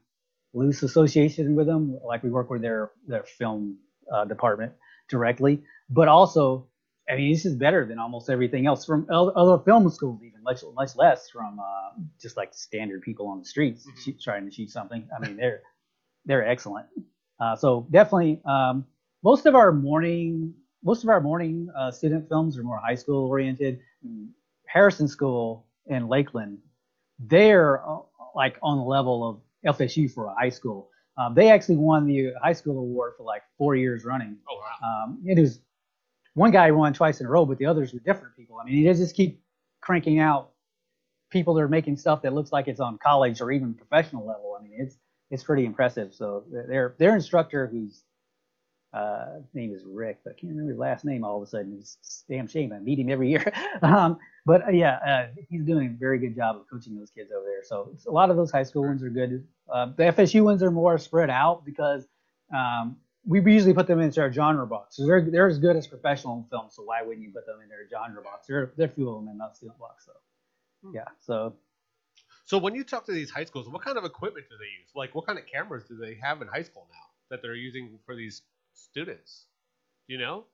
loose 0.55 0.83
association 0.83 1.55
with 1.55 1.67
them, 1.67 1.99
like 2.05 2.23
we 2.23 2.31
work 2.31 2.51
with 2.51 2.63
their 2.63 2.91
their 3.07 3.23
film 3.23 3.77
uh, 4.13 4.25
department 4.25 4.73
directly, 5.09 5.63
but 5.91 6.09
also, 6.09 6.67
I 7.11 7.17
mean, 7.17 7.33
this 7.33 7.47
is 7.47 7.57
better 7.57 7.87
than 7.87 7.99
almost 7.99 8.29
everything 8.31 8.67
else 8.67 8.85
from 8.85 9.07
other 9.11 9.59
film 9.65 9.89
schools, 9.91 10.21
even 10.23 10.43
much 10.43 10.63
much 10.75 10.97
less 10.97 11.31
from 11.31 11.59
uh, 11.59 11.91
just 12.21 12.37
like 12.37 12.53
standard 12.55 13.03
people 13.03 13.27
on 13.29 13.39
the 13.41 13.45
streets 13.45 13.87
Mhm. 13.87 14.21
trying 14.23 14.45
to 14.45 14.51
shoot 14.51 14.71
something. 14.71 15.09
I 15.17 15.19
mean, 15.27 15.37
they're 15.37 15.63
they're 16.27 16.47
excellent. 16.47 16.87
Uh, 17.41 17.57
so 17.57 17.87
definitely, 17.91 18.41
um, 18.45 18.87
most 19.23 19.47
of 19.47 19.55
our 19.55 19.73
morning 19.73 20.55
most 20.85 21.03
of 21.03 21.11
our 21.11 21.21
morning 21.21 21.69
uh, 21.77 21.91
student 21.91 22.29
films 22.29 22.57
are 22.59 22.63
more 22.63 22.79
high 22.79 22.95
school 22.95 23.27
oriented. 23.27 23.81
Harrison 24.67 25.09
School 25.09 25.67
in 25.87 26.09
Lakeland, 26.09 26.59
they're 27.19 27.83
uh, 27.89 27.99
like 28.35 28.59
on 28.63 28.79
the 28.79 28.85
level 28.85 29.29
of 29.65 29.77
FSU 29.77 30.09
for 30.09 30.27
a 30.27 30.35
high 30.35 30.51
school. 30.51 30.91
Um, 31.17 31.35
they 31.35 31.51
actually 31.51 31.77
won 31.77 32.07
the 32.07 32.33
high 32.43 32.53
school 32.53 32.79
award 32.79 33.15
for 33.17 33.25
like 33.25 33.43
four 33.57 33.75
years 33.75 34.05
running. 34.05 34.37
Oh 34.49 34.57
wow. 34.59 35.05
Um, 35.05 35.23
it 35.27 35.39
was 35.39 35.61
one 36.39 36.51
guy 36.53 36.71
won 36.71 36.93
twice 36.93 37.21
in 37.21 37.27
a 37.27 37.29
row, 37.29 37.45
but 37.45 37.59
the 37.59 37.67
others 37.67 37.93
were 37.93 37.99
different 38.01 38.37
people. 38.37 38.59
I 38.61 38.65
mean, 38.65 38.85
they 38.85 38.95
just 38.95 39.17
keep 39.17 39.43
cranking 39.81 40.21
out 40.21 40.51
people 41.31 41.55
that 41.55 41.63
are 41.63 41.69
making 41.69 41.97
stuff 41.97 42.23
that 42.23 42.33
looks 42.33 42.53
like 42.53 42.69
it's 42.69 42.81
on 42.81 42.97
college 42.99 43.41
or 43.41 43.51
even 43.51 43.75
professional 43.75 44.27
level. 44.27 44.57
I 44.59 44.63
mean, 44.63 44.75
it's 44.79 44.97
it's 45.31 45.45
pretty 45.45 45.67
impressive. 45.67 46.15
So 46.15 46.45
their 46.51 46.95
their 46.99 47.15
instructor, 47.15 47.67
whose 47.67 48.05
uh, 48.95 49.41
name 49.53 49.75
is 49.75 49.83
Rick, 49.85 50.21
but 50.25 50.31
I 50.31 50.41
can't 50.41 50.53
remember 50.53 50.71
his 50.71 50.79
last 50.79 51.05
name. 51.05 51.25
All 51.25 51.37
of 51.37 51.43
a 51.43 51.47
sudden, 51.47 51.77
it's 51.79 52.25
damn 52.29 52.47
shame. 52.47 52.73
I 52.73 52.79
meet 52.79 52.99
him 52.99 53.11
every 53.11 53.31
year. 53.31 53.53
um, 53.83 54.19
but 54.47 54.69
uh, 54.69 54.71
yeah, 54.71 54.95
uh, 55.07 55.27
he's 55.51 55.65
doing 55.65 55.89
a 55.89 55.99
very 55.99 56.19
good 56.19 56.37
job 56.37 56.57
of 56.57 56.63
coaching 56.71 56.97
those 56.97 57.11
kids 57.11 57.31
over 57.37 57.45
there. 57.45 57.65
So 57.65 57.95
a 58.07 58.11
lot 58.11 58.31
of 58.31 58.37
those 58.37 58.51
high 58.51 58.63
school 58.63 58.85
ones 58.85 59.03
are 59.03 59.11
good. 59.11 59.45
Uh, 59.71 59.87
the 59.97 60.05
FSU 60.05 60.43
ones 60.43 60.63
are 60.63 60.71
more 60.71 60.97
spread 60.99 61.31
out 61.31 61.65
because 61.67 62.07
um, 62.57 62.97
we 63.27 63.41
usually 63.53 63.75
put 63.75 63.87
them 63.87 64.01
into 64.01 64.21
our 64.21 64.33
genre 64.33 64.67
box. 64.67 64.97
So 64.97 65.07
they're 65.07 65.23
they're 65.31 65.49
as 65.49 65.59
good 65.59 65.77
as 65.77 65.87
professional 65.87 66.47
films. 66.51 66.75
So 66.77 66.83
why 66.85 67.03
wouldn't 67.03 67.25
you 67.25 67.33
put 67.33 67.47
them 67.47 67.61
in 67.63 67.69
their 67.69 67.89
genre 67.91 68.23
box? 68.23 68.47
There 68.49 68.73
there 68.77 68.87
are 68.87 68.91
few 68.91 69.09
of 69.11 69.17
them 69.17 69.29
in 69.31 69.39
that 69.39 69.57
student 69.57 69.79
box. 69.79 70.07
So 70.07 70.13
Hmm. 70.85 70.93
yeah. 70.95 71.05
So 71.21 71.55
So 72.47 72.59
when 72.59 72.75
you 72.75 72.85
talk 72.85 73.07
to 73.07 73.13
these 73.13 73.31
high 73.31 73.45
schools, 73.45 73.69
what 73.69 73.83
kind 73.83 73.99
of 73.99 74.05
equipment 74.05 74.47
do 74.51 74.57
they 74.59 74.65
use? 74.83 74.91
Like, 74.95 75.15
what 75.15 75.27
kind 75.27 75.39
of 75.39 75.47
cameras 75.47 75.85
do 75.89 75.97
they 75.97 76.19
have 76.23 76.43
in 76.43 76.49
high 76.49 76.63
school 76.63 76.87
now 76.91 77.07
that 77.31 77.43
they're 77.43 77.55
using 77.55 77.99
for 78.07 78.17
these 78.17 78.43
students? 78.75 79.47
Do 80.09 80.15
you 80.15 80.21
know? 80.21 80.47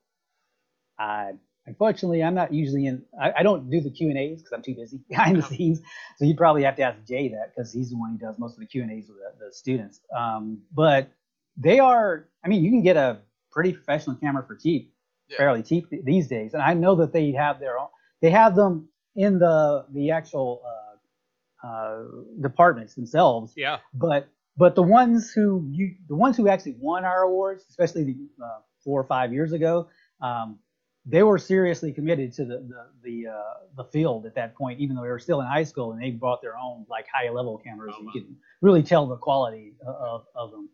I 0.99 1.33
unfortunately 1.67 2.23
I'm 2.23 2.35
not 2.35 2.53
usually 2.53 2.85
in. 2.87 3.03
I, 3.21 3.33
I 3.39 3.43
don't 3.43 3.69
do 3.69 3.81
the 3.81 3.89
Q 3.91 4.09
and 4.09 4.17
A's 4.17 4.41
because 4.41 4.53
I'm 4.53 4.61
too 4.63 4.75
busy 4.75 4.99
behind 5.09 5.37
the 5.37 5.41
Yeah. 5.41 5.47
scenes. 5.47 5.81
So 6.17 6.25
you'd 6.25 6.37
probably 6.37 6.63
have 6.63 6.75
to 6.77 6.83
ask 6.83 7.03
Jay 7.07 7.29
that 7.29 7.53
because 7.55 7.73
he's 7.73 7.89
the 7.91 7.97
one 7.97 8.11
who 8.13 8.17
does 8.17 8.37
most 8.39 8.53
of 8.55 8.59
the 8.59 8.67
Q 8.67 8.83
and 8.83 8.91
A's 8.91 9.07
with 9.09 9.17
the, 9.17 9.47
the 9.47 9.53
students. 9.53 10.01
Um, 10.15 10.63
but 10.73 11.11
they 11.57 11.79
are. 11.79 12.27
I 12.43 12.47
mean, 12.47 12.63
you 12.63 12.69
can 12.69 12.81
get 12.83 12.97
a 12.97 13.19
pretty 13.51 13.73
professional 13.73 14.15
camera 14.17 14.43
for 14.45 14.55
cheap, 14.55 14.93
Yeah. 15.29 15.37
fairly 15.37 15.63
cheap 15.63 15.87
these 16.03 16.27
days. 16.27 16.53
And 16.53 16.61
I 16.61 16.73
know 16.73 16.95
that 16.95 17.13
they 17.13 17.31
have 17.31 17.59
their 17.59 17.79
own. 17.79 17.87
They 18.21 18.29
have 18.31 18.55
them 18.55 18.89
in 19.15 19.39
the 19.39 19.85
the 19.93 20.11
actual 20.11 20.61
uh, 20.65 21.67
uh, 21.67 22.03
departments 22.41 22.93
themselves 22.95 23.53
Yeah. 23.55 23.79
but 23.93 24.27
but 24.57 24.75
the 24.75 24.83
ones 24.83 25.31
who 25.31 25.67
you 25.71 25.95
the 26.07 26.15
ones 26.15 26.37
who 26.37 26.47
actually 26.47 26.75
won 26.79 27.03
our 27.05 27.23
awards, 27.23 27.65
especially 27.69 28.03
the, 28.03 28.17
uh, 28.43 28.59
four 28.83 28.99
or 29.01 29.05
five 29.05 29.33
years 29.33 29.51
ago, 29.53 29.87
um, 30.21 30.59
they 31.05 31.23
were 31.23 31.37
seriously 31.37 31.91
committed 31.93 32.33
to 32.33 32.45
the 32.45 32.57
the 32.59 32.85
the, 33.03 33.27
uh, 33.31 33.53
the 33.77 33.83
field 33.85 34.25
at 34.25 34.35
that 34.35 34.55
point, 34.55 34.79
even 34.79 34.95
though 34.95 35.01
they 35.03 35.09
were 35.09 35.19
still 35.19 35.41
in 35.41 35.47
high 35.47 35.63
school 35.63 35.91
and 35.93 36.01
they 36.01 36.11
brought 36.11 36.41
their 36.41 36.57
own 36.57 36.85
like 36.89 37.05
high 37.13 37.29
level 37.29 37.57
cameras. 37.57 37.93
Oh, 37.97 38.03
wow. 38.03 38.11
you 38.13 38.21
could 38.21 38.35
really 38.61 38.83
tell 38.83 39.05
the 39.07 39.17
quality 39.17 39.73
of, 39.85 40.25
of 40.35 40.51
them. 40.51 40.69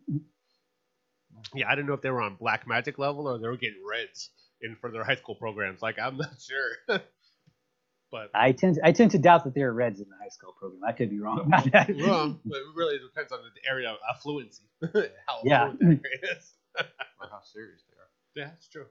Yeah, 1.54 1.68
I 1.68 1.74
didn't 1.74 1.86
know 1.88 1.94
if 1.94 2.02
they 2.02 2.10
were 2.10 2.22
on 2.22 2.36
Blackmagic 2.36 2.98
level 2.98 3.28
or 3.28 3.38
they 3.38 3.48
were 3.48 3.56
getting 3.56 3.82
reds 3.88 4.30
in 4.60 4.76
for 4.80 4.90
their 4.90 5.04
high 5.04 5.16
school 5.16 5.34
programs. 5.34 5.82
Like, 5.82 5.98
I'm 5.98 6.16
not 6.16 6.30
sure. 6.40 7.00
but 8.10 8.30
I 8.34 8.52
tend 8.52 8.76
to, 8.76 8.86
I 8.86 8.92
tend 8.92 9.10
to 9.12 9.18
doubt 9.18 9.44
that 9.44 9.54
there 9.54 9.68
are 9.68 9.72
reds 9.74 10.00
in 10.00 10.08
the 10.08 10.16
high 10.20 10.28
school 10.28 10.54
program. 10.58 10.82
I 10.86 10.92
could 10.92 11.10
be 11.10 11.20
wrong 11.20 11.40
about 11.46 11.70
that. 11.72 11.88
wrong, 12.00 12.40
but 12.44 12.56
it 12.56 12.64
really 12.74 12.98
depends 12.98 13.32
on 13.32 13.40
the 13.42 13.70
area 13.70 13.90
of 13.90 13.96
affluency. 14.14 14.60
How 15.26 15.40
Yeah. 15.44 15.64
affluent 15.64 16.02
that 16.02 16.08
area 16.22 16.36
is. 16.36 16.52
Or 17.20 17.28
how 17.30 17.40
serious 17.42 17.82
they 17.88 17.94
are. 17.96 18.44
Yeah, 18.46 18.50
that's 18.52 18.66
true. 18.68 18.86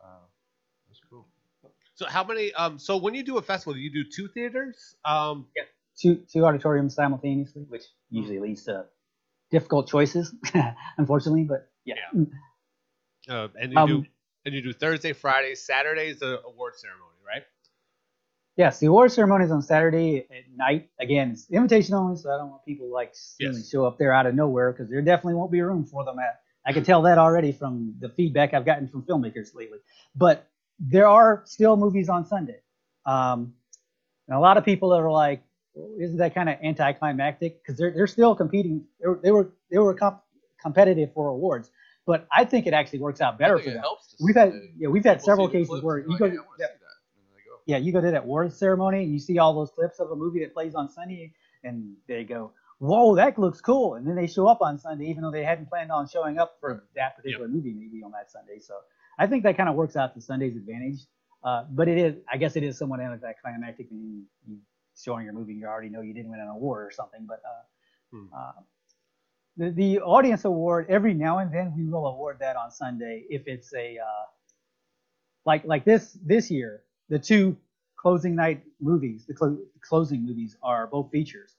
Uh, 0.00 0.06
that's 0.86 1.00
cool. 1.10 1.26
So 1.94 2.06
how 2.06 2.22
many? 2.22 2.52
Um, 2.54 2.78
so 2.78 2.96
when 2.98 3.14
you 3.14 3.24
do 3.24 3.38
a 3.38 3.42
festival, 3.42 3.76
you 3.76 3.90
do 3.90 4.04
two 4.08 4.28
theaters. 4.28 4.94
Um, 5.04 5.46
two 6.00 6.22
two 6.32 6.44
auditoriums 6.44 6.94
simultaneously, 6.94 7.62
which 7.68 7.82
usually 8.10 8.38
leads 8.40 8.64
to 8.64 8.84
difficult 9.50 9.88
choices, 9.88 10.34
unfortunately. 10.98 11.44
But 11.44 11.68
yeah. 11.84 11.94
uh, 13.28 13.48
and 13.60 13.72
you 13.72 13.82
Um, 13.82 13.90
do 14.02 14.06
and 14.44 14.54
you 14.54 14.62
do 14.62 14.72
Thursday, 14.72 15.12
Friday, 15.12 15.54
Saturday 15.54 16.08
is 16.08 16.20
the 16.20 16.42
award 16.44 16.74
ceremony, 16.76 17.18
right? 17.26 17.44
Yes, 18.56 18.78
the 18.80 18.86
award 18.86 19.12
ceremony 19.12 19.46
is 19.46 19.50
on 19.50 19.62
Saturday 19.62 20.18
at 20.30 20.44
night. 20.56 20.90
Again, 21.00 21.32
it's 21.32 21.50
invitation 21.50 21.94
only, 21.94 22.16
so 22.16 22.30
I 22.32 22.38
don't 22.38 22.50
want 22.50 22.64
people 22.64 22.88
like 22.92 23.10
suddenly 23.14 23.62
Yes. 23.62 23.70
show 23.70 23.86
up 23.86 23.98
there 23.98 24.12
out 24.12 24.26
of 24.26 24.34
nowhere 24.34 24.72
because 24.72 24.90
there 24.90 25.02
definitely 25.02 25.34
won't 25.34 25.50
be 25.50 25.60
room 25.62 25.84
for 25.84 26.04
them. 26.04 26.18
At 26.20 26.40
I 26.66 26.72
can 26.72 26.84
tell 26.84 27.02
that 27.02 27.18
already 27.18 27.52
from 27.52 27.96
the 28.00 28.10
feedback 28.10 28.54
I've 28.54 28.66
gotten 28.66 28.88
from 28.88 29.02
filmmakers 29.02 29.54
lately. 29.56 29.78
But 30.14 30.48
there 30.78 31.08
are 31.08 31.42
still 31.46 31.76
movies 31.76 32.08
on 32.08 32.26
Sunday, 32.26 32.60
um, 33.06 33.54
and 34.28 34.36
a 34.36 34.40
lot 34.40 34.56
of 34.58 34.64
people 34.64 34.92
are 34.94 35.10
like, 35.10 35.42
"Isn't 36.00 36.18
that 36.18 36.34
kind 36.34 36.48
of 36.48 36.58
anticlimactic?" 36.62 37.62
Because 37.62 37.78
they're 37.78 37.92
they're 37.92 38.06
still 38.06 38.36
competing. 38.36 38.84
They 39.00 39.08
were 39.08 39.20
they 39.22 39.30
were, 39.32 39.52
they 39.70 39.78
were 39.78 39.94
comp- 39.94 40.22
competitive 40.62 41.12
for 41.14 41.28
awards, 41.28 41.70
but 42.06 42.26
I 42.36 42.44
think 42.44 42.66
it 42.66 42.72
actually 42.74 43.00
works 43.00 43.20
out 43.20 43.38
better 43.38 43.58
for 43.58 43.70
them. 43.70 43.80
helps. 43.80 44.14
We've 44.20 44.34
had 44.34 44.52
yeah 44.76 44.88
we've 44.88 45.04
had 45.04 45.22
several 45.22 45.48
cases 45.48 45.82
where 45.82 45.98
you 45.98 46.18
go 46.18 46.26
like, 46.26 46.32
to 46.34 46.38
"Hey, 46.38 46.38
I 46.38 46.56
that," 46.58 46.70
and 46.70 46.80
then 47.16 47.34
they 47.34 47.42
go. 47.48 47.56
yeah, 47.66 47.76
you 47.78 47.92
go 47.92 48.00
to 48.00 48.10
that 48.10 48.24
awards 48.24 48.56
ceremony 48.56 49.04
and 49.04 49.12
you 49.12 49.18
see 49.18 49.38
all 49.38 49.54
those 49.54 49.70
clips 49.70 50.00
of 50.00 50.10
a 50.10 50.16
movie 50.16 50.40
that 50.40 50.52
plays 50.52 50.74
on 50.74 50.88
Sunday, 50.88 51.32
and 51.62 51.94
they 52.06 52.24
go, 52.24 52.52
"Whoa, 52.78 53.14
that 53.16 53.38
looks 53.38 53.60
cool!" 53.60 53.94
And 53.94 54.06
then 54.06 54.16
they 54.16 54.26
show 54.26 54.46
up 54.46 54.60
on 54.60 54.78
Sunday, 54.78 55.06
even 55.06 55.22
though 55.22 55.30
they 55.30 55.44
hadn't 55.44 55.68
planned 55.68 55.90
on 55.90 56.06
showing 56.08 56.38
up 56.38 56.56
for 56.60 56.84
that 56.96 57.16
particular 57.16 57.48
movie, 57.48 57.72
maybe 57.72 58.02
on 58.02 58.12
that 58.12 58.30
Sunday. 58.30 58.58
So 58.58 58.74
I 59.18 59.26
think 59.26 59.42
that 59.44 59.56
kind 59.56 59.68
of 59.68 59.74
works 59.74 59.96
out 59.96 60.14
to 60.14 60.20
Sunday's 60.20 60.56
advantage. 60.56 61.00
Uh, 61.42 61.64
but 61.70 61.88
it 61.88 61.98
is, 61.98 62.16
I 62.32 62.38
guess, 62.38 62.56
it 62.56 62.62
is 62.62 62.78
somewhat 62.78 63.00
anticlimactic 63.00 63.90
when 63.90 64.00
you, 64.00 64.22
you 64.48 64.58
showing 64.96 65.24
your 65.26 65.34
movie, 65.34 65.52
you 65.52 65.66
already 65.66 65.90
know 65.90 66.00
you 66.00 66.14
didn't 66.14 66.30
win 66.30 66.40
an 66.40 66.48
award 66.48 66.86
or 66.86 66.90
something. 66.90 67.26
But 67.26 67.42
uh, 67.44 67.62
Hmm. 68.10 68.26
uh, 68.32 68.52
the 69.56 69.70
the 69.70 70.00
audience 70.00 70.44
award, 70.44 70.86
every 70.88 71.14
now 71.14 71.38
and 71.38 71.52
then 71.52 71.72
we 71.76 71.84
will 71.84 72.06
award 72.06 72.38
that 72.40 72.56
on 72.56 72.70
Sunday 72.70 73.24
if 73.30 73.42
it's 73.46 73.72
a 73.74 73.98
uh, 73.98 74.24
like 75.44 75.64
like 75.64 75.84
this 75.84 76.18
this 76.24 76.50
year 76.50 76.82
the 77.08 77.18
two 77.18 77.56
closing 77.96 78.34
night 78.34 78.62
movies 78.80 79.24
the 79.26 79.34
clo- 79.34 79.58
closing 79.80 80.24
movies 80.24 80.56
are 80.62 80.86
both 80.86 81.10
features. 81.10 81.56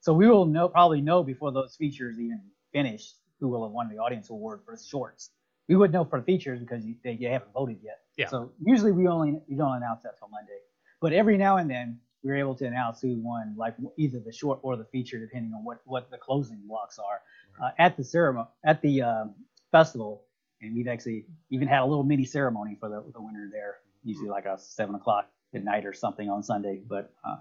So 0.00 0.12
we 0.12 0.28
will 0.28 0.46
know 0.46 0.68
probably 0.68 1.00
know 1.00 1.22
before 1.22 1.52
those 1.52 1.76
features 1.76 2.18
even 2.18 2.40
finish 2.72 3.14
who 3.40 3.48
will 3.48 3.64
have 3.64 3.72
won 3.72 3.88
the 3.88 3.98
audience 3.98 4.30
award 4.30 4.60
for 4.64 4.76
the 4.76 4.82
shorts. 4.82 5.30
We 5.68 5.76
would 5.76 5.92
know 5.92 6.04
for 6.04 6.22
features 6.22 6.60
because 6.60 6.84
you, 6.84 6.96
they, 7.04 7.12
you 7.12 7.28
haven't 7.28 7.52
voted 7.52 7.78
yet. 7.82 8.00
Yeah. 8.16 8.28
so 8.28 8.50
usually 8.64 8.92
we 8.92 9.06
only 9.06 9.40
we 9.48 9.56
don't 9.56 9.76
announce 9.76 10.02
that 10.02 10.18
till 10.18 10.28
monday. 10.28 10.58
But 11.00 11.12
every 11.12 11.38
now 11.38 11.56
and 11.58 11.70
then 11.70 12.00
we're 12.22 12.36
able 12.36 12.54
to 12.56 12.66
announce 12.66 13.00
who 13.00 13.16
won 13.20 13.54
like 13.56 13.74
either 13.96 14.18
the 14.18 14.32
short 14.32 14.58
or 14.62 14.76
the 14.76 14.84
feature 14.86 15.18
depending 15.18 15.52
on 15.54 15.64
what 15.64 15.80
what 15.84 16.10
the 16.10 16.18
closing 16.18 16.60
blocks 16.66 16.98
are 16.98 17.20
uh, 17.62 17.70
at 17.78 17.96
the 17.96 18.04
ceremony 18.04 18.46
at 18.64 18.82
the 18.82 19.02
um, 19.02 19.34
festival. 19.72 20.24
And 20.60 20.74
we've 20.74 20.88
actually 20.88 21.26
even 21.50 21.68
had 21.68 21.82
a 21.82 21.86
little 21.86 22.02
mini 22.02 22.24
ceremony 22.24 22.76
for 22.80 22.88
the, 22.88 23.04
the 23.12 23.22
winner 23.22 23.48
there 23.52 23.76
usually 24.04 24.28
like 24.28 24.46
a 24.46 24.58
seven 24.58 24.94
o'clock 24.94 25.28
at 25.54 25.62
night 25.64 25.84
or 25.86 25.92
something 25.92 26.28
on 26.28 26.42
sunday. 26.42 26.80
But 26.86 27.12
uh, 27.24 27.36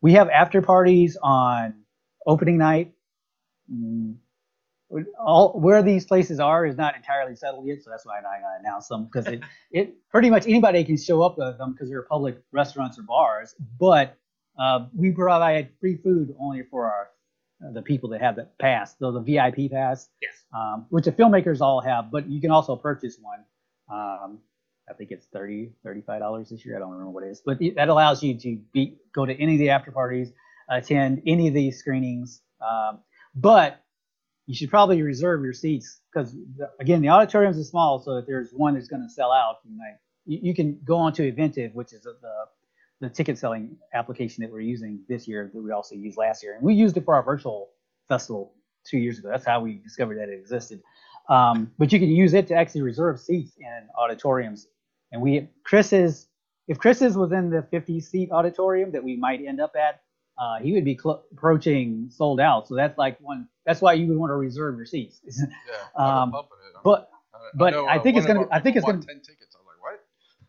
we 0.00 0.12
have 0.12 0.28
after 0.28 0.62
parties 0.62 1.16
on 1.22 1.74
opening 2.26 2.58
night. 2.58 2.92
Mm, 3.72 4.16
all 5.18 5.58
where 5.58 5.82
these 5.82 6.06
places 6.06 6.38
are 6.38 6.64
is 6.64 6.76
not 6.76 6.94
entirely 6.94 7.34
settled 7.34 7.66
yet 7.66 7.82
so 7.82 7.90
that's 7.90 8.06
why 8.06 8.18
i'm 8.18 8.22
not 8.22 8.30
to 8.38 8.60
announce 8.60 8.86
them 8.86 9.04
because 9.06 9.26
it, 9.26 9.40
it 9.72 9.94
pretty 10.10 10.30
much 10.30 10.46
anybody 10.46 10.84
can 10.84 10.96
show 10.96 11.22
up 11.22 11.36
with 11.36 11.58
them 11.58 11.72
because 11.72 11.88
they're 11.88 12.02
public 12.02 12.40
restaurants 12.52 12.98
or 12.98 13.02
bars. 13.02 13.54
But 13.80 14.16
uh, 14.58 14.86
we 14.94 15.10
provide 15.10 15.70
free 15.80 15.96
food 15.96 16.34
only 16.38 16.62
for 16.70 16.86
our 16.86 17.02
uh, 17.02 17.15
the 17.60 17.82
people 17.82 18.10
that 18.10 18.20
have 18.20 18.36
the 18.36 18.46
pass 18.60 18.94
so 18.98 19.12
the 19.12 19.20
vip 19.20 19.70
pass 19.70 20.08
Yes. 20.22 20.32
um, 20.54 20.86
which 20.90 21.06
the 21.06 21.12
filmmakers 21.12 21.60
all 21.60 21.80
have, 21.80 22.10
but 22.10 22.28
you 22.28 22.40
can 22.40 22.50
also 22.50 22.76
purchase 22.76 23.18
one. 23.20 23.44
Um, 23.90 24.38
I 24.88 24.94
think 24.94 25.10
it's 25.10 25.26
30 25.32 25.72
$35 25.84 26.48
this 26.50 26.64
year. 26.64 26.76
I 26.76 26.78
don't 26.80 26.90
remember 26.90 27.10
what 27.10 27.24
it 27.24 27.30
is, 27.30 27.42
but 27.44 27.58
that 27.76 27.88
allows 27.88 28.22
you 28.22 28.38
to 28.38 28.58
be 28.72 28.98
go 29.14 29.24
to 29.26 29.32
any 29.34 29.54
of 29.54 29.58
the 29.58 29.70
after 29.70 29.90
parties, 29.90 30.32
attend 30.68 31.22
any 31.26 31.48
of 31.48 31.54
these 31.54 31.78
screenings. 31.78 32.42
Um, 32.60 33.00
but 33.34 33.82
you 34.46 34.54
should 34.54 34.70
probably 34.70 35.02
reserve 35.02 35.42
your 35.42 35.52
seats 35.52 36.00
because 36.12 36.34
again, 36.78 37.00
the 37.02 37.08
auditoriums 37.08 37.58
are 37.58 37.64
small, 37.64 37.98
so 37.98 38.16
if 38.18 38.26
there's 38.26 38.50
one 38.52 38.74
that's 38.74 38.88
going 38.88 39.02
to 39.02 39.08
sell 39.08 39.32
out, 39.32 39.56
you, 39.64 39.76
might, 39.76 39.96
you, 40.24 40.38
you 40.50 40.54
can 40.54 40.78
go 40.84 40.96
on 40.98 41.12
to 41.14 41.24
Eventive, 41.26 41.74
which 41.74 41.92
is 41.92 42.02
the 42.02 42.16
the 43.00 43.08
ticket 43.10 43.38
selling 43.38 43.76
application 43.94 44.42
that 44.42 44.50
we're 44.50 44.60
using 44.60 45.00
this 45.08 45.28
year 45.28 45.50
that 45.52 45.60
we 45.60 45.70
also 45.70 45.94
used 45.94 46.16
last 46.16 46.42
year, 46.42 46.54
and 46.54 46.62
we 46.62 46.74
used 46.74 46.96
it 46.96 47.04
for 47.04 47.14
our 47.14 47.22
virtual 47.22 47.70
festival 48.08 48.54
two 48.84 48.98
years 48.98 49.18
ago. 49.18 49.28
That's 49.30 49.44
how 49.44 49.60
we 49.60 49.74
discovered 49.74 50.18
that 50.18 50.28
it 50.28 50.38
existed. 50.38 50.82
Um, 51.28 51.72
but 51.78 51.92
you 51.92 51.98
can 51.98 52.08
use 52.08 52.34
it 52.34 52.46
to 52.48 52.54
actually 52.54 52.82
reserve 52.82 53.20
seats 53.20 53.52
in 53.58 53.88
auditoriums. 53.98 54.68
And 55.12 55.20
we, 55.20 55.48
Chris's, 55.64 56.28
if 56.68 56.78
Chris's 56.78 57.16
was 57.16 57.32
in 57.32 57.50
the 57.50 57.62
50 57.70 58.00
seat 58.00 58.30
auditorium 58.30 58.92
that 58.92 59.02
we 59.02 59.16
might 59.16 59.40
end 59.44 59.60
up 59.60 59.74
at, 59.76 60.02
uh, 60.38 60.58
he 60.60 60.72
would 60.72 60.84
be 60.84 60.96
cl- 60.96 61.24
approaching 61.32 62.08
sold 62.10 62.38
out. 62.40 62.68
So 62.68 62.74
that's 62.76 62.96
like 62.96 63.18
one. 63.20 63.48
That's 63.64 63.80
why 63.80 63.94
you 63.94 64.06
would 64.08 64.16
want 64.18 64.30
to 64.30 64.34
reserve 64.36 64.76
your 64.76 64.86
seats. 64.86 65.20
Yeah, 65.26 65.46
Um, 65.96 66.30
been 66.30 66.32
pumping. 66.32 66.58
I'm- 66.74 66.80
but 66.84 67.10
I- 67.34 67.38
but 67.54 67.74
I 67.74 67.96
uh, 67.96 68.02
think 68.02 68.16
it's 68.16 68.26
gonna- 68.26 68.48
I 68.52 68.60
think 68.60 68.76
it's 68.76 68.84
gonna- 68.86 69.02
10 69.02 69.20
tickets. 69.20 69.56
I'm 69.58 69.66
like, 69.66 69.82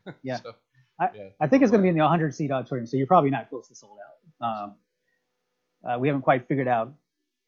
what? 0.04 0.16
Yeah. 0.22 0.36
So, 0.36 0.54
I- 1.00 1.10
yeah, 1.14 1.28
I 1.40 1.46
think 1.46 1.62
it's 1.62 1.70
going 1.70 1.80
to 1.80 1.84
be 1.84 1.88
in 1.90 1.94
the 1.96 2.02
100 2.02 2.34
seat 2.34 2.50
auditorium, 2.50 2.86
so 2.86 2.96
you're 2.96 3.06
probably 3.06 3.30
not 3.30 3.48
close 3.48 3.68
to 3.68 3.74
sold 3.74 3.98
out. 4.40 4.46
Um, 4.46 4.74
uh, 5.88 5.98
we 5.98 6.08
haven't 6.08 6.22
quite 6.22 6.48
figured 6.48 6.68
out 6.68 6.92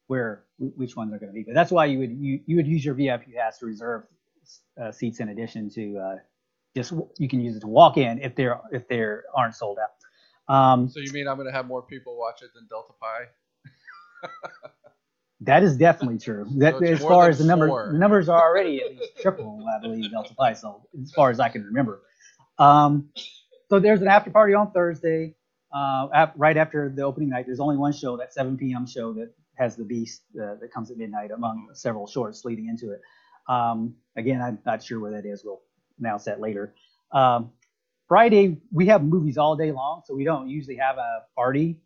where 0.07 0.43
which 0.57 0.95
ones 0.95 1.13
are 1.13 1.19
going 1.19 1.29
to 1.29 1.33
be, 1.33 1.43
but 1.43 1.53
that's 1.53 1.71
why 1.71 1.85
you 1.85 1.99
would 1.99 2.11
you, 2.11 2.39
you 2.45 2.55
would 2.55 2.67
use 2.67 2.83
your 2.83 2.93
VIP 2.93 3.33
pass 3.35 3.59
to 3.59 3.65
reserve 3.65 4.03
uh, 4.81 4.91
seats 4.91 5.19
in 5.19 5.29
addition 5.29 5.69
to 5.69 5.97
uh, 5.97 6.15
just 6.75 6.93
you 7.17 7.27
can 7.29 7.41
use 7.41 7.55
it 7.55 7.61
to 7.61 7.67
walk 7.67 7.97
in 7.97 8.19
if 8.21 8.35
there 8.35 8.59
if 8.71 8.87
there 8.87 9.23
aren't 9.35 9.55
sold 9.55 9.77
out. 9.79 10.53
Um, 10.53 10.89
So 10.89 10.99
you 10.99 11.11
mean 11.13 11.27
I'm 11.27 11.37
gonna 11.37 11.51
have 11.51 11.67
more 11.67 11.81
people 11.81 12.17
watch 12.17 12.41
it 12.41 12.49
than 12.55 12.67
Delta 12.67 12.93
Pi? 13.01 14.29
that 15.41 15.63
is 15.63 15.75
definitely 15.77 16.17
true. 16.19 16.45
That 16.57 16.77
So 16.77 16.85
as 16.85 17.01
far 17.01 17.29
as 17.29 17.39
the 17.39 17.45
number 17.45 17.67
four. 17.67 17.91
the 17.91 17.97
numbers 17.97 18.29
are 18.29 18.41
already 18.41 18.81
at 18.81 18.91
least 18.91 19.11
triple, 19.21 19.65
I 19.73 19.79
believe 19.81 20.11
Delta 20.11 20.33
Pi. 20.35 20.53
So 20.53 20.81
as 21.01 21.11
far 21.11 21.29
as 21.29 21.39
I 21.39 21.49
can 21.49 21.63
remember. 21.63 22.01
Um, 22.57 23.09
so 23.71 23.79
there's 23.79 24.01
an 24.01 24.09
after 24.09 24.29
party 24.29 24.53
on 24.53 24.69
Thursday, 24.73 25.33
uh, 25.73 26.27
right 26.35 26.57
after 26.57 26.91
the 26.93 27.03
opening 27.03 27.29
night. 27.29 27.45
There's 27.45 27.61
only 27.61 27.77
one 27.77 27.93
show, 27.93 28.17
that 28.17 28.33
7 28.33 28.57
p.m. 28.57 28.85
show 28.85 29.13
that 29.13 29.33
has 29.55 29.77
the 29.77 29.85
Beast 29.85 30.23
uh, 30.35 30.55
that 30.59 30.73
comes 30.73 30.91
at 30.91 30.97
midnight, 30.97 31.31
among 31.31 31.69
several 31.71 32.05
shorts 32.05 32.43
leading 32.43 32.67
into 32.67 32.91
it. 32.91 32.99
Um, 33.47 33.95
again, 34.17 34.41
I'm 34.41 34.59
not 34.65 34.83
sure 34.83 34.99
where 34.99 35.11
that 35.11 35.25
is. 35.25 35.45
We'll 35.45 35.61
announce 36.01 36.25
that 36.25 36.41
later. 36.41 36.75
Um, 37.13 37.51
Friday 38.09 38.57
we 38.73 38.87
have 38.87 39.05
movies 39.05 39.37
all 39.37 39.55
day 39.55 39.71
long, 39.71 40.01
so 40.05 40.13
we 40.15 40.25
don't 40.25 40.49
usually 40.49 40.75
have 40.75 40.97
a 40.97 41.23
party 41.33 41.79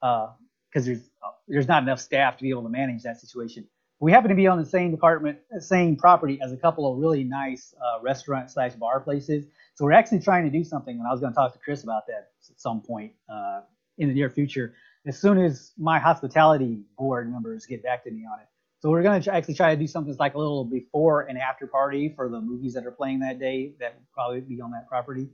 because 0.00 0.86
there's 0.86 1.10
there's 1.48 1.66
not 1.66 1.82
enough 1.82 1.98
staff 1.98 2.36
to 2.36 2.42
be 2.44 2.50
able 2.50 2.62
to 2.62 2.68
manage 2.68 3.02
that 3.02 3.20
situation. 3.20 3.66
we 3.98 4.12
happen 4.12 4.28
to 4.28 4.36
be 4.36 4.46
on 4.46 4.58
the 4.58 4.64
same 4.64 4.92
department, 4.92 5.38
same 5.58 5.96
property 5.96 6.38
as 6.40 6.52
a 6.52 6.56
couple 6.56 6.92
of 6.92 6.98
really 6.98 7.24
nice 7.24 7.74
uh, 7.82 8.00
restaurant 8.00 8.48
slash 8.48 8.74
bar 8.74 9.00
places. 9.00 9.46
So 9.74 9.84
we're 9.84 9.92
actually 9.92 10.20
trying 10.20 10.44
to 10.44 10.50
do 10.50 10.64
something, 10.64 10.98
and 10.98 11.06
I 11.06 11.10
was 11.10 11.20
going 11.20 11.32
to 11.32 11.36
talk 11.36 11.52
to 11.52 11.58
Chris 11.58 11.82
about 11.82 12.06
that 12.06 12.30
at 12.50 12.60
some 12.60 12.82
point 12.82 13.12
uh, 13.28 13.60
in 13.98 14.08
the 14.08 14.14
near 14.14 14.28
future. 14.28 14.74
As 15.06 15.18
soon 15.18 15.38
as 15.38 15.72
my 15.78 15.98
hospitality 15.98 16.82
board 16.98 17.32
members 17.32 17.66
get 17.66 17.82
back 17.82 18.04
to 18.04 18.10
me 18.10 18.26
on 18.30 18.40
it. 18.40 18.46
So 18.80 18.90
we're 18.90 19.02
going 19.02 19.22
to 19.22 19.34
actually 19.34 19.54
try 19.54 19.74
to 19.74 19.80
do 19.80 19.86
something 19.86 20.10
that's 20.10 20.20
like 20.20 20.34
a 20.34 20.38
little 20.38 20.64
before 20.64 21.22
and 21.22 21.38
after 21.38 21.66
party 21.66 22.12
for 22.14 22.28
the 22.28 22.40
movies 22.40 22.74
that 22.74 22.84
are 22.84 22.90
playing 22.90 23.20
that 23.20 23.38
day 23.38 23.74
that 23.78 23.94
will 23.94 24.06
probably 24.12 24.40
be 24.40 24.60
on 24.60 24.72
that 24.72 24.88
property. 24.88 25.28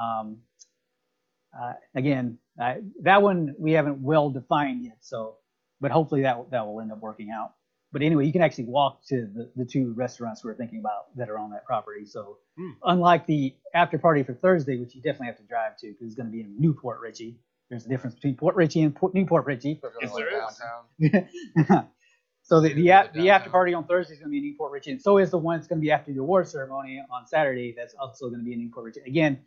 Um, 0.00 0.38
uh, 1.58 1.72
again, 1.94 2.38
uh, 2.60 2.74
that 3.02 3.22
one 3.22 3.54
we 3.58 3.72
haven't 3.72 4.02
well 4.02 4.30
defined 4.30 4.84
yet. 4.84 4.98
So, 5.00 5.36
but 5.80 5.90
hopefully 5.90 6.22
that 6.22 6.50
that 6.50 6.66
will 6.66 6.80
end 6.80 6.92
up 6.92 7.00
working 7.00 7.30
out. 7.30 7.54
But 7.92 8.02
anyway, 8.02 8.24
you 8.26 8.32
can 8.32 8.42
actually 8.42 8.64
walk 8.66 9.04
to 9.08 9.26
the, 9.34 9.50
the 9.56 9.64
two 9.64 9.92
restaurants 9.94 10.44
we're 10.44 10.54
thinking 10.54 10.78
about 10.78 11.14
that 11.16 11.28
are 11.28 11.38
on 11.38 11.50
that 11.50 11.64
property. 11.64 12.04
So, 12.06 12.38
Hmm. 12.56 12.70
unlike 12.84 13.26
the 13.26 13.54
after 13.74 13.98
party 13.98 14.22
for 14.22 14.34
Thursday, 14.34 14.76
which 14.78 14.94
you 14.94 15.02
definitely 15.02 15.28
have 15.28 15.38
to 15.38 15.42
drive 15.44 15.76
to 15.78 15.88
because 15.88 16.06
it's 16.06 16.14
going 16.14 16.26
to 16.26 16.32
be 16.32 16.40
in 16.42 16.54
New 16.58 16.72
Port 16.74 17.00
Richey. 17.00 17.38
There's 17.68 17.86
a 17.86 17.88
difference 17.88 18.14
between 18.16 18.36
Port 18.36 18.54
Richey 18.56 18.82
and 18.82 18.94
Port, 18.94 19.14
New 19.14 19.24
Port 19.26 19.46
Richey. 19.46 19.80
Yes, 20.00 20.12
like 20.12 20.24
there 20.24 20.48
is. 20.48 20.58
downtown. 21.00 21.88
so 22.42 22.60
the 22.60 22.72
the, 22.74 22.82
Yeah, 22.82 23.04
a- 23.08 23.12
the 23.12 23.30
after 23.30 23.50
party 23.50 23.74
on 23.74 23.84
Thursday 23.86 24.14
is 24.14 24.20
going 24.20 24.28
to 24.28 24.32
be 24.32 24.38
in 24.38 24.44
New 24.44 24.56
Port 24.56 24.72
Richey, 24.72 24.90
and 24.92 25.00
so 25.00 25.18
is 25.18 25.30
the 25.30 25.38
one 25.38 25.56
that's 25.58 25.68
going 25.68 25.78
to 25.80 25.84
be 25.84 25.90
after 25.90 26.12
the 26.12 26.20
award 26.20 26.48
ceremony 26.48 27.02
on 27.10 27.26
Saturday. 27.26 27.74
That's 27.76 27.94
also 27.94 28.26
going 28.28 28.40
to 28.40 28.44
be 28.44 28.52
in 28.52 28.58
New 28.58 28.70
Port 28.70 28.86
Richey. 28.86 29.00
Again, 29.06 29.40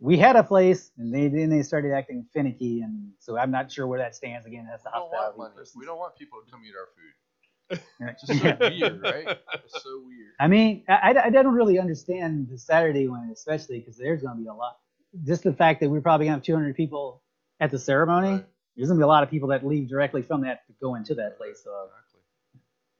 we 0.00 0.18
had 0.18 0.36
a 0.36 0.42
place, 0.42 0.90
and 0.98 1.14
they 1.14 1.28
then 1.28 1.48
they 1.50 1.62
started 1.62 1.92
acting 1.92 2.26
finicky, 2.32 2.80
and 2.82 3.10
so 3.20 3.38
I'm 3.38 3.50
not 3.52 3.70
sure 3.70 3.86
where 3.86 4.00
that 4.00 4.14
stands. 4.16 4.46
Again, 4.46 4.66
that's 4.68 4.82
the 4.82 4.90
We 4.92 4.98
don't 5.00 5.10
want 5.10 5.14
hospitality. 5.24 5.54
money. 5.56 5.68
We 5.76 5.86
don't 5.86 5.98
want 5.98 6.16
people 6.16 6.40
to 6.44 6.50
come 6.50 6.60
eat 6.66 6.74
our 6.78 6.86
food. 6.86 7.14
Yeah. 8.00 8.08
It's 8.10 8.26
just 8.26 8.40
so 8.42 8.56
weird, 8.60 9.02
right? 9.02 9.38
It's 9.64 9.82
so 9.82 10.02
weird. 10.06 10.30
I 10.40 10.48
mean, 10.48 10.84
I, 10.88 11.14
I 11.24 11.30
don't 11.30 11.54
really 11.54 11.78
understand 11.78 12.48
the 12.50 12.58
Saturday 12.58 13.08
one, 13.08 13.30
especially 13.32 13.78
because 13.80 13.96
there's 13.96 14.22
going 14.22 14.36
to 14.36 14.42
be 14.42 14.48
a 14.48 14.52
lot. 14.54 14.78
Just 15.24 15.44
the 15.44 15.52
fact 15.52 15.80
that 15.80 15.88
we're 15.90 16.00
probably 16.00 16.26
going 16.26 16.32
to 16.34 16.38
have 16.38 16.44
200 16.44 16.74
people 16.76 17.22
at 17.60 17.70
the 17.70 17.78
ceremony. 17.78 18.30
Right. 18.32 18.44
There's 18.76 18.88
going 18.88 18.98
to 18.98 19.02
be 19.02 19.04
a 19.04 19.08
lot 19.08 19.22
of 19.22 19.30
people 19.30 19.48
that 19.50 19.64
leave 19.64 19.88
directly 19.88 20.22
from 20.22 20.40
that 20.42 20.66
to 20.66 20.72
go 20.80 20.96
into 20.96 21.14
that 21.14 21.38
place. 21.38 21.62
So 21.62 21.70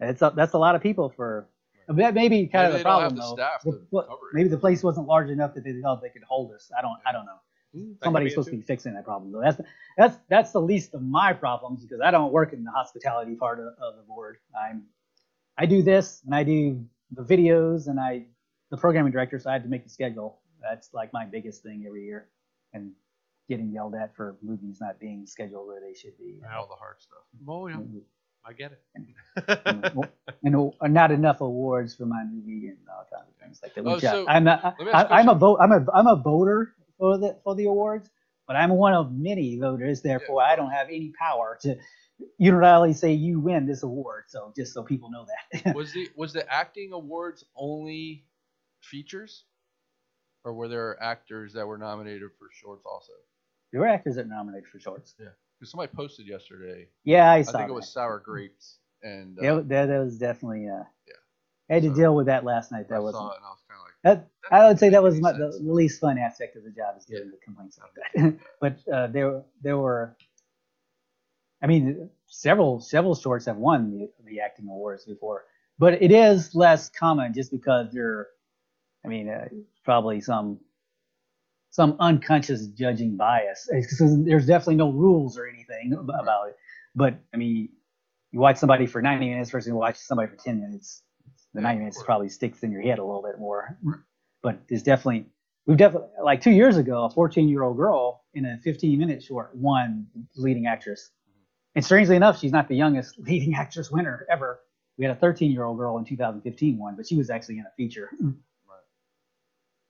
Exactly. 0.00 0.10
It's 0.10 0.22
a, 0.22 0.32
that's 0.36 0.52
a 0.54 0.58
lot 0.58 0.74
of 0.74 0.82
people 0.82 1.12
for. 1.14 1.48
That 1.88 2.14
may 2.14 2.28
be 2.28 2.46
kind 2.46 2.52
Maybe 2.52 2.66
of 2.66 2.72
the 2.72 2.78
they 2.78 2.82
don't 2.84 3.02
have 3.02 3.14
problem, 3.16 3.16
though. 3.16 3.36
The- 3.36 3.72
to 3.72 3.86
well, 3.90 4.04
cover 4.04 4.28
it. 4.30 4.34
maybe 4.34 4.48
the 4.48 4.56
place 4.58 4.82
wasn't 4.82 5.06
large 5.06 5.28
enough 5.28 5.54
that 5.54 5.64
they 5.64 5.80
thought 5.82 6.00
they 6.00 6.08
could 6.08 6.22
hold 6.22 6.52
us. 6.52 6.70
I 6.76 6.80
don't. 6.80 6.96
I 7.04 7.12
don't 7.12 7.26
know. 7.26 7.38
Hmm, 7.74 7.92
that 8.00 8.00
could 8.00 8.04
Somebody's 8.04 8.26
be 8.26 8.28
it 8.28 8.32
supposed 8.34 8.50
to 8.50 8.56
be 8.56 8.62
fixing 8.62 8.94
that 8.94 9.04
problem, 9.04 9.32
though. 9.32 9.40
That's 9.40 9.60
that's 9.96 10.16
that's 10.28 10.52
the 10.52 10.60
least 10.60 10.94
of 10.94 11.02
my 11.02 11.32
problems 11.32 11.82
because 11.82 12.00
I 12.00 12.10
don't 12.10 12.32
work 12.32 12.52
in 12.52 12.64
the 12.64 12.70
hospitality 12.70 13.34
part 13.34 13.58
of, 13.60 13.66
of 13.82 13.96
the 13.96 14.02
board. 14.02 14.38
I'm 14.58 14.84
I 15.58 15.66
do 15.66 15.82
this 15.82 16.22
and 16.24 16.34
I 16.34 16.44
do 16.44 16.84
the 17.12 17.22
videos 17.24 17.88
and 17.88 18.00
I 18.00 18.24
the 18.70 18.76
programming 18.76 19.12
director, 19.12 19.38
so 19.38 19.50
I 19.50 19.54
had 19.54 19.62
to 19.64 19.68
make 19.68 19.84
the 19.84 19.90
schedule. 19.90 20.40
That's 20.62 20.94
like 20.94 21.12
my 21.12 21.26
biggest 21.26 21.62
thing 21.62 21.84
every 21.86 22.04
year, 22.04 22.28
and 22.72 22.92
getting 23.48 23.70
yelled 23.70 23.94
at 23.94 24.14
for 24.16 24.36
movies 24.42 24.78
not 24.80 24.98
being 24.98 25.26
scheduled 25.26 25.66
where 25.66 25.80
they 25.80 25.94
should 25.94 26.16
be. 26.18 26.40
All 26.56 26.66
the 26.66 26.74
hard 26.74 26.96
stuff. 27.00 27.18
Oh, 27.46 27.66
yeah, 27.66 27.74
And- 27.76 28.02
I 28.46 28.52
get 28.52 28.72
and, 28.94 29.06
it. 29.36 29.60
and 29.64 30.74
uh, 30.80 30.86
not 30.88 31.10
enough 31.10 31.40
awards 31.40 31.94
for 31.94 32.04
my 32.04 32.24
movie 32.24 32.68
and 32.68 32.76
all 32.90 33.06
kinds 33.10 33.28
of 33.28 33.34
things 33.42 33.60
like 33.62 33.74
that. 33.74 33.84
Oh, 33.86 33.94
Which 33.94 34.04
I- 34.04 34.12
so, 34.12 34.26
I'm 34.28 34.44
not. 34.44 34.62
let 34.64 34.80
me 34.80 34.92
ask 34.92 35.10
I, 35.10 35.20
you 35.20 35.20
a 35.20 35.20
I'm 35.20 35.20
a 35.20 35.24
question. 35.24 35.38
vote. 35.38 35.58
I'm 35.60 35.72
a 35.72 35.86
I'm 35.92 36.06
a 36.06 36.16
voter 36.16 36.74
for 36.98 37.18
the 37.18 37.38
for 37.44 37.54
the 37.54 37.66
awards, 37.66 38.10
but 38.46 38.56
I'm 38.56 38.70
one 38.70 38.94
of 38.94 39.12
many 39.12 39.58
voters. 39.58 40.02
Therefore, 40.02 40.42
I 40.42 40.56
don't 40.56 40.70
have 40.70 40.88
any 40.88 41.12
power 41.18 41.58
to 41.62 41.76
unilaterally 42.40 42.94
say 42.94 43.12
you 43.12 43.40
win 43.40 43.66
this 43.66 43.82
award. 43.82 44.24
So 44.28 44.52
just 44.56 44.74
so 44.74 44.82
people 44.82 45.10
know 45.10 45.26
that. 45.26 45.74
Was 45.74 45.92
the 45.92 46.08
was 46.16 46.32
the 46.32 46.50
acting 46.52 46.92
awards 46.92 47.44
only 47.56 48.24
features, 48.82 49.44
or 50.44 50.52
were 50.54 50.68
there 50.68 51.02
actors 51.02 51.52
that 51.54 51.66
were 51.66 51.78
nominated 51.78 52.30
for 52.38 52.48
shorts 52.52 52.84
also? 52.86 53.12
there 53.72 53.80
were 53.80 53.88
actors 53.88 54.14
that 54.16 54.28
nominated 54.28 54.68
for 54.68 54.78
shorts. 54.78 55.14
Yeah, 55.18 55.28
because 55.58 55.70
somebody 55.72 55.92
posted 55.94 56.26
yesterday. 56.28 56.88
Yeah, 57.04 57.30
I 57.30 57.38
I, 57.38 57.42
saw. 57.42 57.50
I 57.58 57.60
think 57.62 57.70
it 57.70 57.74
was 57.74 57.92
sour 57.92 58.20
grapes, 58.20 58.78
and 59.02 59.38
uh, 59.38 59.42
Yeah, 59.42 59.54
that, 59.56 59.86
that 59.88 59.98
was 59.98 60.16
definitely. 60.18 60.68
Uh, 60.68 60.84
Yeah. 61.08 61.14
I 61.70 61.74
had 61.74 61.82
to 61.82 61.94
deal 61.94 62.14
with 62.14 62.26
that 62.26 62.44
last 62.44 62.70
night. 62.70 62.86
I 62.90 62.94
That 62.94 63.02
was 63.02 63.14
saw 63.14 63.30
it 63.32 63.36
and 63.36 63.44
I 63.44 63.48
was 63.48 63.48
kind 63.48 63.52
of 63.52 63.58
like, 63.58 63.63
that. 64.04 64.28
I 64.52 64.68
would 64.68 64.78
say 64.78 64.90
that 64.90 65.02
was 65.02 65.20
my, 65.20 65.32
the 65.32 65.58
least 65.62 66.00
fun 66.00 66.18
aspect 66.18 66.56
of 66.56 66.64
the 66.64 66.70
job 66.70 66.96
is 66.98 67.06
getting 67.06 67.30
the 67.30 67.38
complaints 67.44 67.78
like 67.80 67.92
that. 68.14 68.38
but 68.60 68.94
uh, 68.94 69.08
there 69.08 69.42
there 69.62 69.78
were. 69.78 70.16
I 71.62 71.66
mean, 71.68 72.10
several 72.26 72.80
several 72.80 73.16
shorts 73.16 73.46
have 73.46 73.58
won 73.58 73.90
the, 73.92 74.10
the 74.26 74.40
acting 74.40 74.66
awards 74.68 75.04
before, 75.06 75.44
but 75.78 76.02
it 76.02 76.12
is 76.12 76.54
less 76.54 76.90
common 76.90 77.34
just 77.34 77.52
because 77.52 77.88
there. 77.92 78.28
I 79.04 79.08
mean, 79.08 79.28
uh, 79.30 79.48
probably 79.84 80.20
some 80.20 80.60
some 81.70 81.96
unconscious 82.00 82.68
judging 82.68 83.16
bias. 83.16 83.68
There's 84.00 84.46
definitely 84.46 84.76
no 84.76 84.90
rules 84.92 85.38
or 85.38 85.46
anything 85.48 85.94
about 85.94 86.48
it. 86.50 86.56
But 86.94 87.18
I 87.34 87.38
mean, 87.38 87.70
you 88.32 88.40
watch 88.40 88.58
somebody 88.58 88.86
for 88.86 89.02
90 89.02 89.28
minutes 89.28 89.50
versus 89.50 89.68
you 89.68 89.74
watch 89.76 89.96
somebody 89.96 90.30
for 90.30 90.36
10 90.36 90.60
minutes. 90.60 91.02
The 91.54 91.60
Yeah, 91.60 91.68
90 91.68 91.78
minutes 91.78 92.02
probably 92.02 92.28
sticks 92.28 92.62
in 92.62 92.72
your 92.72 92.82
head 92.82 92.98
a 92.98 93.04
little 93.04 93.22
bit 93.22 93.38
more. 93.38 93.78
But 94.42 94.58
there's 94.68 94.82
definitely 94.82 95.26
we've 95.66 95.76
definitely 95.76 96.08
like 96.22 96.42
two 96.42 96.50
years 96.50 96.76
ago, 96.76 97.04
a 97.04 97.10
14 97.10 97.48
year 97.48 97.62
old 97.62 97.76
girl 97.76 98.24
in 98.34 98.44
a 98.44 98.58
15 98.58 98.98
minute 98.98 99.22
short 99.22 99.54
won 99.54 100.06
leading 100.36 100.66
actress. 100.66 101.10
And 101.74 101.84
strangely 101.84 102.16
enough, 102.16 102.38
she's 102.38 102.52
not 102.52 102.68
the 102.68 102.76
youngest 102.76 103.18
leading 103.18 103.54
actress 103.54 103.90
winner 103.90 104.26
ever. 104.30 104.60
We 104.98 105.04
had 105.04 105.16
a 105.16 105.18
13 105.18 105.50
year 105.50 105.64
old 105.64 105.78
girl 105.78 105.98
in 105.98 106.04
2015 106.04 106.78
one, 106.78 106.96
but 106.96 107.06
she 107.06 107.16
was 107.16 107.30
actually 107.30 107.58
in 107.58 107.66
a 107.66 107.72
feature. 107.76 108.10
Hmm. 108.18 108.30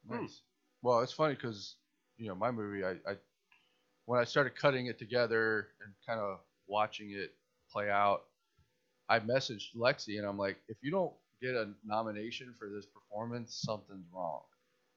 Nice. 0.09 0.43
Well, 0.83 1.01
it's 1.01 1.13
funny 1.13 1.35
because 1.35 1.77
you 2.19 2.29
know 2.29 2.35
my 2.35 2.51
movie. 2.51 2.85
I, 2.85 2.91
I 3.09 3.17
when 4.07 4.21
I 4.21 4.25
started 4.25 4.55
cutting 4.55 4.87
it 4.87 4.99
together 4.99 5.69
and 5.83 5.95
kind 6.07 6.21
of 6.21 6.41
watching 6.67 7.11
it 7.13 7.35
play 7.71 7.91
out, 7.91 8.25
I 9.09 9.19
messaged 9.21 9.75
Lexi 9.75 10.19
and 10.19 10.27
I'm 10.27 10.39
like, 10.39 10.59
if 10.69 10.77
you 10.83 10.91
don't 10.91 11.13
get 11.45 11.55
a 11.55 11.69
nomination 11.85 12.55
for 12.59 12.69
this 12.69 12.87
performance, 12.87 13.61
something's 13.65 14.07
wrong. 14.15 14.43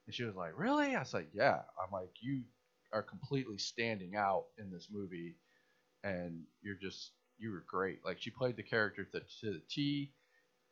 And 0.06 0.16
she 0.16 0.24
was 0.24 0.36
like, 0.36 0.54
really? 0.58 0.96
I 0.96 1.00
was 1.00 1.14
like, 1.14 1.30
yeah. 1.34 1.62
I'm 1.84 1.92
like, 1.92 2.12
you 2.22 2.44
are 2.94 3.04
completely 3.04 3.58
standing 3.58 4.16
out 4.16 4.46
in 4.58 4.72
this 4.72 4.88
movie, 4.92 5.36
and 6.04 6.44
you're 6.62 6.76
just 6.82 7.12
you 7.38 7.52
were 7.52 7.64
great. 7.68 8.00
Like 8.06 8.20
she 8.22 8.32
played 8.32 8.56
the 8.56 8.64
character 8.64 9.04
to, 9.06 9.20
to 9.20 9.54
the 9.54 9.62
T. 9.70 10.14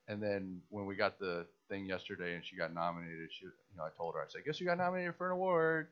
And 0.07 0.22
then 0.22 0.61
when 0.69 0.85
we 0.85 0.95
got 0.95 1.19
the 1.19 1.47
thing 1.69 1.85
yesterday 1.85 2.35
and 2.35 2.45
she 2.45 2.56
got 2.57 2.73
nominated, 2.73 3.30
she, 3.31 3.45
you 3.45 3.77
know, 3.77 3.84
I 3.84 3.89
told 3.97 4.15
her, 4.15 4.22
I 4.22 4.26
said, 4.30 4.41
guess 4.45 4.60
you 4.60 4.68
got 4.68 4.77
nominated 4.77 5.15
for 5.18 5.27
an 5.27 5.34
award. 5.34 5.88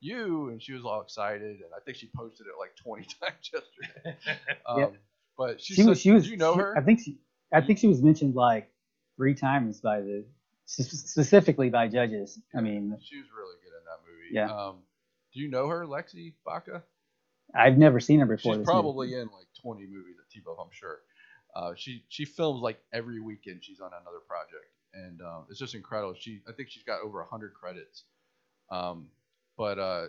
You 0.00 0.50
and 0.50 0.62
she 0.62 0.72
was 0.74 0.84
all 0.84 1.02
excited, 1.02 1.42
and 1.56 1.70
I 1.76 1.80
think 1.84 1.96
she 1.98 2.08
posted 2.16 2.46
it 2.46 2.54
like 2.58 2.76
20 2.84 3.04
times 3.20 3.50
yesterday. 3.52 4.18
Um, 4.66 4.80
Yeah. 4.80 4.86
But 5.36 5.60
she, 5.60 5.74
she 5.74 5.84
was. 5.84 6.00
She 6.00 6.10
was. 6.12 6.28
You 6.28 6.36
know 6.36 6.54
she- 6.54 6.60
her? 6.60 6.78
I 6.78 6.82
think 6.82 7.00
she. 7.00 7.18
I 7.52 7.60
think 7.62 7.78
she 7.78 7.88
was 7.88 8.02
mentioned 8.02 8.34
like 8.34 8.70
three 9.18 9.34
times 9.34 9.80
by 9.82 10.00
the 10.00 10.24
specifically 10.64 11.68
by 11.68 11.88
judges. 11.88 12.38
I 12.56 12.62
mean, 12.62 12.96
she 13.02 13.16
was 13.16 13.26
really 13.36 13.56
good 13.62 13.74
in 13.76 13.84
that 13.84 14.00
movie. 14.06 14.28
Yeah. 14.32 14.66
Um, 14.68 14.76
do 15.34 15.40
you 15.40 15.50
know 15.50 15.68
her, 15.68 15.84
Lexi 15.84 16.32
Baca? 16.46 16.82
I've 17.54 17.76
never 17.76 18.00
seen 18.00 18.20
her 18.20 18.26
before. 18.26 18.36
She's 18.38 18.44
this 18.44 18.56
movie. 18.58 18.64
probably 18.64 19.14
in 19.14 19.24
like 19.24 19.48
20 19.60 19.82
movies 19.86 20.16
at 20.18 20.30
T-Buff, 20.30 20.56
I'm 20.60 20.70
sure. 20.70 21.00
Uh, 21.56 21.72
she 21.74 22.04
she 22.08 22.24
films 22.24 22.62
like 22.62 22.78
every 22.92 23.20
weekend. 23.20 23.64
She's 23.64 23.80
on 23.80 23.90
another 24.00 24.20
project, 24.26 24.70
and 24.94 25.20
um, 25.22 25.46
it's 25.50 25.58
just 25.58 25.74
incredible. 25.74 26.14
She 26.18 26.40
I 26.48 26.52
think 26.52 26.70
she's 26.70 26.84
got 26.84 27.00
over 27.00 27.18
100 27.18 27.54
credits. 27.54 28.04
Um, 28.70 29.08
but 29.56 29.78
uh, 29.78 30.06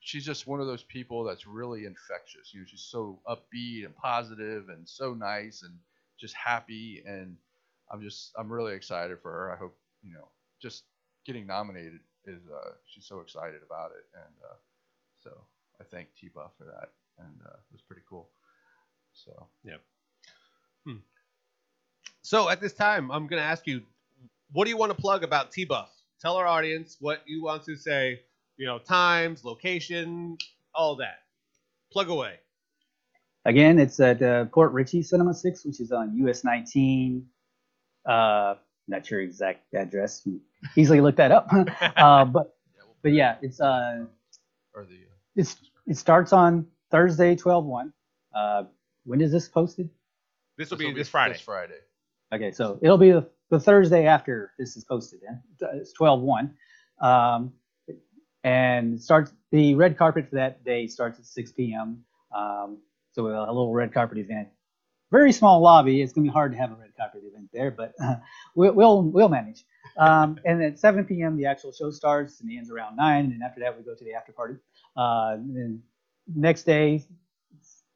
she's 0.00 0.24
just 0.24 0.46
one 0.46 0.60
of 0.60 0.66
those 0.66 0.82
people 0.84 1.22
that's 1.22 1.46
really 1.46 1.84
infectious. 1.84 2.52
You 2.52 2.60
know, 2.60 2.66
she's 2.66 2.88
so 2.90 3.20
upbeat 3.28 3.84
and 3.84 3.94
positive 3.94 4.70
and 4.70 4.88
so 4.88 5.14
nice 5.14 5.62
and 5.62 5.74
just 6.18 6.34
happy. 6.34 7.02
And 7.06 7.36
I'm 7.90 8.02
just 8.02 8.32
I'm 8.38 8.50
really 8.50 8.74
excited 8.74 9.18
for 9.20 9.30
her. 9.30 9.52
I 9.52 9.56
hope 9.56 9.76
you 10.02 10.12
know 10.12 10.28
just 10.60 10.84
getting 11.26 11.46
nominated 11.46 12.00
is 12.26 12.40
uh, 12.48 12.70
she's 12.86 13.06
so 13.06 13.20
excited 13.20 13.60
about 13.64 13.90
it, 13.92 14.04
and 14.14 14.34
uh, 14.44 14.56
so 15.22 15.30
I 15.80 15.84
thank 15.84 16.08
T-Buff 16.14 16.52
for 16.58 16.64
that, 16.64 16.90
and 17.18 17.34
uh, 17.46 17.56
it 17.56 17.72
was 17.72 17.82
pretty 17.82 18.02
cool. 18.08 18.28
So 19.12 19.48
yeah. 19.64 19.76
Hmm. 20.86 20.98
So 22.22 22.48
at 22.48 22.60
this 22.60 22.72
time, 22.72 23.10
I'm 23.10 23.26
going 23.26 23.40
to 23.40 23.46
ask 23.46 23.66
you, 23.66 23.82
what 24.52 24.64
do 24.64 24.70
you 24.70 24.76
want 24.76 24.94
to 24.94 25.00
plug 25.00 25.24
about 25.24 25.50
T-Buff? 25.50 25.90
Tell 26.20 26.36
our 26.36 26.46
audience 26.46 26.96
what 27.00 27.22
you 27.26 27.42
want 27.42 27.64
to 27.64 27.76
say. 27.76 28.20
You 28.56 28.66
know, 28.66 28.78
times, 28.78 29.44
location, 29.44 30.36
all 30.74 30.94
that. 30.96 31.20
Plug 31.90 32.10
away. 32.10 32.34
Again, 33.46 33.78
it's 33.78 33.98
at 34.00 34.22
uh, 34.22 34.44
Port 34.46 34.72
Richey 34.72 35.02
Cinema 35.02 35.32
Six, 35.32 35.64
which 35.64 35.80
is 35.80 35.92
on 35.92 36.14
US 36.26 36.44
19. 36.44 37.26
Uh, 38.06 38.54
not 38.88 39.06
sure 39.06 39.20
exact 39.20 39.72
address. 39.74 40.22
You 40.24 40.40
easily 40.76 41.00
look 41.00 41.16
that 41.16 41.32
up. 41.32 41.48
uh, 41.96 42.24
but 42.24 42.56
yeah, 42.74 42.82
but 43.02 43.12
yeah, 43.12 43.36
it's 43.42 43.60
uh 43.60 44.04
or 44.74 44.84
the 44.84 44.94
uh, 44.94 45.16
it's 45.36 45.56
it 45.86 45.96
starts 45.96 46.32
on 46.32 46.66
Thursday, 46.90 47.36
12 47.36 47.64
1. 47.64 47.92
Uh, 48.34 48.64
when 49.04 49.20
is 49.20 49.32
this 49.32 49.48
posted? 49.48 49.88
This 50.56 50.70
will 50.70 50.78
this'll 50.78 50.92
be 50.92 50.98
this 50.98 51.08
Friday. 51.08 51.34
This 51.34 51.42
Friday. 51.42 51.78
Okay, 52.32 52.52
so 52.52 52.78
it'll 52.82 52.98
be 52.98 53.10
the, 53.10 53.28
the 53.50 53.58
Thursday 53.58 54.06
after 54.06 54.52
this 54.58 54.76
is 54.76 54.84
posted. 54.84 55.20
Then 55.22 55.42
it's 55.74 55.92
12-1. 55.98 56.52
Um, 57.00 57.52
and 58.44 59.00
starts 59.00 59.32
the 59.50 59.74
red 59.74 59.98
carpet 59.98 60.28
for 60.28 60.36
that 60.36 60.64
day 60.64 60.86
starts 60.86 61.18
at 61.18 61.26
6 61.26 61.52
p.m. 61.52 62.04
Um, 62.34 62.78
so 63.12 63.26
a 63.26 63.46
little 63.48 63.72
red 63.72 63.92
carpet 63.92 64.18
event. 64.18 64.48
Very 65.10 65.32
small 65.32 65.60
lobby. 65.60 66.02
It's 66.02 66.12
gonna 66.12 66.26
be 66.26 66.32
hard 66.32 66.52
to 66.52 66.58
have 66.58 66.72
a 66.72 66.76
red 66.76 66.96
carpet 66.96 67.22
event 67.24 67.48
there, 67.52 67.70
but 67.70 67.94
uh, 68.02 68.16
we'll, 68.54 68.72
we'll 68.72 69.02
we'll 69.02 69.28
manage. 69.28 69.64
Um, 69.98 70.38
and 70.44 70.62
at 70.62 70.78
7 70.78 71.04
p.m. 71.04 71.36
the 71.36 71.46
actual 71.46 71.72
show 71.72 71.90
starts 71.90 72.40
and 72.40 72.50
ends 72.50 72.70
around 72.70 72.96
nine. 72.96 73.26
And 73.26 73.42
after 73.42 73.60
that 73.60 73.76
we 73.76 73.84
go 73.84 73.94
to 73.94 74.04
the 74.04 74.14
after 74.14 74.32
party. 74.32 74.54
Uh, 74.96 75.36
then 75.36 75.82
next 76.34 76.64
day 76.64 77.04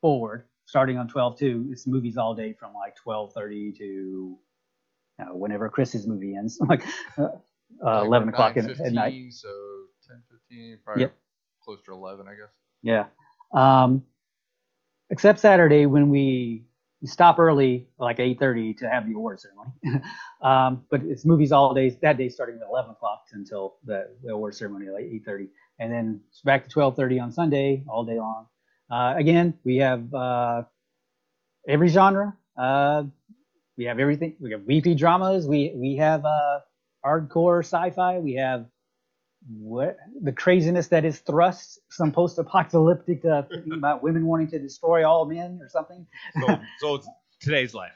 forward, 0.01 0.45
starting 0.66 0.99
on 0.99 1.09
12-2, 1.09 1.73
it's 1.73 1.86
movies 1.86 2.16
all 2.16 2.35
day 2.35 2.53
from 2.53 2.74
like 2.74 2.97
12:30 3.07 3.78
to 3.78 4.39
uh, 5.20 5.35
whenever 5.35 5.69
Chris's 5.69 6.07
movie 6.07 6.36
ends, 6.36 6.59
like 6.69 6.85
uh, 7.19 7.28
uh, 7.85 8.01
Like, 8.01 8.05
11 8.07 8.28
we're 8.28 8.35
o'clock 8.35 8.57
at, 8.57 8.65
at 8.81 8.93
night. 8.93 9.32
So 9.32 9.49
10, 10.09 10.23
15, 10.31 10.78
probably 10.85 11.03
Yep. 11.03 11.15
close 11.62 11.82
to 11.82 11.93
11, 11.93 12.27
I 12.28 12.32
guess. 12.32 12.51
Yeah. 12.82 13.07
Um, 13.53 14.05
except 15.11 15.39
Saturday 15.41 15.86
when 15.86 16.09
we 16.11 16.65
stop 17.06 17.39
early, 17.39 17.89
like 17.98 18.18
8:30, 18.18 18.76
to 18.78 18.89
have 18.89 19.06
the 19.06 19.14
award 19.14 19.40
ceremony. 19.40 19.72
um, 20.43 20.85
but 20.90 21.02
it's 21.05 21.24
movies 21.24 21.52
all 21.52 21.74
days 21.74 21.98
that 22.02 22.18
day, 22.18 22.28
starting 22.28 22.56
at 22.56 22.68
11 22.68 22.93
o'clock 22.93 23.24
until 23.32 23.76
the, 23.85 24.09
the 24.22 24.32
award 24.32 24.55
ceremony, 24.55 24.86
like 24.90 25.05
8:30, 25.05 25.48
and 25.81 25.93
then 25.93 26.20
it's 26.28 26.43
back 26.43 26.68
to 26.68 26.70
12:30 26.74 27.22
on 27.22 27.32
Sunday, 27.32 27.85
all 27.89 28.05
day 28.05 28.18
long. 28.18 28.47
Uh, 28.90 29.14
again, 29.16 29.55
we 29.64 29.76
have 29.76 30.12
uh, 30.14 30.62
every 31.68 31.89
genre. 31.89 32.36
Uh, 32.56 33.05
we 33.76 33.85
have 33.85 33.98
everything. 33.98 34.36
We 34.40 34.52
have 34.52 34.62
VP 34.62 34.94
dramas. 34.94 35.48
We 35.48 35.72
we 35.76 35.97
have 35.97 36.24
uh, 36.24 36.60
hardcore 37.05 37.60
sci-fi. 37.60 38.18
We 38.18 38.35
have 38.35 38.66
what 39.49 39.97
the 40.23 40.33
craziness 40.33 40.89
that 40.89 41.05
is 41.05 41.19
thrust, 41.21 41.81
some 41.91 42.12
post-apocalyptic 42.12 43.25
uh, 43.25 43.43
thing 43.53 43.73
about 43.73 44.03
women 44.03 44.27
wanting 44.27 44.49
to 44.49 44.59
destroy 44.59 45.09
all 45.09 45.25
men 45.27 45.59
or 45.62 45.69
something. 45.69 46.07
So, 46.41 46.61
so 46.81 46.95
it's 46.97 47.09
today's 47.41 47.75
life. 47.75 47.93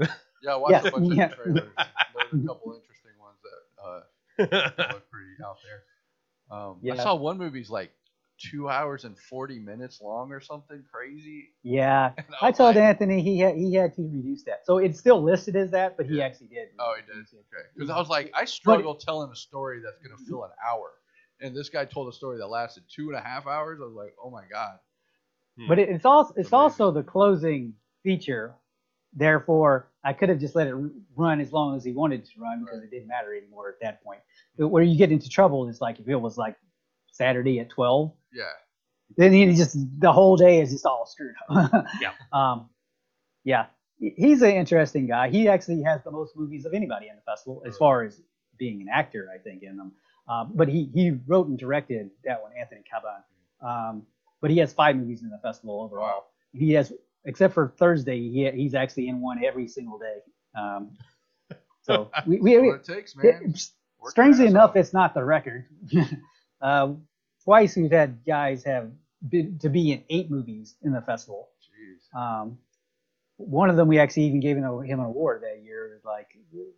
Yeah, 0.42 0.54
I 0.54 0.56
watched 0.56 0.84
Yeah, 0.84 0.88
a 0.88 0.92
bunch 0.92 1.12
yeah. 1.12 1.24
of 1.26 1.34
trailers. 1.34 1.74
There's 2.14 2.44
a 2.44 2.46
couple 2.46 2.72
interesting 2.80 3.12
ones 3.20 3.36
that 3.44 3.82
uh, 3.82 4.70
that 4.78 4.94
look 4.94 5.10
pretty 5.10 5.36
out 5.44 5.58
there. 5.62 6.58
Um, 6.58 6.80
I 6.90 6.96
saw 6.96 7.14
one 7.14 7.36
movie's 7.36 7.68
like 7.68 7.92
two 8.40 8.68
hours 8.68 9.04
and 9.04 9.18
40 9.18 9.58
minutes 9.60 10.00
long 10.00 10.32
or 10.32 10.40
something 10.40 10.82
crazy. 10.92 11.50
Yeah, 11.62 12.12
And 12.18 12.26
I 12.40 12.48
was 12.48 12.56
told 12.56 12.76
like, 12.76 12.84
Anthony 12.84 13.22
he 13.22 13.38
had 13.40 13.56
he 13.56 13.74
had 13.74 13.94
to 13.96 14.02
reduce 14.02 14.44
that, 14.44 14.64
so 14.64 14.78
it's 14.78 14.98
still 14.98 15.22
listed 15.22 15.56
as 15.56 15.70
that, 15.72 15.96
but 15.96 16.06
he 16.06 16.18
Yeah. 16.18 16.24
actually 16.24 16.48
did. 16.48 16.68
Oh, 16.78 16.94
he 16.96 17.02
did. 17.02 17.20
Okay. 17.22 17.68
Because 17.74 17.90
I 17.90 17.98
was 17.98 18.08
like, 18.08 18.30
I 18.34 18.44
struggle 18.46 18.94
telling 18.94 19.30
a 19.30 19.36
story 19.36 19.80
that's 19.84 19.98
going 19.98 20.16
to 20.16 20.24
fill 20.24 20.44
an 20.44 20.50
hour. 20.66 20.90
And 21.42 21.56
this 21.56 21.68
guy 21.70 21.84
told 21.84 22.08
a 22.08 22.12
story 22.12 22.38
that 22.38 22.46
lasted 22.48 22.84
two 22.94 23.08
and 23.10 23.16
a 23.18 23.20
half 23.22 23.46
hours. 23.46 23.80
I 23.82 23.86
was 23.86 23.94
like, 23.94 24.14
oh 24.22 24.30
my 24.30 24.44
God. 24.52 24.78
Hmm. 25.58 25.68
But 25.68 25.78
it, 25.78 25.88
it's 25.90 26.04
also 26.04 26.30
it's 26.36 26.48
Amazing. 26.52 26.54
also 26.58 26.90
the 26.90 27.02
closing 27.02 27.74
feature. 28.02 28.54
Therefore, 29.12 29.90
I 30.04 30.12
could 30.12 30.28
have 30.28 30.38
just 30.38 30.54
let 30.54 30.68
it 30.68 30.74
run 31.16 31.40
as 31.40 31.52
long 31.52 31.76
as 31.76 31.84
he 31.84 31.92
wanted 31.92 32.24
to 32.24 32.30
run 32.40 32.60
because 32.60 32.78
Right. 32.78 32.84
it 32.84 32.90
didn't 32.90 33.08
matter 33.08 33.34
anymore 33.34 33.68
at 33.68 33.80
that 33.82 34.02
point. 34.04 34.20
But 34.56 34.68
where 34.68 34.82
you 34.84 34.96
get 34.96 35.10
into 35.12 35.28
trouble 35.28 35.68
is 35.68 35.80
like 35.80 35.98
if 35.98 36.08
it 36.08 36.16
was 36.16 36.38
like 36.38 36.56
Saturday 37.10 37.58
at 37.60 37.68
twelve, 37.70 38.12
Yeah. 38.32 38.44
then 39.16 39.32
he 39.32 39.46
just 39.54 39.76
the 40.00 40.12
whole 40.12 40.36
day 40.36 40.60
is 40.60 40.70
just 40.70 40.86
all 40.86 41.06
screwed 41.06 41.34
up. 41.48 41.86
Yeah. 42.00 42.12
Um, 42.32 42.68
yeah. 43.44 43.66
He's 43.98 44.40
an 44.42 44.52
interesting 44.52 45.06
guy. 45.06 45.28
He 45.28 45.48
actually 45.48 45.82
has 45.82 46.02
the 46.04 46.10
most 46.10 46.34
movies 46.36 46.64
of 46.64 46.72
anybody 46.72 47.08
in 47.08 47.16
the 47.16 47.22
festival 47.22 47.62
as 47.66 47.76
far 47.76 48.02
as 48.02 48.20
being 48.58 48.80
an 48.80 48.88
actor, 48.92 49.28
I 49.34 49.38
think, 49.38 49.62
in 49.62 49.76
them. 49.76 49.92
Um, 50.28 50.52
but 50.54 50.68
he 50.68 50.88
he 50.94 51.10
wrote 51.26 51.48
and 51.48 51.58
directed 51.58 52.10
that 52.24 52.40
one, 52.42 52.52
Anthony 52.58 52.82
Caban. 52.90 53.22
Um, 53.66 54.02
but 54.40 54.50
he 54.50 54.56
has 54.58 54.72
five 54.72 54.96
movies 54.96 55.22
in 55.22 55.28
the 55.28 55.38
festival 55.38 55.82
overall. 55.82 56.26
He 56.54 56.72
has, 56.72 56.92
except 57.26 57.52
for 57.52 57.74
Thursday, 57.78 58.18
he 58.18 58.50
he's 58.52 58.74
actually 58.74 59.08
in 59.08 59.20
one 59.20 59.44
every 59.44 59.68
single 59.68 59.98
day. 59.98 60.18
Um, 60.58 60.92
so 61.82 62.10
we, 62.26 62.38
we, 62.40 62.58
we 62.60 62.68
what 62.68 62.76
it 62.80 62.84
takes, 62.84 63.14
man. 63.16 63.52
it- 63.54 63.70
strangely 64.06 64.46
enough, 64.46 64.70
off. 64.70 64.76
it's 64.76 64.94
not 64.94 65.12
the 65.12 65.22
record. 65.24 65.66
uh, 66.62 66.94
twice 67.44 67.76
we've 67.76 67.90
had 67.90 68.24
guys 68.26 68.64
have 68.64 68.90
been 69.28 69.58
to 69.58 69.68
be 69.68 69.92
in 69.92 70.04
eight 70.10 70.30
movies 70.30 70.76
in 70.82 70.92
the 70.92 71.00
festival. 71.02 71.48
Jeez. 71.62 72.18
Um, 72.18 72.58
one 73.36 73.70
of 73.70 73.76
them 73.76 73.88
we 73.88 73.98
actually 73.98 74.24
even 74.24 74.40
gave 74.40 74.56
him, 74.56 74.64
a, 74.64 74.80
him 74.82 75.00
an 75.00 75.06
award 75.06 75.42
that 75.42 75.64
year, 75.64 76.00
like 76.04 76.28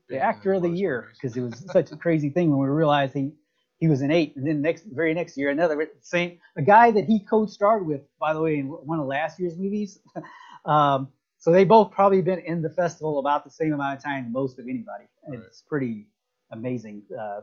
the 0.09 0.18
actor 0.18 0.52
of 0.52 0.62
the 0.62 0.70
year, 0.70 1.09
because 1.14 1.36
it 1.36 1.40
was 1.40 1.64
such 1.72 1.90
a 1.90 1.97
crazy 1.97 2.30
thing 2.30 2.51
when 2.51 2.60
we 2.60 2.68
realized 2.68 3.14
he 3.14 3.32
he 3.78 3.89
was 3.89 4.01
in 4.01 4.12
eight, 4.12 4.36
and 4.36 4.47
then 4.47 4.62
next 4.62 4.84
very 4.84 5.12
next 5.12 5.36
year 5.36 5.51
another 5.51 5.89
same 6.02 6.39
a 6.56 6.62
guy 6.62 6.93
that 6.93 7.05
he 7.05 7.18
co-starred 7.18 7.84
with, 7.84 8.02
by 8.20 8.32
the 8.32 8.40
way, 8.40 8.59
in 8.59 8.66
one 8.66 9.01
of 9.01 9.06
last 9.06 9.40
year's 9.40 9.56
movies. 9.56 9.98
um, 10.64 11.09
so 11.39 11.51
they 11.51 11.64
both 11.64 11.90
probably 11.90 12.22
been 12.22 12.39
in 12.39 12.62
the 12.62 12.70
festival 12.70 13.18
about 13.18 13.43
the 13.43 13.51
same 13.51 13.72
amount 13.72 13.97
of 13.98 14.05
time 14.05 14.30
most 14.30 14.60
of 14.60 14.66
anybody. 14.66 15.06
Right. 15.26 15.40
It's 15.48 15.62
pretty 15.62 16.06
amazing, 16.52 17.02
uh, 17.18 17.40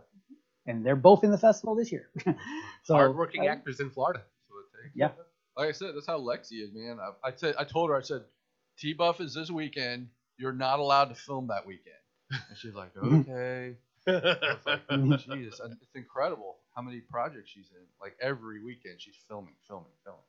and 0.70 0.86
they're 0.86 0.96
both 0.96 1.24
in 1.24 1.32
the 1.32 1.38
festival 1.38 1.76
this 1.76 1.91
year. 1.91 2.10
so 2.84 2.94
Hardworking 2.96 3.41
uh, 3.41 3.52
actors 3.52 3.80
in 3.80 3.90
Florida. 3.90 4.20
That's 4.20 4.52
what 4.52 4.60
it 4.82 4.84
takes. 4.84 4.96
Yeah. 4.96 5.10
Like 5.58 5.70
I 5.70 5.72
said, 5.74 5.90
that's 5.96 6.08
how 6.08 6.20
Lexi 6.20 6.64
is, 6.64 6.72
man. 6.74 7.00
I, 7.02 7.30
I 7.30 7.32
said, 7.36 7.56
I 7.58 7.64
told 7.66 7.90
her, 7.90 7.98
I 7.98 8.02
said, 8.02 8.22
T 8.78 8.94
Buff 8.94 9.20
is 9.20 9.34
this 9.34 9.52
weekend. 9.52 10.08
You're 10.38 10.54
not 10.54 10.80
allowed 10.80 11.06
to 11.06 11.16
film 11.16 11.48
that 11.48 11.66
weekend. 11.66 11.96
And 12.32 12.58
she's 12.58 12.74
like, 12.76 12.91
okay. 13.04 13.76
I 14.08 14.12
was 14.12 14.66
like, 14.66 14.88
Mhm. 14.90 15.20
Jesus, 15.36 15.60
it's 15.82 15.96
incredible 15.96 16.58
how 16.76 16.82
many 16.82 17.02
projects 17.02 17.50
she's 17.52 17.72
in. 17.72 17.86
Like 18.02 18.16
every 18.22 18.64
weekend, 18.64 19.02
she's 19.02 19.18
filming, 19.28 19.56
filming, 19.68 19.91
filming. 20.06 20.22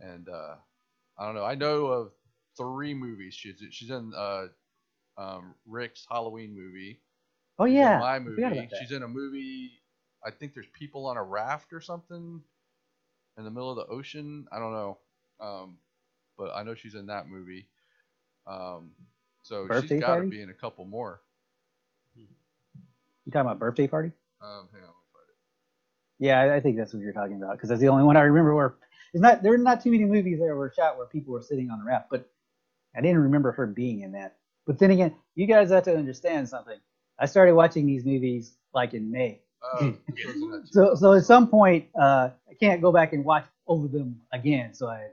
And 0.00 0.28
uh, 0.28 0.54
I 1.18 1.26
don't 1.26 1.34
know. 1.34 1.44
I 1.44 1.54
know 1.56 1.86
of 1.86 2.12
three 2.56 2.94
movies 2.94 3.34
she's 3.34 3.62
she's 3.70 3.90
in. 3.90 4.12
Uh, 4.16 4.46
um, 5.18 5.54
Rick's 5.66 6.06
Halloween 6.10 6.54
movie. 6.54 7.00
Oh 7.60 7.66
She's 7.66 7.74
in 7.74 7.80
yeah, 7.82 7.98
my 7.98 8.18
movie. 8.18 8.36
forgot 8.36 8.52
about 8.52 8.70
that. 8.70 8.78
She's 8.80 8.92
in 8.92 9.02
a 9.02 9.08
movie. 9.08 9.70
I 10.24 10.30
think 10.30 10.54
there's 10.54 10.66
people 10.72 11.06
on 11.06 11.18
a 11.18 11.22
raft 11.22 11.72
or 11.74 11.80
something 11.80 12.40
in 13.36 13.44
the 13.44 13.50
middle 13.50 13.70
of 13.70 13.76
the 13.76 13.86
ocean. 13.86 14.46
I 14.50 14.58
don't 14.58 14.72
know, 14.72 14.98
um, 15.40 15.78
but 16.38 16.52
I 16.54 16.62
know 16.62 16.74
she's 16.74 16.94
in 16.94 17.06
that 17.06 17.28
movie. 17.28 17.68
Um, 18.46 18.92
so 19.42 19.66
Birthday 19.66 19.96
she's 19.96 20.00
got 20.00 20.16
to 20.16 20.28
be 20.28 20.40
in 20.40 20.48
a 20.50 20.54
couple 20.54 20.86
more. 20.86 21.20
You 22.16 23.32
talking 23.32 23.46
about 23.46 23.58
birthday 23.58 23.86
party? 23.86 24.12
Um, 24.42 24.68
hang 24.72 24.82
on, 24.82 24.88
let 24.88 24.96
me 24.96 25.10
find 25.12 25.28
it. 25.28 25.36
Yeah, 26.26 26.54
I, 26.54 26.60
think 26.60 26.78
that's 26.78 26.94
what 26.94 27.02
you're 27.02 27.12
talking 27.12 27.36
about 27.36 27.52
because 27.52 27.68
that's 27.68 27.80
the 27.80 27.88
only 27.88 28.04
one 28.04 28.16
I 28.16 28.22
remember 28.22 28.54
where 28.54 28.76
there's 29.12 29.22
not 29.22 29.42
there 29.42 29.52
are 29.52 29.58
not 29.58 29.82
too 29.82 29.90
many 29.90 30.04
movies 30.06 30.38
that 30.38 30.46
were 30.46 30.72
shot 30.74 30.96
where 30.96 31.06
people 31.06 31.34
were 31.34 31.42
sitting 31.42 31.70
on 31.70 31.78
the 31.78 31.84
raft, 31.84 32.08
but 32.10 32.30
I 32.96 33.02
didn't 33.02 33.18
remember 33.18 33.52
her 33.52 33.66
being 33.66 34.00
in 34.00 34.12
that. 34.12 34.36
But 34.66 34.78
then 34.78 34.90
again, 34.90 35.14
you 35.34 35.46
guys 35.46 35.70
have 35.70 35.84
to 35.84 35.96
understand 35.96 36.48
something. 36.48 36.78
I 37.20 37.26
started 37.26 37.54
watching 37.54 37.86
these 37.86 38.04
movies 38.04 38.56
like 38.74 38.94
in 38.94 39.10
May, 39.10 39.40
Oh, 39.62 39.94
she 40.16 40.26
was 40.26 40.36
in 40.36 40.50
that 40.50 40.62
too. 40.62 40.72
so 40.72 40.94
so 40.94 41.12
at 41.14 41.24
some 41.24 41.46
point 41.48 41.86
uh, 42.00 42.30
I 42.50 42.54
can't 42.58 42.80
go 42.80 42.90
back 42.92 43.12
and 43.12 43.24
watch 43.24 43.44
over 43.66 43.88
them 43.88 44.20
again. 44.32 44.72
So 44.74 44.88
I 44.88 45.08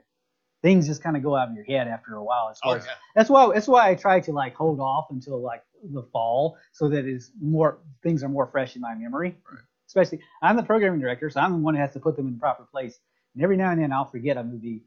things 0.62 0.86
just 0.88 1.02
kind 1.02 1.16
of 1.16 1.22
go 1.22 1.36
out 1.36 1.48
of 1.50 1.54
your 1.54 1.64
head 1.64 1.86
after 1.86 2.16
a 2.16 2.24
while. 2.24 2.48
As 2.50 2.58
far 2.60 2.74
Oh, 2.74 2.76
as 2.78 2.86
that's 3.14 3.30
why 3.30 3.52
that's 3.52 3.68
why 3.68 3.90
I 3.90 3.94
try 3.94 4.20
to 4.20 4.32
like 4.32 4.54
hold 4.54 4.80
off 4.80 5.06
until 5.10 5.40
like 5.40 5.62
the 5.92 6.02
fall 6.12 6.56
so 6.72 6.88
that 6.88 7.04
is 7.06 7.30
more 7.40 7.78
things 8.02 8.24
are 8.24 8.28
more 8.28 8.46
fresh 8.46 8.74
in 8.74 8.82
my 8.82 8.94
memory. 8.94 9.36
Right. 9.50 9.60
Especially 9.86 10.20
I'm 10.42 10.56
the 10.56 10.62
programming 10.62 11.00
director, 11.00 11.30
so 11.30 11.40
I'm 11.40 11.52
the 11.52 11.58
one 11.58 11.74
who 11.74 11.80
has 11.80 11.92
to 11.92 12.00
put 12.00 12.16
them 12.16 12.26
in 12.26 12.34
the 12.34 12.40
proper 12.40 12.64
place. 12.64 13.00
And 13.34 13.42
every 13.44 13.56
now 13.56 13.70
and 13.70 13.80
then 13.80 13.92
I'll 13.92 14.10
forget 14.10 14.36
a 14.36 14.42
movie, 14.42 14.82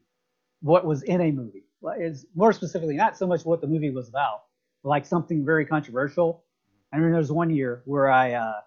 what 0.60 0.84
was 0.84 1.02
in 1.04 1.20
a 1.20 1.30
movie. 1.32 1.64
Like, 1.80 2.00
It's 2.00 2.26
more 2.34 2.52
specifically 2.52 2.96
not 2.96 3.16
so 3.16 3.26
much 3.26 3.44
what 3.44 3.60
the 3.60 3.66
movie 3.66 3.90
was 3.90 4.08
about, 4.08 4.42
but 4.82 4.90
like 4.90 5.06
something 5.06 5.44
very 5.44 5.64
controversial. 5.64 6.44
I 6.92 6.96
remember 6.96 7.14
there 7.14 7.20
was 7.20 7.32
one 7.32 7.50
year 7.50 7.82
where 7.84 8.10
I 8.10 8.32
uh, 8.34 8.60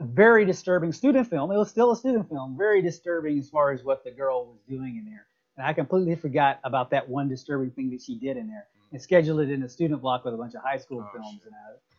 a 0.00 0.04
very 0.04 0.44
disturbing 0.44 0.92
student 0.92 1.28
film. 1.28 1.50
It 1.50 1.56
was 1.56 1.70
still 1.70 1.92
a 1.92 1.96
student 1.96 2.28
film, 2.28 2.56
very 2.58 2.82
disturbing 2.82 3.38
as 3.38 3.48
far 3.48 3.72
as 3.72 3.82
what 3.82 4.04
the 4.04 4.10
girl 4.10 4.46
was 4.46 4.58
doing 4.68 4.96
in 4.98 5.06
there. 5.06 5.26
And 5.56 5.66
I 5.66 5.72
completely 5.72 6.14
forgot 6.16 6.60
about 6.64 6.90
that 6.90 7.08
one 7.08 7.28
disturbing 7.28 7.70
thing 7.70 7.90
that 7.90 8.02
she 8.02 8.16
did 8.18 8.36
in 8.36 8.46
there 8.48 8.66
and 8.92 9.00
scheduled 9.00 9.40
it 9.40 9.50
in 9.50 9.62
a 9.62 9.68
student 9.68 10.02
block 10.02 10.24
with 10.26 10.34
a 10.34 10.36
bunch 10.36 10.54
of 10.54 10.62
high 10.62 10.76
school 10.76 11.02
Oh, 11.08 11.10
films. 11.12 11.40
shit. 11.42 11.52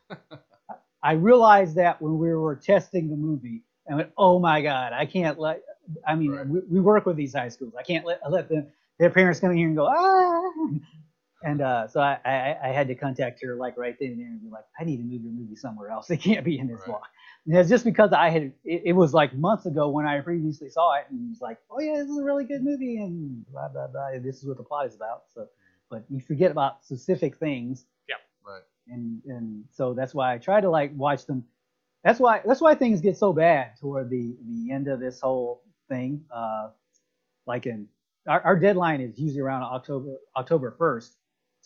And 0.10 0.20
I, 1.04 1.10
I 1.10 1.14
realized 1.14 1.76
that 1.76 2.00
when 2.02 2.20
we 2.20 2.34
were 2.36 2.56
testing 2.56 3.10
the 3.10 3.16
movie, 3.16 3.64
and 3.88 3.98
went, 3.98 4.12
"Oh 4.18 4.38
my 4.40 4.62
God, 4.62 4.94
I 4.94 5.06
can't 5.06 5.40
let." 5.40 5.62
I 6.06 6.16
mean, 6.16 6.32
Right. 6.32 6.46
we, 6.48 6.60
we 6.70 6.80
work 6.82 7.06
with 7.06 7.16
these 7.16 7.34
high 7.34 7.48
schools. 7.50 7.74
I 7.80 7.84
can't 7.84 8.06
let 8.06 8.20
let 8.30 8.50
them 8.50 8.68
their 9.00 9.10
parents 9.10 9.40
come 9.40 9.52
in 9.52 9.58
here 9.58 9.68
and 9.68 9.76
go 9.78 9.88
ah. 9.88 10.70
And 11.44 11.62
uh, 11.62 11.88
so 11.88 12.02
I, 12.02 12.20
I 12.26 12.58
I 12.66 12.68
had 12.74 12.88
to 12.88 12.96
contact 12.96 13.42
her 13.44 13.56
like 13.56 13.78
right 13.78 13.96
then 14.00 14.10
and 14.12 14.20
there 14.20 14.28
and 14.28 14.42
be 14.42 14.50
like, 14.50 14.66
I 14.80 14.84
need 14.84 14.98
to 14.98 15.04
move 15.04 15.22
your 15.24 15.32
movie 15.34 15.56
somewhere 15.56 15.90
else. 15.90 16.10
It 16.12 16.18
can't 16.22 16.44
be 16.46 16.58
in 16.60 16.68
this 16.68 16.80
Right. 16.80 16.88
block. 16.88 17.08
And 17.46 17.56
it's 17.58 17.70
just 17.70 17.86
because 17.86 18.12
I 18.12 18.30
had 18.30 18.44
it, 18.66 18.82
it 18.86 18.94
was 18.94 19.14
like 19.14 19.34
months 19.36 19.66
ago 19.68 19.90
when 19.90 20.06
I 20.08 20.20
previously 20.22 20.70
saw 20.70 20.96
it 20.96 21.06
and 21.12 21.30
was 21.30 21.42
like, 21.42 21.60
oh 21.72 21.80
yeah, 21.80 21.94
this 21.98 22.10
is 22.10 22.18
a 22.20 22.24
really 22.24 22.44
good 22.46 22.64
movie 22.64 22.98
and 22.98 23.46
blah 23.52 23.70
blah 23.70 23.88
blah. 23.88 24.08
And 24.10 24.24
this 24.26 24.38
is 24.38 24.46
what 24.48 24.58
the 24.58 24.64
plot 24.64 24.88
is 24.88 24.96
about. 24.96 25.24
So, 25.34 25.48
but 25.92 26.04
you 26.10 26.20
forget 26.22 26.52
about 26.52 26.84
specific 26.84 27.38
things. 27.38 27.86
Yeah. 28.10 28.16
Right. 28.46 28.64
and 28.88 29.22
and 29.26 29.64
so 29.72 29.94
that's 29.94 30.14
why 30.16 30.34
I 30.34 30.38
try 30.40 30.60
to 30.60 30.70
like 30.70 30.92
watch 30.96 31.26
them. 31.28 31.46
That's 32.04 32.20
why 32.20 32.42
that's 32.46 32.62
why 32.62 32.74
things 32.76 33.00
get 33.02 33.16
so 33.18 33.32
bad 33.32 33.78
toward 33.80 34.10
the 34.10 34.36
the 34.48 34.72
end 34.72 34.88
of 34.88 35.00
this 35.00 35.22
whole 35.22 35.62
thing. 35.88 36.24
Uh, 36.34 36.70
like 37.46 37.66
in 37.68 37.88
our, 38.28 38.42
our 38.42 38.60
deadline 38.60 39.02
is 39.02 39.18
usually 39.20 39.42
around 39.42 39.64
October 39.64 40.16
October 40.36 40.76
first, 40.78 41.16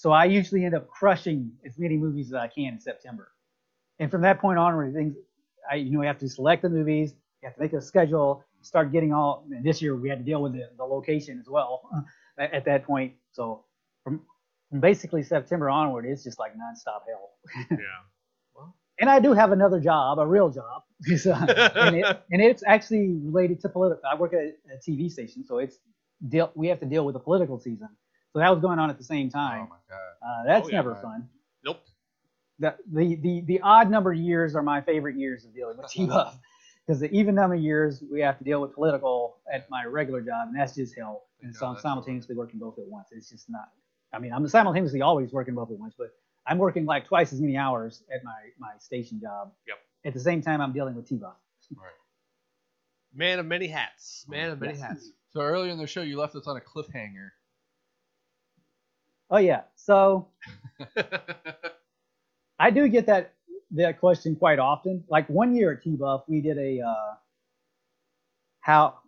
so 0.02 0.12
I 0.12 0.26
usually 0.26 0.66
end 0.66 0.74
up 0.74 0.90
crushing 0.90 1.52
as 1.64 1.78
many 1.78 1.96
movies 1.96 2.30
as 2.30 2.34
I 2.34 2.48
can 2.48 2.74
in 2.74 2.80
September. 2.80 3.34
And 4.00 4.10
from 4.10 4.24
that 4.24 4.40
point 4.42 4.58
onward, 4.58 4.96
things 4.96 5.14
I 5.72 5.76
you 5.76 5.92
know 5.92 6.00
we 6.00 6.08
have 6.08 6.18
to 6.18 6.28
select 6.28 6.64
the 6.64 6.72
movies, 6.72 7.14
you 7.44 7.48
have 7.48 7.54
to 7.54 7.62
make 7.62 7.74
a 7.74 7.82
schedule, 7.82 8.44
start 8.64 8.92
getting 8.92 9.14
all. 9.14 9.46
And 9.52 9.64
this 9.64 9.80
year 9.80 9.96
we 9.96 10.10
had 10.10 10.18
to 10.18 10.26
deal 10.26 10.42
with 10.42 10.54
the, 10.54 10.72
the 10.76 10.84
location 10.84 11.38
as 11.40 11.48
well 11.48 11.88
at, 12.40 12.52
at 12.52 12.66
that 12.66 12.84
point. 12.84 13.14
So 13.32 13.66
from, 14.04 14.22
from 14.72 14.80
basically 14.80 15.22
September 15.22 15.70
onward, 15.70 16.08
it's 16.08 16.24
just 16.24 16.40
like 16.40 16.54
nonstop 16.54 17.02
hell. 17.08 17.30
Yeah. 18.58 18.66
and 19.00 19.08
I 19.08 19.20
do 19.20 19.34
have 19.34 19.52
another 19.52 19.80
job, 19.80 20.18
a 20.18 20.26
real 20.26 20.50
job, 20.50 20.82
and, 21.06 21.96
it, 21.96 22.06
and 22.32 22.42
it's 22.42 22.64
actually 22.66 23.20
related 23.22 23.62
to 23.62 23.70
political. 23.70 24.02
I 24.12 24.16
work 24.16 24.34
at 24.34 24.46
a 24.76 24.78
TV 24.90 25.12
station, 25.12 25.46
so 25.46 25.60
it's 25.60 25.78
deal. 26.28 26.52
We 26.56 26.70
have 26.70 26.80
to 26.80 26.88
deal 26.88 27.06
with 27.06 27.14
the 27.14 27.20
political 27.20 27.60
season. 27.60 27.90
So 28.34 28.40
that 28.40 28.50
was 28.50 28.60
going 28.60 28.80
on 28.80 28.90
at 28.90 28.98
the 28.98 29.04
same 29.04 29.30
time. 29.30 29.68
Oh 29.68 29.70
my 29.70 29.78
god. 29.90 30.26
Uh, 30.26 30.44
that's 30.46 30.68
Oh, 30.68 30.70
yeah, 30.70 30.76
never 30.78 30.92
right. 30.94 31.02
fun. 31.02 31.30
Nope. 31.66 31.82
The, 32.60 32.76
the 32.92 33.16
the 33.16 33.42
the 33.42 33.62
odd 33.62 33.90
number 33.90 34.14
years 34.14 34.56
are 34.56 34.62
my 34.64 34.82
favorite 34.82 35.18
years 35.18 35.46
of 35.46 35.54
dealing 35.54 35.78
with 35.78 35.88
T-Buff 35.92 36.38
because 36.86 37.00
the 37.00 37.12
even 37.12 37.36
number 37.36 37.56
years 37.56 38.04
we 38.12 38.22
have 38.22 38.38
to 38.38 38.44
deal 38.44 38.62
with 38.62 38.74
political 38.74 39.38
at 39.52 39.70
my 39.70 39.86
regular 39.86 40.22
job, 40.22 40.48
and 40.48 40.58
that's 40.58 40.76
just 40.76 40.96
hell. 40.98 41.24
And 41.42 41.54
Yeah, 41.54 41.60
so 41.60 41.66
I'm 41.68 41.78
simultaneously 41.78 42.36
working 42.36 42.60
both 42.60 42.78
at 42.78 42.86
once. 42.88 43.10
It's 43.12 43.30
just 43.30 43.50
not. 43.50 43.70
I 44.14 44.20
mean, 44.20 44.32
I'm 44.34 44.48
simultaneously 44.48 45.02
always 45.02 45.32
working 45.32 45.56
both 45.56 45.72
at 45.72 45.78
once, 45.80 45.96
but 45.98 46.14
I'm 46.46 46.58
working 46.58 46.86
like 46.86 47.08
twice 47.08 47.34
as 47.34 47.42
many 47.42 47.58
hours 47.58 48.04
at 48.14 48.24
my 48.24 48.32
my 48.60 48.72
station 48.80 49.20
job. 49.20 49.52
Yep. 49.68 49.78
At 50.06 50.14
the 50.14 50.20
same 50.20 50.42
time, 50.42 50.62
I'm 50.62 50.74
dealing 50.74 50.96
with 50.96 51.08
T-Buff. 51.08 51.36
Man 53.14 53.40
of 53.40 53.46
many 53.46 53.68
hats. 53.68 54.26
Man 54.28 54.52
of 54.52 54.62
many 54.62 54.78
hats. 54.78 55.12
So 55.32 55.42
earlier 55.42 55.72
in 55.72 55.78
the 55.78 55.88
show, 55.88 56.02
you 56.02 56.18
left 56.18 56.36
us 56.36 56.48
on 56.48 56.58
a 56.58 56.62
cliffhanger. 56.62 57.30
Oh 59.32 59.38
yeah. 59.40 59.64
So 59.76 60.28
I 62.60 62.70
do 62.72 62.88
get 62.90 63.06
that 63.08 63.34
that 63.72 64.00
question 64.00 64.36
quite 64.36 64.60
often. 64.60 65.04
Like 65.10 65.28
one 65.30 65.56
year 65.56 65.74
at 65.74 65.84
T-Buff, 65.84 66.24
we 66.28 66.42
did 66.42 66.58
a 66.58 66.82
uh, 66.82 67.16
how 68.62 69.00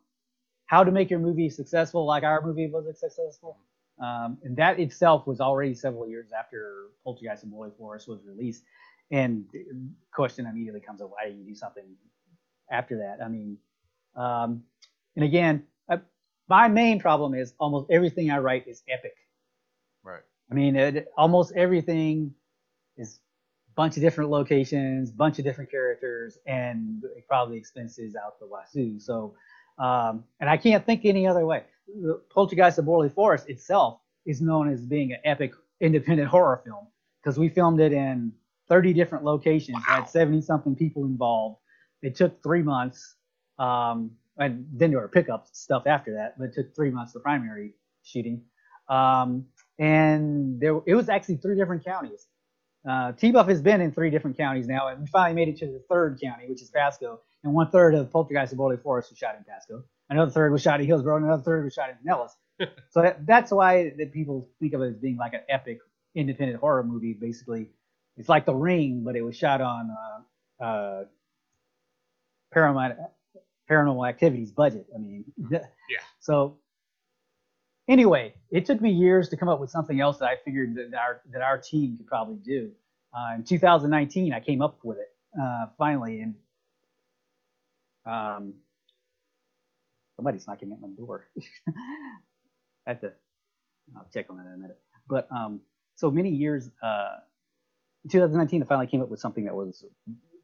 how 0.66 0.84
to 0.84 0.92
make 0.92 1.10
your 1.10 1.20
movie 1.20 1.50
successful, 1.50 2.06
like 2.06 2.24
our 2.24 2.42
movie 2.46 2.68
was 2.68 2.86
successful, 3.00 3.58
um, 4.02 4.38
and 4.44 4.56
that 4.58 4.80
itself 4.80 5.28
was 5.28 5.42
already 5.42 5.76
several 5.76 6.08
years 6.08 6.32
after 6.38 6.88
Poltergeist 7.04 7.44
and 7.44 7.54
Borley 7.54 7.76
Forest 7.78 8.08
was 8.08 8.22
released. 8.26 8.64
And 9.12 9.46
the 9.54 9.66
question 10.14 10.48
immediately 10.48 10.82
comes 10.82 11.02
up: 11.02 11.12
Why 11.12 11.30
do 11.30 11.36
you 11.38 11.44
do 11.46 11.56
something 11.56 11.86
after 12.72 12.98
that? 13.00 13.24
I 13.24 13.28
mean, 13.28 13.58
um, 14.16 14.64
and 15.16 15.26
again, 15.26 15.64
uh, 15.90 15.98
my 16.50 16.68
main 16.70 17.00
problem 17.00 17.36
is 17.36 17.54
almost 17.60 17.92
everything 17.92 18.32
I 18.32 18.40
write 18.40 18.68
is 18.68 18.84
epic. 18.90 19.16
Right. 20.04 20.22
I 20.52 20.54
mean, 20.54 20.76
it, 20.76 21.12
almost 21.18 21.54
everything 21.56 22.34
is 22.98 23.20
a 23.70 23.74
bunch 23.76 23.98
of 23.98 24.02
different 24.04 24.30
locations, 24.30 25.12
bunch 25.12 25.40
of 25.40 25.46
different 25.46 25.72
characters, 25.72 26.38
and 26.46 27.04
probably 27.28 27.58
expenses 27.58 28.16
out 28.16 28.40
the 28.40 28.46
wazoo. 28.46 29.00
So, 29.00 29.36
um, 29.80 30.24
and 30.40 30.50
I 30.50 30.58
can't 30.58 30.86
think 30.86 31.06
any 31.06 31.26
other 31.28 31.46
way. 31.46 31.64
The 31.88 32.22
Poltergeist 32.30 32.78
of 32.78 32.86
Borley 32.86 33.12
Forest 33.12 33.50
itself 33.50 34.00
is 34.26 34.42
known 34.42 34.70
as 34.72 34.82
being 34.82 35.14
an 35.14 35.20
epic 35.26 35.54
independent 35.82 36.30
horror 36.30 36.62
film 36.64 36.88
because 37.22 37.38
we 37.38 37.50
filmed 37.50 37.80
it 37.80 37.92
in 37.94 38.32
30 38.70 38.94
different 38.94 39.24
locations, 39.26 39.76
Wow. 39.88 40.02
had 40.02 40.10
70 40.10 40.42
something 40.42 40.76
people 40.76 41.06
involved. 41.06 41.58
It 42.02 42.16
took 42.16 42.42
three 42.44 42.62
months, 42.62 43.16
um, 43.60 44.12
and 44.38 44.68
then 44.74 44.92
there 44.92 45.00
were 45.00 45.08
pickup 45.08 45.48
stuff 45.52 45.88
after 45.88 46.14
that, 46.14 46.38
but 46.38 46.46
it 46.46 46.54
took 46.54 46.76
three 46.76 46.90
months 46.90 47.14
the 47.14 47.20
primary 47.20 47.74
shooting. 48.04 48.42
Um, 48.90 49.46
and 49.80 50.60
there 50.60 50.80
it 50.86 50.96
was 50.96 51.10
actually 51.10 51.38
three 51.38 51.56
different 51.56 51.84
counties. 51.86 52.28
Uh, 52.88 53.14
T-Buff 53.14 53.48
has 53.48 53.62
been 53.62 53.80
in 53.80 53.92
three 53.92 54.10
different 54.10 54.36
counties 54.38 54.68
now, 54.68 54.90
and 54.90 55.02
we 55.02 55.08
finally 55.08 55.34
made 55.34 55.48
it 55.54 55.58
to 55.60 55.68
the 55.68 55.82
third 55.90 56.20
county, 56.22 56.48
which 56.50 56.62
is 56.62 56.70
Pasco. 56.70 57.22
And 57.44 57.54
one 57.54 57.70
third 57.72 57.96
of 57.96 58.12
Poltergeist 58.12 58.54
of 58.54 58.60
Borley 58.60 58.82
Forest 58.82 59.12
was 59.12 59.18
shot 59.18 59.36
in 59.38 59.44
Pasco. 59.46 59.84
Another 60.10 60.32
third 60.32 60.52
was 60.52 60.62
shot 60.62 60.82
in 60.82 60.86
Hillsborough, 60.86 61.18
and 61.18 61.26
another 61.26 61.44
third 61.44 61.64
was 61.64 61.74
shot 61.74 61.90
in 61.90 61.96
Pinellas. 62.06 62.32
so 62.90 63.02
that, 63.02 63.26
that's 63.26 63.52
why 63.52 63.94
that 63.98 64.12
people 64.12 64.50
think 64.60 64.74
of 64.74 64.82
it 64.82 64.90
as 64.90 64.98
being 64.98 65.18
like 65.18 65.34
an 65.34 65.42
epic 65.50 65.80
independent 66.14 66.60
horror 66.60 66.84
movie. 66.84 67.14
Basically, 67.14 67.70
it's 68.18 68.30
like 68.30 68.46
The 68.46 68.54
Ring, 68.54 69.04
but 69.04 69.16
it 69.16 69.22
was 69.22 69.36
shot 69.38 69.62
on 69.62 69.90
uh, 70.60 70.64
uh, 70.64 71.06
Paramount 72.52 72.98
Paranormal 73.70 74.08
Activities 74.08 74.52
budget. 74.52 74.88
I 74.94 74.98
mean, 75.00 75.26
Yeah. 75.50 76.00
So 76.20 76.58
anyway, 77.88 78.34
it 78.52 78.66
took 78.66 78.82
me 78.82 78.92
years 78.92 79.30
to 79.30 79.38
come 79.38 79.50
up 79.50 79.60
with 79.60 79.70
something 79.70 80.00
else 80.00 80.20
that 80.20 80.28
I 80.28 80.36
figured 80.44 80.76
that 80.76 80.98
our 80.98 81.22
that 81.32 81.42
our 81.42 81.58
team 81.58 81.98
could 81.98 82.08
probably 82.08 82.38
do. 82.38 82.72
Uh, 83.16 83.36
in 83.36 83.44
2019, 83.44 84.34
I 84.34 84.40
came 84.40 84.62
up 84.62 84.80
with 84.84 84.98
it 84.98 85.14
uh, 85.40 85.68
finally, 85.78 86.22
and 86.22 86.36
um, 88.06 88.54
somebody's 90.16 90.48
knocking 90.48 90.72
at 90.72 90.82
my 90.82 90.90
door. 90.90 91.28
I 92.88 92.92
have 92.92 93.02
to. 93.02 93.12
I'll 93.96 94.08
check 94.14 94.28
on 94.30 94.38
that 94.38 94.48
in 94.48 94.54
a 94.54 94.58
minute. 94.58 94.80
But 95.08 95.28
um, 95.32 95.62
so 95.96 96.10
many 96.10 96.30
years. 96.30 96.70
Uh, 96.82 97.18
in 98.04 98.10
2019, 98.10 98.62
I 98.62 98.66
finally 98.66 98.88
came 98.88 99.02
up 99.02 99.10
with 99.10 99.20
something 99.22 99.46
that 99.46 99.56
was 99.56 99.86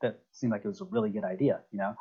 that 0.01 0.19
seemed 0.31 0.51
like 0.51 0.63
it 0.63 0.67
was 0.67 0.81
a 0.81 0.85
really 0.85 1.09
good 1.09 1.25
idea, 1.25 1.59
you 1.71 1.79
know. 1.79 1.95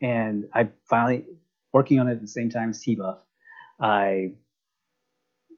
And 0.00 0.48
I 0.54 0.68
finally 0.88 1.26
working 1.72 2.00
on 2.00 2.08
it 2.08 2.12
at 2.12 2.20
the 2.20 2.28
same 2.28 2.50
time 2.50 2.70
as 2.70 2.80
T-Buff. 2.80 3.18
I 3.78 4.32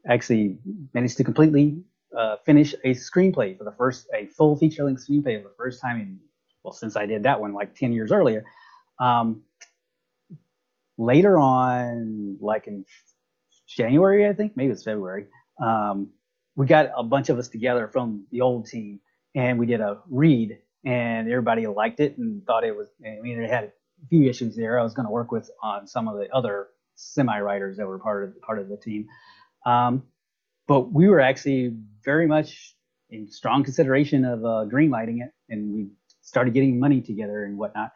actually 0.09 0.59
managed 0.93 1.17
to 1.19 1.25
completely 1.25 1.83
uh, 2.17 2.37
finish 2.45 2.75
a 2.85 2.95
screenplay 2.95 3.57
for 3.57 3.65
the 3.65 3.73
first, 3.73 4.07
a 4.15 4.27
full 4.27 4.57
feature-length 4.57 5.07
screenplay 5.09 5.43
for 5.43 5.49
the 5.49 5.55
first 5.57 5.81
time 5.81 6.01
in, 6.01 6.21
well, 6.63 6.73
since 6.73 6.97
I 6.97 7.07
did 7.07 7.25
that 7.25 7.41
one 7.41 7.53
like 7.53 7.75
10 7.75 7.93
years 7.93 8.13
earlier. 8.13 8.45
Um, 9.01 9.43
later 10.99 11.39
on, 11.39 12.39
like 12.41 12.67
in 12.67 12.85
January, 13.67 14.29
I 14.29 14.33
think, 14.33 14.57
maybe 14.57 14.73
it's 14.73 14.85
February, 14.85 15.27
um, 15.63 16.11
we 16.57 16.67
got 16.67 16.91
a 16.97 17.03
bunch 17.03 17.29
of 17.31 17.39
us 17.39 17.49
together 17.49 17.89
from 17.89 18.27
the 18.31 18.41
old 18.41 18.67
team 18.67 19.01
and 19.35 19.59
we 19.59 19.67
did 19.67 19.81
a 19.81 20.01
read 20.09 20.59
and 20.85 21.29
everybody 21.29 21.67
liked 21.67 22.01
it 22.01 22.17
and 22.19 22.45
thought 22.47 22.65
it 22.65 22.77
was, 22.77 22.89
I 23.05 23.21
mean, 23.21 23.41
it 23.41 23.51
had 23.51 23.65
a 23.65 24.07
few 24.09 24.29
issues 24.29 24.57
there. 24.57 24.79
I 24.79 24.83
was 24.83 24.95
going 24.95 25.07
to 25.07 25.13
work 25.13 25.33
with 25.33 25.51
on 25.63 25.87
some 25.87 26.09
of 26.09 26.17
the 26.17 26.29
other 26.33 26.69
semi-writers 26.95 27.77
that 27.79 27.87
were 27.87 27.99
part 27.99 28.25
of 28.25 28.41
part 28.43 28.59
of 28.61 28.69
the 28.69 28.77
team. 28.77 29.07
Um, 29.65 30.03
but 30.67 30.93
we 30.93 31.09
were 31.09 31.21
actually 31.21 31.75
very 32.05 32.27
much 32.27 32.75
in 33.11 33.31
strong 33.31 33.65
consideration 33.65 34.25
of 34.25 34.45
uh, 34.45 34.65
greenlighting 34.71 35.23
it, 35.23 35.33
and 35.49 35.73
we 35.75 35.89
started 36.23 36.55
getting 36.55 36.79
money 36.79 37.01
together 37.01 37.45
and 37.45 37.59
whatnot. 37.59 37.93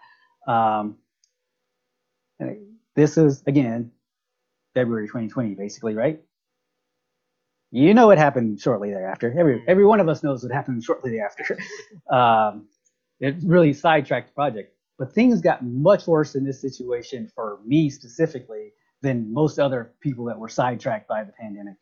Um, 0.47 0.97
this 2.95 3.17
is 3.17 3.43
again 3.47 3.91
February 4.75 5.07
2020, 5.07 5.55
basically, 5.55 5.95
right? 5.95 6.21
You 7.71 7.93
know 7.93 8.07
what 8.07 8.19
happened 8.19 8.61
shortly 8.61 8.91
thereafter. 8.91 9.35
Every 9.39 9.63
every 9.67 9.85
one 9.85 10.01
of 10.01 10.09
us 10.09 10.23
knows 10.23 10.43
what 10.43 10.53
happened 10.53 10.83
shortly 10.83 11.11
thereafter. 11.11 11.59
um, 12.11 12.69
it 13.21 13.37
really 13.45 13.73
sidetracked 13.73 14.29
the 14.29 14.35
project. 14.35 14.75
But 14.99 15.13
things 15.13 15.41
got 15.41 15.65
much 15.65 16.07
worse 16.07 16.35
in 16.35 16.45
this 16.45 16.61
situation 16.61 17.31
for 17.35 17.61
me 17.65 17.89
specifically 17.91 18.73
than 19.03 19.33
most 19.33 19.59
other 19.59 19.93
people 20.01 20.25
that 20.27 20.39
were 20.39 20.49
sidetracked 20.49 21.09
by 21.09 21.25
the 21.25 21.33
pandemic 21.33 21.77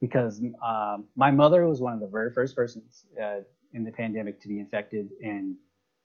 because 0.00 0.40
um, 0.66 1.04
my 1.16 1.30
mother 1.30 1.66
was 1.66 1.80
one 1.80 1.92
of 1.92 2.00
the 2.00 2.06
very 2.06 2.32
first 2.32 2.56
persons 2.56 3.04
uh, 3.22 3.40
in 3.74 3.84
the 3.84 3.92
pandemic 3.92 4.40
to 4.40 4.48
be 4.48 4.58
infected 4.58 5.10
and, 5.22 5.56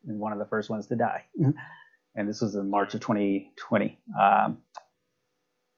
and 0.08 0.20
one 0.20 0.34
of 0.34 0.40
the 0.40 0.46
first 0.46 0.70
ones 0.70 0.88
to 0.88 0.96
die. 0.96 1.24
and 2.16 2.28
this 2.28 2.42
was 2.42 2.56
in 2.56 2.70
March 2.70 2.94
of 2.94 3.02
2020. 3.02 4.00
Um, 4.20 4.58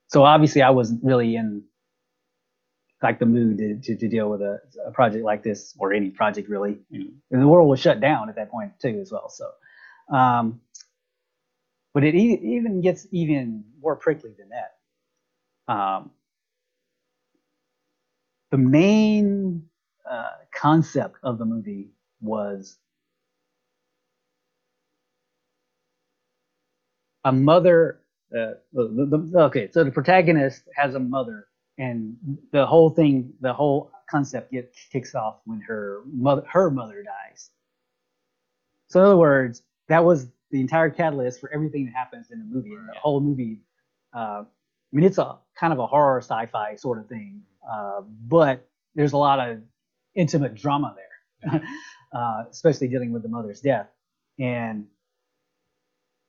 so 0.07 0.23
obviously, 0.23 0.61
I 0.61 0.69
wasn't 0.69 1.03
really 1.03 1.35
in 1.35 1.63
like 3.03 3.19
the 3.19 3.25
mood 3.25 3.59
to, 3.59 3.79
to, 3.79 3.95
to 3.95 4.07
deal 4.07 4.29
with 4.29 4.41
a, 4.41 4.59
a 4.87 4.91
project 4.91 5.23
like 5.23 5.43
this 5.43 5.75
or 5.77 5.93
any 5.93 6.09
project 6.09 6.49
really. 6.49 6.79
And 6.91 7.41
the 7.41 7.47
world 7.47 7.69
was 7.69 7.79
shut 7.79 7.99
down 7.99 8.29
at 8.29 8.35
that 8.35 8.49
point 8.49 8.71
too, 8.81 8.99
as 9.01 9.11
well. 9.11 9.29
So, 9.29 9.51
um, 10.15 10.61
but 11.93 12.03
it 12.03 12.15
e- 12.15 12.41
even 12.55 12.81
gets 12.81 13.05
even 13.11 13.63
more 13.79 13.95
prickly 13.95 14.31
than 14.37 14.49
that. 14.49 14.76
Um, 15.67 16.11
the 18.51 18.57
main 18.57 19.67
uh, 20.09 20.29
concept 20.53 21.17
of 21.23 21.37
the 21.37 21.45
movie 21.45 21.89
was 22.21 22.77
a 27.25 27.31
mother. 27.31 28.01
Uh, 28.31 28.55
the, 28.73 29.29
the, 29.31 29.39
okay, 29.43 29.69
so 29.71 29.83
the 29.83 29.91
protagonist 29.91 30.63
has 30.75 30.95
a 30.95 30.99
mother 30.99 31.47
and 31.77 32.17
the 32.51 32.65
whole 32.65 32.89
thing, 32.89 33.33
the 33.41 33.53
whole 33.53 33.91
concept 34.09 34.51
get 34.51 34.73
kicks 34.91 35.15
off 35.15 35.39
when 35.45 35.61
her 35.61 36.01
mother 36.11 36.43
her 36.49 36.71
mother 36.71 37.03
dies. 37.03 37.51
So 38.89 38.99
in 39.01 39.05
other 39.05 39.17
words, 39.17 39.63
that 39.89 40.03
was 40.03 40.27
the 40.51 40.61
entire 40.61 40.89
catalyst 40.89 41.39
for 41.39 41.53
everything 41.53 41.85
that 41.85 41.93
happens 41.93 42.31
in 42.31 42.39
the 42.39 42.45
movie. 42.45 42.73
And 42.73 42.87
the 42.87 42.99
whole 42.99 43.19
movie, 43.19 43.59
uh, 44.13 44.45
I 44.91 44.95
mean, 44.95 45.05
it's 45.05 45.17
a 45.17 45.37
kind 45.59 45.73
of 45.73 45.79
a 45.79 45.87
horror 45.87 46.19
sci-fi 46.21 46.75
sort 46.75 46.99
of 46.99 47.07
thing, 47.07 47.41
uh, 47.69 48.01
but 48.27 48.67
there's 48.95 49.13
a 49.13 49.17
lot 49.17 49.39
of 49.39 49.59
intimate 50.15 50.55
drama 50.55 50.95
there, 50.95 51.61
uh, 52.13 52.43
especially 52.49 52.87
dealing 52.87 53.11
with 53.11 53.23
the 53.23 53.29
mother's 53.29 53.61
death. 53.61 53.87
And 54.39 54.87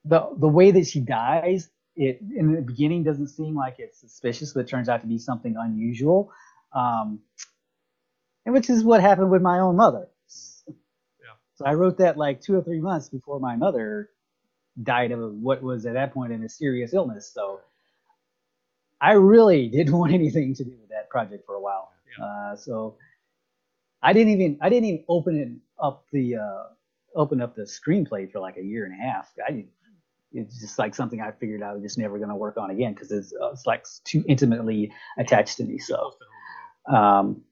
the 0.04 0.28
the 0.38 0.48
way 0.48 0.70
that 0.72 0.86
she 0.86 1.00
dies, 1.00 1.70
it 1.96 2.20
in 2.36 2.54
the 2.54 2.62
beginning 2.62 3.04
doesn't 3.04 3.28
seem 3.28 3.54
like 3.54 3.76
it's 3.78 4.00
suspicious, 4.00 4.52
but 4.52 4.60
it 4.60 4.68
turns 4.68 4.88
out 4.88 5.02
to 5.02 5.06
be 5.06 5.18
something 5.18 5.56
unusual. 5.56 6.32
Um, 6.74 7.20
and 8.44 8.54
which 8.54 8.70
is 8.70 8.82
what 8.82 9.00
happened 9.00 9.30
with 9.30 9.42
my 9.42 9.58
own 9.60 9.76
mother. 9.76 10.08
Yeah. 11.20 11.34
So 11.56 11.66
I 11.66 11.74
wrote 11.74 11.98
that 11.98 12.16
like 12.16 12.40
two 12.40 12.56
or 12.56 12.62
three 12.62 12.80
months 12.80 13.08
before 13.08 13.40
my 13.40 13.56
mother 13.56 14.10
died 14.82 15.12
of 15.12 15.34
what 15.34 15.62
was 15.62 15.86
at 15.86 15.94
that 15.94 16.14
point 16.14 16.32
a 16.32 16.38
mysterious 16.38 16.94
illness. 16.94 17.30
So 17.32 17.60
I 19.00 19.12
really 19.12 19.68
didn't 19.68 19.96
want 19.98 20.12
anything 20.12 20.54
to 20.54 20.64
do 20.64 20.72
with 20.80 20.90
that 20.90 21.10
project 21.10 21.46
for 21.46 21.54
a 21.54 21.60
while. 21.60 21.92
Yeah. 22.18 22.24
Uh, 22.24 22.56
so 22.56 22.96
I 24.02 24.12
didn't 24.12 24.32
even 24.34 24.58
I 24.60 24.68
didn't 24.68 24.86
even 24.86 25.04
open 25.08 25.36
it 25.36 25.48
up 25.82 26.04
the 26.12 26.36
uh, 26.36 26.64
open 27.14 27.40
up 27.40 27.54
the 27.56 27.62
screenplay 27.62 28.30
for 28.30 28.40
like 28.40 28.56
a 28.56 28.62
year 28.62 28.84
and 28.84 28.94
a 28.94 29.02
half. 29.02 29.32
I 29.46 29.50
didn't, 29.50 29.68
it's 30.32 30.60
just 30.60 30.78
like 30.78 30.94
something 30.94 31.20
I 31.20 31.32
figured 31.32 31.62
I 31.62 31.72
was 31.72 31.82
just 31.82 31.98
never 31.98 32.18
going 32.18 32.28
to 32.30 32.36
work 32.36 32.58
on 32.58 32.70
again 32.70 32.92
because 32.92 33.10
it's, 33.12 33.32
uh, 33.40 33.50
it's 33.50 33.66
like 33.66 33.84
too 34.04 34.24
intimately 34.28 34.92
attached 35.18 35.56
to 35.58 35.64
me. 35.64 35.78
So, 35.78 35.96
Close 35.96 36.16
to 36.18 36.24
home, 36.92 37.04
um, 37.04 37.42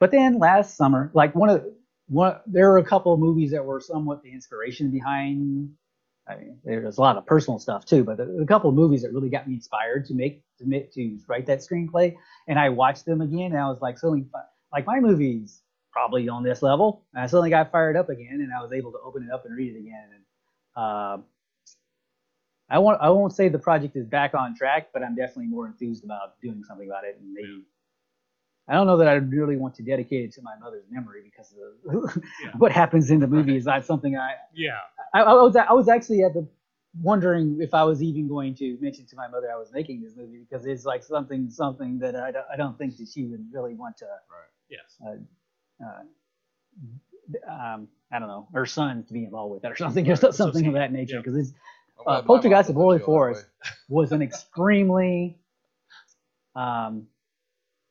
but 0.00 0.10
then 0.10 0.38
last 0.38 0.76
summer, 0.76 1.10
like 1.14 1.34
one 1.34 1.48
of 1.50 1.64
one, 2.08 2.38
there 2.46 2.70
were 2.70 2.78
a 2.78 2.84
couple 2.84 3.12
of 3.14 3.20
movies 3.20 3.50
that 3.52 3.64
were 3.64 3.80
somewhat 3.80 4.22
the 4.22 4.32
inspiration 4.32 4.90
behind. 4.90 5.70
I 6.28 6.36
mean, 6.36 6.58
there's 6.64 6.98
a 6.98 7.00
lot 7.00 7.16
of 7.16 7.24
personal 7.24 7.58
stuff 7.58 7.84
too, 7.84 8.02
but 8.02 8.18
a, 8.18 8.44
couple 8.46 8.68
of 8.68 8.74
movies 8.76 9.02
that 9.02 9.12
really 9.12 9.28
got 9.28 9.46
me 9.46 9.54
inspired 9.54 10.06
to 10.06 10.14
make 10.14 10.42
to 10.58 10.66
make 10.66 10.92
to 10.94 11.18
write 11.28 11.46
that 11.46 11.60
screenplay. 11.60 12.16
And 12.48 12.58
I 12.58 12.68
watched 12.68 13.04
them 13.04 13.20
again, 13.20 13.52
and 13.52 13.58
I 13.58 13.68
was 13.68 13.80
like, 13.80 13.98
suddenly, 13.98 14.26
like 14.72 14.86
my 14.86 14.98
movies 14.98 15.62
probably 15.92 16.28
on 16.28 16.42
this 16.42 16.62
level. 16.62 17.04
And 17.14 17.22
I 17.22 17.26
suddenly 17.26 17.50
got 17.50 17.70
fired 17.70 17.96
up 17.96 18.10
again, 18.10 18.40
and 18.42 18.52
I 18.52 18.60
was 18.60 18.72
able 18.72 18.92
to 18.92 18.98
open 18.98 19.22
it 19.22 19.32
up 19.32 19.46
and 19.46 19.56
read 19.56 19.74
it 19.74 19.78
again. 19.78 20.08
And 20.14 20.84
um, 20.84 21.24
I 22.68 22.78
won't 22.78 23.00
I 23.00 23.10
won't 23.10 23.32
say 23.32 23.48
the 23.48 23.58
project 23.58 23.96
is 23.96 24.06
back 24.06 24.34
on 24.34 24.56
track, 24.56 24.88
but 24.92 25.02
I'm 25.02 25.14
definitely 25.14 25.46
more 25.46 25.66
enthused 25.66 26.04
about 26.04 26.40
doing 26.42 26.64
something 26.64 26.88
about 26.88 27.04
it. 27.04 27.18
And 27.20 27.32
maybe 27.32 27.64
I 28.68 28.74
don't 28.74 28.86
know 28.86 28.96
that 28.96 29.08
I 29.08 29.14
really 29.14 29.56
want 29.56 29.76
to 29.76 29.82
dedicate 29.82 30.24
it 30.24 30.32
to 30.34 30.42
my 30.42 30.56
mother's 30.60 30.84
memory 30.90 31.22
because 31.22 31.52
of 31.52 32.22
Yeah. 32.42 32.50
what 32.58 32.72
happens 32.72 33.10
in 33.10 33.20
the 33.20 33.28
movie 33.28 33.56
is 33.56 33.64
not 33.64 33.84
something 33.84 34.16
I 34.16 34.34
Yeah. 34.52 34.78
I, 35.16 35.20
I 35.22 35.32
was 35.34 35.56
I 35.56 35.72
was 35.72 35.88
actually 35.88 36.22
at 36.22 36.34
the 36.34 36.46
wondering 37.02 37.58
if 37.60 37.72
I 37.74 37.84
was 37.84 38.02
even 38.02 38.28
going 38.28 38.54
to 38.56 38.78
mention 38.80 39.06
to 39.06 39.16
my 39.16 39.28
mother 39.28 39.48
I 39.52 39.58
was 39.58 39.70
making 39.72 40.02
this 40.02 40.14
movie 40.16 40.38
because 40.48 40.66
it's 40.66 40.84
like 40.84 41.02
something 41.02 41.50
something 41.50 41.98
that 42.00 42.16
I 42.16 42.30
don't, 42.30 42.46
I 42.52 42.56
don't 42.56 42.76
think 42.78 42.96
that 42.98 43.08
she 43.12 43.24
would 43.24 43.44
really 43.52 43.74
want 43.74 43.96
to 43.98 44.06
Right. 44.06 44.52
Yes. 44.68 44.96
uh, 45.06 45.16
um, 47.50 47.88
I 48.12 48.18
don't 48.18 48.28
know 48.28 48.48
her 48.52 48.66
son 48.66 49.04
to 49.04 49.12
be 49.12 49.24
involved 49.24 49.54
with 49.54 49.64
it 49.64 49.72
or 49.72 49.76
something 49.76 50.08
or 50.10 50.16
something 50.32 50.66
of 50.66 50.74
that 50.74 50.92
nature 50.92 51.14
Yeah. 51.16 51.20
because 51.20 51.36
it's 51.36 51.52
I'm 51.98 52.04
Uh, 52.06 52.22
glad 52.22 52.26
Poltergeist 52.26 52.70
of 52.70 52.76
doesn't 52.76 52.82
Borley 52.88 53.04
Forest. 53.04 53.46
was 53.88 54.12
an 54.12 54.22
extremely 54.22 55.38
um 56.54 57.06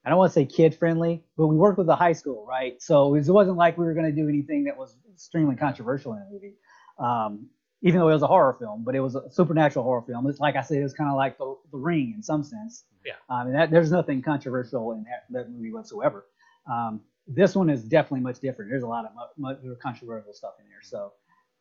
I 0.05 0.09
don't 0.09 0.19
want 0.19 0.31
to 0.31 0.33
say 0.33 0.45
kid 0.45 0.75
friendly, 0.75 1.23
but 1.35 1.47
we 1.47 1.55
worked 1.55 1.79
with 1.79 1.89
a 1.89 1.95
high 1.95 2.13
school, 2.13 2.45
right? 2.47 2.79
So 2.81 3.15
it 3.15 3.27
wasn't 3.27 3.57
like 3.57 3.75
we 3.77 3.85
were 3.85 3.95
going 3.95 4.05
to 4.05 4.11
do 4.21 4.29
anything 4.29 4.65
that 4.65 4.77
was 4.77 4.95
extremely 5.11 5.55
controversial 5.55 6.13
in 6.13 6.19
the 6.19 6.25
movie. 6.31 6.53
Um, 6.97 7.49
even 7.81 7.99
though 7.99 8.09
it 8.09 8.13
was 8.13 8.23
a 8.23 8.27
horror 8.27 8.53
film, 8.53 8.83
but 8.83 8.95
it 8.95 8.99
was 8.99 9.15
a 9.15 9.29
supernatural 9.29 9.83
horror 9.83 10.01
film. 10.01 10.27
It's 10.27 10.39
like 10.39 10.55
I 10.55 10.61
said, 10.61 10.77
it 10.77 10.83
was 10.83 10.93
kind 10.93 11.09
of 11.09 11.15
like 11.15 11.37
the, 11.37 11.55
the 11.71 11.77
Ring 11.77 12.13
in 12.15 12.23
some 12.23 12.43
sense. 12.43 12.85
Yeah. 13.05 13.13
Um, 13.29 13.47
and 13.47 13.55
that, 13.55 13.69
there's 13.69 13.91
nothing 13.91 14.21
controversial 14.23 14.93
in 14.93 15.03
that, 15.03 15.25
that 15.29 15.51
movie 15.51 15.71
whatsoever. 15.71 16.25
Um, 16.71 17.01
this 17.27 17.55
one 17.55 17.69
is 17.69 17.83
definitely 17.83 18.21
much 18.21 18.39
different. 18.39 18.71
There's 18.71 18.83
a 18.83 18.87
lot 18.87 19.05
of 19.05 19.11
mu- 19.37 19.55
mu- 19.63 19.75
controversial 19.75 20.33
stuff 20.33 20.53
in 20.59 20.65
there. 20.67 20.81
So, 20.81 21.13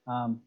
um, 0.06 0.40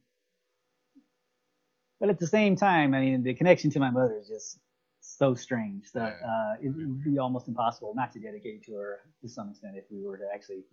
but 1.99 2.09
at 2.09 2.19
the 2.19 2.27
same 2.27 2.55
time, 2.55 2.93
I 2.93 3.01
mean, 3.01 3.23
the 3.23 3.33
connection 3.33 3.69
to 3.71 3.79
my 3.79 3.89
mother 3.89 4.17
is 4.19 4.27
just 4.27 4.59
so 5.01 5.33
strange 5.33 5.91
that 5.93 6.17
uh, 6.25 6.55
it 6.61 6.69
would 6.69 7.03
be 7.03 7.17
almost 7.17 7.47
impossible 7.47 7.93
not 7.95 8.11
to 8.13 8.19
dedicate 8.19 8.63
to 8.65 8.73
her 8.75 8.99
to 9.21 9.29
some 9.29 9.49
extent 9.49 9.75
if 9.77 9.85
we 9.91 10.03
were 10.03 10.17
to 10.17 10.25
actually 10.33 10.63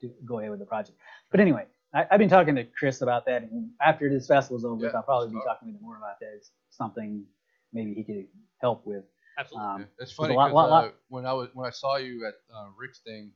do, 0.00 0.10
go 0.24 0.38
ahead 0.38 0.50
with 0.50 0.60
the 0.60 0.66
project. 0.66 0.98
But 1.30 1.40
anyway, 1.40 1.66
I, 1.94 2.06
I've 2.10 2.18
been 2.18 2.28
talking 2.28 2.54
to 2.56 2.64
Chris 2.64 3.00
about 3.02 3.24
that, 3.26 3.42
and 3.42 3.70
after 3.80 4.08
this 4.10 4.26
festival's 4.26 4.64
over, 4.64 4.84
Yeah, 4.86 4.92
I'll 4.94 5.02
probably 5.02 5.30
be 5.30 5.40
talking 5.44 5.68
to 5.68 5.74
him 5.74 5.82
more 5.82 5.96
about 5.96 6.20
that. 6.20 6.32
It's 6.36 6.50
something 6.70 7.24
maybe 7.72 7.94
he 7.94 8.04
could 8.04 8.26
help 8.60 8.86
with. 8.86 9.04
Absolutely. 9.38 9.68
Um, 9.84 9.86
It's 9.98 10.12
funny 10.12 10.34
lot- 10.34 10.46
'cause, 10.48 10.54
lot- 10.54 10.70
lot- 10.70 10.84
uh, 10.84 10.92
when 11.08 11.24
I 11.26 11.32
was 11.32 11.48
when 11.54 11.66
I 11.66 11.70
saw 11.70 11.96
you 11.96 12.26
at 12.26 12.34
uh, 12.54 12.66
Rick's 12.76 12.98
thing, 13.00 13.32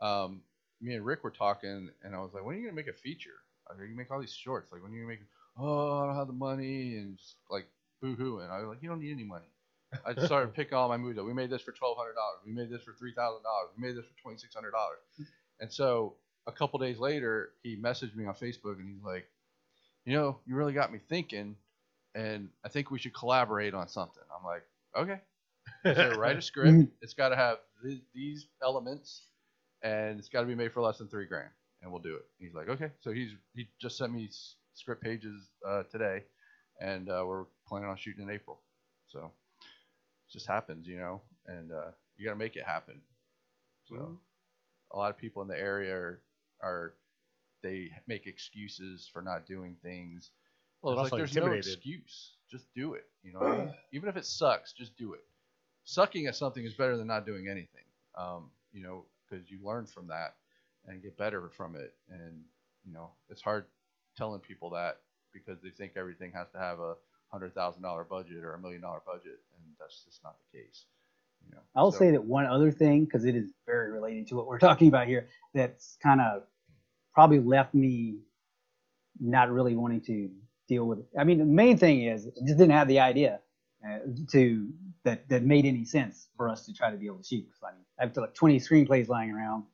um, 0.00 0.42
me 0.80 0.94
and 0.94 1.04
Rick 1.04 1.22
were 1.24 1.30
talking, 1.30 1.90
and 2.02 2.14
I 2.14 2.18
was 2.20 2.32
like, 2.32 2.44
"When 2.44 2.54
are 2.54 2.58
you 2.58 2.64
gonna 2.66 2.76
make 2.76 2.88
a 2.88 2.92
feature? 2.92 3.40
Like, 3.68 3.78
you 3.88 3.94
make 3.96 4.10
all 4.10 4.20
these 4.20 4.32
shorts. 4.34 4.72
Like, 4.72 4.82
when 4.82 4.92
are 4.92 4.94
you 4.94 5.02
gonna 5.02 5.08
make? 5.14 5.20
Oh, 5.58 5.98
I 6.02 6.06
don't 6.06 6.16
have 6.16 6.26
the 6.28 6.32
money, 6.32 6.96
and 6.96 7.16
just 7.18 7.36
like 7.50 7.66
boo 8.00 8.14
hoo." 8.14 8.38
And 8.40 8.50
I 8.52 8.58
was 8.60 8.68
like, 8.68 8.82
"You 8.82 8.88
don't 8.88 9.00
need 9.00 9.12
any 9.12 9.24
money." 9.24 9.46
I 10.06 10.12
just 10.14 10.26
started 10.26 10.54
picking 10.54 10.74
all 10.74 10.88
my 10.88 10.96
movies. 10.96 11.18
up. 11.18 11.26
We 11.26 11.34
made 11.34 11.50
this 11.50 11.60
for 11.62 11.72
twelve 11.72 11.96
hundred 11.98 12.14
dollars. 12.14 12.40
We 12.46 12.52
made 12.52 12.70
this 12.70 12.82
for 12.82 12.94
three 12.94 13.12
thousand 13.12 13.42
dollars. 13.42 13.70
We 13.76 13.86
made 13.86 13.96
this 13.96 14.06
for 14.06 14.18
twenty 14.22 14.38
six 14.38 14.54
hundred 14.54 14.70
dollars. 14.70 15.00
And 15.60 15.70
so 15.72 16.16
a 16.46 16.52
couple 16.52 16.78
days 16.78 16.98
later, 16.98 17.52
he 17.62 17.76
messaged 17.76 18.14
me 18.16 18.26
on 18.26 18.34
Facebook, 18.34 18.78
and 18.80 18.88
he's 18.88 19.02
like, 19.04 19.28
"You 20.04 20.14
know, 20.14 20.40
you 20.46 20.56
really 20.56 20.72
got 20.72 20.92
me 20.92 20.98
thinking, 20.98 21.56
and 22.14 22.50
I 22.64 22.68
think 22.68 22.90
we 22.90 22.98
should 22.98 23.14
collaborate 23.14 23.74
on 23.74 23.88
something." 23.88 24.22
I'm 24.36 24.44
like, 24.44 24.64
"Okay." 24.96 25.20
So 25.92 26.10
write 26.12 26.36
a 26.38 26.42
script. 26.42 26.80
It's 27.02 27.14
got 27.14 27.30
to 27.30 27.36
have 27.36 27.58
th- 27.82 28.02
these 28.14 28.46
elements, 28.62 29.26
and 29.82 30.18
it's 30.18 30.28
got 30.28 30.40
to 30.42 30.46
be 30.46 30.54
made 30.54 30.72
for 30.72 30.80
less 30.82 30.98
than 30.98 31.08
three 31.08 31.26
grand, 31.26 31.50
and 31.82 31.90
we'll 31.92 32.00
do 32.02 32.16
it. 32.16 32.24
He's 32.38 32.54
like, 32.54 32.68
okay. 32.68 32.90
So 33.00 33.12
he's 33.12 33.32
he 33.54 33.68
just 33.80 33.96
sent 33.98 34.12
me 34.12 34.26
s- 34.26 34.56
script 34.74 35.02
pages 35.02 35.50
uh, 35.66 35.84
today, 35.84 36.24
and 36.80 37.08
uh, 37.10 37.24
we're 37.26 37.44
planning 37.66 37.88
on 37.88 37.96
shooting 37.96 38.22
in 38.24 38.30
April. 38.30 38.60
So 39.08 39.32
it 40.28 40.32
just 40.32 40.46
happens, 40.46 40.86
you 40.86 40.98
know, 40.98 41.22
and 41.46 41.72
uh, 41.72 41.90
you 42.16 42.24
got 42.26 42.32
to 42.32 42.38
make 42.38 42.56
it 42.56 42.64
happen. 42.64 43.00
So 43.86 43.96
Mhm. 43.96 44.18
a 44.92 44.98
lot 44.98 45.10
of 45.10 45.18
people 45.18 45.42
in 45.42 45.48
the 45.48 45.58
area 45.58 45.94
are, 45.94 46.22
are 46.62 46.94
they 47.62 47.90
make 48.06 48.26
excuses 48.26 49.08
for 49.12 49.22
not 49.22 49.46
doing 49.46 49.76
things. 49.82 50.30
Well, 50.82 50.98
It's 51.00 51.12
like 51.12 51.18
there's 51.20 51.36
no 51.36 51.46
excuse. 51.52 52.32
Just 52.50 52.66
do 52.74 52.94
it. 52.94 53.04
You 53.22 53.32
know, 53.32 53.38
what 53.40 53.48
I 53.52 53.58
mean? 53.58 53.74
even 53.92 54.08
if 54.08 54.16
it 54.16 54.26
sucks, 54.26 54.72
just 54.72 54.96
do 54.96 55.12
it. 55.14 55.24
Sucking 55.84 56.26
at 56.26 56.34
something 56.36 56.64
is 56.64 56.74
better 56.74 56.96
than 56.96 57.06
not 57.06 57.24
doing 57.24 57.48
anything. 57.48 57.84
Um, 58.18 58.50
you 58.72 58.82
know, 58.82 59.04
because 59.28 59.50
you 59.50 59.58
learn 59.62 59.86
from 59.86 60.08
that 60.08 60.34
and 60.86 61.02
get 61.02 61.16
better 61.16 61.48
from 61.48 61.76
it. 61.76 61.94
And 62.10 62.42
you 62.84 62.92
know, 62.92 63.10
it's 63.30 63.40
hard 63.42 63.66
telling 64.16 64.40
people 64.40 64.70
that 64.70 64.98
because 65.32 65.60
they 65.62 65.70
think 65.70 65.92
everything 65.96 66.32
has 66.32 66.48
to 66.50 66.58
have 66.58 66.80
a 66.80 66.94
hundred 67.28 67.54
thousand 67.54 67.82
dollar 67.82 68.04
budget 68.04 68.44
or 68.44 68.54
a 68.54 68.58
million 68.58 68.80
dollar 68.82 69.00
budget, 69.06 69.38
and 69.56 69.64
that's 69.78 70.04
just 70.04 70.22
not 70.24 70.36
the 70.52 70.58
case. 70.58 70.84
You 71.48 71.54
know, 71.54 71.60
I'll 71.74 71.92
So- 71.92 71.98
say 71.98 72.10
that 72.10 72.24
one 72.24 72.46
other 72.46 72.70
thing, 72.70 73.04
because 73.04 73.24
it 73.24 73.34
is 73.36 73.52
very 73.66 73.90
related 73.92 74.26
to 74.28 74.36
what 74.36 74.46
we're 74.46 74.58
talking 74.58 74.88
about 74.88 75.06
here, 75.06 75.28
that's 75.54 75.96
kind 76.02 76.20
of 76.20 76.42
probably 77.14 77.40
left 77.40 77.74
me 77.74 78.16
not 79.20 79.50
really 79.50 79.76
wanting 79.76 80.00
to 80.02 80.30
deal 80.68 80.84
with 80.86 81.00
it. 81.00 81.06
I 81.18 81.24
mean, 81.24 81.38
the 81.38 81.44
main 81.44 81.76
thing 81.76 82.02
is 82.04 82.26
I 82.26 82.30
just 82.46 82.58
didn't 82.58 82.70
have 82.70 82.88
the 82.88 83.00
idea 83.00 83.40
uh, 83.86 83.98
to 84.32 84.68
that 85.04 85.28
that 85.28 85.42
made 85.44 85.64
any 85.66 85.84
sense 85.84 86.28
for 86.36 86.48
us 86.48 86.64
to 86.66 86.72
try 86.72 86.90
to 86.90 86.96
be 86.96 87.06
able 87.06 87.18
to 87.18 87.24
shoot. 87.24 87.46
I 87.62 87.72
mean, 87.72 87.84
I 87.98 88.04
have 88.04 88.16
like 88.16 88.34
20 88.34 88.58
screenplays 88.60 89.08
lying 89.08 89.30
around. 89.30 89.64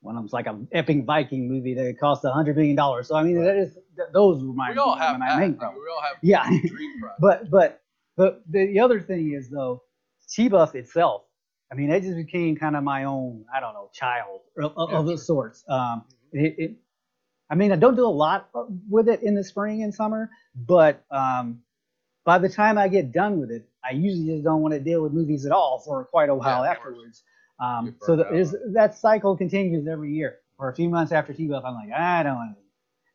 One 0.00 0.16
of 0.16 0.22
them's 0.22 0.32
like 0.32 0.46
an 0.48 0.66
epic 0.72 1.04
Viking 1.04 1.48
movie 1.48 1.74
that 1.74 1.96
cost 1.98 2.24
a 2.24 2.30
hundred 2.32 2.56
million 2.56 2.74
dollars. 2.76 3.08
So 3.08 3.14
I 3.16 3.22
mean, 3.22 3.42
that 3.42 3.56
is 3.56 3.74
th- 3.96 4.08
those 4.12 4.42
were 4.44 4.52
my 4.52 4.72
we 4.72 4.78
all 4.78 4.96
have 4.96 5.18
my. 5.18 5.38
Main 5.38 5.54
problem. 5.54 5.80
we 5.82 5.90
all 5.90 6.02
have 6.02 6.16
Yeah. 6.22 6.44
dream 6.66 7.00
projects. 7.00 7.20
But 7.20 7.50
but 7.50 7.82
the 8.16 8.42
the 8.50 8.80
other 8.80 9.00
thing 9.00 9.32
is 9.32 9.48
though, 9.48 9.82
T-Buff 10.28 10.74
itself. 10.74 11.22
I 11.70 11.74
mean, 11.76 11.90
it 11.90 12.02
just 12.02 12.16
became 12.16 12.56
kind 12.56 12.76
of 12.76 12.84
my 12.84 13.04
own, 13.04 13.44
I 13.54 13.60
don't 13.60 13.72
know, 13.74 13.88
child 13.94 14.40
of, 14.58 14.72
of 14.76 14.90
of 14.92 15.06
sure. 15.06 15.16
sorts. 15.16 15.64
Um, 15.68 16.04
it, 16.32 16.54
it, 16.58 16.76
I 17.50 17.54
mean, 17.54 17.72
I 17.72 17.76
don't 17.76 17.96
do 17.96 18.06
a 18.06 18.08
lot 18.08 18.48
with 18.88 19.08
it 19.08 19.22
in 19.22 19.34
the 19.34 19.44
spring 19.44 19.82
and 19.82 19.94
summer, 19.94 20.30
but 20.54 21.04
um, 21.10 21.60
by 22.24 22.38
the 22.38 22.48
time 22.48 22.78
I 22.78 22.88
get 22.88 23.12
done 23.12 23.40
with 23.40 23.50
it, 23.50 23.68
I 23.84 23.92
usually 23.92 24.26
just 24.26 24.44
don't 24.44 24.62
want 24.62 24.74
to 24.74 24.80
deal 24.80 25.02
with 25.02 25.12
movies 25.12 25.46
at 25.46 25.52
all 25.52 25.80
for 25.80 26.04
quite 26.04 26.30
a 26.30 26.34
while 26.34 26.64
Yeah, 26.64 26.70
afterwards. 26.72 27.24
Um, 27.60 27.96
so 28.00 28.16
burnt 28.16 28.30
that, 28.30 28.36
is, 28.36 28.56
that 28.74 28.94
cycle 28.96 29.36
continues 29.36 29.86
every 29.88 30.12
year. 30.14 30.38
For 30.56 30.68
a 30.68 30.74
few 30.74 30.88
months 30.88 31.12
after 31.12 31.32
T-Buff, 31.32 31.64
I'm 31.66 31.74
like, 31.74 31.92
I 31.92 32.22
don't 32.22 32.36
want 32.36 32.56
to. 32.56 32.62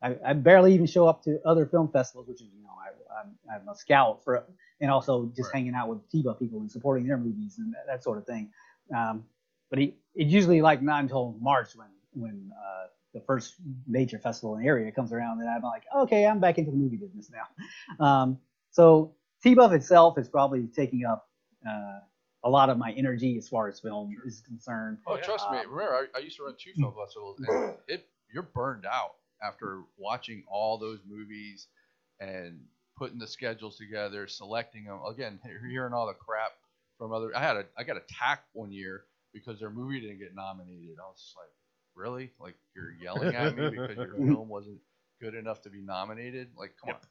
I, 0.01 0.31
I 0.31 0.33
barely 0.33 0.73
even 0.75 0.85
show 0.85 1.07
up 1.07 1.23
to 1.23 1.39
other 1.45 1.65
film 1.65 1.89
festivals, 1.91 2.27
which 2.27 2.41
is 2.41 2.47
you 2.55 2.63
know 2.63 2.69
I, 2.79 3.21
I'm, 3.21 3.61
I'm 3.61 3.67
a 3.69 3.75
scout 3.75 4.23
for, 4.23 4.45
and 4.81 4.91
also 4.91 5.31
just 5.35 5.51
Right. 5.53 5.59
hanging 5.59 5.73
out 5.73 5.89
with 5.89 6.09
T-Buff 6.11 6.39
people 6.39 6.59
and 6.59 6.71
supporting 6.71 7.07
their 7.07 7.17
movies 7.17 7.55
and 7.57 7.73
that, 7.73 7.85
that 7.87 8.03
sort 8.03 8.17
of 8.19 8.25
thing. 8.27 8.51
Um, 8.95 9.25
but 9.69 9.79
it, 9.79 9.95
it's 10.15 10.31
usually 10.31 10.61
like 10.61 10.81
not 10.81 11.01
until 11.01 11.35
March 11.41 11.75
when 11.75 11.87
when 12.13 12.51
uh, 12.53 12.87
the 13.17 13.25
first 13.25 13.55
major 13.87 14.19
festival 14.19 14.55
in 14.55 14.61
the 14.61 14.67
area 14.67 14.91
comes 14.91 15.11
around 15.11 15.39
and 15.39 15.49
I'm 15.49 15.61
like, 15.63 15.83
okay, 15.95 16.25
I'm 16.25 16.39
back 16.39 16.57
into 16.57 16.71
the 16.71 16.77
movie 16.77 16.97
business 16.97 17.29
now. 17.31 17.47
Um, 18.05 18.37
so 18.71 19.15
T-Buff 19.41 19.71
itself 19.71 20.17
is 20.17 20.29
probably 20.29 20.67
taking 20.67 21.03
up 21.05 21.29
uh, 21.67 21.99
a 22.43 22.49
lot 22.49 22.69
of 22.69 22.77
my 22.77 22.91
energy 22.91 23.37
as 23.37 23.47
far 23.49 23.67
as 23.67 23.79
film 23.79 24.15
is 24.25 24.41
concerned. 24.41 24.99
Oh, 25.07 25.15
Yeah. 25.15 25.21
trust 25.21 25.49
me. 25.51 25.57
Um, 25.57 25.71
Remember, 25.71 25.95
I, 25.95 26.17
I 26.17 26.21
used 26.21 26.37
to 26.37 26.43
run 26.43 26.53
two 26.59 26.73
film 26.79 26.93
festivals, 27.01 27.39
and 27.39 27.73
it 27.87 28.07
you're 28.31 28.43
burned 28.43 28.85
out 28.85 29.15
after 29.41 29.81
watching 29.97 30.43
all 30.47 30.77
those 30.77 30.99
movies 31.07 31.67
and 32.19 32.59
putting 32.97 33.17
the 33.19 33.27
schedules 33.27 33.77
together, 33.77 34.27
selecting 34.27 34.83
them. 34.85 34.99
Again, 35.09 35.39
hearing 35.69 35.93
all 35.93 36.07
the 36.07 36.13
crap 36.13 36.51
from 36.97 37.13
other. 37.13 37.31
I 37.35 37.39
had 37.39 37.57
a 37.57 37.65
I 37.77 37.83
got 37.83 37.97
attacked 37.97 38.47
one 38.53 38.71
year 38.71 39.03
because 39.33 39.59
their 39.59 39.69
movie 39.69 40.01
didn't 40.01 40.19
get 40.19 40.35
nominated. 40.35 40.97
I 40.99 41.07
was 41.07 41.21
just 41.21 41.35
like, 41.35 41.49
really? 41.97 42.31
Like 42.39 42.55
you're 42.75 42.91
yelling 42.91 43.33
at 43.33 43.55
me 43.55 43.67
because 43.69 44.01
your 44.03 44.17
film 44.27 44.49
wasn't 44.49 44.79
good 45.21 45.35
enough 45.35 45.61
to 45.63 45.69
be 45.69 45.81
nominated? 45.81 46.49
Like, 46.57 46.75
come 46.81 46.91
Yep. 46.91 46.93
on, 46.93 47.01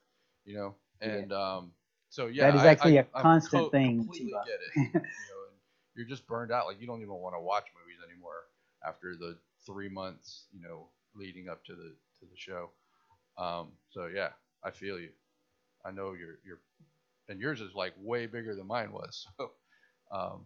you 0.45 0.55
know. 0.57 0.75
Yeah. 1.05 1.23
And 1.23 1.33
um, 1.33 1.73
so 2.09 2.27
yeah, 2.27 2.51
That 2.51 2.55
is 2.55 2.65
actually 2.65 2.97
I- 2.97 2.99
a 2.99 3.03
constant 3.03 3.51
co- 3.51 3.71
thing, 3.71 4.07
Completely 4.07 4.39
get 4.45 4.55
it. 4.55 4.73
you 5.19 5.25
know, 5.27 5.39
and 5.49 5.57
you're 5.95 6.07
just 6.07 6.27
burned 6.27 6.51
out. 6.51 6.67
Like 6.67 6.79
you 6.81 6.87
don't 6.87 7.01
even 7.01 7.15
want 7.15 7.35
to 7.35 7.41
watch 7.41 7.65
movies 7.79 7.99
anymore 8.07 8.45
after 8.85 9.15
the 9.15 9.37
three 9.65 9.89
months, 9.89 10.47
you 10.51 10.61
know, 10.61 10.89
leading 11.15 11.49
up 11.49 11.63
to 11.65 11.75
the 11.75 11.95
to 12.19 12.25
the 12.25 12.37
show. 12.37 12.71
Um, 13.37 13.73
so 13.89 14.07
yeah, 14.07 14.29
I 14.63 14.71
feel 14.71 14.99
you. 14.99 15.09
I 15.85 15.91
know 15.91 16.13
you're 16.13 16.39
you're, 16.45 16.59
and 17.29 17.39
yours 17.39 17.61
is 17.61 17.73
like 17.75 17.93
way 17.99 18.27
bigger 18.27 18.55
than 18.55 18.67
mine 18.67 18.91
was. 18.91 19.27
So, 19.37 19.51
um, 20.11 20.45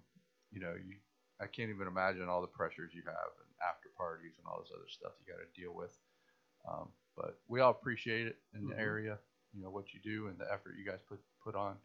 you 0.51 0.61
know, 0.61 0.73
you 0.73 0.97
I 1.41 1.47
can't 1.47 1.69
even 1.69 1.87
imagine 1.87 2.29
all 2.29 2.41
the 2.41 2.47
pressures 2.47 2.91
you 2.95 3.03
have 3.05 3.31
and 3.39 3.50
after 3.67 3.89
parties 3.97 4.33
and 4.37 4.47
all 4.47 4.59
this 4.61 4.71
other 4.75 4.87
stuff 4.89 5.13
you 5.19 5.31
got 5.31 5.39
to 5.39 5.59
deal 5.61 5.73
with. 5.73 5.97
Um, 6.67 6.89
but 7.15 7.39
we 7.47 7.59
all 7.59 7.71
appreciate 7.71 8.27
it 8.27 8.37
in 8.53 8.65
the 8.67 8.75
Mhm. 8.75 8.79
area. 8.79 9.19
You 9.53 9.61
know 9.63 9.69
what 9.69 9.93
you 9.93 9.99
do 9.99 10.27
and 10.27 10.37
the 10.39 10.51
effort 10.51 10.75
you 10.77 10.85
guys 10.85 11.01
put 11.01 11.19
put 11.43 11.55
on. 11.55 11.77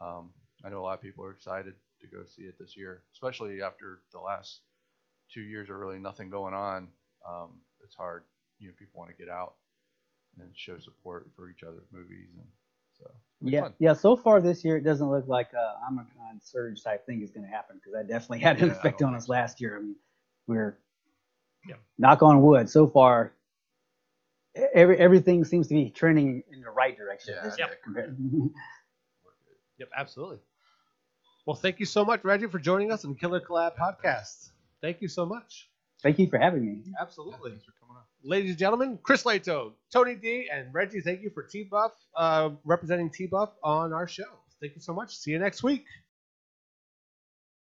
Um, 0.00 0.32
I 0.64 0.68
know 0.68 0.80
a 0.80 0.84
lot 0.84 0.94
of 0.94 1.02
people 1.02 1.24
are 1.24 1.32
excited 1.32 1.74
to 2.00 2.06
go 2.06 2.24
see 2.24 2.42
it 2.42 2.58
this 2.58 2.76
year, 2.76 3.02
especially 3.12 3.62
after 3.62 4.02
the 4.12 4.20
last 4.20 4.62
two 5.28 5.40
years 5.42 5.70
of 5.70 5.76
really 5.76 5.98
nothing 5.98 6.30
going 6.30 6.54
on. 6.54 6.92
Um, 7.26 7.60
it's 7.82 7.94
hard. 7.94 8.24
You 8.58 8.68
know, 8.68 8.74
people 8.78 8.98
want 9.00 9.10
to 9.10 9.16
get 9.16 9.28
out 9.28 9.56
and 10.38 10.56
show 10.56 10.78
support 10.78 11.30
for 11.34 11.48
each 11.50 11.62
other's 11.62 11.90
movies, 11.90 12.30
and 12.36 12.46
so 12.92 13.10
Yeah, 13.40 13.60
fun. 13.62 13.74
yeah. 13.78 13.92
So 13.92 14.16
far 14.16 14.40
this 14.40 14.64
year, 14.64 14.76
it 14.76 14.82
doesn't 14.84 15.10
look 15.10 15.26
like 15.26 15.52
a 15.52 15.80
Omicron 15.88 16.40
surge 16.40 16.82
type 16.82 17.04
thing 17.06 17.22
is 17.22 17.30
going 17.32 17.44
to 17.44 17.50
happen 17.50 17.76
because 17.76 17.92
that 17.92 18.06
definitely 18.08 18.38
had 18.40 18.60
an 18.60 18.68
Yeah, 18.68 18.72
effect 18.72 19.02
on 19.02 19.14
us 19.14 19.26
so. 19.26 19.32
last 19.32 19.60
year. 19.60 19.76
I 19.76 19.80
mean, 19.82 19.96
we're 20.46 20.78
Yeah. 21.66 21.76
knock 21.98 22.22
on 22.22 22.42
wood. 22.42 22.68
So 22.68 22.86
far, 22.86 23.32
every 24.74 24.98
everything 24.98 25.44
seems 25.44 25.68
to 25.68 25.74
be 25.74 25.90
trending 25.90 26.42
in 26.52 26.60
the 26.60 26.70
right 26.70 26.96
direction. 26.96 27.34
Yeah, 27.36 27.44
this 27.48 27.56
yeah, 27.58 27.66
year 27.66 27.76
compared- 27.84 28.16
We're 28.18 28.40
good. 28.40 28.50
Yep, 29.78 29.88
absolutely. 29.96 30.38
Well, 31.46 31.56
thank 31.56 31.80
you 31.80 31.86
so 31.86 32.04
much, 32.04 32.22
Reggie, 32.24 32.46
for 32.46 32.58
joining 32.58 32.92
us 32.92 33.04
on 33.04 33.14
Killer 33.14 33.40
Collab 33.40 33.72
Podcast. 33.76 34.50
Thank 34.80 35.00
you 35.00 35.08
so 35.08 35.26
much. 35.26 35.68
Thank 36.02 36.18
you 36.18 36.28
for 36.28 36.38
having 36.38 36.64
me. 36.66 36.82
Yeah, 36.84 36.92
Absolutely. 37.00 37.50
thanks 37.52 37.64
for 37.64 37.72
coming 37.80 37.96
on. 37.96 38.02
Ladies 38.24 38.50
and 38.50 38.58
gentlemen, 38.58 38.98
Chris 39.02 39.22
Lato, 39.24 39.72
Tony 39.92 40.14
D, 40.16 40.48
and 40.52 40.72
Reggie, 40.74 41.00
thank 41.00 41.22
you 41.22 41.30
for 41.30 41.42
T 41.44 41.64
Buff, 41.64 41.92
uh, 42.16 42.50
representing 42.64 43.10
T 43.10 43.26
Buff 43.26 43.50
on 43.62 43.92
our 43.92 44.06
show. 44.08 44.24
Thank 44.60 44.74
you 44.76 44.80
so 44.80 44.92
much. 44.94 45.16
See 45.16 45.30
you 45.32 45.38
next 45.40 45.62
week. 45.64 45.84